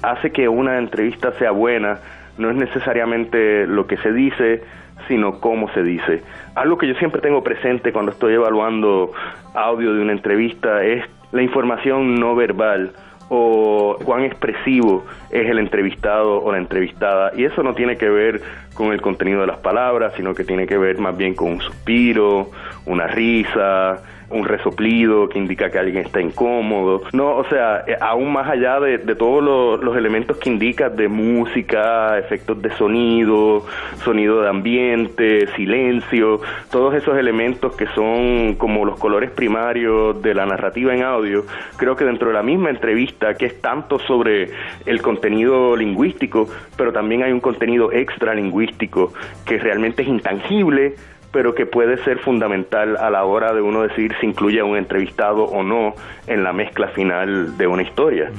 hace 0.03 0.31
que 0.31 0.47
una 0.47 0.77
entrevista 0.77 1.31
sea 1.39 1.51
buena, 1.51 1.99
no 2.37 2.51
es 2.51 2.55
necesariamente 2.55 3.65
lo 3.65 3.87
que 3.87 3.97
se 3.97 4.11
dice, 4.11 4.61
sino 5.07 5.39
cómo 5.39 5.71
se 5.73 5.81
dice. 5.81 6.21
Algo 6.55 6.77
que 6.77 6.87
yo 6.87 6.93
siempre 6.95 7.19
tengo 7.19 7.41
presente 7.41 7.91
cuando 7.91 8.11
estoy 8.11 8.35
evaluando 8.35 9.11
audio 9.55 9.93
de 9.93 10.01
una 10.01 10.11
entrevista 10.11 10.83
es 10.83 11.03
la 11.33 11.41
información 11.41 12.15
no 12.15 12.35
verbal 12.35 12.93
o 13.27 13.97
cuán 14.05 14.23
expresivo 14.23 15.05
es 15.31 15.49
el 15.49 15.57
entrevistado 15.57 16.41
o 16.43 16.51
la 16.51 16.59
entrevistada. 16.59 17.31
Y 17.35 17.45
eso 17.45 17.63
no 17.63 17.73
tiene 17.73 17.97
que 17.97 18.07
ver 18.07 18.41
con 18.75 18.93
el 18.93 19.01
contenido 19.01 19.41
de 19.41 19.47
las 19.47 19.57
palabras, 19.57 20.13
sino 20.15 20.35
que 20.35 20.43
tiene 20.43 20.67
que 20.67 20.77
ver 20.77 20.99
más 20.99 21.17
bien 21.17 21.33
con 21.33 21.53
un 21.53 21.61
suspiro, 21.61 22.51
una 22.85 23.07
risa, 23.07 24.03
un 24.29 24.45
resoplido 24.45 25.29
que 25.29 25.37
indica 25.37 25.69
que 25.69 25.79
alguien 25.79 26.05
está 26.05 26.21
incómodo. 26.21 27.03
No, 27.13 27.37
o 27.37 27.43
sea, 27.45 27.83
eh, 27.87 27.97
aún 27.99 28.31
más 28.31 28.49
allá 28.49 28.79
de, 28.79 28.97
todos 29.15 29.43
los, 29.81 29.95
elementos 29.95 30.37
que 30.37 30.49
indica 30.49 30.89
de 30.89 31.07
música, 31.07 32.17
efectos 32.17 32.61
de 32.61 32.71
sonido, 32.71 33.65
sonido 34.03 34.41
de 34.41 34.49
ambiente, 34.49 35.47
silencio, 35.55 36.41
todos 36.71 36.95
esos 36.95 37.17
elementos 37.17 37.75
que 37.75 37.85
son 37.87 38.55
como 38.55 38.85
los 38.85 38.99
colores 38.99 39.29
primarios 39.29 40.19
de 40.21 40.33
la 40.33 40.45
narrativa 40.45 40.93
en 40.95 41.03
audio, 41.03 41.45
creo 41.77 41.95
que 41.95 42.05
dentro 42.05 42.29
de 42.29 42.33
la 42.33 42.43
misma 42.43 42.69
entrevista, 42.69 43.35
que 43.35 43.45
es 43.45 43.61
tanto 43.61 43.99
sobre 43.99 44.49
el 44.85 45.01
contenido 45.01 45.75
lingüístico, 45.75 46.49
pero 46.75 46.91
también 46.91 47.23
hay 47.23 47.31
un 47.31 47.39
contenido 47.39 47.91
extra 47.91 48.33
lingüístico 48.33 49.13
que 49.45 49.59
realmente 49.59 50.01
es 50.01 50.07
intangible, 50.07 50.95
pero 51.33 51.53
que 51.53 51.65
puede 51.65 51.97
ser 52.03 52.19
fundamental 52.19 52.95
a 52.95 53.09
la 53.09 53.25
hora 53.25 53.53
de 53.53 53.61
uno 53.61 53.81
decir 53.81 54.13
si 54.21 54.27
incluye 54.27 54.61
a 54.61 54.65
un 54.65 54.77
entrevistado 54.77 55.43
o 55.43 55.63
no 55.63 55.95
en 56.27 56.43
la 56.43 56.53
mezcla 56.53 56.87
final 56.89 57.57
de 57.57 57.67
una 57.67 57.81
historia. 57.81 58.31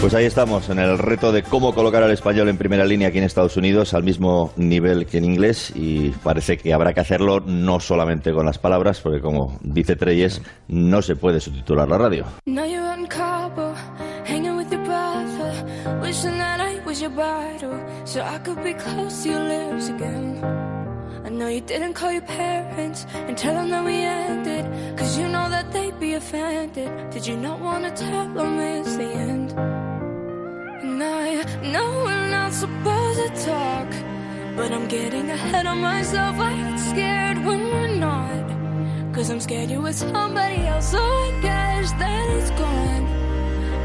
Pues 0.00 0.14
ahí 0.14 0.24
estamos, 0.24 0.68
en 0.68 0.80
el 0.80 0.98
reto 0.98 1.30
de 1.30 1.44
cómo 1.44 1.74
colocar 1.74 2.02
al 2.02 2.10
español 2.10 2.48
en 2.48 2.56
primera 2.56 2.84
línea 2.84 3.08
aquí 3.08 3.18
en 3.18 3.24
Estados 3.24 3.56
Unidos 3.56 3.94
al 3.94 4.02
mismo 4.02 4.52
nivel 4.56 5.06
que 5.06 5.18
en 5.18 5.24
inglés 5.24 5.72
y 5.76 6.10
parece 6.24 6.56
que 6.56 6.72
habrá 6.72 6.92
que 6.92 6.98
hacerlo 6.98 7.38
no 7.38 7.78
solamente 7.78 8.32
con 8.32 8.44
las 8.44 8.58
palabras, 8.58 9.00
porque 9.00 9.20
como 9.20 9.60
dice 9.62 9.94
Treyes, 9.94 10.42
no 10.66 11.02
se 11.02 11.14
puede 11.14 11.38
subtitular 11.38 11.88
la 11.88 11.98
radio. 11.98 12.24
Know 21.32 21.48
you 21.48 21.62
didn't 21.62 21.94
call 21.94 22.12
your 22.12 22.20
parents 22.20 23.06
and 23.14 23.38
tell 23.38 23.54
them 23.54 23.70
that 23.70 23.82
we 23.82 23.94
ended. 23.94 24.98
Cause 24.98 25.16
you 25.16 25.26
know 25.28 25.48
that 25.48 25.72
they'd 25.72 25.98
be 25.98 26.12
offended. 26.12 27.10
Did 27.10 27.26
you 27.26 27.38
not 27.38 27.58
want 27.58 27.84
to 27.84 27.90
tell 27.90 28.28
them 28.28 28.58
it's 28.60 28.96
the 28.96 29.10
end? 29.10 29.52
And 29.52 31.02
I 31.02 31.42
know 31.72 31.88
we're 32.04 32.28
not 32.28 32.52
supposed 32.52 33.18
to 33.18 33.46
talk. 33.46 33.90
But 34.56 34.72
I'm 34.72 34.86
getting 34.88 35.30
ahead 35.30 35.66
of 35.66 35.78
myself. 35.78 36.36
I 36.38 36.54
get 36.54 36.78
scared 36.78 37.38
when 37.46 37.64
we're 37.64 37.96
not. 37.96 39.14
Cause 39.14 39.30
I'm 39.30 39.40
scared 39.40 39.70
you're 39.70 39.80
with 39.80 39.96
somebody 39.96 40.66
else. 40.66 40.90
So 40.90 40.98
I 40.98 41.38
guess 41.40 41.92
that 41.92 42.28
it's 42.36 42.50
gone. 42.50 43.06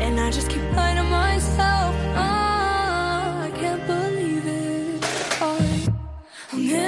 And 0.04 0.20
I 0.20 0.32
just 0.32 0.50
keep 0.50 0.70
lying 0.74 0.98
to 0.98 1.04
myself. 1.04 1.96
Oh. 2.18 2.37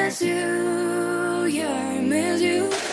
Miss 0.10 0.22
you, 0.24 1.46
yeah, 1.46 1.70
I 1.70 2.02
miss 2.02 2.42
you. 2.42 2.89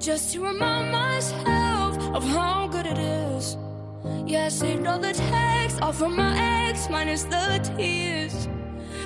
Just 0.00 0.32
to 0.32 0.42
remind 0.42 0.90
myself 0.90 1.98
of 2.14 2.24
how 2.24 2.66
good 2.68 2.86
it 2.86 2.96
is. 2.96 3.58
Yeah, 4.24 4.46
I 4.46 4.48
saved 4.48 4.86
all 4.86 4.98
the 4.98 5.12
texts, 5.12 5.78
all 5.82 5.92
from 5.92 6.16
my 6.16 6.32
ex, 6.68 6.88
minus 6.88 7.24
the 7.24 7.60
tears. 7.76 8.48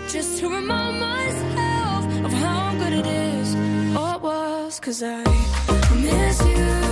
Just 0.09 0.39
to 0.39 0.49
remind 0.49 1.01
myself 1.01 2.25
of 2.25 2.33
how 2.33 2.75
good 2.79 2.93
it 2.93 3.07
is. 3.07 3.55
Oh, 3.97 4.15
it 4.15 4.23
was, 4.23 4.79
cause 4.79 5.03
I 5.03 5.25
miss 5.97 6.41
you. 6.47 6.84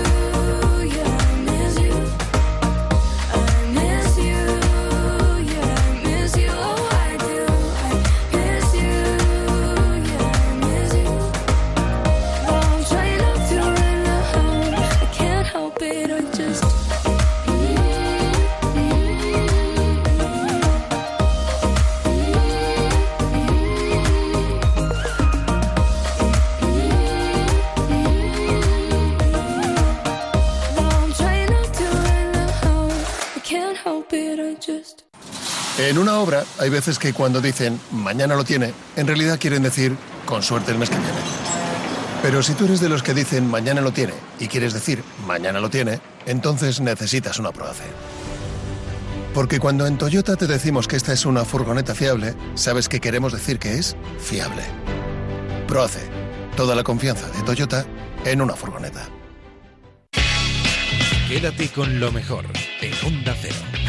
En 35.78 35.96
una 35.96 36.18
obra 36.18 36.44
hay 36.58 36.68
veces 36.68 36.98
que 36.98 37.14
cuando 37.14 37.40
dicen 37.40 37.80
mañana 37.90 38.34
lo 38.34 38.44
tiene, 38.44 38.74
en 38.94 39.06
realidad 39.06 39.38
quieren 39.40 39.62
decir 39.62 39.96
con 40.26 40.42
suerte 40.42 40.70
el 40.70 40.78
mes 40.78 40.90
que 40.90 40.96
viene. 40.96 41.18
Pero 42.20 42.42
si 42.42 42.52
tú 42.52 42.66
eres 42.66 42.80
de 42.80 42.90
los 42.90 43.02
que 43.02 43.14
dicen 43.14 43.48
mañana 43.48 43.80
lo 43.80 43.90
tiene 43.90 44.12
y 44.38 44.48
quieres 44.48 44.74
decir 44.74 45.02
mañana 45.26 45.60
lo 45.60 45.70
tiene, 45.70 46.00
entonces 46.26 46.80
necesitas 46.80 47.38
una 47.38 47.52
Proace. 47.52 47.84
Porque 49.32 49.58
cuando 49.58 49.86
en 49.86 49.96
Toyota 49.96 50.36
te 50.36 50.46
decimos 50.46 50.86
que 50.86 50.96
esta 50.96 51.14
es 51.14 51.24
una 51.24 51.46
furgoneta 51.46 51.94
fiable, 51.94 52.34
sabes 52.54 52.90
que 52.90 53.00
queremos 53.00 53.32
decir 53.32 53.58
que 53.58 53.78
es 53.78 53.96
fiable. 54.20 54.62
Proace, 55.66 56.06
toda 56.54 56.74
la 56.74 56.84
confianza 56.84 57.28
de 57.28 57.42
Toyota 57.44 57.86
en 58.26 58.42
una 58.42 58.54
furgoneta. 58.54 59.08
Quédate 61.28 61.70
con 61.70 61.98
lo 61.98 62.12
mejor 62.12 62.44
en 62.82 62.92
Onda 63.06 63.34
Cero. 63.40 63.81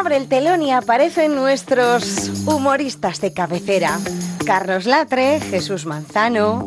Abre 0.00 0.16
el 0.16 0.28
telón 0.28 0.62
y 0.62 0.72
aparecen 0.72 1.34
nuestros 1.34 2.30
humoristas 2.46 3.20
de 3.20 3.34
cabecera. 3.34 3.98
Carlos 4.46 4.86
Latre, 4.86 5.40
Jesús 5.40 5.84
Manzano, 5.84 6.66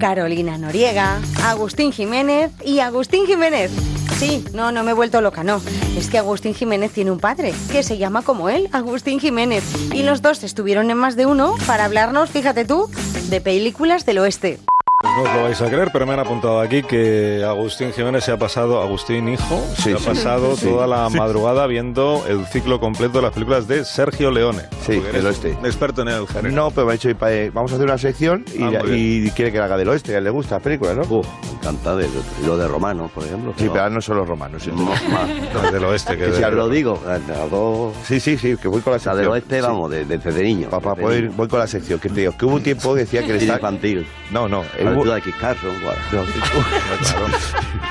Carolina 0.00 0.58
Noriega, 0.58 1.20
Agustín 1.44 1.92
Jiménez 1.92 2.50
y 2.64 2.80
Agustín 2.80 3.26
Jiménez. 3.26 3.70
Sí, 4.18 4.44
no, 4.54 4.72
no 4.72 4.82
me 4.82 4.90
he 4.90 4.94
vuelto 4.94 5.20
loca, 5.20 5.44
no. 5.44 5.62
Es 5.96 6.10
que 6.10 6.18
Agustín 6.18 6.52
Jiménez 6.52 6.90
tiene 6.90 7.12
un 7.12 7.20
padre 7.20 7.54
que 7.70 7.84
se 7.84 7.96
llama 7.96 8.22
como 8.22 8.48
él, 8.48 8.68
Agustín 8.72 9.20
Jiménez. 9.20 9.62
Y 9.92 10.02
los 10.02 10.20
dos 10.20 10.42
estuvieron 10.42 10.90
en 10.90 10.96
más 10.96 11.14
de 11.14 11.26
uno 11.26 11.54
para 11.68 11.84
hablarnos, 11.84 12.30
fíjate 12.30 12.64
tú, 12.64 12.90
de 13.30 13.40
películas 13.40 14.04
del 14.04 14.18
oeste. 14.18 14.58
No 15.04 15.22
os 15.22 15.34
lo 15.36 15.42
vais 15.44 15.60
a 15.60 15.66
creer, 15.66 15.90
pero 15.92 16.06
me 16.06 16.14
han 16.14 16.20
apuntado 16.20 16.60
aquí 16.60 16.82
que 16.82 17.44
Agustín 17.46 17.92
Jiménez 17.92 18.24
se 18.24 18.32
ha 18.32 18.36
pasado, 18.38 18.80
Agustín 18.82 19.28
hijo, 19.28 19.62
se 19.76 19.92
ha 19.94 19.98
pasado 19.98 20.56
sí, 20.56 20.66
toda 20.66 20.86
la 20.86 21.08
sí. 21.10 21.16
madrugada 21.18 21.66
viendo 21.66 22.24
el 22.28 22.44
ciclo 22.46 22.80
completo 22.80 23.18
de 23.18 23.22
las 23.22 23.32
películas 23.32 23.68
de 23.68 23.84
Sergio 23.84 24.30
Leone. 24.30 24.62
Sí, 24.84 24.98
del 24.98 25.26
oeste. 25.26 25.56
un 25.60 25.66
Experto 25.66 26.02
en 26.02 26.08
el 26.08 26.26
género. 26.26 26.54
No, 26.54 26.70
pero 26.70 26.86
me 26.86 26.92
ha 26.92 26.96
dicho, 26.96 27.08
"Oye, 27.20 27.50
vamos 27.50 27.70
a 27.72 27.74
hacer 27.76 27.86
una 27.86 27.98
sección 27.98 28.44
y, 28.54 28.62
Ah, 28.64 28.82
y 28.86 29.30
quiere 29.30 29.52
que 29.52 29.58
la 29.58 29.66
haga 29.66 29.76
del 29.76 29.88
oeste, 29.88 30.14
a 30.14 30.18
él 30.18 30.24
le 30.24 30.30
gusta 30.30 30.56
la 30.56 30.60
película, 30.62 30.94
¿no? 30.94 31.02
Uf, 31.02 31.26
encanta 31.52 31.94
de 31.96 32.08
lo 32.46 32.56
de 32.56 32.66
Romano, 32.66 33.10
por 33.14 33.24
ejemplo. 33.24 33.52
Sí, 33.56 33.68
pero 33.72 33.88
no 33.90 34.00
son 34.00 34.16
los 34.16 34.26
romanos. 34.28 34.62
sí. 34.64 34.70
No, 34.72 34.90
del 35.70 35.84
oeste, 35.84 36.16
que 36.16 36.44
a 36.44 36.50
lo 36.50 36.68
digo, 36.68 37.00
a- 37.06 37.14
a 37.42 37.46
dos- 37.48 37.94
Sí, 38.04 38.18
sí, 38.20 38.36
sí, 38.38 38.56
que 38.56 38.68
voy 38.68 38.80
con 38.80 38.92
la 38.92 38.96
La 38.96 39.00
sección. 39.00 39.16
del 39.18 39.28
oeste, 39.28 39.60
vamos, 39.60 39.90
de- 39.90 40.04
desde 40.06 40.32
de 40.32 40.42
niño. 40.42 40.70
Papá, 40.70 40.90
desde 40.94 41.02
voy, 41.02 41.22
niño. 41.22 41.32
voy 41.36 41.48
con 41.48 41.58
la 41.58 41.66
sección. 41.66 42.00
Que 42.00 42.08
te 42.08 42.20
digo, 42.20 42.34
que 42.36 42.46
hubo 42.46 42.54
un 42.56 42.62
tiempo 42.62 42.94
que 42.94 43.00
decía 43.00 43.22
que 43.24 43.36
está... 43.36 43.54
infantil. 43.54 44.06
No, 44.30 44.48
no. 44.48 44.64
Hubo- 44.96 45.14
de 45.14 45.32
Carson, 45.32 45.80
guau. 45.82 45.94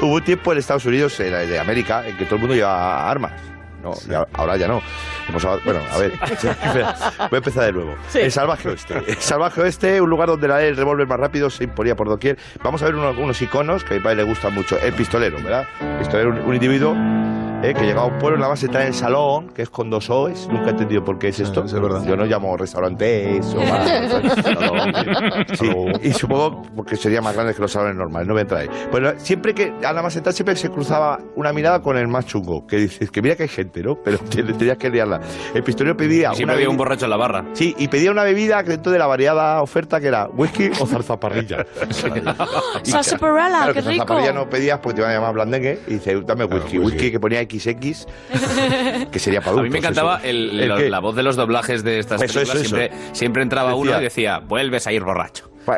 Hubo 0.01 0.13
un 0.15 0.23
tiempo 0.23 0.51
en 0.51 0.57
Estados 0.59 0.85
Unidos, 0.85 1.19
en, 1.19 1.31
de 1.49 1.59
América, 1.59 2.05
en 2.07 2.17
que 2.17 2.25
todo 2.25 2.35
el 2.35 2.41
mundo 2.41 2.55
llevaba 2.55 3.09
armas. 3.09 3.31
No, 3.81 3.93
ya- 4.07 4.25
ahora 4.33 4.55
ya 4.55 4.67
no. 4.67 4.81
Hemos 5.27 5.43
bueno, 5.65 5.79
a 5.91 5.97
ver, 5.97 6.13
espera, 6.31 6.95
voy 7.17 7.27
a 7.33 7.37
empezar 7.37 7.65
de 7.65 7.71
nuevo. 7.73 7.95
El 8.13 8.31
Salvaje 8.31 8.69
Oeste. 8.69 9.01
El 9.07 9.17
Salvaje 9.17 9.61
Oeste, 9.61 9.99
un 10.01 10.09
lugar 10.09 10.29
donde 10.29 10.47
la 10.47 10.61
el 10.63 10.75
revólver 10.77 11.05
más 11.07 11.19
rápido 11.19 11.49
se 11.49 11.65
imponía 11.65 11.95
por 11.95 12.07
doquier. 12.07 12.37
Vamos 12.63 12.81
a 12.81 12.85
ver 12.85 12.95
unos, 12.95 13.17
unos 13.17 13.41
iconos 13.41 13.83
que 13.83 13.93
a 13.95 13.97
mi 13.97 14.03
padre 14.03 14.17
le 14.17 14.23
gustan 14.23 14.53
mucho. 14.53 14.77
El 14.79 14.93
pistolero, 14.93 15.37
¿verdad? 15.41 15.65
El 15.81 15.97
pistolero, 15.99 16.29
un, 16.29 16.39
un 16.39 16.53
individuo 16.53 16.95
eh, 17.63 17.73
que 17.73 17.85
llega 17.85 18.01
a 18.01 18.05
un 18.05 18.17
pueblo, 18.19 18.37
nada 18.37 18.49
más 18.51 18.61
está 18.63 18.81
en 18.81 18.87
el 18.87 18.93
salón, 18.93 19.47
que 19.49 19.63
es 19.63 19.69
con 19.69 19.89
dos 19.89 20.09
O's. 20.09 20.47
Nunca 20.51 20.67
he 20.67 20.71
entendido 20.71 21.03
por 21.03 21.17
qué 21.17 21.29
es 21.29 21.39
esto. 21.39 21.65
Yo 21.65 22.15
no 22.17 22.25
llamo 22.25 22.55
restaurantes 22.57 23.53
o 23.55 23.61
más. 23.61 23.89
Sí, 25.53 25.69
y 26.03 26.11
supongo 26.11 26.61
porque 26.75 26.95
sería 26.95 27.21
más 27.21 27.33
grande 27.35 27.53
que 27.53 27.61
los 27.61 27.71
salones 27.71 27.95
normales, 27.95 28.27
no 28.27 28.33
voy 28.33 28.39
a 28.39 28.41
entrar 28.43 28.61
ahí. 28.61 28.69
Bueno, 28.91 29.11
siempre 29.17 29.53
que, 29.53 29.71
nada 29.71 30.01
más 30.01 30.15
entrar, 30.15 30.33
siempre 30.33 30.55
se 30.55 30.69
cruzaba 30.69 31.17
una 31.35 31.53
mirada 31.53 31.79
con 31.81 31.97
el 31.97 32.07
más 32.07 32.25
chungo, 32.25 32.65
que 32.67 32.77
dices, 32.77 33.09
que 33.11 33.21
mira 33.21 33.35
que 33.35 33.43
hay 33.43 33.49
gente, 33.49 33.81
¿no? 33.81 33.95
Pero 34.03 34.17
te- 34.29 34.43
tenías 34.43 34.77
que 34.77 34.89
liarla. 34.89 35.19
El 35.53 35.63
pistolero 35.63 35.95
pedía 35.95 36.31
Y 36.33 36.35
siempre 36.35 36.55
había 36.55 36.69
un 36.69 36.77
borracho 36.77 37.05
en 37.05 37.11
la 37.11 37.17
barra. 37.17 37.45
Sí, 37.53 37.75
y 37.77 37.87
pedía 37.87 38.11
una 38.11 38.23
bebida 38.23 38.61
dentro 38.63 38.91
de 38.91 38.99
la 38.99 39.07
variada 39.07 39.61
oferta 39.61 39.99
que 39.99 40.07
era 40.07 40.27
whisky 40.27 40.69
o 40.79 40.85
zarzaparrilla. 40.85 41.65
Y 42.83 42.89
Sarsaparilla, 42.89 43.47
claro, 43.49 43.73
qué 43.73 43.81
rico. 43.81 43.91
zarzaparrilla 44.05 44.33
no 44.33 44.49
pedías 44.49 44.79
porque 44.79 44.95
te 44.95 45.01
iban 45.01 45.11
a 45.11 45.15
llamar 45.15 45.33
blandengue 45.33 45.79
y 45.87 45.93
dice, 45.95 46.19
dame 46.25 46.45
whisky. 46.45 46.79
whisky 46.79 47.11
que 47.11 47.19
ponía 47.19 47.39
XX, 47.59 48.05
que 49.11 49.19
sería 49.19 49.39
para 49.41 49.51
A 49.51 49.53
adultos. 49.53 49.63
mí 49.63 49.69
me 49.69 49.77
encantaba 49.79 50.19
la 50.23 50.99
voz 50.99 51.15
de 51.15 51.23
los 51.23 51.35
doblajes 51.35 51.83
de 51.83 51.99
estas 51.99 52.21
Eso, 52.21 52.33
películas. 52.35 52.63
eso, 52.63 52.75
eso. 52.75 52.75
siempre, 52.77 53.15
siempre 53.15 53.43
entraba 53.43 53.69
Decía- 53.69 53.81
uno 53.81 53.99
y 53.99 54.03
decía, 54.03 54.39
vuelves 54.39 54.87
a 54.87 54.91
ir 54.91 55.03
borracho. 55.03 55.49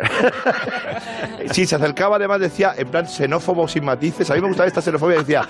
Sí, 1.52 1.66
se 1.68 1.76
acercaba 1.76 2.16
además, 2.16 2.40
decía, 2.40 2.74
en 2.76 2.88
plan 2.88 3.08
xenófobo 3.08 3.68
sin 3.68 3.86
matices. 3.86 4.30
A 4.32 4.36
mí 4.36 4.42
me 4.42 4.48
gustaba 4.48 4.68
esta 4.68 4.82
xenofobia, 4.82 5.20
decía, 5.20 5.48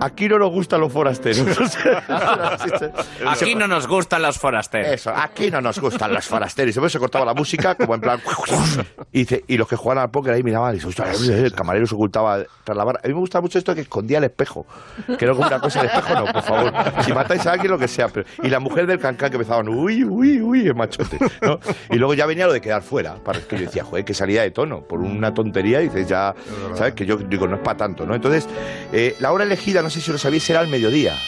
aquí 0.00 0.28
no 0.28 0.38
nos 0.38 0.50
gustan 0.50 0.80
los 0.80 0.92
forasteros. 0.92 1.38
Aquí 3.26 3.54
no 3.54 3.66
nos 3.68 3.86
gustan 3.86 4.22
los 4.22 4.38
forasteros. 4.38 4.88
Eso, 4.92 5.10
aquí 5.14 5.50
no 5.50 5.60
nos 5.60 5.78
gustan 5.80 6.12
los 6.12 6.26
forasteros. 6.26 6.70
Y 6.70 6.72
siempre 6.72 6.90
se 6.90 6.98
cortaba 6.98 7.24
la 7.24 7.34
música, 7.34 7.74
como 7.74 7.94
en 7.94 8.00
plan. 8.00 8.20
Y, 9.10 9.20
dice, 9.20 9.42
y 9.48 9.56
los 9.56 9.66
que 9.66 9.74
jugaban 9.76 10.02
al 10.04 10.10
póker 10.10 10.34
ahí 10.34 10.42
miraban 10.42 10.72
y 10.72 10.74
dice, 10.74 10.88
"Ostras, 10.88 11.20
el 11.26 11.52
camarero 11.52 11.86
se 11.86 11.94
ocultaba 11.94 12.42
tras 12.62 12.76
la 12.76 12.84
barra. 12.84 13.00
A 13.02 13.08
mí 13.08 13.14
me 13.14 13.20
gusta 13.20 13.40
mucho 13.40 13.58
esto 13.58 13.74
que 13.74 13.80
escondía 13.82 14.18
el 14.18 14.24
espejo. 14.24 14.66
Que 15.18 15.24
no 15.26 15.34
como 15.34 15.46
una 15.46 15.58
cosa, 15.60 15.80
el 15.80 15.86
espejo 15.86 16.14
no, 16.14 16.32
por 16.32 16.42
favor. 16.42 16.72
Si 17.04 17.12
matáis 17.12 17.46
a 17.46 17.52
alguien, 17.52 17.70
lo 17.70 17.78
que 17.78 17.88
sea. 17.88 18.08
Pero, 18.08 18.26
y 18.42 18.48
la 18.48 18.60
mujer 18.60 18.86
del 18.86 18.98
cancán 18.98 19.30
que 19.30 19.36
empezaban, 19.36 19.68
uy, 19.68 20.04
uy, 20.04 20.40
uy, 20.42 20.66
el 20.66 20.74
machote. 20.74 21.18
¿no? 21.42 21.58
Y 21.90 21.96
luego 21.96 22.14
ya 22.14 22.26
venía 22.26 22.46
lo 22.46 22.52
de 22.52 22.60
quedar 22.60 22.82
fuera. 22.82 23.14
Para 23.16 23.40
que 23.40 23.56
yo 23.56 23.62
decía, 23.62 23.82
joder, 23.84 24.04
que 24.04 24.14
salía 24.14 24.42
de 24.42 24.50
tono. 24.50 24.82
Por 24.82 25.00
una 25.00 25.32
tontería, 25.32 25.80
y 25.80 25.84
dices, 25.84 26.06
ya, 26.08 26.34
¿sabes? 26.74 26.94
Que 26.94 27.06
yo 27.06 27.16
digo, 27.16 27.48
no 27.48 27.56
es 27.56 27.62
para 27.62 27.76
tanto, 27.78 28.04
¿no? 28.06 28.14
Entonces, 28.14 28.46
eh, 28.92 29.16
la 29.20 29.32
hora 29.32 29.44
elegida, 29.44 29.82
no 29.82 29.87
sé 29.90 30.00
si 30.00 30.10
lo 30.10 30.18
sabéis, 30.18 30.48
era 30.50 30.60
al 30.60 30.68
mediodía. 30.68 31.18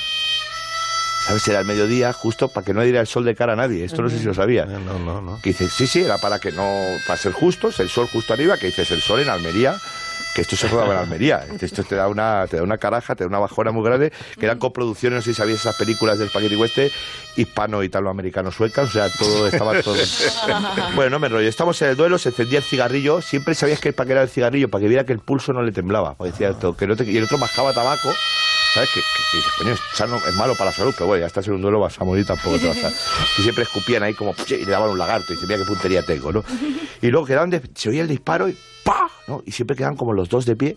¿Sabes? 1.26 1.46
Era 1.48 1.58
al 1.60 1.64
mediodía, 1.66 2.12
justo 2.12 2.48
para 2.48 2.64
que 2.64 2.72
no 2.74 2.82
diera 2.82 3.00
el 3.00 3.06
sol 3.06 3.24
de 3.24 3.34
cara 3.34 3.52
a 3.52 3.56
nadie. 3.56 3.84
Esto 3.84 4.02
no 4.02 4.08
sé 4.08 4.18
si 4.18 4.24
lo 4.24 4.34
sabía. 4.34 4.64
No, 4.64 4.98
no, 4.98 5.20
no. 5.20 5.38
Que 5.42 5.50
dices, 5.50 5.72
sí, 5.72 5.86
sí, 5.86 6.00
era 6.02 6.18
para 6.18 6.38
que 6.38 6.50
no, 6.50 6.64
para 7.06 7.18
ser 7.20 7.32
justos, 7.32 7.78
el 7.80 7.90
sol 7.90 8.08
justo 8.10 8.32
arriba, 8.32 8.56
que 8.56 8.66
dices, 8.66 8.90
el 8.90 9.02
sol 9.02 9.20
en 9.20 9.28
Almería, 9.28 9.76
que 10.34 10.40
esto 10.42 10.56
se 10.56 10.66
rodaba 10.68 10.94
en 10.94 10.98
Almería. 11.00 11.44
Esto 11.60 11.84
te 11.84 11.94
da 11.96 12.08
una, 12.08 12.46
te 12.48 12.56
da 12.56 12.62
una 12.62 12.78
caraja, 12.78 13.14
te 13.16 13.24
da 13.24 13.28
una 13.28 13.38
bajona 13.38 13.70
muy 13.70 13.84
grande, 13.84 14.12
que 14.38 14.46
eran 14.46 14.58
coproducciones, 14.58 15.18
no 15.18 15.22
sé 15.22 15.30
si 15.30 15.34
sabías 15.36 15.60
esas 15.60 15.76
películas 15.76 16.18
del 16.18 16.30
Spaghetti 16.30 16.56
Western, 16.56 16.90
hispano, 17.36 17.82
italoamericano, 17.82 18.50
suecas, 18.50 18.88
o 18.88 18.92
sea, 18.92 19.08
todo 19.10 19.46
estaba 19.48 19.80
todo. 19.82 19.96
bueno, 20.94 21.10
no 21.10 21.18
me 21.18 21.26
enrollo. 21.26 21.48
Estamos 21.48 21.80
en 21.82 21.90
el 21.90 21.96
duelo, 21.96 22.16
se 22.18 22.30
encendía 22.30 22.58
el 22.60 22.64
cigarrillo, 22.64 23.20
siempre 23.20 23.54
sabías 23.54 23.80
que 23.80 23.92
para 23.92 24.06
qué 24.06 24.12
era 24.12 24.22
el 24.22 24.28
cigarrillo, 24.30 24.68
para 24.70 24.82
que 24.82 24.88
viera 24.88 25.04
que 25.04 25.12
el 25.12 25.18
pulso 25.20 25.52
no 25.52 25.62
le 25.62 25.72
temblaba. 25.72 26.14
Porque 26.14 26.30
decía 26.32 26.50
esto, 26.50 26.74
que 26.76 26.86
no 26.86 26.96
te- 26.96 27.04
y 27.04 27.16
el 27.16 27.24
otro 27.24 27.36
mascaba 27.36 27.72
tabaco. 27.74 28.10
¿Sabes? 28.74 28.90
Dices, 29.32 29.50
coño, 29.58 29.72
es 29.72 29.80
sano, 29.94 30.16
es 30.28 30.34
malo 30.36 30.54
para 30.54 30.70
la 30.70 30.76
salud, 30.76 30.92
pero 30.96 31.06
bueno, 31.08 31.20
ya 31.22 31.26
estás 31.26 31.46
en 31.48 31.54
un 31.54 31.62
duelo, 31.62 31.80
vas 31.80 32.00
a 32.00 32.04
morir 32.04 32.24
tampoco 32.24 32.58
te 32.58 32.68
vas 32.68 32.84
a... 32.84 32.88
Y 33.38 33.42
siempre 33.42 33.64
escupían 33.64 34.02
ahí 34.04 34.14
como, 34.14 34.34
y 34.48 34.64
le 34.64 34.70
daban 34.70 34.90
un 34.90 34.98
lagarto, 34.98 35.32
y 35.32 35.36
dice, 35.36 35.46
mira 35.46 35.58
qué 35.58 35.64
puntería 35.66 36.02
tengo, 36.04 36.30
¿no? 36.32 36.44
Y 37.02 37.08
luego 37.08 37.26
quedaban, 37.26 37.50
de- 37.50 37.62
se 37.74 37.88
oía 37.88 38.02
el 38.02 38.08
disparo 38.08 38.48
y 38.48 38.56
¡pa! 38.84 39.10
¿no? 39.26 39.42
Y 39.44 39.52
siempre 39.52 39.74
quedaban 39.76 39.96
como 39.96 40.12
los 40.12 40.28
dos 40.28 40.44
de 40.46 40.54
pie. 40.56 40.76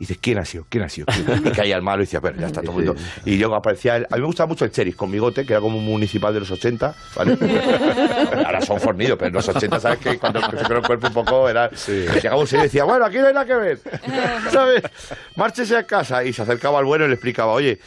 Y 0.00 0.02
dices, 0.06 0.18
¿quién 0.20 0.38
ha 0.38 0.44
sido? 0.44 0.64
¿Quién 0.68 0.84
ha 0.84 0.88
sido? 0.88 1.06
¿Quién? 1.06 1.44
Y 1.46 1.50
caía 1.50 1.74
el 1.74 1.82
malo 1.82 2.02
y 2.02 2.06
decía, 2.06 2.20
pero 2.20 2.38
ya 2.38 2.46
está 2.46 2.62
todo 2.62 2.78
el 2.78 2.86
mundo. 2.86 3.02
Y 3.24 3.36
luego 3.36 3.56
aparecía, 3.56 3.96
el- 3.96 4.04
a 4.08 4.14
mí 4.14 4.20
me 4.20 4.26
gustaba 4.26 4.46
mucho 4.46 4.64
el 4.64 4.70
Cheris 4.70 4.94
con 4.94 5.10
bigote, 5.10 5.44
que 5.44 5.52
era 5.52 5.60
como 5.60 5.76
un 5.78 5.84
municipal 5.84 6.32
de 6.32 6.38
los 6.40 6.50
80, 6.52 6.94
¿vale? 7.16 7.36
Ahora 8.46 8.60
son 8.60 8.78
fornidos, 8.80 9.16
pero 9.18 9.28
en 9.28 9.34
los 9.34 9.48
80, 9.48 9.80
¿sabes? 9.80 9.98
Que 9.98 10.18
cuando 10.18 10.40
se 10.40 10.56
creó 10.64 10.78
el 10.78 10.86
cuerpo 10.86 11.08
un 11.08 11.14
poco 11.14 11.48
era... 11.48 11.68
Llegaba 11.88 12.36
un 12.40 12.46
señor 12.46 12.66
y 12.66 12.68
decía, 12.68 12.84
bueno, 12.84 13.04
aquí 13.04 13.16
no 13.18 13.26
hay 13.26 13.34
nada 13.34 13.46
que 13.46 13.54
ver, 13.56 13.80
¿sabes? 14.52 14.82
Márchese 15.36 15.76
a 15.76 15.82
casa. 15.82 16.22
Y 16.24 16.32
se 16.32 16.42
acercaba 16.42 16.78
al 16.78 16.84
bueno 16.84 17.04
y 17.04 17.08
le 17.08 17.14
explicaba, 17.14 17.52
oye, 17.52 17.80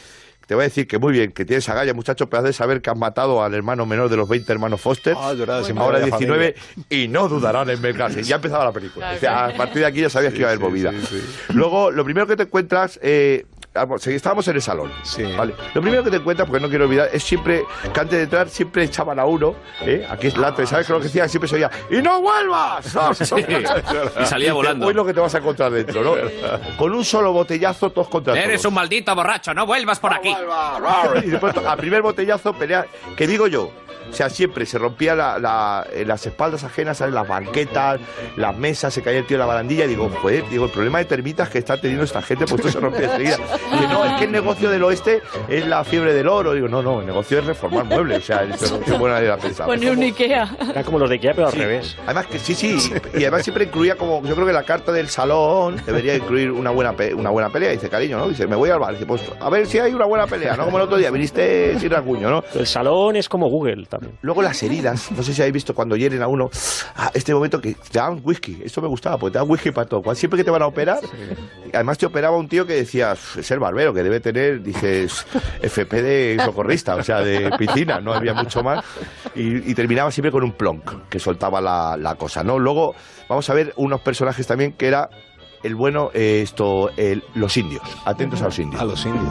te 0.46 0.54
voy 0.54 0.62
a 0.62 0.64
decir 0.68 0.86
que 0.86 0.98
muy 0.98 1.12
bien, 1.12 1.32
que 1.32 1.44
tienes 1.44 1.68
agallas, 1.68 1.94
muchacho, 1.94 2.28
pero 2.28 2.40
has 2.40 2.44
de 2.44 2.52
saber 2.52 2.82
que 2.82 2.90
has 2.90 2.96
matado 2.96 3.42
al 3.42 3.54
hermano 3.54 3.86
menor 3.86 4.08
de 4.08 4.16
los 4.16 4.28
20 4.28 4.50
hermanos 4.52 4.80
Foster, 4.80 5.14
Ah, 5.18 5.32
siempre 5.64 5.84
ahora 5.84 5.98
de 5.98 6.10
la 6.10 6.16
19, 6.18 6.54
y 6.90 7.08
no 7.08 7.28
dudarán 7.28 7.70
en 7.70 7.80
vengarse. 7.80 8.22
Ya 8.22 8.36
empezaba 8.36 8.64
la 8.64 8.72
película. 8.72 9.12
O 9.14 9.18
sea, 9.18 9.46
a 9.46 9.56
partir 9.56 9.80
de 9.80 9.86
aquí 9.86 10.00
ya 10.00 10.10
sabías 10.10 10.32
que 10.32 10.40
iba 10.40 10.48
a 10.48 10.52
haber 10.52 10.62
movida. 10.62 10.92
Luego, 11.54 11.90
lo 11.90 12.04
primero 12.04 12.26
que 12.26 12.36
te 12.36 12.44
encuentras... 12.44 12.98
Eh, 13.02 13.46
estábamos 14.06 14.46
en 14.48 14.56
el 14.56 14.62
salón. 14.62 14.92
¿vale? 15.36 15.54
Lo 15.74 15.80
primero 15.80 16.04
que 16.04 16.10
te 16.10 16.16
encuentras, 16.16 16.48
porque 16.48 16.62
no 16.62 16.68
quiero 16.68 16.84
olvidar, 16.84 17.08
es 17.12 17.22
siempre 17.22 17.64
que 17.92 18.00
antes 18.00 18.18
de 18.18 18.22
entrar 18.24 18.48
siempre 18.48 18.84
echaban 18.84 19.18
a 19.18 19.24
uno. 19.24 19.54
¿eh? 19.80 20.06
Aquí 20.08 20.26
es 20.28 20.36
latre, 20.36 20.66
¿sabes? 20.66 20.86
Que 20.86 20.92
lo 20.92 20.98
que 20.98 21.04
decía 21.06 21.28
siempre 21.28 21.48
se 21.48 21.56
oía 21.56 21.70
¡Y 21.90 22.02
no 22.02 22.20
vuelvas! 22.20 22.92
Sí. 23.22 23.34
Y 24.20 24.26
salía 24.26 24.52
volando. 24.52 24.86
Hoy 24.86 24.94
lo 24.94 25.04
que 25.04 25.14
te 25.14 25.20
vas 25.20 25.34
a 25.34 25.38
encontrar 25.38 25.70
dentro, 25.70 26.02
¿no? 26.02 26.14
Con 26.76 26.92
un 26.92 27.04
solo 27.04 27.32
botellazo, 27.32 27.90
todos 27.90 28.08
contra 28.08 28.34
todos. 28.34 28.44
Eres 28.44 28.64
un 28.64 28.74
maldito 28.74 29.14
borracho, 29.14 29.54
no 29.54 29.64
vuelvas 29.66 29.98
por 30.00 30.12
aquí. 30.12 30.34
Y 31.24 31.30
después, 31.30 31.54
a 31.56 31.76
primer 31.76 32.02
botellazo, 32.02 32.52
pelea. 32.52 32.86
Que 33.16 33.26
digo 33.26 33.46
yo, 33.46 33.70
o 34.10 34.14
sea, 34.14 34.28
siempre 34.28 34.66
se 34.66 34.78
rompía 34.78 35.14
la, 35.14 35.38
la- 35.38 35.86
en 35.92 36.06
las 36.08 36.26
espaldas 36.26 36.64
ajenas, 36.64 36.98
¿sabes? 36.98 37.14
las 37.14 37.26
banquetas, 37.26 37.98
las 38.36 38.56
mesas, 38.56 38.92
se 38.92 39.02
caía 39.02 39.18
el 39.20 39.26
tío 39.26 39.36
en 39.36 39.40
la 39.40 39.46
barandilla. 39.46 39.84
Y 39.84 39.88
digo, 39.88 40.10
joder, 40.20 40.44
digo, 40.50 40.66
el 40.66 40.70
problema 40.70 40.98
de 40.98 41.04
termitas 41.06 41.48
que 41.48 41.58
está 41.58 41.80
teniendo 41.80 42.04
esta 42.04 42.20
gente, 42.22 42.44
pues 42.46 42.60
todo 42.60 42.70
se 42.72 42.80
rompía 42.80 43.04
enseguida. 43.06 43.36
Dice, 43.72 43.88
no, 43.88 44.04
es 44.04 44.12
que 44.18 44.24
el 44.24 44.32
negocio 44.32 44.68
del 44.70 44.82
oeste 44.84 45.22
es 45.48 45.66
la 45.66 45.84
fiebre 45.84 46.12
del 46.14 46.28
oro. 46.28 46.52
Digo, 46.52 46.68
no, 46.68 46.82
no, 46.82 47.00
el 47.00 47.06
negocio 47.06 47.38
es 47.38 47.46
reformar 47.46 47.84
muebles. 47.84 48.18
O 48.18 48.26
sea, 48.26 48.42
eso 48.44 48.80
qué 48.84 48.92
buena 48.92 49.20
idea 49.20 49.36
pensar. 49.36 49.66
Pone 49.66 49.90
un 49.90 50.02
Ikea. 50.02 50.56
Era 50.70 50.84
como 50.84 50.98
los 50.98 51.08
de 51.08 51.14
Ikea, 51.16 51.34
pero 51.34 51.46
al 51.46 51.52
revés. 51.54 51.96
Además 52.04 52.26
que 52.26 52.38
sí, 52.38 52.54
sí, 52.54 52.76
y 53.14 53.22
además 53.22 53.42
siempre 53.44 53.64
incluía 53.64 53.96
como, 53.96 54.22
yo 54.24 54.34
creo 54.34 54.46
que 54.46 54.52
la 54.52 54.64
carta 54.64 54.92
del 54.92 55.08
salón 55.08 55.80
debería 55.86 56.14
incluir 56.14 56.50
una 56.50 56.70
buena 56.70 56.92
pe- 56.94 57.14
una 57.14 57.30
buena 57.30 57.48
pelea. 57.50 57.70
Dice, 57.70 57.88
cariño, 57.88 58.18
¿no? 58.18 58.28
Dice, 58.28 58.46
me 58.46 58.56
voy 58.56 58.70
al 58.70 58.78
bar. 58.78 58.92
Dice, 58.92 59.06
pues 59.06 59.22
a 59.40 59.48
ver 59.48 59.66
si 59.66 59.78
hay 59.78 59.94
una 59.94 60.04
buena 60.04 60.26
pelea, 60.26 60.56
¿no? 60.56 60.64
Como 60.66 60.76
el 60.78 60.84
otro 60.84 60.96
día, 60.98 61.10
viniste 61.10 61.78
sin 61.78 61.90
rasguño, 61.90 62.28
¿no? 62.30 62.44
El 62.54 62.66
salón 62.66 63.16
es 63.16 63.28
como 63.28 63.48
Google 63.48 63.81
también. 63.88 64.16
Luego 64.22 64.42
las 64.42 64.62
heridas, 64.62 65.10
no 65.12 65.22
sé 65.22 65.34
si 65.34 65.40
habéis 65.42 65.54
visto 65.54 65.74
cuando 65.74 65.96
hieren 65.96 66.22
a 66.22 66.28
uno, 66.28 66.50
ah, 66.96 67.10
este 67.14 67.34
momento 67.34 67.60
que 67.60 67.74
te 67.74 67.98
dan 67.98 68.20
whisky, 68.24 68.60
esto 68.64 68.80
me 68.82 68.88
gustaba, 68.88 69.18
porque 69.18 69.32
te 69.32 69.38
dan 69.38 69.50
whisky 69.50 69.70
para 69.70 69.88
todo. 69.88 70.14
Siempre 70.14 70.38
que 70.38 70.44
te 70.44 70.50
van 70.50 70.62
a 70.62 70.66
operar, 70.66 71.00
además 71.72 71.98
te 71.98 72.06
operaba 72.06 72.36
un 72.36 72.48
tío 72.48 72.66
que 72.66 72.74
decía, 72.74 73.12
es 73.36 73.50
el 73.50 73.58
barbero, 73.58 73.92
que 73.94 74.02
debe 74.02 74.20
tener, 74.20 74.62
dices, 74.62 75.26
FP 75.60 76.02
de 76.02 76.42
socorrista, 76.44 76.96
o 76.96 77.02
sea, 77.02 77.20
de 77.20 77.50
piscina, 77.58 78.00
no 78.00 78.12
había 78.12 78.34
mucho 78.34 78.62
más. 78.62 78.84
Y, 79.34 79.70
y 79.70 79.74
terminaba 79.74 80.10
siempre 80.10 80.30
con 80.30 80.42
un 80.42 80.52
plonk, 80.52 81.08
que 81.08 81.18
soltaba 81.18 81.60
la, 81.60 81.96
la 81.96 82.14
cosa, 82.16 82.42
¿no? 82.44 82.58
Luego 82.58 82.94
vamos 83.28 83.48
a 83.50 83.54
ver 83.54 83.72
unos 83.76 84.00
personajes 84.00 84.46
también 84.46 84.72
que 84.72 84.86
era 84.88 85.08
el 85.62 85.74
bueno, 85.76 86.10
eh, 86.12 86.40
esto, 86.42 86.90
el- 86.96 87.22
los 87.34 87.56
indios, 87.56 87.82
atentos 88.04 88.42
a 88.42 88.46
los 88.46 88.58
indios. 88.58 88.82
A 88.82 88.84
los 88.84 89.04
indios. 89.06 89.28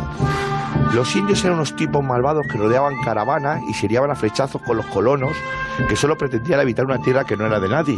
Los 0.94 1.16
indios 1.16 1.42
eran 1.44 1.56
unos 1.56 1.76
tipos 1.76 2.04
malvados 2.04 2.46
que 2.48 2.58
rodeaban 2.58 2.94
caravanas 3.04 3.62
y 3.70 3.74
se 3.74 3.88
liaban 3.88 4.12
a 4.12 4.16
flechazos 4.16 4.62
con 4.62 4.78
los 4.78 4.86
colonos 4.88 5.32
que 5.88 5.96
solo 5.96 6.18
pretendían 6.18 6.60
habitar 6.60 6.86
una 6.86 7.02
tierra 7.02 7.24
que 7.24 7.36
no 7.38 7.46
era 7.46 7.60
de 7.60 7.70
nadie. 7.70 7.98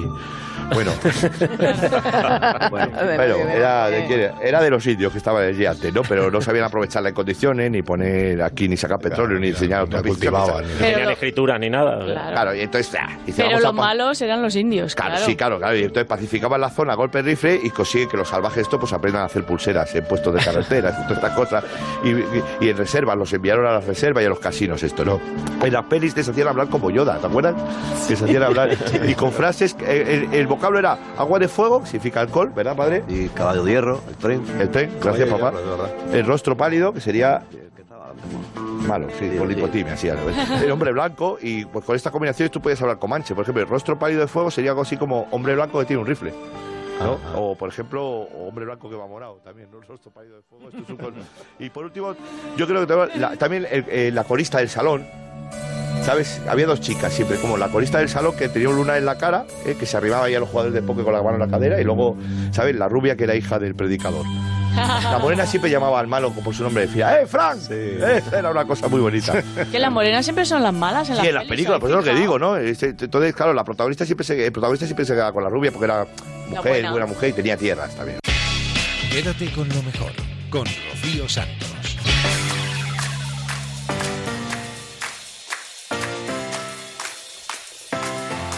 Bueno, 0.74 0.92
bueno, 2.70 2.92
pero 3.18 3.36
era 3.50 3.90
de, 3.90 4.06
quién 4.06 4.32
era? 4.42 4.62
De 4.62 4.70
los 4.70 4.86
indios 4.88 5.12
que 5.12 5.18
estaban 5.18 5.44
allí 5.44 5.66
antes, 5.66 5.94
¿no? 5.94 6.02
Pero 6.04 6.32
no 6.32 6.42
sabían 6.42 6.66
aprovecharla 6.66 7.10
en 7.10 7.16
condiciones, 7.16 7.70
ni 7.70 7.82
poner 7.82 8.42
aquí, 8.42 8.68
ni 8.70 8.78
sacar 8.78 9.00
petróleo, 9.00 9.40
ni 9.40 9.48
diseñar 9.48 9.82
autopistas. 9.82 10.10
cultivaban, 10.10 10.64
No 10.64 10.78
tenían 10.80 11.10
escritura 11.12 11.60
ni 11.60 11.70
nada. 11.70 12.00
Claro, 12.32 12.56
y 12.56 12.62
entonces... 12.62 12.96
ah, 13.00 13.10
dice, 13.26 13.44
Pero 13.44 13.60
los 13.60 13.74
malos 13.74 14.22
eran 14.22 14.42
los 14.42 14.56
indios, 14.56 14.96
Claro, 14.96 15.12
claro. 15.12 15.26
sí, 15.26 15.36
claro, 15.36 15.58
claro. 15.58 15.76
Y 15.76 15.82
entonces 15.84 16.06
pacificaban 16.06 16.62
la 16.62 16.70
zona 16.70 16.94
a 16.94 16.96
golpe 16.96 17.22
de 17.22 17.32
rifle 17.32 17.60
y 17.62 17.70
consiguen 17.70 18.10
que 18.10 18.18
los 18.18 18.30
salvajes 18.30 18.60
esto 18.64 18.80
pues 18.80 18.94
aprendan 18.94 19.24
a 19.24 19.26
hacer 19.26 19.44
pulseras 19.44 19.94
en 19.96 20.06
puestos 20.06 20.34
de 20.34 20.40
carreteras 20.40 20.94
y 21.00 21.02
todas 21.08 21.18
estas 21.18 21.32
cosas. 21.36 21.64
Y, 22.04 22.10
y- 22.63 22.63
y 22.64 22.70
en 22.70 22.78
reservas, 22.78 23.18
los 23.18 23.34
enviaron 23.34 23.66
a 23.66 23.74
las 23.74 23.86
reservas 23.86 24.24
y 24.24 24.26
a 24.26 24.30
los 24.30 24.40
casinos 24.40 24.82
esto, 24.84 25.04
¿no? 25.04 25.20
En 25.62 25.74
las 25.74 25.84
pelis 25.86 26.14
te 26.14 26.22
hacían 26.22 26.48
hablar 26.48 26.70
como 26.70 26.90
Yoda, 26.90 27.18
¿te 27.20 27.28
acuerdas? 27.28 27.56
Que 28.08 28.16
se 28.16 28.24
hacían 28.24 28.44
hablar 28.44 28.78
y 29.08 29.14
con 29.16 29.32
frases, 29.32 29.76
eh, 29.82 30.28
el, 30.32 30.34
el 30.34 30.48
vocablo 30.48 30.80
era 30.80 30.98
agua 31.18 31.40
de 31.40 31.48
fuego, 31.48 31.86
significa 31.86 32.22
alcohol, 32.22 32.52
¿verdad, 32.56 32.76
padre? 32.76 33.04
Y 33.08 33.28
caballo 33.30 33.64
de 33.64 33.72
hierro, 33.72 34.02
el 34.08 34.16
tren. 34.16 34.44
El 34.60 34.70
tren, 34.70 34.92
gracias 35.02 35.30
Caballo 35.30 35.52
papá. 35.52 35.58
hierro. 35.58 36.14
El 36.14 36.26
rostro 36.26 36.56
pálido, 36.56 36.94
que 36.94 37.02
sería 37.02 37.44
malo, 38.88 39.08
sí, 39.20 39.30
con 39.38 39.48
lipotimia, 39.48 39.94
así. 39.94 40.08
El 40.08 40.72
hombre 40.72 40.92
blanco, 40.92 41.38
y 41.42 41.66
pues 41.66 41.84
con 41.86 41.96
estas 41.96 42.12
combinaciones 42.12 42.52
tú 42.52 42.62
puedes 42.62 42.82
hablar 42.82 43.00
comanche. 43.00 43.34
Por 43.36 43.44
ejemplo, 43.44 43.64
el 43.64 43.70
rostro 43.70 43.98
pálido 43.98 44.22
de 44.22 44.28
fuego 44.28 44.52
sería 44.52 44.72
algo 44.72 44.84
así 44.84 44.98
como 44.98 45.28
hombre 45.32 45.56
blanco 45.56 45.80
que 45.80 45.86
tiene 45.86 46.02
un 46.02 46.08
rifle. 46.08 46.34
¿No? 47.00 47.20
O, 47.36 47.56
por 47.58 47.70
ejemplo, 47.70 48.04
hombre 48.04 48.66
blanco 48.66 48.90
que 48.90 48.96
va 48.96 49.08
morado 49.08 49.36
también, 49.44 49.70
¿no? 49.72 49.80
De 49.80 49.86
fuego. 49.88 50.70
esto 50.70 50.96
Y 51.60 51.70
por 51.70 51.86
último, 51.86 52.16
yo 52.58 52.68
creo 52.68 52.82
que 52.82 52.88
también 52.88 53.22
la, 53.22 53.36
también 53.38 53.68
el- 53.70 53.86
eh, 53.90 54.12
la 54.14 54.24
corista 54.24 54.60
del 54.60 54.70
salón, 54.70 55.06
¿Sabes? 56.04 56.42
Había 56.50 56.66
dos 56.66 56.82
chicas 56.82 57.14
siempre, 57.14 57.38
como 57.38 57.56
la 57.56 57.70
corista 57.70 58.00
del 58.00 58.10
salón 58.10 58.36
que 58.36 58.50
tenía 58.50 58.68
un 58.68 58.76
luna 58.76 58.98
en 58.98 59.06
la 59.06 59.18
cara, 59.18 59.46
¿eh? 59.66 59.78
que 59.80 59.86
se 59.86 59.96
arribaba 59.96 60.26
ahí 60.26 60.36
a 60.36 60.40
los 60.42 60.50
jugadores 60.50 60.74
de 60.74 60.82
póker 60.82 61.06
con 61.06 61.14
la 61.14 61.22
mano 61.24 61.36
en 61.36 61.40
la 61.40 61.48
cadera, 61.48 61.80
y 61.80 61.86
luego, 61.86 62.18
¿sabes? 62.52 62.76
La 62.76 62.90
rubia 62.90 63.16
que 63.16 63.24
era 63.24 63.36
hija 63.36 63.58
del 63.58 63.74
predicador. 63.74 64.26
La 64.76 65.20
morena 65.22 65.46
siempre 65.46 65.70
llamaba 65.70 66.00
al 66.00 66.08
malo 66.08 66.32
por 66.32 66.54
su 66.54 66.64
nombre, 66.64 66.88
decía, 66.88 67.20
¡eh, 67.22 67.28
Frank! 67.28 67.60
Eh, 67.70 68.22
Era 68.32 68.50
una 68.52 68.66
cosa 68.66 68.88
muy 68.88 69.00
bonita. 69.00 69.34
Que 69.72 69.80
las 69.80 69.92
morenas 69.92 70.26
siempre 70.26 70.46
son 70.46 70.64
las 70.64 70.74
malas 70.74 71.10
en 71.10 71.18
Sí, 71.18 71.28
en 71.28 71.36
las 71.36 71.46
películas, 71.46 71.76
¿os 71.78 71.82
pues 71.82 71.92
es 71.92 71.98
lo 71.98 72.04
que 72.04 72.20
digo, 72.20 72.40
¿no? 72.40 72.58
Este, 72.58 72.88
Entonces, 72.90 73.36
claro, 73.36 73.54
la 73.54 73.64
protagonista 73.64 74.06
siempre 74.06 74.26
se, 74.26 74.46
el 74.46 74.52
protagonista 74.52 74.86
siempre 74.86 75.06
se 75.06 75.14
quedaba 75.14 75.32
con 75.32 75.44
la 75.44 75.50
rubia 75.50 75.72
porque 75.72 75.86
era 75.86 76.08
mujer, 76.48 76.72
buena. 76.72 76.92
buena 76.92 77.06
mujer 77.06 77.30
y 77.30 77.34
tenía 77.34 77.56
tierras 77.58 77.96
también. 77.96 78.20
Quédate 79.12 79.52
con 79.52 79.70
lo 79.70 79.84
mejor, 79.84 80.12
con 80.50 80.66
Rocío 80.66 81.30
Santos. 81.30 81.70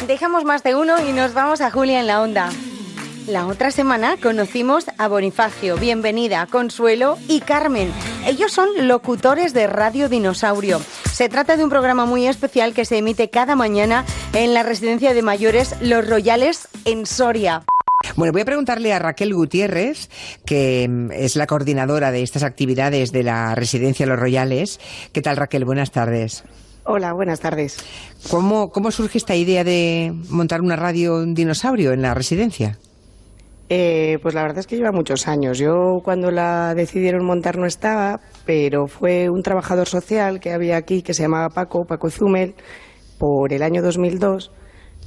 Dejamos 0.08 0.44
más 0.46 0.64
de 0.64 0.76
uno 0.76 0.96
y 1.08 1.14
nos 1.14 1.34
vamos 1.34 1.62
a 1.62 1.72
Julia 1.72 2.00
en 2.00 2.08
la 2.08 2.22
onda. 2.22 2.50
La 3.28 3.48
otra 3.48 3.72
semana 3.72 4.18
conocimos 4.22 4.86
a 5.00 5.08
Bonifacio, 5.08 5.78
Bienvenida, 5.78 6.46
Consuelo 6.46 7.18
y 7.28 7.40
Carmen. 7.40 7.92
Ellos 8.28 8.52
son 8.52 8.88
locutores 8.88 9.52
de 9.52 9.66
Radio 9.66 10.10
Dinosaurio. 10.10 10.80
Se 11.12 11.28
trata 11.28 11.58
de 11.58 11.64
un 11.64 11.72
programa 11.72 12.06
muy 12.06 12.28
especial 12.28 12.76
que 12.76 12.86
se 12.86 13.00
emite 13.00 13.32
cada 13.32 13.56
mañana 13.56 14.06
en 14.34 14.54
la 14.54 14.62
residencia 14.62 15.16
de 15.16 15.24
mayores 15.24 15.76
Los 15.82 16.08
Royales 16.08 16.68
en 16.86 17.08
Soria. 17.08 17.64
Bueno, 18.16 18.32
voy 18.32 18.42
a 18.42 18.46
preguntarle 18.46 18.94
a 18.94 19.00
Raquel 19.00 19.34
Gutiérrez, 19.34 20.10
que 20.46 20.88
mm, 20.88 21.12
es 21.12 21.36
la 21.36 21.48
coordinadora 21.48 22.12
de 22.12 22.22
estas 22.22 22.44
actividades 22.44 23.12
de 23.12 23.24
la 23.24 23.56
residencia 23.56 24.06
Los 24.06 24.20
Royales. 24.20 24.80
¿Qué 25.14 25.24
tal, 25.24 25.38
Raquel? 25.38 25.66
Buenas 25.66 25.90
tardes. 25.90 26.44
Hola, 26.84 27.14
buenas 27.14 27.40
tardes. 27.40 27.78
¿Cómo, 28.30 28.70
cómo 28.70 28.92
surge 28.92 29.18
esta 29.18 29.34
idea 29.34 29.64
de 29.64 30.14
montar 30.30 30.62
una 30.62 30.76
radio 30.76 31.16
un 31.16 31.34
dinosaurio 31.34 31.92
en 31.92 32.04
la 32.04 32.14
residencia? 32.14 32.78
Eh, 33.68 34.20
pues 34.22 34.36
la 34.36 34.44
verdad 34.44 34.60
es 34.60 34.68
que 34.68 34.76
lleva 34.76 34.92
muchos 34.92 35.28
años. 35.28 35.58
Yo 35.58 36.02
cuando 36.04 36.30
la 36.30 36.76
decidieron 36.76 37.26
montar 37.26 37.58
no 37.58 37.66
estaba, 37.66 38.20
pero 38.46 38.88
fue 38.88 39.30
un 39.30 39.42
trabajador 39.42 39.88
social 39.88 40.40
que 40.40 40.54
había 40.54 40.78
aquí 40.78 41.02
que 41.02 41.14
se 41.14 41.24
llamaba 41.24 41.50
Paco, 41.50 41.86
Paco 41.86 42.10
Zumel, 42.10 42.54
por 43.18 43.54
el 43.54 43.64
año 43.64 43.82
2002 43.82 44.52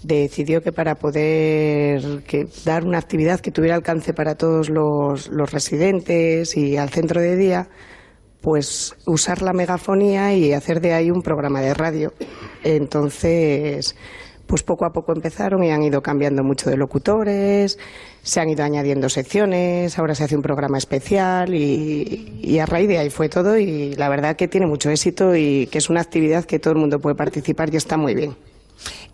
decidió 0.02 0.62
que 0.62 0.72
para 0.72 0.94
poder 0.94 2.22
que 2.24 2.46
dar 2.64 2.84
una 2.84 2.98
actividad 2.98 3.40
que 3.40 3.50
tuviera 3.50 3.74
alcance 3.74 4.12
para 4.14 4.36
todos 4.36 4.70
los, 4.70 5.28
los 5.28 5.50
residentes 5.50 6.56
y 6.56 6.76
al 6.76 6.90
centro 6.90 7.20
de 7.20 7.36
día, 7.36 7.68
pues 8.40 8.94
usar 9.06 9.42
la 9.42 9.52
megafonía 9.52 10.34
y 10.34 10.52
hacer 10.52 10.80
de 10.80 10.94
ahí 10.94 11.10
un 11.10 11.22
programa 11.22 11.60
de 11.60 11.74
radio. 11.74 12.12
Entonces, 12.62 13.96
pues 14.46 14.62
poco 14.62 14.86
a 14.86 14.92
poco 14.92 15.12
empezaron 15.12 15.62
y 15.64 15.70
han 15.70 15.82
ido 15.82 16.00
cambiando 16.00 16.42
mucho 16.42 16.70
de 16.70 16.76
locutores, 16.76 17.78
se 18.28 18.40
han 18.40 18.50
ido 18.50 18.62
añadiendo 18.62 19.08
secciones, 19.08 19.98
ahora 19.98 20.14
se 20.14 20.22
hace 20.22 20.36
un 20.36 20.42
programa 20.42 20.76
especial 20.76 21.54
y, 21.54 22.38
y 22.42 22.58
a 22.58 22.66
raíz 22.66 22.86
de 22.86 22.98
ahí 22.98 23.08
fue 23.08 23.30
todo 23.30 23.56
y 23.56 23.94
la 23.94 24.10
verdad 24.10 24.36
que 24.36 24.48
tiene 24.48 24.66
mucho 24.66 24.90
éxito 24.90 25.34
y 25.34 25.66
que 25.68 25.78
es 25.78 25.88
una 25.88 26.02
actividad 26.02 26.44
que 26.44 26.58
todo 26.58 26.74
el 26.74 26.78
mundo 26.78 26.98
puede 26.98 27.16
participar 27.16 27.72
y 27.72 27.78
está 27.78 27.96
muy 27.96 28.14
bien. 28.14 28.36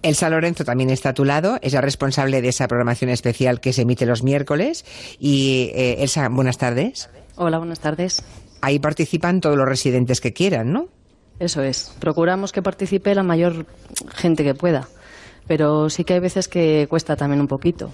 Elsa 0.03 0.29
Lorenzo 0.29 0.65
también 0.65 0.91
está 0.91 1.11
a 1.11 1.15
tu 1.15 1.25
lado, 1.25 1.59
es 1.63 1.75
la 1.75 1.81
responsable 1.81 2.43
de 2.43 2.49
esa 2.49 2.67
programación 2.67 3.09
especial 3.09 3.61
que 3.61 3.73
se 3.73 3.83
emite 3.83 4.05
los 4.05 4.25
miércoles. 4.25 4.85
Y 5.21 5.71
eh, 5.75 6.03
Elsa, 6.03 6.29
buenas 6.29 6.59
tardes. 6.59 7.09
Hola, 7.37 7.59
buenas 7.59 7.79
tardes. 7.79 8.21
Ahí 8.63 8.81
participan 8.81 9.41
todos 9.41 9.57
los 9.57 9.69
residentes 9.69 10.21
que 10.21 10.33
quieran, 10.33 10.73
¿no? 10.73 10.89
Eso 11.39 11.63
es. 11.63 11.95
Procuramos 12.01 12.51
que 12.51 12.63
participe 12.63 13.15
la 13.15 13.23
mayor 13.23 13.65
gente 14.17 14.43
que 14.43 14.55
pueda. 14.55 14.89
Pero 15.47 15.89
sí 15.89 16.03
que 16.03 16.15
hay 16.15 16.21
veces 16.21 16.49
que 16.49 16.89
cuesta 16.91 17.15
también 17.15 17.41
un 17.41 17.49
poquito. 17.49 17.93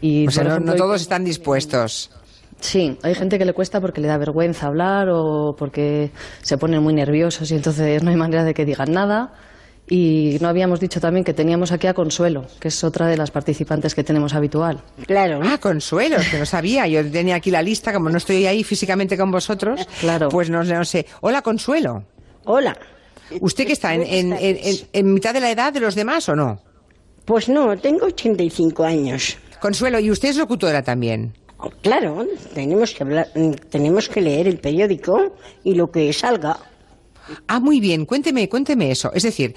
Y, 0.00 0.26
O 0.26 0.30
sea, 0.30 0.44
no, 0.44 0.50
ejemplo, 0.50 0.66
no 0.66 0.72
hay- 0.72 0.78
todos 0.78 1.00
están 1.02 1.24
dispuestos. 1.24 2.10
Sí, 2.60 2.98
hay 3.02 3.14
gente 3.14 3.38
que 3.38 3.44
le 3.44 3.52
cuesta 3.52 3.80
porque 3.80 4.00
le 4.00 4.08
da 4.08 4.18
vergüenza 4.18 4.66
hablar 4.66 5.08
o 5.10 5.54
porque 5.56 6.10
se 6.42 6.58
ponen 6.58 6.82
muy 6.82 6.92
nerviosos 6.92 7.50
y 7.50 7.54
entonces 7.54 8.02
no 8.02 8.10
hay 8.10 8.16
manera 8.16 8.42
de 8.44 8.52
que 8.54 8.64
digan 8.64 8.92
nada. 8.92 9.32
Y 9.90 10.36
no 10.42 10.48
habíamos 10.48 10.80
dicho 10.80 11.00
también 11.00 11.24
que 11.24 11.32
teníamos 11.32 11.72
aquí 11.72 11.86
a 11.86 11.94
Consuelo, 11.94 12.44
que 12.60 12.68
es 12.68 12.84
otra 12.84 13.06
de 13.06 13.16
las 13.16 13.30
participantes 13.30 13.94
que 13.94 14.04
tenemos 14.04 14.34
habitual. 14.34 14.82
Claro. 15.06 15.40
Ah, 15.42 15.56
Consuelo, 15.58 16.16
que 16.30 16.38
no 16.38 16.44
sabía. 16.44 16.86
Yo 16.86 17.08
tenía 17.10 17.36
aquí 17.36 17.50
la 17.50 17.62
lista, 17.62 17.90
como 17.92 18.10
no 18.10 18.18
estoy 18.18 18.44
ahí 18.46 18.64
físicamente 18.64 19.16
con 19.16 19.30
vosotros. 19.30 19.80
Claro. 20.00 20.28
Pues 20.28 20.50
no, 20.50 20.62
no 20.62 20.84
sé. 20.84 21.06
Hola, 21.22 21.40
Consuelo. 21.40 22.04
Hola. 22.44 22.76
¿Usted 23.40 23.66
que 23.66 23.72
está 23.72 23.94
en, 23.94 24.02
en- 24.02 24.32
en- 24.34 24.58
en- 24.62 24.76
en 24.92 25.14
mitad 25.14 25.32
de 25.32 25.40
la 25.40 25.50
edad 25.50 25.72
de 25.72 25.80
los 25.80 25.94
demás 25.94 26.28
o 26.28 26.36
no? 26.36 26.60
Pues 27.24 27.48
no, 27.48 27.74
tengo 27.78 28.06
85 28.06 28.84
años. 28.84 29.38
Consuelo, 29.60 29.98
¿y 29.98 30.10
usted 30.10 30.28
es 30.30 30.36
locutora 30.36 30.82
también? 30.82 31.34
Claro, 31.82 32.26
tenemos 32.54 32.94
que 32.94 33.02
hablar, 33.02 33.28
mm, 33.34 33.50
tenemos 33.70 34.08
que 34.08 34.20
leer 34.20 34.46
el 34.46 34.58
periódico 34.58 35.34
y 35.64 35.74
lo 35.74 35.90
que 35.90 36.12
salga. 36.12 36.58
Ah, 37.48 37.58
muy 37.60 37.80
bien. 37.80 38.06
Cuénteme, 38.06 38.48
cuénteme 38.48 38.90
eso. 38.90 39.10
Es 39.12 39.24
decir, 39.24 39.54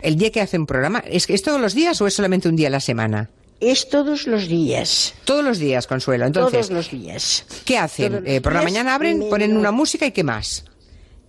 el 0.00 0.16
día 0.16 0.30
que 0.32 0.40
hace 0.40 0.58
un 0.58 0.66
programa, 0.66 1.00
¿es, 1.06 1.28
¿es 1.28 1.42
todos 1.42 1.60
los 1.60 1.74
días 1.74 2.00
o 2.00 2.06
es 2.06 2.14
solamente 2.14 2.48
un 2.48 2.56
día 2.56 2.68
a 2.68 2.70
la 2.70 2.80
semana? 2.80 3.28
Es 3.60 3.88
todos 3.88 4.26
los 4.26 4.48
días. 4.48 5.14
Todos 5.24 5.44
los 5.44 5.58
días, 5.58 5.86
Consuelo. 5.86 6.26
Entonces, 6.26 6.66
todos 6.68 6.70
los 6.70 6.90
días. 6.90 7.44
¿qué 7.64 7.78
hacen? 7.78 8.22
Eh, 8.26 8.40
por 8.40 8.54
la 8.54 8.62
mañana 8.62 8.94
abren, 8.94 9.18
menos- 9.18 9.30
ponen 9.30 9.56
una 9.56 9.70
música 9.70 10.04
y 10.06 10.10
¿qué 10.10 10.24
más? 10.24 10.64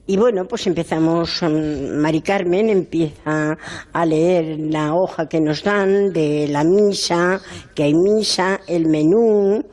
Y 0.06 0.18
bueno, 0.18 0.46
pues 0.46 0.68
empezamos, 0.68 1.42
mm, 1.42 1.96
Mari 2.02 2.22
Carmen 2.22 2.70
empieza 2.70 3.58
a 3.94 4.06
leer 4.06 4.60
la 4.60 4.94
hoja 4.94 5.30
que 5.30 5.40
nos 5.40 5.64
dan 5.64 6.12
de 6.12 6.48
la 6.50 6.66
misa, 6.66 7.40
que 7.74 7.84
hay 7.84 7.94
misa, 7.94 8.60
el 8.68 8.88
menú, 8.88 9.64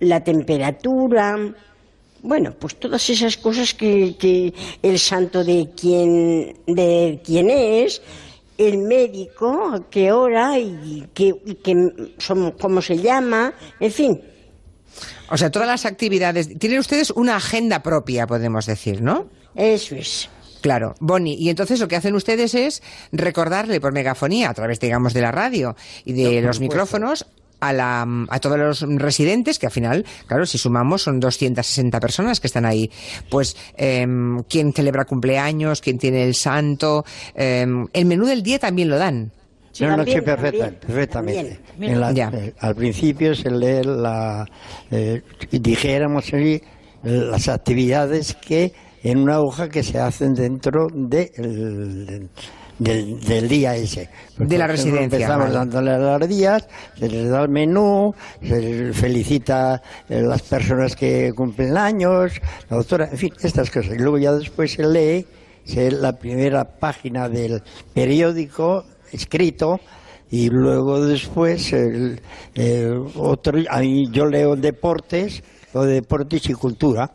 la 0.00 0.22
temperatura, 0.22 1.36
Bueno, 2.20 2.52
pues 2.58 2.74
todas 2.80 3.08
esas 3.10 3.36
cosas 3.36 3.74
que, 3.74 4.16
que 4.18 4.52
el 4.82 4.98
santo 4.98 5.44
de 5.44 5.70
quién, 5.76 6.52
de 6.66 7.20
quién 7.24 7.48
es, 7.48 8.02
el 8.58 8.78
médico, 8.78 9.70
a 9.72 9.88
qué 9.88 10.10
hora 10.10 10.58
y, 10.58 11.06
qué, 11.14 11.32
y 11.46 11.56
cómo 12.60 12.82
se 12.82 12.98
llama, 12.98 13.54
en 13.78 13.92
fin. 13.92 14.20
O 15.30 15.36
sea, 15.36 15.48
todas 15.50 15.68
las 15.68 15.86
actividades. 15.86 16.58
Tienen 16.58 16.80
ustedes 16.80 17.10
una 17.10 17.36
agenda 17.36 17.84
propia, 17.84 18.26
podemos 18.26 18.66
decir, 18.66 19.00
¿no? 19.00 19.26
Eso 19.58 19.94
es. 19.96 20.30
Claro, 20.62 20.94
Bonnie. 21.00 21.34
Y 21.34 21.50
entonces 21.50 21.78
lo 21.80 21.86
que 21.88 21.96
hacen 21.96 22.14
ustedes 22.14 22.54
es 22.54 22.82
recordarle 23.12 23.80
por 23.80 23.92
megafonía, 23.92 24.50
a 24.50 24.54
través, 24.54 24.80
digamos, 24.80 25.12
de 25.14 25.20
la 25.20 25.30
radio 25.30 25.76
y 26.04 26.12
de 26.14 26.40
No, 26.40 26.48
los 26.48 26.58
micrófonos, 26.60 27.26
a, 27.60 27.72
la, 27.72 28.06
a 28.28 28.38
todos 28.40 28.56
los 28.58 28.80
residentes, 28.82 29.58
que 29.58 29.66
al 29.66 29.72
final, 29.72 30.04
claro, 30.26 30.46
si 30.46 30.58
sumamos 30.58 31.02
son 31.02 31.18
260 31.20 31.98
personas 32.00 32.40
que 32.40 32.46
están 32.46 32.64
ahí. 32.64 32.90
Pues, 33.30 33.56
em, 33.76 34.42
quién 34.44 34.72
celebra 34.72 35.04
cumpleaños, 35.04 35.80
quién 35.80 35.98
tiene 35.98 36.24
el 36.24 36.34
santo. 36.34 37.04
em, 37.34 37.86
el 37.92 38.04
menú 38.06 38.26
del 38.26 38.42
día 38.42 38.58
también 38.58 38.88
lo 38.88 38.96
dan. 38.98 39.30
no, 39.80 39.96
no, 39.96 40.04
sí, 40.04 40.20
perfecta, 40.20 40.70
perfectamente. 40.70 41.60
En 41.80 42.00
la- 42.00 42.10
Ya. 42.12 42.30
eh, 42.34 42.52
al 42.58 42.74
principio 42.74 43.32
se 43.34 43.48
lee 43.50 43.82
la, 43.84 44.44
eh, 44.90 45.22
dijéramos 45.52 46.24
así, 46.26 46.60
las 47.04 47.48
actividades 47.48 48.34
que 48.34 48.72
en 49.02 49.18
una 49.18 49.40
hoja 49.40 49.68
que 49.68 49.82
se 49.82 49.98
hacen 49.98 50.34
dentro 50.34 50.86
de 50.92 51.30
el- 51.36 52.28
del, 52.78 53.18
del 53.20 53.48
día 53.48 53.74
ese. 53.74 54.08
De 54.38 54.56
la 54.56 54.68
residencia, 54.68 55.02
Empezamos 55.04 55.46
vale. 55.52 55.54
dándole 55.54 55.98
los 55.98 56.28
días, 56.28 56.68
se 56.96 57.08
les 57.08 57.28
da 57.28 57.42
el 57.42 57.48
menú, 57.48 58.14
se 58.40 58.60
les 58.60 58.96
felicita 58.96 59.74
a 59.74 59.80
las 60.08 60.42
personas 60.42 60.94
que 60.94 61.32
cumplen 61.34 61.76
años, 61.76 62.40
la 62.70 62.76
doctora, 62.76 63.08
en 63.10 63.18
fin, 63.18 63.32
estas 63.42 63.68
cosas. 63.70 63.94
Y 63.94 63.98
luego 63.98 64.18
ya 64.18 64.32
después 64.32 64.72
se 64.74 64.86
lee, 64.86 65.26
se 65.64 65.90
la 65.90 66.12
primera 66.12 66.62
página 66.64 67.28
del 67.28 67.62
periódico 67.92 68.84
escrito 69.10 69.80
y 70.30 70.48
luego 70.48 71.04
después 71.04 71.72
el, 71.72 72.20
el 72.54 73.02
otro, 73.16 73.58
ahí 73.70 74.04
yo 74.12 74.26
leo 74.26 74.54
deportes, 74.54 75.42
o 75.74 75.82
deportes 75.82 76.48
y 76.48 76.54
cultura. 76.54 77.10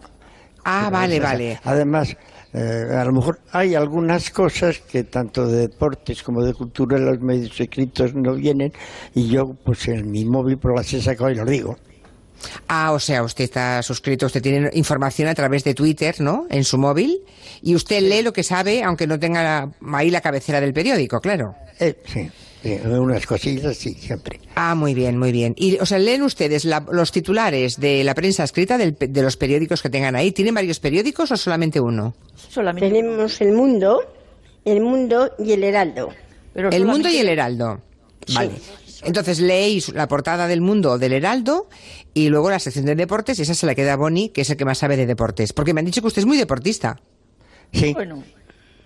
Ah, 0.64 0.90
vale, 0.90 1.20
vale. 1.20 1.60
Además, 1.64 2.16
eh, 2.54 2.88
a 2.96 3.04
lo 3.06 3.14
mejor 3.14 3.40
hay 3.52 3.76
algunas 3.76 4.30
cosas 4.30 4.80
que 4.80 5.04
tanto 5.04 5.48
de 5.48 5.68
deportes 5.68 6.24
como 6.24 6.44
de 6.44 6.54
cultura 6.54 6.98
en 6.98 7.06
los 7.06 7.20
medios 7.20 7.60
escritos 7.60 8.14
no 8.14 8.36
vienen 8.36 8.72
y 9.16 9.28
yo 9.28 9.56
pues 9.64 9.88
en 9.88 10.10
mi 10.12 10.24
móvil 10.26 10.58
pues 10.58 10.76
las 10.76 10.94
he 10.94 11.02
sacado 11.02 11.32
y 11.32 11.36
lo 11.36 11.46
digo. 11.46 11.78
Ah, 12.68 12.92
o 12.92 13.00
sea, 13.00 13.24
usted 13.24 13.46
está 13.46 13.82
suscrito, 13.82 14.26
usted 14.26 14.42
tiene 14.42 14.70
información 14.74 15.30
a 15.30 15.36
través 15.36 15.64
de 15.64 15.74
Twitter, 15.74 16.20
¿no? 16.20 16.46
En 16.50 16.64
su 16.64 16.78
móvil. 16.78 17.22
Y 17.62 17.74
usted 17.76 18.02
lee 18.02 18.22
lo 18.22 18.34
que 18.34 18.44
sabe, 18.44 18.84
aunque 18.84 19.08
no 19.08 19.18
tenga 19.18 19.70
ahí 19.94 20.10
la 20.10 20.22
cabecera 20.22 20.60
del 20.60 20.74
periódico, 20.74 21.22
claro. 21.22 21.56
Eh, 21.80 21.96
sí, 22.06 22.30
unas 22.64 23.26
cosillas 23.26 23.76
sí, 23.78 23.94
siempre. 23.94 24.40
Ah, 24.56 24.76
muy 24.76 24.94
bien, 24.94 25.18
muy 25.18 25.32
bien. 25.32 25.54
Y, 25.58 25.78
o 25.80 25.86
sea, 25.86 26.00
leen 26.00 26.22
ustedes 26.24 26.66
la- 26.66 26.86
los 26.92 27.12
titulares 27.12 27.80
de 27.80 28.04
la 28.04 28.14
prensa 28.16 28.44
escrita 28.44 28.78
del 28.78 28.96
de 29.00 29.22
los 29.22 29.36
periódicos 29.38 29.82
que 29.82 29.90
tengan 29.90 30.16
ahí. 30.16 30.32
¿Tienen 30.32 30.54
varios 30.56 30.80
periódicos 30.80 31.32
o 31.32 31.38
solamente 31.38 31.80
uno? 31.80 32.16
Tenemos 32.80 33.42
El 33.42 33.54
Mundo, 33.54 34.02
El 34.66 34.82
Mundo 34.82 35.32
y 35.40 35.52
El 35.52 35.64
Heraldo. 35.64 36.10
el 36.56 36.86
Mundo 36.86 37.10
y 37.10 37.18
el 37.18 37.30
Heraldo. 37.30 37.82
Vale. 38.34 38.52
Entonces 39.06 39.42
leéis 39.42 39.90
la 39.90 40.08
portada 40.08 40.48
del 40.48 40.62
Mundo 40.62 40.92
o 40.92 40.98
del 40.98 41.12
Heraldo 41.12 41.68
y 42.14 42.30
luego 42.30 42.50
la 42.50 42.60
sección 42.60 42.86
de 42.86 42.96
deportes 42.96 43.38
y 43.38 43.42
esa 43.42 43.54
se 43.54 43.66
la 43.66 43.76
queda 43.76 43.94
a 43.94 43.98
Bonnie, 43.98 44.30
que 44.30 44.42
es 44.42 44.50
el 44.50 44.56
que 44.56 44.64
más 44.64 44.78
sabe 44.78 44.96
de 44.96 45.06
deportes. 45.06 45.52
Porque 45.52 45.74
me 45.74 45.80
han 45.82 45.86
dicho 45.86 46.00
que 46.00 46.08
usted 46.08 46.22
es 46.22 46.26
muy 46.26 46.38
deportista. 46.38 47.02
Sí. 47.74 47.94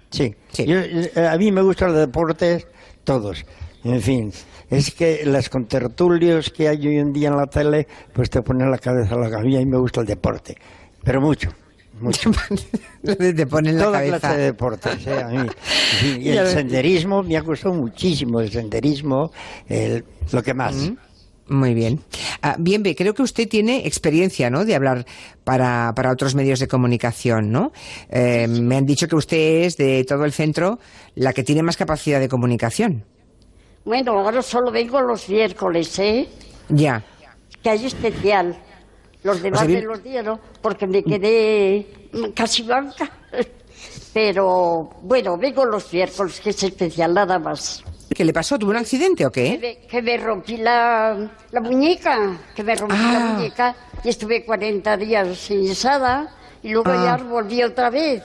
Sí. 0.10 0.66
Yo, 0.66 0.80
eh, 0.80 1.12
a 1.30 1.38
mí 1.38 1.52
me 1.52 1.62
gustan 1.62 1.92
los 1.92 2.00
deportes 2.00 2.66
todos. 3.04 3.46
En 3.88 4.02
fin, 4.02 4.34
es 4.70 4.92
que 4.92 5.22
las 5.26 5.50
contertulios 5.50 6.50
que 6.50 6.68
hay 6.68 6.86
hoy 6.88 6.98
en 6.98 7.14
día 7.14 7.30
en 7.30 7.38
la 7.38 7.48
tele, 7.48 7.88
pues 8.14 8.30
te 8.30 8.42
ponen 8.42 8.70
la 8.70 8.78
cabeza 8.80 9.16
a 9.16 9.18
la 9.18 9.30
cabilla 9.30 9.62
y 9.62 9.66
me 9.66 9.78
gusta 9.78 10.02
el 10.02 10.08
deporte. 10.08 10.58
Pero 11.04 11.22
mucho. 11.22 11.50
Mucho. 12.02 12.30
te 13.04 13.48
ponen 13.48 13.78
la 13.78 13.86
Toda 13.86 13.98
cabeza. 14.00 14.20
clase 14.20 14.38
de 14.38 14.44
deportes, 14.44 15.08
eh, 15.08 15.20
a 15.24 15.28
mí. 15.30 15.50
Y 16.20 16.30
el 16.30 16.48
senderismo 16.48 17.24
me 17.24 17.38
ha 17.38 17.42
gustado 17.42 17.74
muchísimo, 17.76 18.40
el 18.42 18.52
senderismo, 18.52 19.32
el- 19.68 20.04
lo 20.32 20.44
que 20.44 20.54
más. 20.54 20.76
Mm. 20.76 20.98
Muy 21.50 21.74
bien. 21.74 22.02
Ah, 22.42 22.58
bien, 22.60 22.84
creo 22.84 23.14
que 23.14 23.22
usted 23.24 23.48
tiene 23.48 23.88
experiencia, 23.88 24.50
¿no? 24.50 24.66
De 24.66 24.76
hablar 24.76 25.06
para, 25.46 25.94
para 25.96 26.12
otros 26.12 26.36
medios 26.36 26.60
de 26.60 26.68
comunicación, 26.68 27.52
¿no? 27.52 27.72
Eh, 28.10 28.48
me 28.50 28.76
han 28.76 28.86
dicho 28.86 29.08
que 29.08 29.16
usted 29.16 29.64
es 29.64 29.78
de 29.78 30.04
todo 30.04 30.26
el 30.26 30.34
centro 30.34 30.78
la 31.16 31.32
que 31.32 31.44
tiene 31.44 31.64
más 31.64 31.78
capacidad 31.78 32.20
de 32.20 32.28
comunicación. 32.28 33.06
Bueno, 33.88 34.20
ahora 34.20 34.42
solo 34.42 34.70
vengo 34.70 35.00
los 35.02 35.30
miércoles, 35.30 35.98
¿eh? 36.00 36.28
Ya. 36.68 37.02
Que 37.64 37.70
hay 37.70 37.86
especial. 37.86 38.54
Los 39.24 39.42
demás 39.42 39.62
sea, 39.62 39.68
me 39.70 39.76
bien- 39.76 39.88
los 39.88 40.04
dieron 40.04 40.42
porque 40.62 40.86
me 40.86 41.02
quedé 41.04 41.88
casi 42.36 42.64
blanca. 42.64 43.10
Pero 44.14 44.90
bueno, 45.04 45.38
vengo 45.38 45.64
los 45.64 45.92
miércoles, 45.94 46.42
que 46.42 46.50
es 46.50 46.64
especial, 46.64 47.14
nada 47.14 47.40
más. 47.40 47.82
¿Qué 48.14 48.26
le 48.26 48.34
pasó? 48.34 48.60
¿Tuvo 48.60 48.72
un 48.72 48.78
accidente 48.78 49.26
o 49.26 49.32
Que 49.32 49.58
qué? 49.58 49.58
me, 49.82 49.88
que 49.88 50.02
me 50.02 50.18
rompí 50.18 50.58
la, 50.58 51.30
la 51.52 51.62
muñeca, 51.62 52.38
que 52.54 52.64
me 52.64 52.76
rompí 52.76 52.96
Ah. 52.98 53.14
la 53.14 53.20
muñeca 53.20 53.76
y 54.04 54.10
estuve 54.10 54.44
40 54.44 54.98
días 54.98 55.50
enyesada 55.50 56.36
y 56.62 56.72
luego 56.74 56.90
Ah. 56.92 57.18
ya 57.18 57.24
volví 57.24 57.64
otra 57.64 57.90
vez. 57.90 58.22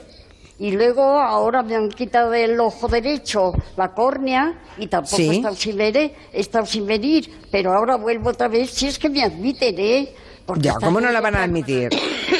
Y 0.62 0.70
luego 0.70 1.02
ahora 1.02 1.64
me 1.64 1.74
han 1.74 1.88
quitado 1.88 2.32
el 2.34 2.60
ojo 2.60 2.86
derecho, 2.86 3.52
la 3.76 3.92
córnea, 3.92 4.60
y 4.78 4.86
tampoco 4.86 5.16
Sí. 5.16 5.28
he, 5.28 5.34
estado 5.38 5.56
sin 5.56 5.76
ver, 5.76 5.96
he 5.96 6.12
estado 6.32 6.66
sin 6.66 6.86
venir. 6.86 7.28
Pero 7.50 7.72
ahora 7.72 7.96
vuelvo 7.96 8.30
otra 8.30 8.46
vez, 8.46 8.70
si 8.70 8.86
es 8.86 8.96
que 8.96 9.10
me 9.10 9.24
admiten, 9.24 9.74
¿eh? 9.76 10.14
Porque 10.46 10.62
Ya, 10.62 10.74
¿cómo 10.74 11.00
no 11.00 11.10
la 11.10 11.20
van 11.20 11.34
a 11.34 11.42
admitir? 11.42 11.88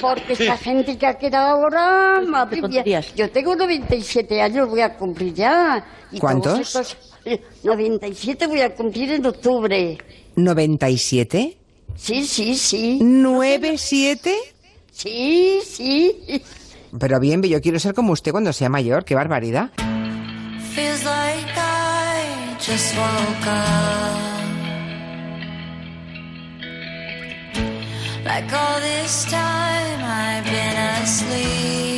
Porque 0.01 0.35
esta 0.35 0.57
gente 0.57 0.97
que 0.97 1.05
ha 1.05 1.19
quedado 1.19 1.49
ahora, 1.65 2.21
madre 2.25 2.63
mía, 2.63 2.85
yo 3.17 3.29
tengo 3.33 3.57
97 3.57 4.41
años, 4.41 4.69
voy 4.69 4.83
a 4.83 4.97
cumplir 4.97 5.35
ya. 5.35 5.85
Y 6.13 6.21
¿Cuántos? 6.21 6.61
estos- 6.61 6.97
eh, 7.25 7.43
97 7.65 8.47
voy 8.47 8.61
a 8.61 8.73
cumplir 8.73 9.11
en 9.15 9.27
octubre. 9.27 9.99
¿97? 10.37 11.57
Sí, 11.97 12.25
sí, 12.25 12.55
sí. 12.55 13.01
¿Nueve, 13.03 13.77
siete? 13.79 14.37
Sí, 14.93 15.59
sí. 15.67 16.41
Pero 16.99 17.21
bien, 17.21 17.43
yo 17.43 17.61
quiero 17.61 17.79
ser 17.79 17.95
como 17.95 18.13
usted 18.13 18.33
cuando 18.33 18.53
sea 18.53 18.69
mayor. 18.69 19.05
¡Qué 19.05 19.15
barbaridad! 19.15 19.71
Feels 20.75 21.05
like 21.05 21.53
I 21.57 22.57
just 22.59 22.97
woke 22.97 23.47
up. 23.47 24.33
Like 28.25 28.53
all 28.53 28.81
this 28.81 29.25
time 29.31 30.01
I've 30.03 30.45
been 30.45 30.77
asleep. 31.03 31.92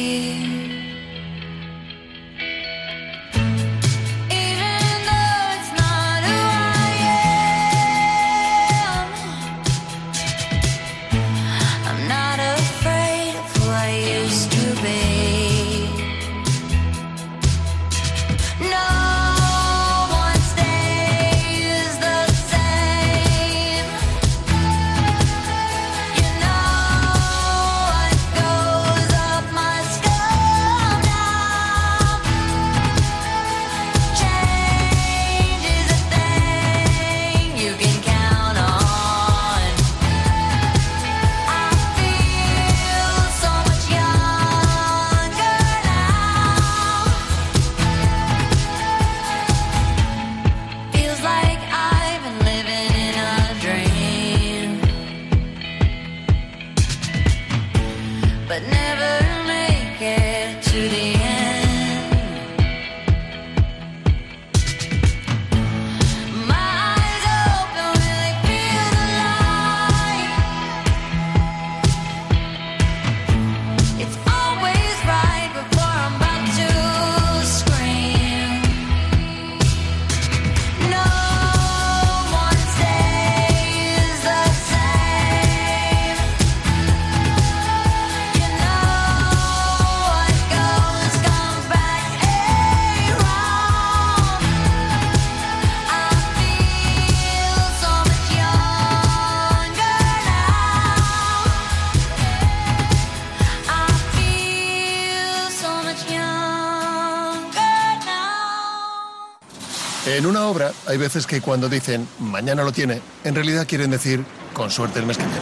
En 110.14 110.26
una 110.26 110.46
obra 110.46 110.70
hay 110.86 110.96
veces 110.96 111.26
que 111.26 111.40
cuando 111.40 111.68
dicen 111.68 112.06
mañana 112.20 112.62
lo 112.62 112.70
tiene, 112.70 113.00
en 113.24 113.34
realidad 113.34 113.66
quieren 113.66 113.90
decir 113.90 114.24
con 114.52 114.70
suerte 114.70 115.00
el 115.00 115.06
mes 115.06 115.18
que 115.18 115.24
viene. 115.24 115.40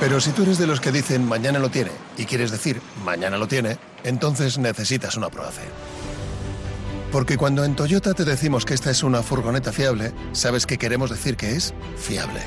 Pero 0.00 0.20
si 0.20 0.32
tú 0.32 0.42
eres 0.42 0.58
de 0.58 0.66
los 0.66 0.82
que 0.82 0.92
dicen 0.92 1.26
mañana 1.26 1.58
lo 1.58 1.70
tiene 1.70 1.90
y 2.18 2.26
quieres 2.26 2.50
decir 2.50 2.82
mañana 3.06 3.38
lo 3.38 3.48
tiene, 3.48 3.78
entonces 4.02 4.58
necesitas 4.58 5.16
una 5.16 5.30
Proace. 5.30 5.62
Porque 7.10 7.38
cuando 7.38 7.64
en 7.64 7.74
Toyota 7.74 8.12
te 8.12 8.26
decimos 8.26 8.66
que 8.66 8.74
esta 8.74 8.90
es 8.90 9.02
una 9.02 9.22
furgoneta 9.22 9.72
fiable, 9.72 10.12
sabes 10.32 10.66
que 10.66 10.76
queremos 10.76 11.08
decir 11.08 11.38
que 11.38 11.56
es 11.56 11.72
fiable. 11.96 12.42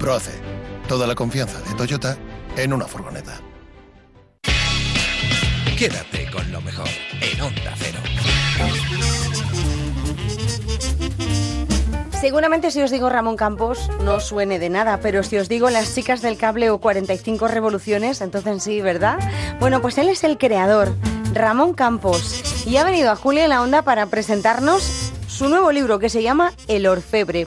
Proace. 0.00 0.32
Toda 0.88 1.06
la 1.06 1.14
confianza 1.14 1.60
de 1.60 1.74
Toyota 1.76 2.18
en 2.56 2.72
una 2.72 2.86
furgoneta. 2.86 3.40
Quédate 5.78 6.28
con 6.32 6.50
lo 6.50 6.60
mejor 6.60 6.88
en 7.20 7.40
Onda 7.40 7.72
Cero. 7.78 8.17
Seguramente 12.20 12.72
si 12.72 12.82
os 12.82 12.90
digo 12.90 13.08
Ramón 13.08 13.36
Campos 13.36 13.88
no 14.02 14.18
suene 14.18 14.58
de 14.58 14.70
nada, 14.70 14.98
pero 15.00 15.22
si 15.22 15.36
os 15.36 15.48
digo 15.48 15.70
Las 15.70 15.94
chicas 15.94 16.20
del 16.20 16.36
cable 16.36 16.68
o 16.68 16.78
45 16.78 17.46
revoluciones, 17.46 18.20
entonces 18.20 18.60
sí, 18.62 18.80
¿verdad? 18.80 19.18
Bueno, 19.60 19.80
pues 19.80 19.98
él 19.98 20.08
es 20.08 20.24
el 20.24 20.36
creador, 20.36 20.92
Ramón 21.32 21.74
Campos, 21.74 22.66
y 22.66 22.76
ha 22.76 22.84
venido 22.84 23.12
a 23.12 23.16
Julia 23.16 23.44
en 23.44 23.50
la 23.50 23.62
Onda 23.62 23.82
para 23.82 24.06
presentarnos 24.06 25.12
su 25.28 25.48
nuevo 25.48 25.70
libro 25.70 26.00
que 26.00 26.08
se 26.08 26.22
llama 26.22 26.52
El 26.66 26.88
Orfebre. 26.88 27.46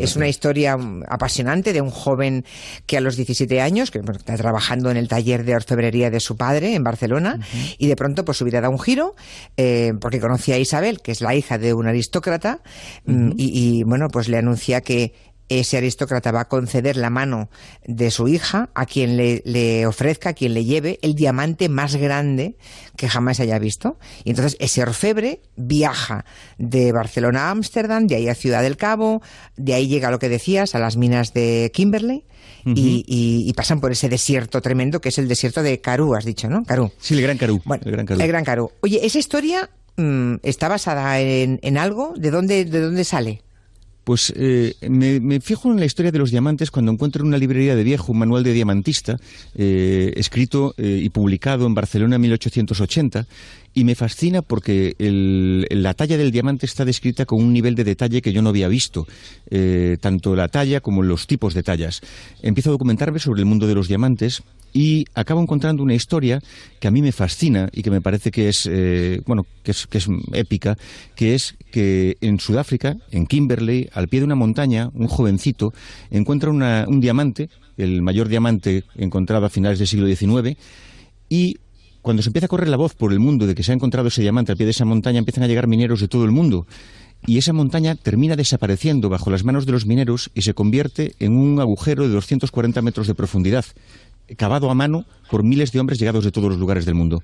Es 0.00 0.16
una 0.16 0.28
historia 0.28 0.76
mm, 0.76 1.04
apasionante 1.08 1.72
de 1.72 1.80
un 1.80 1.90
joven 1.90 2.44
que 2.86 2.96
a 2.96 3.00
los 3.00 3.16
17 3.16 3.60
años, 3.60 3.90
que 3.90 3.98
está 3.98 4.36
trabajando 4.36 4.90
en 4.90 4.96
el 4.96 5.08
taller 5.08 5.44
de 5.44 5.54
orfebrería 5.54 6.10
de 6.10 6.20
su 6.20 6.36
padre 6.36 6.74
en 6.74 6.84
Barcelona, 6.84 7.40
y 7.78 7.86
de 7.86 7.96
pronto 7.96 8.24
pues 8.24 8.38
su 8.38 8.44
vida 8.44 8.60
da 8.60 8.68
un 8.68 8.80
giro, 8.80 9.14
eh, 9.56 9.92
porque 10.00 10.20
conoce 10.20 10.54
a 10.54 10.58
Isabel, 10.58 11.00
que 11.00 11.12
es 11.12 11.20
la 11.20 11.34
hija 11.34 11.58
de 11.58 11.74
un 11.74 11.86
aristócrata, 11.86 12.60
mm, 13.06 13.32
y, 13.36 13.78
y, 13.78 13.82
bueno, 13.84 14.08
pues 14.08 14.28
le 14.28 14.38
anuncia 14.38 14.80
que 14.80 15.12
ese 15.48 15.76
aristócrata 15.78 16.30
va 16.32 16.42
a 16.42 16.48
conceder 16.48 16.96
la 16.96 17.10
mano 17.10 17.48
de 17.86 18.10
su 18.10 18.28
hija 18.28 18.70
a 18.74 18.86
quien 18.86 19.16
le, 19.16 19.42
le 19.44 19.86
ofrezca, 19.86 20.30
a 20.30 20.32
quien 20.34 20.54
le 20.54 20.64
lleve 20.64 20.98
el 21.02 21.14
diamante 21.14 21.68
más 21.68 21.96
grande 21.96 22.56
que 22.96 23.08
jamás 23.08 23.40
haya 23.40 23.58
visto. 23.58 23.98
Y 24.24 24.30
entonces 24.30 24.56
ese 24.60 24.82
orfebre 24.82 25.40
viaja 25.56 26.24
de 26.58 26.92
Barcelona 26.92 27.48
a 27.48 27.50
Ámsterdam, 27.50 28.06
de 28.06 28.16
ahí 28.16 28.28
a 28.28 28.34
Ciudad 28.34 28.62
del 28.62 28.76
Cabo, 28.76 29.22
de 29.56 29.74
ahí 29.74 29.88
llega 29.88 30.10
lo 30.10 30.18
que 30.18 30.28
decías, 30.28 30.74
a 30.74 30.78
las 30.78 30.96
minas 30.96 31.32
de 31.34 31.70
Kimberley. 31.74 32.24
y, 32.64 33.04
y- 33.06 33.48
y 33.48 33.52
pasan 33.54 33.80
por 33.80 33.92
ese 33.92 34.08
desierto 34.10 34.60
tremendo 34.60 35.00
que 35.00 35.08
es 35.08 35.16
el 35.18 35.28
desierto 35.28 35.62
de 35.62 35.80
Karoo, 35.80 36.14
has 36.14 36.24
dicho, 36.26 36.48
¿no? 36.50 36.64
Karoo. 36.64 36.92
Sí, 36.98 37.14
el 37.14 37.22
Gran 37.22 37.38
Carú. 37.38 37.62
Bueno, 37.64 37.82
el 37.86 37.92
Gran 37.92 38.04
Carú. 38.06 38.20
El 38.20 38.28
Gran. 38.28 38.44
Oye, 38.80 39.00
esa 39.06 39.18
historia 39.18 39.70
mm, 39.96 40.34
está 40.42 40.68
basada 40.68 41.18
en, 41.20 41.58
en 41.62 41.78
algo. 41.78 42.12
¿De 42.16 42.30
dónde, 42.30 42.64
de 42.66 42.80
dónde 42.80 43.04
sale? 43.04 43.42
Pues 44.08 44.32
eh, 44.34 44.74
me, 44.88 45.38
fijo 45.42 45.70
en 45.70 45.78
la 45.78 45.84
historia 45.84 46.10
de 46.10 46.18
los 46.18 46.30
diamantes 46.30 46.70
cuando 46.70 46.90
encuentro 46.90 47.20
en 47.20 47.28
una 47.28 47.36
librería 47.36 47.76
de 47.76 47.84
viejo 47.84 48.12
un 48.12 48.18
manual 48.20 48.42
de 48.42 48.54
diamantista 48.54 49.18
eh, 49.54 50.14
escrito 50.16 50.74
eh, 50.78 51.00
y 51.02 51.10
publicado 51.10 51.66
en 51.66 51.74
Barcelona 51.74 52.14
en 52.14 52.22
1880 52.22 53.26
y 53.74 53.84
me 53.84 53.94
fascina 53.94 54.40
porque 54.40 54.96
la 54.98 55.92
talla 55.92 56.16
del 56.16 56.30
diamante 56.30 56.64
está 56.64 56.86
descrita 56.86 57.26
con 57.26 57.44
un 57.44 57.52
nivel 57.52 57.74
de 57.74 57.84
detalle 57.84 58.22
que 58.22 58.32
yo 58.32 58.40
no 58.40 58.48
había 58.48 58.66
visto, 58.66 59.06
tanto 60.00 60.34
la 60.34 60.48
talla 60.48 60.80
como 60.80 61.02
los 61.02 61.26
tipos 61.26 61.52
de 61.52 61.62
tallas. 61.62 62.00
Empiezo 62.42 62.70
a 62.70 62.72
documentarme 62.72 63.18
sobre 63.18 63.40
el 63.40 63.46
mundo 63.46 63.66
de 63.66 63.74
los 63.74 63.86
diamantes 63.86 64.42
y 64.72 65.04
acabo 65.14 65.40
encontrando 65.40 65.82
una 65.82 65.94
historia 65.94 66.40
que 66.80 66.88
a 66.88 66.90
mí 66.90 67.00
me 67.02 67.12
fascina 67.12 67.68
y 67.72 67.82
que 67.82 67.90
me 67.90 68.00
parece 68.00 68.30
que 68.30 68.48
es 68.48 68.68
eh, 68.70 69.20
bueno 69.26 69.46
que 69.62 69.70
es, 69.72 69.86
que 69.86 69.98
es 69.98 70.06
épica 70.32 70.76
que 71.16 71.34
es 71.34 71.56
que 71.70 72.16
en 72.20 72.38
Sudáfrica 72.38 72.96
en 73.10 73.26
Kimberley 73.26 73.88
al 73.92 74.08
pie 74.08 74.20
de 74.20 74.26
una 74.26 74.34
montaña 74.34 74.90
un 74.94 75.06
jovencito 75.08 75.72
encuentra 76.10 76.50
una- 76.50 76.84
un 76.86 77.00
diamante 77.00 77.48
el 77.76 78.02
mayor 78.02 78.28
diamante 78.28 78.84
encontrado 78.96 79.46
a 79.46 79.50
finales 79.50 79.78
del 79.78 79.88
siglo 79.88 80.06
XIX 80.06 80.56
y 81.28 81.56
cuando 82.02 82.22
se 82.22 82.28
empieza 82.28 82.46
a 82.46 82.48
correr 82.48 82.68
la 82.68 82.76
voz 82.76 82.94
por 82.94 83.12
el 83.12 83.18
mundo 83.20 83.46
de 83.46 83.54
que 83.54 83.62
se 83.62 83.72
ha 83.72 83.74
encontrado 83.74 84.08
ese 84.08 84.22
diamante 84.22 84.52
al 84.52 84.56
pie 84.58 84.64
de 84.66 84.70
esa 84.70 84.84
montaña, 84.84 85.18
empiezan 85.18 85.44
a 85.44 85.46
llegar 85.46 85.66
mineros 85.66 86.00
de 86.00 86.08
todo 86.08 86.24
el 86.24 86.30
mundo. 86.30 86.66
Y 87.26 87.36
esa 87.36 87.52
montaña 87.52 87.96
termina 87.96 88.36
desapareciendo 88.36 89.08
bajo 89.10 89.28
las 89.30 89.44
manos 89.44 89.66
de 89.66 89.72
los 89.72 89.84
mineros 89.84 90.30
y 90.34 90.42
se 90.42 90.54
convierte 90.54 91.14
en 91.18 91.36
un 91.36 91.60
agujero 91.60 92.04
de 92.04 92.14
240 92.14 92.80
metros 92.80 93.08
de 93.08 93.14
profundidad, 93.14 93.64
cavado 94.36 94.70
a 94.70 94.74
mano 94.74 95.04
por 95.30 95.42
miles 95.42 95.72
de 95.72 95.80
hombres 95.80 95.98
llegados 95.98 96.24
de 96.24 96.32
todos 96.32 96.48
los 96.50 96.58
lugares 96.58 96.84
del 96.84 96.94
mundo. 96.94 97.22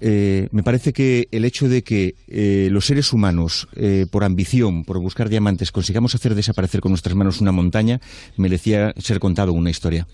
Eh, 0.00 0.48
me 0.50 0.62
parece 0.62 0.92
que 0.92 1.28
el 1.30 1.44
hecho 1.44 1.68
de 1.68 1.82
que 1.82 2.14
eh, 2.28 2.68
los 2.70 2.84
seres 2.86 3.12
humanos, 3.12 3.68
eh, 3.76 4.06
por 4.10 4.24
ambición, 4.24 4.84
por 4.84 4.98
buscar 4.98 5.28
diamantes, 5.28 5.70
consigamos 5.72 6.14
hacer 6.14 6.34
desaparecer 6.34 6.80
con 6.80 6.90
nuestras 6.90 7.14
manos 7.14 7.40
una 7.40 7.52
montaña, 7.52 8.00
merecía 8.36 8.92
ser 8.98 9.20
contado 9.20 9.52
una 9.52 9.70
historia. 9.70 10.06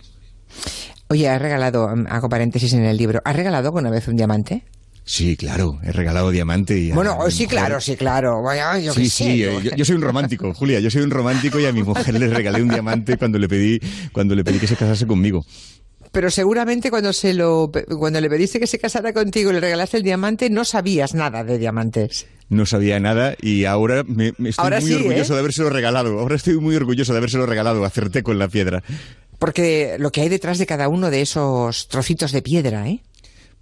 Oye, 1.09 1.29
has 1.29 1.41
regalado, 1.43 1.89
mm, 1.97 2.07
hago 2.09 2.29
paréntesis 2.29 2.73
en 2.75 2.85
el 2.85 2.97
libro, 2.97 3.21
¿has 3.25 3.35
regalado 3.35 3.69
alguna 3.69 3.91
vez 3.91 4.07
un 4.07 4.17
diamante? 4.17 4.63
Sí, 5.03 5.35
claro, 5.37 5.81
he 5.83 5.91
regalado 5.91 6.31
diamante 6.31 6.79
y... 6.79 6.93
Bueno, 6.93 7.17
sí, 7.31 7.45
mujer- 7.45 7.49
claro, 7.49 7.81
sí, 7.81 7.97
claro. 7.97 8.43
Yo 8.81 8.93
sí, 8.93 9.09
sí, 9.09 9.39
yo, 9.39 9.61
yo 9.61 9.85
soy 9.85 9.97
un 9.97 10.03
romántico, 10.03 10.55
Julia, 10.55 10.79
yo 10.79 10.89
soy 10.91 11.03
un 11.03 11.11
romántico 11.11 11.59
y 11.59 11.65
a 11.67 11.73
mi 11.73 11.83
mujer 11.83 12.15
le 12.21 12.29
regalé 12.29 12.63
un 12.63 12.69
diamante 12.69 13.17
cuando 13.17 13.39
le 13.39 13.49
pedí, 13.49 13.81
cuando 14.13 14.37
le 14.37 14.45
pedí 14.45 14.59
que 14.61 14.69
se 14.69 14.77
casase 14.77 15.07
conmigo. 15.09 15.45
Pero 16.13 16.31
seguramente 16.31 16.91
cuando 16.91 17.13
se 17.13 17.35
lo, 17.35 17.71
cuando 17.99 18.21
le 18.21 18.29
pediste 18.29 18.59
que 18.59 18.67
se 18.67 18.79
casara 18.79 19.13
contigo 19.13 19.51
y 19.51 19.55
le 19.55 19.61
regalaste 19.61 19.97
el 19.99 20.03
diamante, 20.03 20.51
no 20.51 20.65
sabías 20.65 21.15
nada 21.15 21.45
de 21.45 21.59
diamantes. 21.59 22.27
No 22.49 22.67
sabía 22.67 22.99
nada 22.99 23.37
y 23.41 23.65
ahora 23.65 24.03
me, 24.03 24.35
me 24.39 24.49
estoy 24.49 24.65
Ahora 24.65 24.81
muy 24.81 24.91
sí, 24.91 24.97
orgulloso 24.97 25.33
¿eh? 25.33 25.37
de 25.37 25.41
habérselo 25.41 25.71
regalado. 25.71 26.19
Ahora 26.19 26.35
estoy 26.35 26.57
muy 26.57 26.75
orgulloso 26.75 27.13
de 27.13 27.19
habérselo 27.19 27.47
regalado. 27.47 27.85
Acerté 27.85 28.25
con 28.25 28.41
la 28.41 28.49
piedra. 28.49 28.83
Porque 29.39 29.97
lo 29.99 30.11
que 30.11 30.21
hay 30.21 30.29
detrás 30.29 30.59
de 30.59 30.67
cada 30.67 30.89
uno 30.89 31.11
de 31.11 31.23
esos 31.23 31.87
trocitos 31.89 32.33
de 32.33 32.43
piedra, 32.43 32.89
¿eh? 32.89 33.01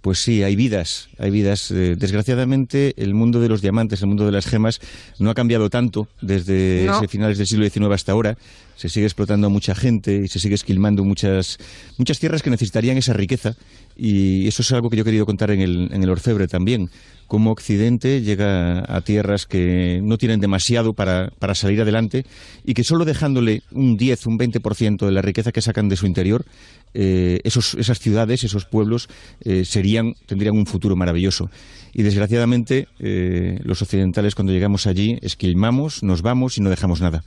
Pues 0.01 0.19
sí, 0.19 0.43
hay 0.43 0.55
vidas, 0.55 1.09
hay 1.17 1.29
vidas. 1.29 1.71
Eh, 1.71 1.95
desgraciadamente, 1.97 2.93
el 2.97 3.13
mundo 3.13 3.41
de 3.41 3.49
los 3.49 3.61
diamantes, 3.61 4.01
el 4.01 4.07
mundo 4.07 4.25
de 4.25 4.31
las 4.31 4.45
gemas, 4.45 4.79
no 5.19 5.29
ha 5.29 5.33
cambiado 5.33 5.69
tanto 5.69 6.07
desde 6.21 6.85
No. 6.85 6.97
ese 6.97 7.07
finales 7.09 7.37
del 7.37 7.47
siglo 7.47 7.69
XIX 7.69 7.93
hasta 7.93 8.13
ahora. 8.13 8.37
Se 8.77 8.87
sigue 8.87 9.05
explotando 9.05 9.47
a 9.47 9.49
mucha 9.49 9.75
gente 9.75 10.21
y 10.23 10.29
se 10.29 10.39
sigue 10.39 10.55
esquilmando 10.55 11.03
muchas, 11.03 11.57
muchas 11.97 12.17
tierras 12.17 12.41
que 12.41 12.49
necesitarían 12.49 12.95
esa 12.97 13.11
riqueza. 13.11 13.55
Y 13.97 14.47
eso 14.47 14.61
es 14.61 14.71
algo 14.71 14.89
que 14.89 14.95
yo 14.95 15.01
he 15.01 15.05
querido 15.05 15.25
contar 15.25 15.51
en 15.51 15.59
el, 15.59 15.89
en 15.91 16.01
el 16.01 16.09
Orfebre 16.09 16.47
también. 16.47 16.89
Cómo 17.27 17.51
Occidente 17.51 18.21
llega 18.21 18.79
a 18.87 19.01
tierras 19.01 19.45
que 19.45 19.99
no 20.01 20.17
tienen 20.17 20.39
demasiado 20.39 20.93
para, 20.93 21.29
para 21.39 21.53
salir 21.55 21.81
adelante 21.81 22.25
y 22.63 22.73
que 22.73 22.85
solo 22.85 23.03
dejándole 23.03 23.61
un 23.71 23.97
10, 23.97 24.25
un 24.27 24.39
20% 24.39 25.05
de 25.05 25.11
la 25.11 25.21
riqueza 25.21 25.51
que 25.51 25.61
sacan 25.61 25.89
de 25.89 25.97
su 25.97 26.07
interior, 26.07 26.45
eh, 26.93 27.39
esos, 27.43 27.75
esas 27.75 27.99
ciudades, 27.99 28.43
esos 28.43 28.65
pueblos, 28.65 29.09
eh, 29.41 29.65
serían, 29.65 30.15
tendrían 30.25 30.55
un 30.57 30.65
futuro 30.65 30.95
maravilloso. 30.95 31.49
Y 31.93 32.03
desgraciadamente, 32.03 32.87
eh, 32.99 33.59
los 33.63 33.81
occidentales, 33.81 34.35
cuando 34.35 34.53
llegamos 34.53 34.87
allí, 34.87 35.17
esquilmamos, 35.21 36.03
nos 36.03 36.21
vamos 36.21 36.57
y 36.57 36.61
no 36.61 36.69
dejamos 36.69 37.01
nada. 37.01 37.23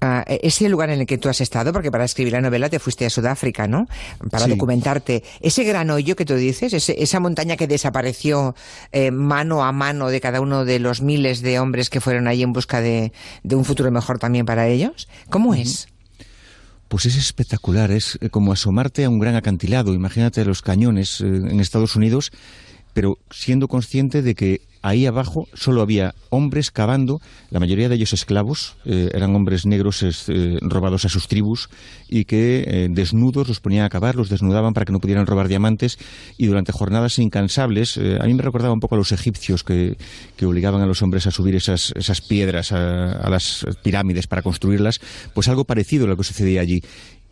Ah, 0.00 0.24
ese 0.28 0.68
lugar 0.68 0.90
en 0.90 1.00
el 1.00 1.06
que 1.06 1.16
tú 1.16 1.28
has 1.30 1.40
estado, 1.40 1.72
porque 1.72 1.90
para 1.90 2.04
escribir 2.04 2.32
la 2.34 2.40
novela 2.42 2.68
te 2.68 2.78
fuiste 2.78 3.06
a 3.06 3.10
Sudáfrica, 3.10 3.66
¿no? 3.66 3.86
Para 4.30 4.44
Sí. 4.44 4.50
documentarte. 4.50 5.22
Ese 5.40 5.64
gran 5.64 5.88
hoyo 5.90 6.14
que 6.16 6.26
tú 6.26 6.34
dices, 6.34 6.74
ese- 6.74 7.02
esa 7.02 7.20
montaña 7.20 7.56
que 7.56 7.66
desapareció 7.66 8.54
eh, 8.92 9.10
mano 9.12 9.64
a 9.64 9.72
mano 9.72 10.08
de 10.08 10.20
cada 10.20 10.40
uno 10.42 10.64
de 10.66 10.78
los 10.78 11.00
miles 11.00 11.40
de 11.40 11.58
hombres 11.58 11.88
que 11.88 12.00
fueron 12.02 12.26
allí 12.28 12.42
en 12.42 12.52
busca 12.52 12.80
de, 12.82 13.12
de 13.44 13.54
un 13.56 13.64
futuro 13.64 13.90
mejor 13.90 14.18
también 14.18 14.44
para 14.44 14.66
ellos, 14.68 15.08
¿cómo 15.30 15.54
es? 15.54 15.86
Pues 16.94 17.06
es 17.06 17.16
espectacular, 17.16 17.90
es 17.90 18.16
eh, 18.20 18.30
como 18.30 18.52
asomarte 18.52 19.02
a 19.02 19.10
un 19.10 19.18
gran 19.18 19.34
acantilado. 19.34 19.94
Imagínate 19.94 20.44
los 20.44 20.62
cañones 20.62 21.20
eh, 21.20 21.24
en 21.24 21.58
Estados 21.58 21.96
Unidos, 21.96 22.30
pero 22.94 23.18
siendo 23.30 23.68
consciente 23.68 24.22
de 24.22 24.34
que 24.34 24.60
ahí 24.84 25.06
abajo 25.06 25.48
solo 25.54 25.80
había 25.80 26.14
hombres 26.28 26.70
cavando, 26.70 27.20
la 27.50 27.58
mayoría 27.58 27.88
de 27.88 27.94
ellos 27.94 28.12
esclavos, 28.12 28.76
eh, 28.84 29.10
eran 29.14 29.34
hombres 29.34 29.64
negros 29.64 30.02
eh, 30.28 30.58
robados 30.60 31.06
a 31.06 31.08
sus 31.08 31.26
tribus 31.26 31.70
y 32.08 32.26
que 32.26 32.64
eh, 32.66 32.88
desnudos 32.90 33.48
los 33.48 33.60
ponían 33.60 33.86
a 33.86 33.88
cavar, 33.88 34.14
los 34.14 34.28
desnudaban 34.28 34.74
para 34.74 34.84
que 34.84 34.92
no 34.92 35.00
pudieran 35.00 35.26
robar 35.26 35.48
diamantes 35.48 35.98
y 36.36 36.46
durante 36.46 36.70
jornadas 36.70 37.18
incansables, 37.18 37.96
a 37.96 38.26
mí 38.26 38.34
me 38.34 38.42
recordaba 38.42 38.74
un 38.74 38.80
poco 38.80 38.94
a 38.94 38.98
los 38.98 39.12
egipcios 39.12 39.64
que, 39.64 39.96
que 40.36 40.46
obligaban 40.46 40.82
a 40.82 40.86
los 40.86 41.02
hombres 41.02 41.26
a 41.26 41.30
subir 41.30 41.54
esas, 41.56 41.92
esas 41.96 42.20
piedras 42.20 42.70
a, 42.72 43.12
a 43.12 43.30
las 43.30 43.66
pirámides 43.82 44.26
para 44.26 44.42
construirlas, 44.42 45.00
pues 45.34 45.48
algo 45.48 45.64
parecido 45.64 46.04
a 46.04 46.08
lo 46.08 46.16
que 46.16 46.24
sucedía 46.24 46.60
allí. 46.60 46.82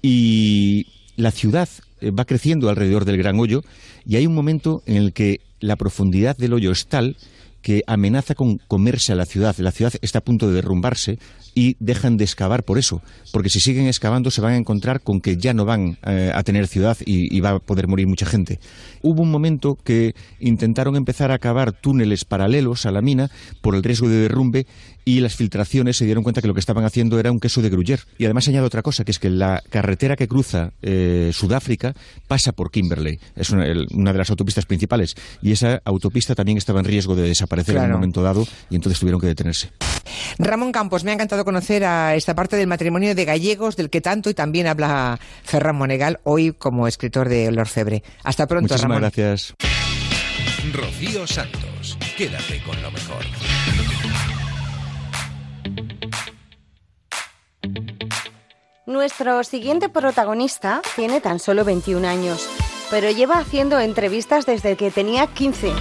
Y 0.01 0.87
la 1.17 1.31
ciudad 1.31 1.69
va 2.11 2.25
creciendo 2.25 2.69
alrededor 2.69 3.05
del 3.05 3.19
gran 3.19 3.39
hoyo 3.39 3.63
y 4.07 4.17
hay 4.17 4.27
un 4.27 4.35
momento 4.35 4.83
en 4.87 4.97
el 4.97 5.13
que 5.13 5.41
la 5.61 5.77
profundidad 5.77 6.37
del 6.37 6.53
hoyo 6.55 6.73
es 6.73 6.87
tal 6.87 7.17
que 7.63 7.83
amenaza 7.87 8.35
con 8.35 8.59
comerse 8.69 9.13
a 9.13 9.17
la 9.17 9.27
ciudad. 9.27 9.57
La 9.59 9.73
ciudad 9.73 9.95
está 10.03 10.19
a 10.19 10.25
punto 10.25 10.49
de 10.49 10.55
derrumbarse 10.55 11.19
y 11.55 11.77
dejan 11.81 12.17
de 12.17 12.25
excavar 12.25 12.65
por 12.65 12.79
eso, 12.79 13.03
porque 13.31 13.51
si 13.51 13.61
siguen 13.61 13.87
excavando 13.87 14.31
se 14.31 14.41
van 14.41 14.55
a 14.55 14.57
encontrar 14.57 15.03
con 15.03 15.21
que 15.21 15.37
ya 15.37 15.53
no 15.53 15.65
van 15.65 15.99
eh, 16.07 16.33
a 16.35 16.43
tener 16.43 16.67
ciudad 16.67 16.97
y, 17.05 17.35
y 17.35 17.41
va 17.41 17.51
a 17.51 17.59
poder 17.59 17.89
morir 17.89 18.07
mucha 18.07 18.27
gente. 18.27 18.59
Hubo 19.03 19.23
un 19.23 19.31
momento 19.31 19.79
que 19.83 20.15
intentaron 20.41 20.97
empezar 20.97 21.31
a 21.31 21.39
cavar 21.39 21.73
túneles 21.73 22.25
paralelos 22.25 22.87
a 22.87 22.91
la 22.91 23.03
mina 23.03 23.31
por 23.61 23.75
el 23.75 23.83
riesgo 23.83 24.09
de 24.09 24.17
derrumbe 24.17 24.67
y 25.05 25.21
las 25.21 25.35
filtraciones 25.35 25.97
se 25.97 26.05
dieron 26.05 26.23
cuenta 26.23 26.41
que 26.41 26.49
lo 26.49 26.55
que 26.55 26.61
estaban 26.61 26.85
haciendo 26.85 27.19
era 27.19 27.33
un 27.33 27.41
queso 27.41 27.61
de 27.61 27.71
Gruyère. 27.71 28.03
Y 28.19 28.25
además 28.25 28.47
añado 28.49 28.67
otra 28.67 28.83
cosa, 28.83 29.05
que 29.05 29.11
es 29.11 29.19
que 29.19 29.31
la 29.31 29.63
carretera 29.69 30.17
que 30.17 30.29
cruza 30.29 30.73
eh, 30.81 31.31
Sudáfrica 31.33 31.95
pasa 32.29 32.53
por 32.53 32.71
Kimberley, 32.71 33.19
es 33.35 33.51
una 33.51 34.13
de 34.13 34.19
las 34.19 34.31
autopistas 34.31 34.67
principales, 34.67 35.17
y 35.43 35.53
esa 35.53 35.83
autopista 35.85 36.35
también 36.35 36.59
estaba 36.59 36.81
en 36.81 36.87
riesgo 36.87 37.17
de 37.17 37.23
desaparecer 37.23 37.52
en 37.61 37.65
Claro. 37.65 37.87
un 37.87 37.93
momento 37.93 38.23
dado 38.23 38.47
y 38.71 38.77
entonces 38.77 38.99
tuvieron 39.01 39.21
que 39.21 39.27
detenerse. 39.27 39.71
Ramón 40.39 40.73
Campos, 40.73 41.05
me 41.05 41.11
ha 41.11 41.15
encantado 41.15 41.45
conocer 41.45 41.85
a 41.85 42.15
esta 42.15 42.35
parte 42.35 42.57
del 42.57 42.67
matrimonio 42.67 43.15
de 43.15 43.25
gallegos 43.25 43.77
del 43.77 43.91
que 43.91 44.01
tanto 44.01 44.31
y 44.31 44.35
también 44.35 44.67
habla 44.67 45.19
Ferran 45.45 45.77
Monegal, 45.77 46.21
hoy 46.25 46.53
como 46.53 46.87
escritor 46.89 47.29
de 47.29 47.51
Lorfebre. 47.53 48.03
Hasta 48.25 48.47
pronto, 48.47 48.75
Muchísimas 48.75 48.83
Ramón. 48.83 49.01
gracias. 49.01 49.55
Rocío 50.73 51.27
Santos, 51.27 51.99
quédate 52.17 52.63
con 52.65 52.81
lo 52.83 52.91
mejor. 52.91 53.25
Nuestro 58.87 59.43
siguiente 59.45 59.89
protagonista 59.89 60.83
tiene 60.97 61.21
tan 61.21 61.39
solo 61.39 61.65
21 61.65 62.07
años, 62.07 62.49
pero 62.91 63.11
lleva 63.11 63.39
haciendo 63.39 63.79
entrevistas 63.79 64.45
desde 64.45 64.77
que 64.77 64.91
tenía 64.91 65.27
15. 65.29 65.73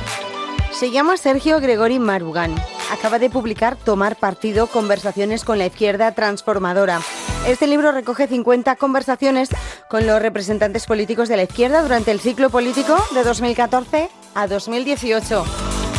Se 0.72 0.90
llama 0.90 1.18
Sergio 1.18 1.60
Gregori 1.60 2.00
Marugán. 2.00 2.56
Acaba 2.92 3.20
de 3.20 3.30
publicar 3.30 3.76
Tomar 3.76 4.16
Partido, 4.18 4.68
Conversaciones 4.68 5.44
con 5.44 5.58
la 5.58 5.68
Izquierda 5.68 6.14
Transformadora. 6.14 7.02
Este 7.48 7.68
libro 7.68 7.92
recoge 7.92 8.28
50 8.28 8.76
conversaciones 8.78 9.50
con 9.90 10.08
los 10.08 10.22
representantes 10.22 10.86
políticos 10.86 11.30
de 11.30 11.38
la 11.38 11.44
izquierda 11.44 11.84
durante 11.84 12.12
el 12.12 12.20
ciclo 12.20 12.50
político 12.50 12.98
de 13.14 13.24
2014 13.24 14.10
a 14.34 14.48
2018. 14.48 15.46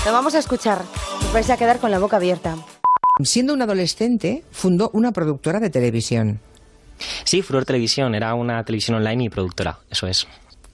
Lo 0.04 0.12
vamos 0.12 0.34
a 0.34 0.38
escuchar. 0.38 0.82
Os 1.20 1.32
vais 1.32 1.50
a 1.50 1.56
quedar 1.56 1.78
con 1.78 1.90
la 1.90 1.98
boca 1.98 2.16
abierta. 2.16 2.56
Siendo 3.22 3.54
un 3.54 3.62
adolescente, 3.62 4.42
fundó 4.50 4.90
una 4.94 5.12
productora 5.12 5.60
de 5.60 5.70
televisión. 5.70 6.40
Sí, 7.24 7.42
Furor 7.42 7.64
Televisión, 7.64 8.14
era 8.14 8.34
una 8.34 8.64
televisión 8.64 8.96
online 8.96 9.24
y 9.24 9.28
productora, 9.28 9.78
eso 9.90 10.06
es. 10.06 10.26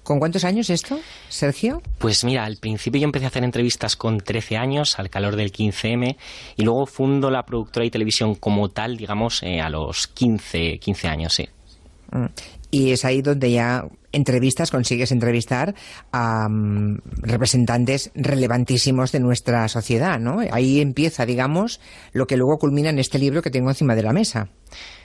¿Con 0.09 0.21
cuántos 0.21 0.45
años 0.45 0.71
esto, 0.71 0.99
Sergio? 1.29 1.83
Pues 1.99 2.25
mira, 2.25 2.47
al 2.47 2.57
principio 2.57 2.99
yo 2.99 3.05
empecé 3.05 3.27
a 3.27 3.29
hacer 3.29 3.45
entrevistas 3.45 3.95
con 3.95 4.21
13 4.21 4.57
años, 4.57 4.99
al 4.99 5.11
calor 5.11 5.37
del 5.37 5.53
15M, 5.53 6.17
y 6.57 6.63
luego 6.63 6.87
fundo 6.87 7.31
la 7.31 7.43
productora 7.43 7.85
y 7.85 7.91
televisión 7.91 8.35
como 8.35 8.71
tal, 8.71 8.97
digamos, 8.97 9.43
eh, 9.43 9.61
a 9.61 9.69
los 9.69 10.07
15, 10.07 10.79
15 10.79 11.09
años, 11.09 11.35
sí. 11.35 11.47
Mm. 12.11 12.25
Y 12.71 12.93
es 12.93 13.05
ahí 13.05 13.21
donde 13.21 13.51
ya 13.51 13.85
entrevistas, 14.11 14.71
consigues 14.71 15.13
entrevistar 15.13 15.75
a 16.11 16.49
mm, 16.49 17.01
representantes 17.21 18.11
relevantísimos 18.15 19.13
de 19.13 19.21
nuestra 19.21 19.69
sociedad, 19.69 20.19
¿no? 20.19 20.39
Ahí 20.53 20.81
empieza, 20.81 21.27
digamos, 21.27 21.83
lo 22.15 22.27
que 22.27 22.39
luego 22.39 22.57
culmina 22.57 22.89
en 22.89 22.99
este 22.99 23.19
libro 23.19 23.43
que 23.43 23.51
tengo 23.51 23.69
encima 23.69 23.95
de 23.95 24.03
la 24.05 24.15
mesa. 24.15 24.49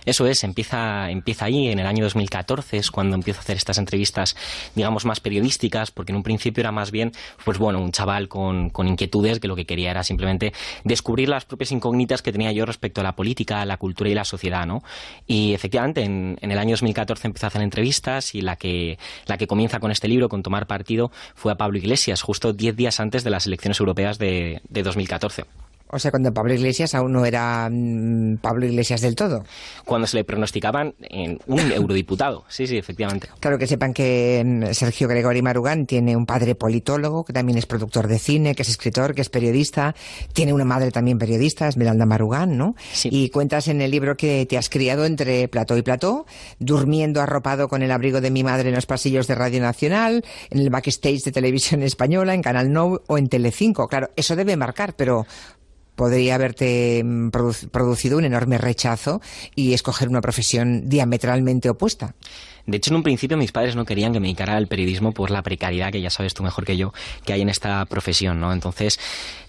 Eso 0.06 0.28
es, 0.28 0.44
empieza, 0.44 1.10
empieza 1.10 1.46
ahí, 1.46 1.70
en 1.70 1.80
el 1.80 1.88
año 1.88 2.04
2014 2.04 2.78
es 2.78 2.92
cuando 2.92 3.16
empiezo 3.16 3.40
a 3.40 3.44
hacer 3.44 3.58
estas 3.58 3.78
entrevistas, 3.78 4.36
digamos, 4.76 5.06
más 5.06 5.20
periodísticas, 5.20 5.92
porque 5.92 6.12
en 6.12 6.18
un 6.18 6.24
principio 6.24 6.62
era 6.62 6.72
más 6.72 6.92
bien, 6.92 7.12
pues 7.46 7.58
bueno, 7.58 7.80
un 7.80 7.92
chaval 7.92 8.28
con, 8.28 8.70
con 8.70 8.88
inquietudes 8.88 9.40
que 9.40 9.48
lo 9.48 9.56
que 9.56 9.66
quería 9.66 9.92
era 9.92 10.04
simplemente 10.04 10.54
descubrir 10.84 11.30
las 11.30 11.46
propias 11.46 11.72
incógnitas 11.72 12.22
que 12.22 12.32
tenía 12.32 12.52
yo 12.52 12.66
respecto 12.66 13.02
a 13.02 13.04
la 13.04 13.16
política, 13.16 13.66
la 13.66 13.78
cultura 13.78 14.10
y 14.10 14.14
la 14.14 14.26
sociedad, 14.26 14.66
¿no? 14.66 14.84
Y 15.28 15.54
efectivamente, 15.54 16.04
en, 16.04 16.38
el 16.42 16.58
año 16.58 16.72
2014 16.72 17.28
empecé 17.28 17.46
a 17.46 17.48
hacer 17.48 17.62
entrevistas 17.62 18.36
y 18.36 18.42
la 18.42 18.56
que, 18.56 18.98
la 19.26 19.38
que 19.38 19.48
comienza 19.48 19.80
con 19.80 19.92
este 19.92 20.08
libro, 20.08 20.30
con 20.30 20.44
Tomar 20.44 20.68
Partido, 20.68 21.12
fue 21.36 21.52
a 21.52 21.56
Pablo 21.56 21.78
Iglesias, 21.78 22.22
justo 22.22 22.54
10 22.54 22.76
días 22.76 23.00
antes 23.00 23.24
de 23.24 23.30
las 23.30 23.48
elecciones 23.48 23.80
europeas 23.80 24.18
de, 24.20 24.62
de 24.70 24.84
2014. 24.84 25.46
O 25.90 26.00
sea, 26.00 26.12
cuando 26.12 26.34
Pablo 26.34 26.54
Iglesias 26.54 26.96
aún 26.96 27.14
no 27.14 27.26
era 27.26 27.70
mm, 27.72 28.38
Pablo 28.38 28.66
Iglesias 28.66 29.02
del 29.02 29.16
todo. 29.16 29.44
Cuando 29.86 30.08
se 30.08 30.18
le 30.18 30.24
pronosticaban 30.24 30.96
en 31.02 31.40
un 31.48 31.60
eurodiputado, 31.72 32.46
sí, 32.48 32.66
sí, 32.66 32.78
efectivamente. 32.78 33.30
Claro 33.40 33.60
que 33.60 33.68
sepan 33.68 33.94
que 33.94 34.44
mm, 34.44 34.74
Sergio 34.74 35.08
Gregori 35.08 35.42
Marugán 35.42 35.86
tiene 35.86 36.16
un 36.16 36.26
padre 36.26 36.56
politólogo, 36.56 37.24
que 37.24 37.34
también 37.34 37.58
es 37.58 37.66
productor 37.66 38.08
de 38.08 38.18
cine, 38.20 38.56
que 38.56 38.64
es 38.64 38.70
escritor, 38.70 39.14
que 39.14 39.22
es 39.22 39.30
periodista. 39.30 39.96
Tiene 40.34 40.54
una 40.54 40.66
madre 40.66 40.92
también 40.92 41.20
periodista, 41.20 41.68
Esmeralda 41.68 42.06
Marugán, 42.06 42.58
¿no? 42.58 42.76
Y 43.04 43.30
cuentas 43.30 43.68
en 43.68 43.82
el 43.82 43.92
libro 43.92 44.18
que 44.18 44.46
te 44.48 44.58
has 44.58 44.70
criado 44.70 45.06
entre 45.06 45.48
plató 45.48 45.78
y 45.78 45.84
plató, 45.84 46.26
durmiendo 46.60 47.22
arropado 47.22 47.68
con 47.68 47.84
el 47.84 47.92
abrigo 47.92 48.22
de 48.22 48.32
mi 48.32 48.44
madre 48.44 48.70
en 48.70 48.76
los 48.76 48.86
pasillos 48.86 49.28
de 49.28 49.36
Radio 49.36 49.62
Nacional, 49.62 50.24
en 50.50 50.60
el 50.60 50.70
backstage 50.70 51.24
de 51.24 51.32
Televisión 51.32 51.84
Española, 51.84 52.34
en 52.34 52.42
Canal 52.42 52.72
No 52.72 53.02
o 53.08 53.18
en 53.18 53.30
Telecinco. 53.30 53.88
Claro, 53.88 54.10
eso 54.16 54.36
debe 54.36 54.58
marcar, 54.58 54.96
pero 54.96 55.26
podría 55.96 56.36
haberte 56.36 57.02
mm, 57.04 57.30
produ- 57.30 57.70
producido 57.70 58.18
un 58.18 58.26
enorme 58.26 58.58
rechazo 58.58 59.22
y 59.56 59.74
escoger 59.74 60.10
una 60.10 60.22
profesión 60.22 60.90
diametralmente 60.90 61.70
opuesta. 61.70 62.16
De 62.66 62.78
hecho, 62.78 62.92
en 62.92 62.96
un 62.96 63.04
principio 63.04 63.36
mis 63.36 63.52
padres 63.52 63.76
no 63.76 63.84
querían 63.84 64.14
que 64.14 64.20
me 64.20 64.28
dedicara 64.28 64.56
al 64.56 64.68
periodismo 64.68 65.12
por 65.12 65.32
la 65.32 65.42
precariedad, 65.42 65.92
que 65.92 66.00
ya 66.00 66.10
sabes 66.10 66.34
tú 66.34 66.44
mejor 66.44 66.64
que 66.64 66.78
yo, 66.78 66.94
que 67.26 67.34
hay 67.34 67.42
en 67.42 67.50
esta 67.50 67.86
profesión, 67.86 68.40
¿no? 68.40 68.54
Entonces, 68.54 69.00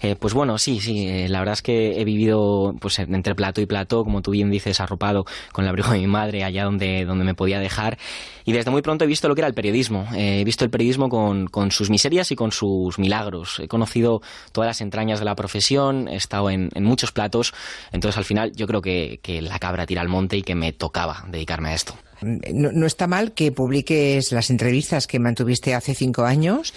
eh, 0.01 0.15
pues 0.15 0.33
bueno, 0.33 0.57
sí, 0.57 0.81
sí, 0.81 1.07
eh, 1.07 1.29
la 1.29 1.39
verdad 1.39 1.53
es 1.53 1.61
que 1.61 2.01
he 2.01 2.03
vivido 2.03 2.75
pues 2.79 2.99
entre 2.99 3.33
plato 3.33 3.61
y 3.61 3.65
plato, 3.65 4.03
como 4.03 4.21
tú 4.21 4.31
bien 4.31 4.51
dices, 4.51 4.81
arropado 4.81 5.25
con 5.53 5.63
el 5.63 5.69
abrigo 5.69 5.91
de 5.91 5.99
mi 5.99 6.07
madre 6.07 6.43
allá 6.43 6.65
donde, 6.65 7.05
donde 7.05 7.23
me 7.23 7.33
podía 7.33 7.59
dejar. 7.59 7.97
Y 8.43 8.51
desde 8.51 8.69
muy 8.69 8.81
pronto 8.81 9.05
he 9.05 9.07
visto 9.07 9.27
lo 9.27 9.35
que 9.35 9.41
era 9.41 9.47
el 9.47 9.53
periodismo. 9.53 10.07
Eh, 10.13 10.41
he 10.41 10.43
visto 10.43 10.65
el 10.65 10.69
periodismo 10.69 11.09
con, 11.09 11.47
con 11.47 11.71
sus 11.71 11.89
miserias 11.89 12.31
y 12.31 12.35
con 12.35 12.51
sus 12.51 12.99
milagros. 12.99 13.59
He 13.59 13.67
conocido 13.67 14.21
todas 14.51 14.67
las 14.67 14.81
entrañas 14.81 15.19
de 15.19 15.25
la 15.25 15.35
profesión, 15.35 16.07
he 16.09 16.15
estado 16.15 16.49
en, 16.49 16.69
en 16.75 16.83
muchos 16.83 17.11
platos. 17.11 17.53
Entonces, 17.91 18.17
al 18.17 18.25
final, 18.25 18.51
yo 18.55 18.67
creo 18.67 18.81
que, 18.81 19.19
que 19.23 19.41
la 19.41 19.57
cabra 19.57 19.85
tira 19.85 20.01
al 20.01 20.09
monte 20.09 20.37
y 20.37 20.43
que 20.43 20.53
me 20.53 20.73
tocaba 20.73 21.25
dedicarme 21.29 21.69
a 21.69 21.73
esto. 21.73 21.95
No, 22.21 22.85
está 22.85 23.07
mal 23.07 23.33
que 23.33 23.51
publiques 23.51 24.31
las 24.31 24.49
entrevistas 24.49 25.07
que 25.07 25.19
mantuviste 25.19 25.73
hace 25.73 25.93
cinco 25.93 26.23
años. 26.23 26.73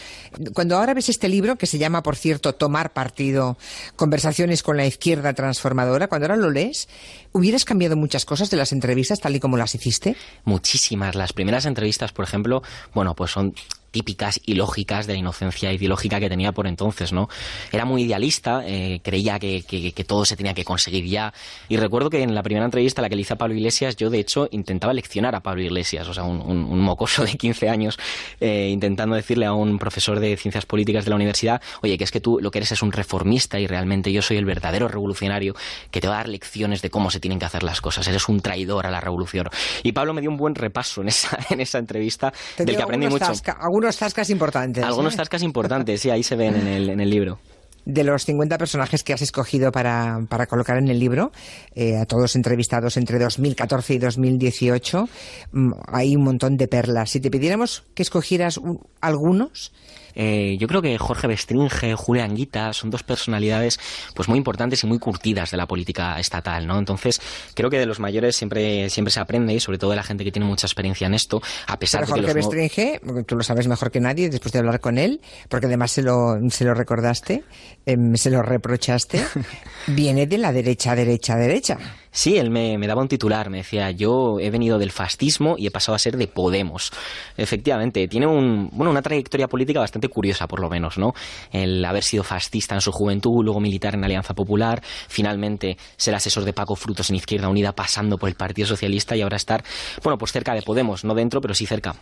Cuando 0.53 0.77
ahora 0.77 0.95
ves 0.95 1.09
este 1.09 1.29
libro, 1.29 1.57
que 1.57 1.67
se 1.67 1.79
llama, 1.79 2.03
por 2.03 2.17
cierto, 2.17 2.55
Tomar 2.55 2.93
Partido, 2.93 3.57
Conversaciones 3.97 4.63
con 4.63 4.77
la 4.77 4.87
Izquierda 4.87 5.33
Transformadora, 5.35 6.09
cuando 6.09 6.27
ahora 6.27 6.37
lo 6.37 6.51
lees, 6.51 6.89
¿hubieras 7.33 7.65
cambiado 7.65 7.97
muchas 7.97 8.25
cosas 8.25 8.51
de 8.51 8.57
las 8.57 8.73
entrevistas 8.73 9.21
tal 9.21 9.37
y 9.37 9.41
como 9.41 9.57
las 9.57 9.75
hiciste? 9.75 10.17
Muchísimas. 10.45 11.15
Las 11.15 11.33
primeras 11.33 11.67
entrevistas, 11.67 12.13
por 12.13 12.25
ejemplo, 12.25 12.63
bueno, 12.95 13.15
pues 13.15 13.31
son 13.31 13.55
típicas 13.91 14.41
y 14.45 14.55
lógicas 14.55 15.07
de 15.07 15.15
la 15.15 15.19
inocencia 15.21 15.73
ideológica 15.73 16.21
que 16.21 16.29
tenía 16.29 16.53
por 16.53 16.67
entonces, 16.67 17.13
¿no? 17.13 17.29
Era 17.73 17.85
muy 17.85 18.03
idealista, 18.03 18.63
eh, 18.67 19.01
creía 19.03 19.39
que, 19.39 19.63
que- 19.63 19.93
que 19.93 20.05
todo 20.05 20.25
se 20.25 20.37
tenía 20.37 20.55
que 20.55 20.65
conseguir 20.65 21.05
ya. 21.07 21.33
Y 21.69 21.77
recuerdo 21.77 22.11
que 22.11 22.23
en 22.23 22.35
la 22.35 22.43
primera 22.43 22.65
entrevista, 22.65 23.03
la 23.03 23.09
que 23.09 23.17
le 23.17 23.23
hice 23.23 23.35
a 23.35 23.37
Pablo 23.37 23.55
Iglesias, 23.55 23.97
yo 23.97 24.11
de 24.11 24.19
hecho 24.21 24.49
intentaba 24.51 24.93
leccionar 24.93 25.35
a 25.35 25.41
Pablo 25.41 25.63
Iglesias, 25.63 26.07
o 26.09 26.15
sea, 26.15 26.25
un, 26.25 26.41
un- 26.41 26.65
un 26.65 26.81
mocoso 26.81 27.25
de 27.25 27.33
15 27.37 27.69
años, 27.69 27.99
eh, 28.41 28.69
intentando 28.73 29.17
decirle 29.17 29.47
a 29.47 29.53
un 29.53 29.79
profesor 29.79 30.21
de 30.21 30.37
ciencias 30.37 30.67
políticas 30.67 31.05
de 31.05 31.11
la 31.11 31.17
universidad, 31.17 31.61
oye, 31.83 31.97
que 31.99 32.05
es 32.05 32.11
que 32.11 32.21
tú 32.21 32.39
lo 32.41 32.51
que 32.51 32.59
eres 32.59 32.73
es 32.73 32.83
un 32.83 32.93
reformista 32.93 33.59
y 33.59 33.67
realmente 33.67 34.13
yo 34.13 34.23
soy 34.23 34.37
el 34.37 34.45
verdadero 34.45 34.89
revolucionario 34.89 35.55
que 35.91 36.01
te 36.01 36.09
va 36.09 36.15
a 36.15 36.17
dar 36.19 36.29
lecciones 36.29 36.83
de 36.83 36.91
cómo 36.91 37.11
se 37.11 37.21
tienen 37.21 37.39
que 37.39 37.45
hacer 37.47 37.63
las 37.63 37.81
cosas, 37.81 38.07
eres 38.09 38.29
un 38.29 38.41
traidor 38.41 38.87
a 38.87 38.91
la 38.91 39.01
revolución. 39.01 39.49
Y 39.83 39.93
Pablo 39.93 40.13
me 40.15 40.21
dio 40.21 40.31
un 40.31 40.37
buen 40.37 40.55
repaso 40.55 41.01
en 41.03 41.09
esa, 41.09 41.39
en 41.51 41.61
esa 41.61 41.79
entrevista, 41.79 42.33
del 42.59 42.67
que 42.77 42.83
aprendí 42.83 43.07
mucho. 43.13 43.25
tasca- 43.33 43.59
algunos 43.79 43.97
tascas 43.97 44.29
importantes. 44.31 44.83
Algunos 44.83 45.15
¿eh? 45.15 45.17
tascas 45.19 45.43
importantes, 45.43 46.01
sí, 46.01 46.11
ahí 46.11 46.25
se 46.25 46.35
ven 46.35 46.57
en 46.57 46.67
el, 46.67 46.91
en 46.91 47.01
el 47.01 47.09
libro. 47.09 47.39
De 47.85 48.03
los 48.03 48.25
50 48.25 48.59
personajes 48.59 49.05
que 49.05 49.13
has 49.13 49.23
escogido 49.23 49.71
para, 49.71 50.21
para 50.29 50.47
colocar 50.47 50.79
en 50.79 50.89
el 50.89 50.99
libro, 50.99 51.31
eh, 51.77 51.97
a 51.97 52.05
todos 52.05 52.35
entrevistados 52.35 52.97
entre 52.97 53.19
2014 53.21 53.95
y 53.95 53.99
2018, 53.99 55.09
mm, 55.53 55.73
hay 55.87 56.17
un 56.17 56.25
montón 56.25 56.57
de 56.57 56.67
perlas. 56.67 57.11
Si 57.11 57.21
te 57.21 57.31
pidiéramos 57.31 57.85
que 57.95 58.03
escogieras 58.03 58.59
un- 58.59 58.81
algunos, 59.01 59.73
Eh, 60.15 60.57
yo 60.59 60.69
creo 60.69 60.83
que 60.83 60.97
Jorge 60.99 61.27
Bestringe, 61.27 61.95
Julia 61.95 62.25
Anguita 62.25 62.73
son 62.73 62.91
dos 62.91 63.03
personalidades 63.03 63.79
pues 64.15 64.29
muy 64.29 64.39
importantes 64.39 64.83
y 64.85 64.87
muy 64.87 64.99
curtidas 64.99 65.51
de 65.51 65.57
la 65.57 65.67
política 65.67 66.19
estatal, 66.19 66.67
¿no? 66.67 66.79
Entonces, 66.79 67.21
creo 67.55 67.71
que 67.71 67.79
de 67.79 67.87
los 67.87 68.01
mayores 68.01 68.37
siempre, 68.37 68.91
siempre 68.91 69.13
se 69.13 69.21
aprende 69.21 69.55
y 69.55 69.61
sobre 69.61 69.79
todo 69.79 69.91
de 69.91 69.97
la 69.97 70.03
gente 70.03 70.25
que 70.25 70.33
tiene 70.33 70.47
mucha 70.47 70.67
experiencia 70.67 71.07
en 71.07 71.15
esto, 71.15 71.41
a 71.67 71.79
pesar 71.79 72.01
Pero 72.03 72.15
de 72.15 72.21
que 72.21 72.27
Jorge 72.27 72.35
los 72.35 72.51
Bestringe, 72.51 73.25
tú 73.27 73.37
lo 73.37 73.43
sabes 73.43 73.69
mejor 73.69 73.91
que 73.91 74.01
nadie 74.01 74.29
después 74.29 74.53
de 74.53 74.59
hablar 74.59 74.81
con 74.81 74.99
él, 74.99 75.21
porque 75.49 75.67
además 75.67 75.93
se 75.93 76.03
lo, 76.03 76.39
se 76.51 76.65
lo 76.65 76.75
recordaste, 76.75 77.45
em, 77.87 78.17
se 78.17 78.31
lo 78.31 78.43
reprochaste, 78.43 79.25
viene 79.87 80.27
de 80.27 80.39
la 80.39 80.53
derecha, 80.53 80.95
derecha, 80.95 81.37
derecha. 81.37 81.79
Sí, 82.19 82.37
él 82.37 82.51
me, 82.51 82.79
me 82.79 82.89
daba 82.89 83.01
un 83.01 83.07
titular, 83.07 83.49
me 83.49 83.59
decía, 83.59 83.93
yo 83.93 84.41
he 84.41 84.51
venido 84.51 84.77
del 84.77 84.91
fascismo 84.91 85.55
y 85.57 85.69
he 85.69 85.71
pasado 85.71 85.95
a 85.95 86.01
ser 86.01 86.17
de 86.17 86.27
Podemos. 86.27 86.91
Efectivamente, 87.37 88.09
tiene 88.09 88.27
un, 88.27 88.71
bueno, 88.73 88.91
una 88.91 89.03
trayectoria 89.03 89.47
política 89.47 89.79
bastante 89.79 90.09
curiosa, 90.09 90.49
por 90.49 90.59
lo 90.59 90.69
menos, 90.69 90.99
¿no? 90.99 91.13
El 91.53 91.85
haber 91.85 92.03
sido 92.03 92.25
fascista 92.25 92.75
en 92.75 92.81
su 92.81 92.91
juventud, 92.91 93.45
luego 93.45 93.61
militar 93.61 93.95
en 93.95 94.03
Alianza 94.03 94.35
Popular, 94.35 94.83
finalmente 95.07 95.77
ser 95.97 96.13
asesor 96.13 96.45
de 96.45 96.53
Paco 96.53 96.75
Frutos 96.75 97.09
en 97.11 97.15
Izquierda 97.15 97.49
Unida, 97.49 97.71
pasando 97.71 98.19
por 98.19 98.29
el 98.29 98.35
Partido 98.35 98.67
Socialista 98.67 99.15
y 99.15 99.23
ahora 99.23 99.37
estar, 99.37 99.63
bueno, 100.03 100.19
pues 100.19 100.33
cerca 100.33 100.55
de 100.55 100.63
Podemos, 100.63 101.05
no 101.05 101.15
dentro, 101.15 101.41
pero 101.41 101.55
sí 101.55 101.67
cerca. 101.67 101.95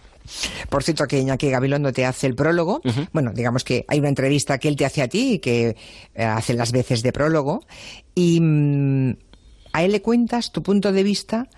Por 0.71 0.83
cierto, 0.83 1.05
que 1.05 1.19
Iñaki 1.19 1.51
Gabilondo 1.51 1.93
te 1.93 2.07
hace 2.07 2.27
el 2.27 2.35
prólogo. 2.35 2.81
Bueno, 3.13 3.33
digamos 3.35 3.65
que 3.65 3.85
hay 3.87 3.99
una 3.99 4.09
entrevista 4.09 4.57
que 4.57 4.69
él 4.69 4.77
te 4.77 4.87
hace 4.87 5.03
a 5.03 5.09
ti 5.09 5.35
y 5.35 5.39
que 5.41 5.77
eh, 6.15 6.25
hace 6.25 6.55
las 6.55 6.73
veces 6.73 7.03
de 7.03 7.13
prólogo. 7.13 7.61
Y 8.15 8.41
mm, 8.41 9.26
a 9.77 9.83
él 9.83 9.93
le 9.93 10.01
cuentas 10.01 10.53
tu 10.53 10.63
punto 10.63 10.91
de 10.91 11.03
vista 11.03 11.49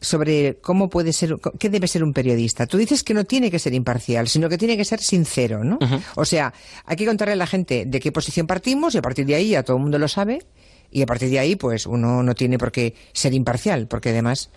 sobre 0.00 0.58
cómo 0.60 0.88
puede 0.88 1.12
ser, 1.12 1.38
qué 1.58 1.68
debe 1.68 1.88
ser 1.88 2.04
un 2.04 2.12
periodista. 2.12 2.68
Tú 2.68 2.78
dices 2.78 3.02
que 3.02 3.14
no 3.14 3.24
tiene 3.24 3.50
que 3.50 3.58
ser 3.58 3.74
imparcial, 3.74 4.28
sino 4.28 4.48
que 4.48 4.56
tiene 4.56 4.76
que 4.76 4.84
ser 4.84 5.00
sincero, 5.00 5.64
¿no? 5.64 5.76
O 6.14 6.24
sea, 6.24 6.54
hay 6.84 6.94
que 6.94 7.04
contarle 7.04 7.32
a 7.32 7.36
la 7.36 7.48
gente 7.48 7.84
de 7.84 7.98
qué 7.98 8.12
posición 8.12 8.46
partimos 8.46 8.94
y 8.94 8.98
a 8.98 9.02
partir 9.02 9.26
de 9.26 9.34
ahí 9.34 9.48
ya 9.48 9.64
todo 9.64 9.76
el 9.76 9.82
mundo 9.82 9.98
lo 9.98 10.06
sabe 10.06 10.46
y 10.92 11.02
a 11.02 11.06
partir 11.06 11.30
de 11.30 11.40
ahí 11.40 11.56
pues 11.56 11.84
uno 11.86 12.22
no 12.22 12.34
tiene 12.36 12.58
por 12.58 12.70
qué 12.70 12.94
ser 13.12 13.34
imparcial, 13.34 13.88
porque 13.88 14.10
además 14.10 14.50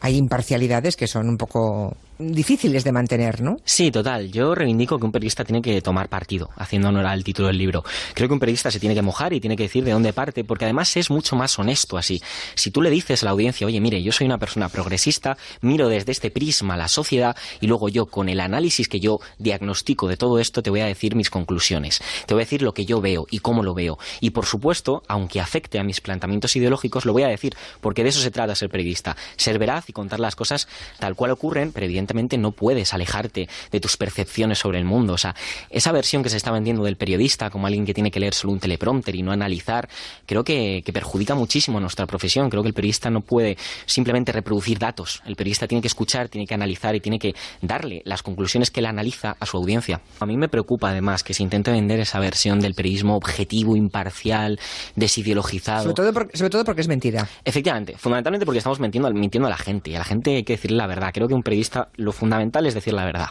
hay 0.00 0.16
imparcialidades 0.16 0.96
que 0.96 1.08
son 1.08 1.28
un 1.28 1.36
poco 1.36 1.94
difíciles 2.18 2.84
de 2.84 2.92
mantener, 2.92 3.42
¿no? 3.42 3.58
Sí, 3.64 3.90
total. 3.90 4.30
Yo 4.32 4.54
reivindico 4.54 4.98
que 4.98 5.04
un 5.04 5.12
periodista 5.12 5.44
tiene 5.44 5.62
que 5.62 5.80
tomar 5.82 6.08
partido, 6.08 6.50
haciendo 6.56 6.88
honor 6.88 7.06
al 7.06 7.24
título 7.24 7.48
del 7.48 7.58
libro. 7.58 7.84
Creo 8.14 8.28
que 8.28 8.34
un 8.34 8.40
periodista 8.40 8.70
se 8.70 8.80
tiene 8.80 8.94
que 8.94 9.02
mojar 9.02 9.32
y 9.32 9.40
tiene 9.40 9.56
que 9.56 9.64
decir 9.64 9.84
de 9.84 9.92
dónde 9.92 10.12
parte, 10.12 10.44
porque 10.44 10.64
además 10.64 10.96
es 10.96 11.10
mucho 11.10 11.36
más 11.36 11.58
honesto 11.58 11.98
así. 11.98 12.22
Si 12.54 12.70
tú 12.70 12.80
le 12.80 12.90
dices 12.90 13.22
a 13.22 13.26
la 13.26 13.32
audiencia, 13.32 13.66
oye, 13.66 13.80
mire, 13.80 14.02
yo 14.02 14.12
soy 14.12 14.26
una 14.26 14.38
persona 14.38 14.68
progresista, 14.68 15.36
miro 15.60 15.88
desde 15.88 16.12
este 16.12 16.30
prisma 16.30 16.76
la 16.76 16.88
sociedad 16.88 17.36
y 17.60 17.66
luego 17.66 17.88
yo, 17.88 18.06
con 18.06 18.28
el 18.28 18.40
análisis 18.40 18.88
que 18.88 19.00
yo 19.00 19.20
diagnostico 19.38 20.08
de 20.08 20.16
todo 20.16 20.38
esto, 20.38 20.62
te 20.62 20.70
voy 20.70 20.80
a 20.80 20.86
decir 20.86 21.14
mis 21.14 21.30
conclusiones. 21.30 22.00
Te 22.26 22.34
voy 22.34 22.42
a 22.42 22.44
decir 22.44 22.62
lo 22.62 22.72
que 22.72 22.86
yo 22.86 23.00
veo 23.00 23.26
y 23.30 23.40
cómo 23.40 23.62
lo 23.62 23.74
veo. 23.74 23.98
Y 24.20 24.30
por 24.30 24.46
supuesto, 24.46 25.02
aunque 25.08 25.40
afecte 25.40 25.78
a 25.78 25.84
mis 25.84 26.00
planteamientos 26.00 26.56
ideológicos, 26.56 27.04
lo 27.04 27.12
voy 27.12 27.24
a 27.24 27.28
decir, 27.28 27.54
porque 27.80 28.02
de 28.02 28.08
eso 28.08 28.20
se 28.20 28.30
trata 28.30 28.54
ser 28.54 28.70
periodista. 28.70 29.16
Ser 29.36 29.58
veraz 29.58 29.88
y 29.88 29.92
contar 29.92 30.20
las 30.20 30.34
cosas 30.34 30.66
tal 30.98 31.14
cual 31.14 31.30
ocurren, 31.32 31.72
pero 31.72 31.84
evidentemente 31.84 32.05
no 32.38 32.52
puedes 32.52 32.92
alejarte 32.94 33.48
de 33.70 33.80
tus 33.80 33.96
percepciones 33.96 34.58
sobre 34.58 34.78
el 34.78 34.84
mundo. 34.84 35.14
O 35.14 35.18
sea, 35.18 35.34
esa 35.70 35.92
versión 35.92 36.22
que 36.22 36.28
se 36.28 36.36
está 36.36 36.50
vendiendo 36.50 36.82
del 36.84 36.96
periodista 36.96 37.50
como 37.50 37.66
alguien 37.66 37.84
que 37.84 37.94
tiene 37.94 38.10
que 38.10 38.20
leer 38.20 38.34
solo 38.34 38.52
un 38.52 38.60
teleprompter 38.60 39.14
y 39.14 39.22
no 39.22 39.32
analizar, 39.32 39.88
creo 40.26 40.44
que, 40.44 40.82
que 40.84 40.92
perjudica 40.92 41.34
muchísimo 41.34 41.78
a 41.78 41.80
nuestra 41.80 42.06
profesión. 42.06 42.50
Creo 42.50 42.62
que 42.62 42.68
el 42.68 42.74
periodista 42.74 43.10
no 43.10 43.20
puede 43.20 43.56
simplemente 43.86 44.32
reproducir 44.32 44.78
datos. 44.78 45.22
El 45.26 45.36
periodista 45.36 45.66
tiene 45.66 45.82
que 45.82 45.88
escuchar, 45.88 46.28
tiene 46.28 46.46
que 46.46 46.54
analizar 46.54 46.94
y 46.94 47.00
tiene 47.00 47.18
que 47.18 47.34
darle 47.62 48.02
las 48.04 48.22
conclusiones 48.22 48.70
que 48.70 48.80
él 48.80 48.86
analiza 48.86 49.36
a 49.38 49.46
su 49.46 49.56
audiencia. 49.56 50.00
A 50.20 50.26
mí 50.26 50.36
me 50.36 50.48
preocupa 50.48 50.90
además 50.90 51.22
que 51.22 51.34
se 51.34 51.42
intente 51.42 51.70
vender 51.70 52.00
esa 52.00 52.18
versión 52.20 52.60
del 52.60 52.74
periodismo 52.74 53.16
objetivo, 53.16 53.76
imparcial, 53.76 54.58
desideologizado. 54.94 55.82
Sobre 55.82 55.94
todo, 55.94 56.12
por- 56.12 56.30
sobre 56.36 56.50
todo 56.50 56.64
porque 56.64 56.80
es 56.80 56.88
mentira. 56.88 57.28
Efectivamente, 57.44 57.96
fundamentalmente 57.96 58.44
porque 58.44 58.58
estamos 58.58 58.80
mintiendo, 58.80 59.10
mintiendo 59.12 59.46
a 59.46 59.50
la 59.50 59.56
gente 59.56 59.90
y 59.90 59.94
a 59.94 59.98
la 59.98 60.04
gente 60.04 60.36
hay 60.36 60.44
que 60.44 60.54
decirle 60.54 60.76
la 60.76 60.86
verdad. 60.86 61.10
Creo 61.12 61.28
que 61.28 61.34
un 61.34 61.42
periodista 61.42 61.88
lo 61.96 62.12
fundamental 62.12 62.66
es 62.66 62.74
decir 62.74 62.92
la 62.92 63.04
verdad, 63.04 63.28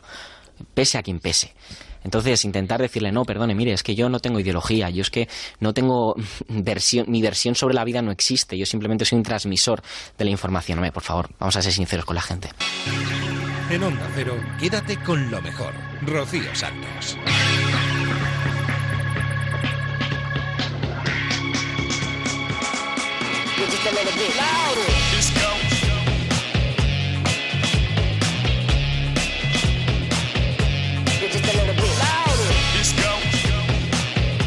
pese 0.74 0.98
a 0.98 1.04
quien 1.04 1.20
pese. 1.20 1.54
Entonces, 2.04 2.46
intentar 2.46 2.80
decirle, 2.80 3.12
no, 3.12 3.26
perdone, 3.26 3.56
mire, 3.56 3.74
es 3.74 3.82
que 3.82 3.96
yo 3.96 4.10
no 4.10 4.20
tengo 4.20 4.40
ideología, 4.40 4.92
yo 4.92 5.02
es 5.02 5.10
que 5.10 5.28
no 5.60 5.74
tengo 5.74 6.16
versión, 6.48 7.10
mi 7.10 7.22
versión 7.22 7.56
sobre 7.56 7.74
la 7.74 7.84
vida 7.84 8.04
no 8.04 8.12
existe, 8.12 8.58
yo 8.58 8.66
simplemente 8.68 9.06
soy 9.06 9.18
un 9.18 9.24
transmisor 9.24 9.82
de 10.16 10.26
la 10.26 10.32
información. 10.32 10.78
Hombre, 10.78 10.92
por 10.92 11.04
favor, 11.04 11.30
vamos 11.40 11.56
a 11.56 11.64
ser 11.64 11.74
sinceros 11.74 12.06
con 12.06 12.16
la 12.16 12.22
gente. 12.22 12.52
En 13.72 13.82
Onda 13.82 14.08
Cero, 14.14 14.40
quédate 14.60 14.98
con 14.98 15.32
lo 15.32 15.42
mejor. 15.42 15.74
Rocío 16.04 16.54
Santos. 16.54 17.18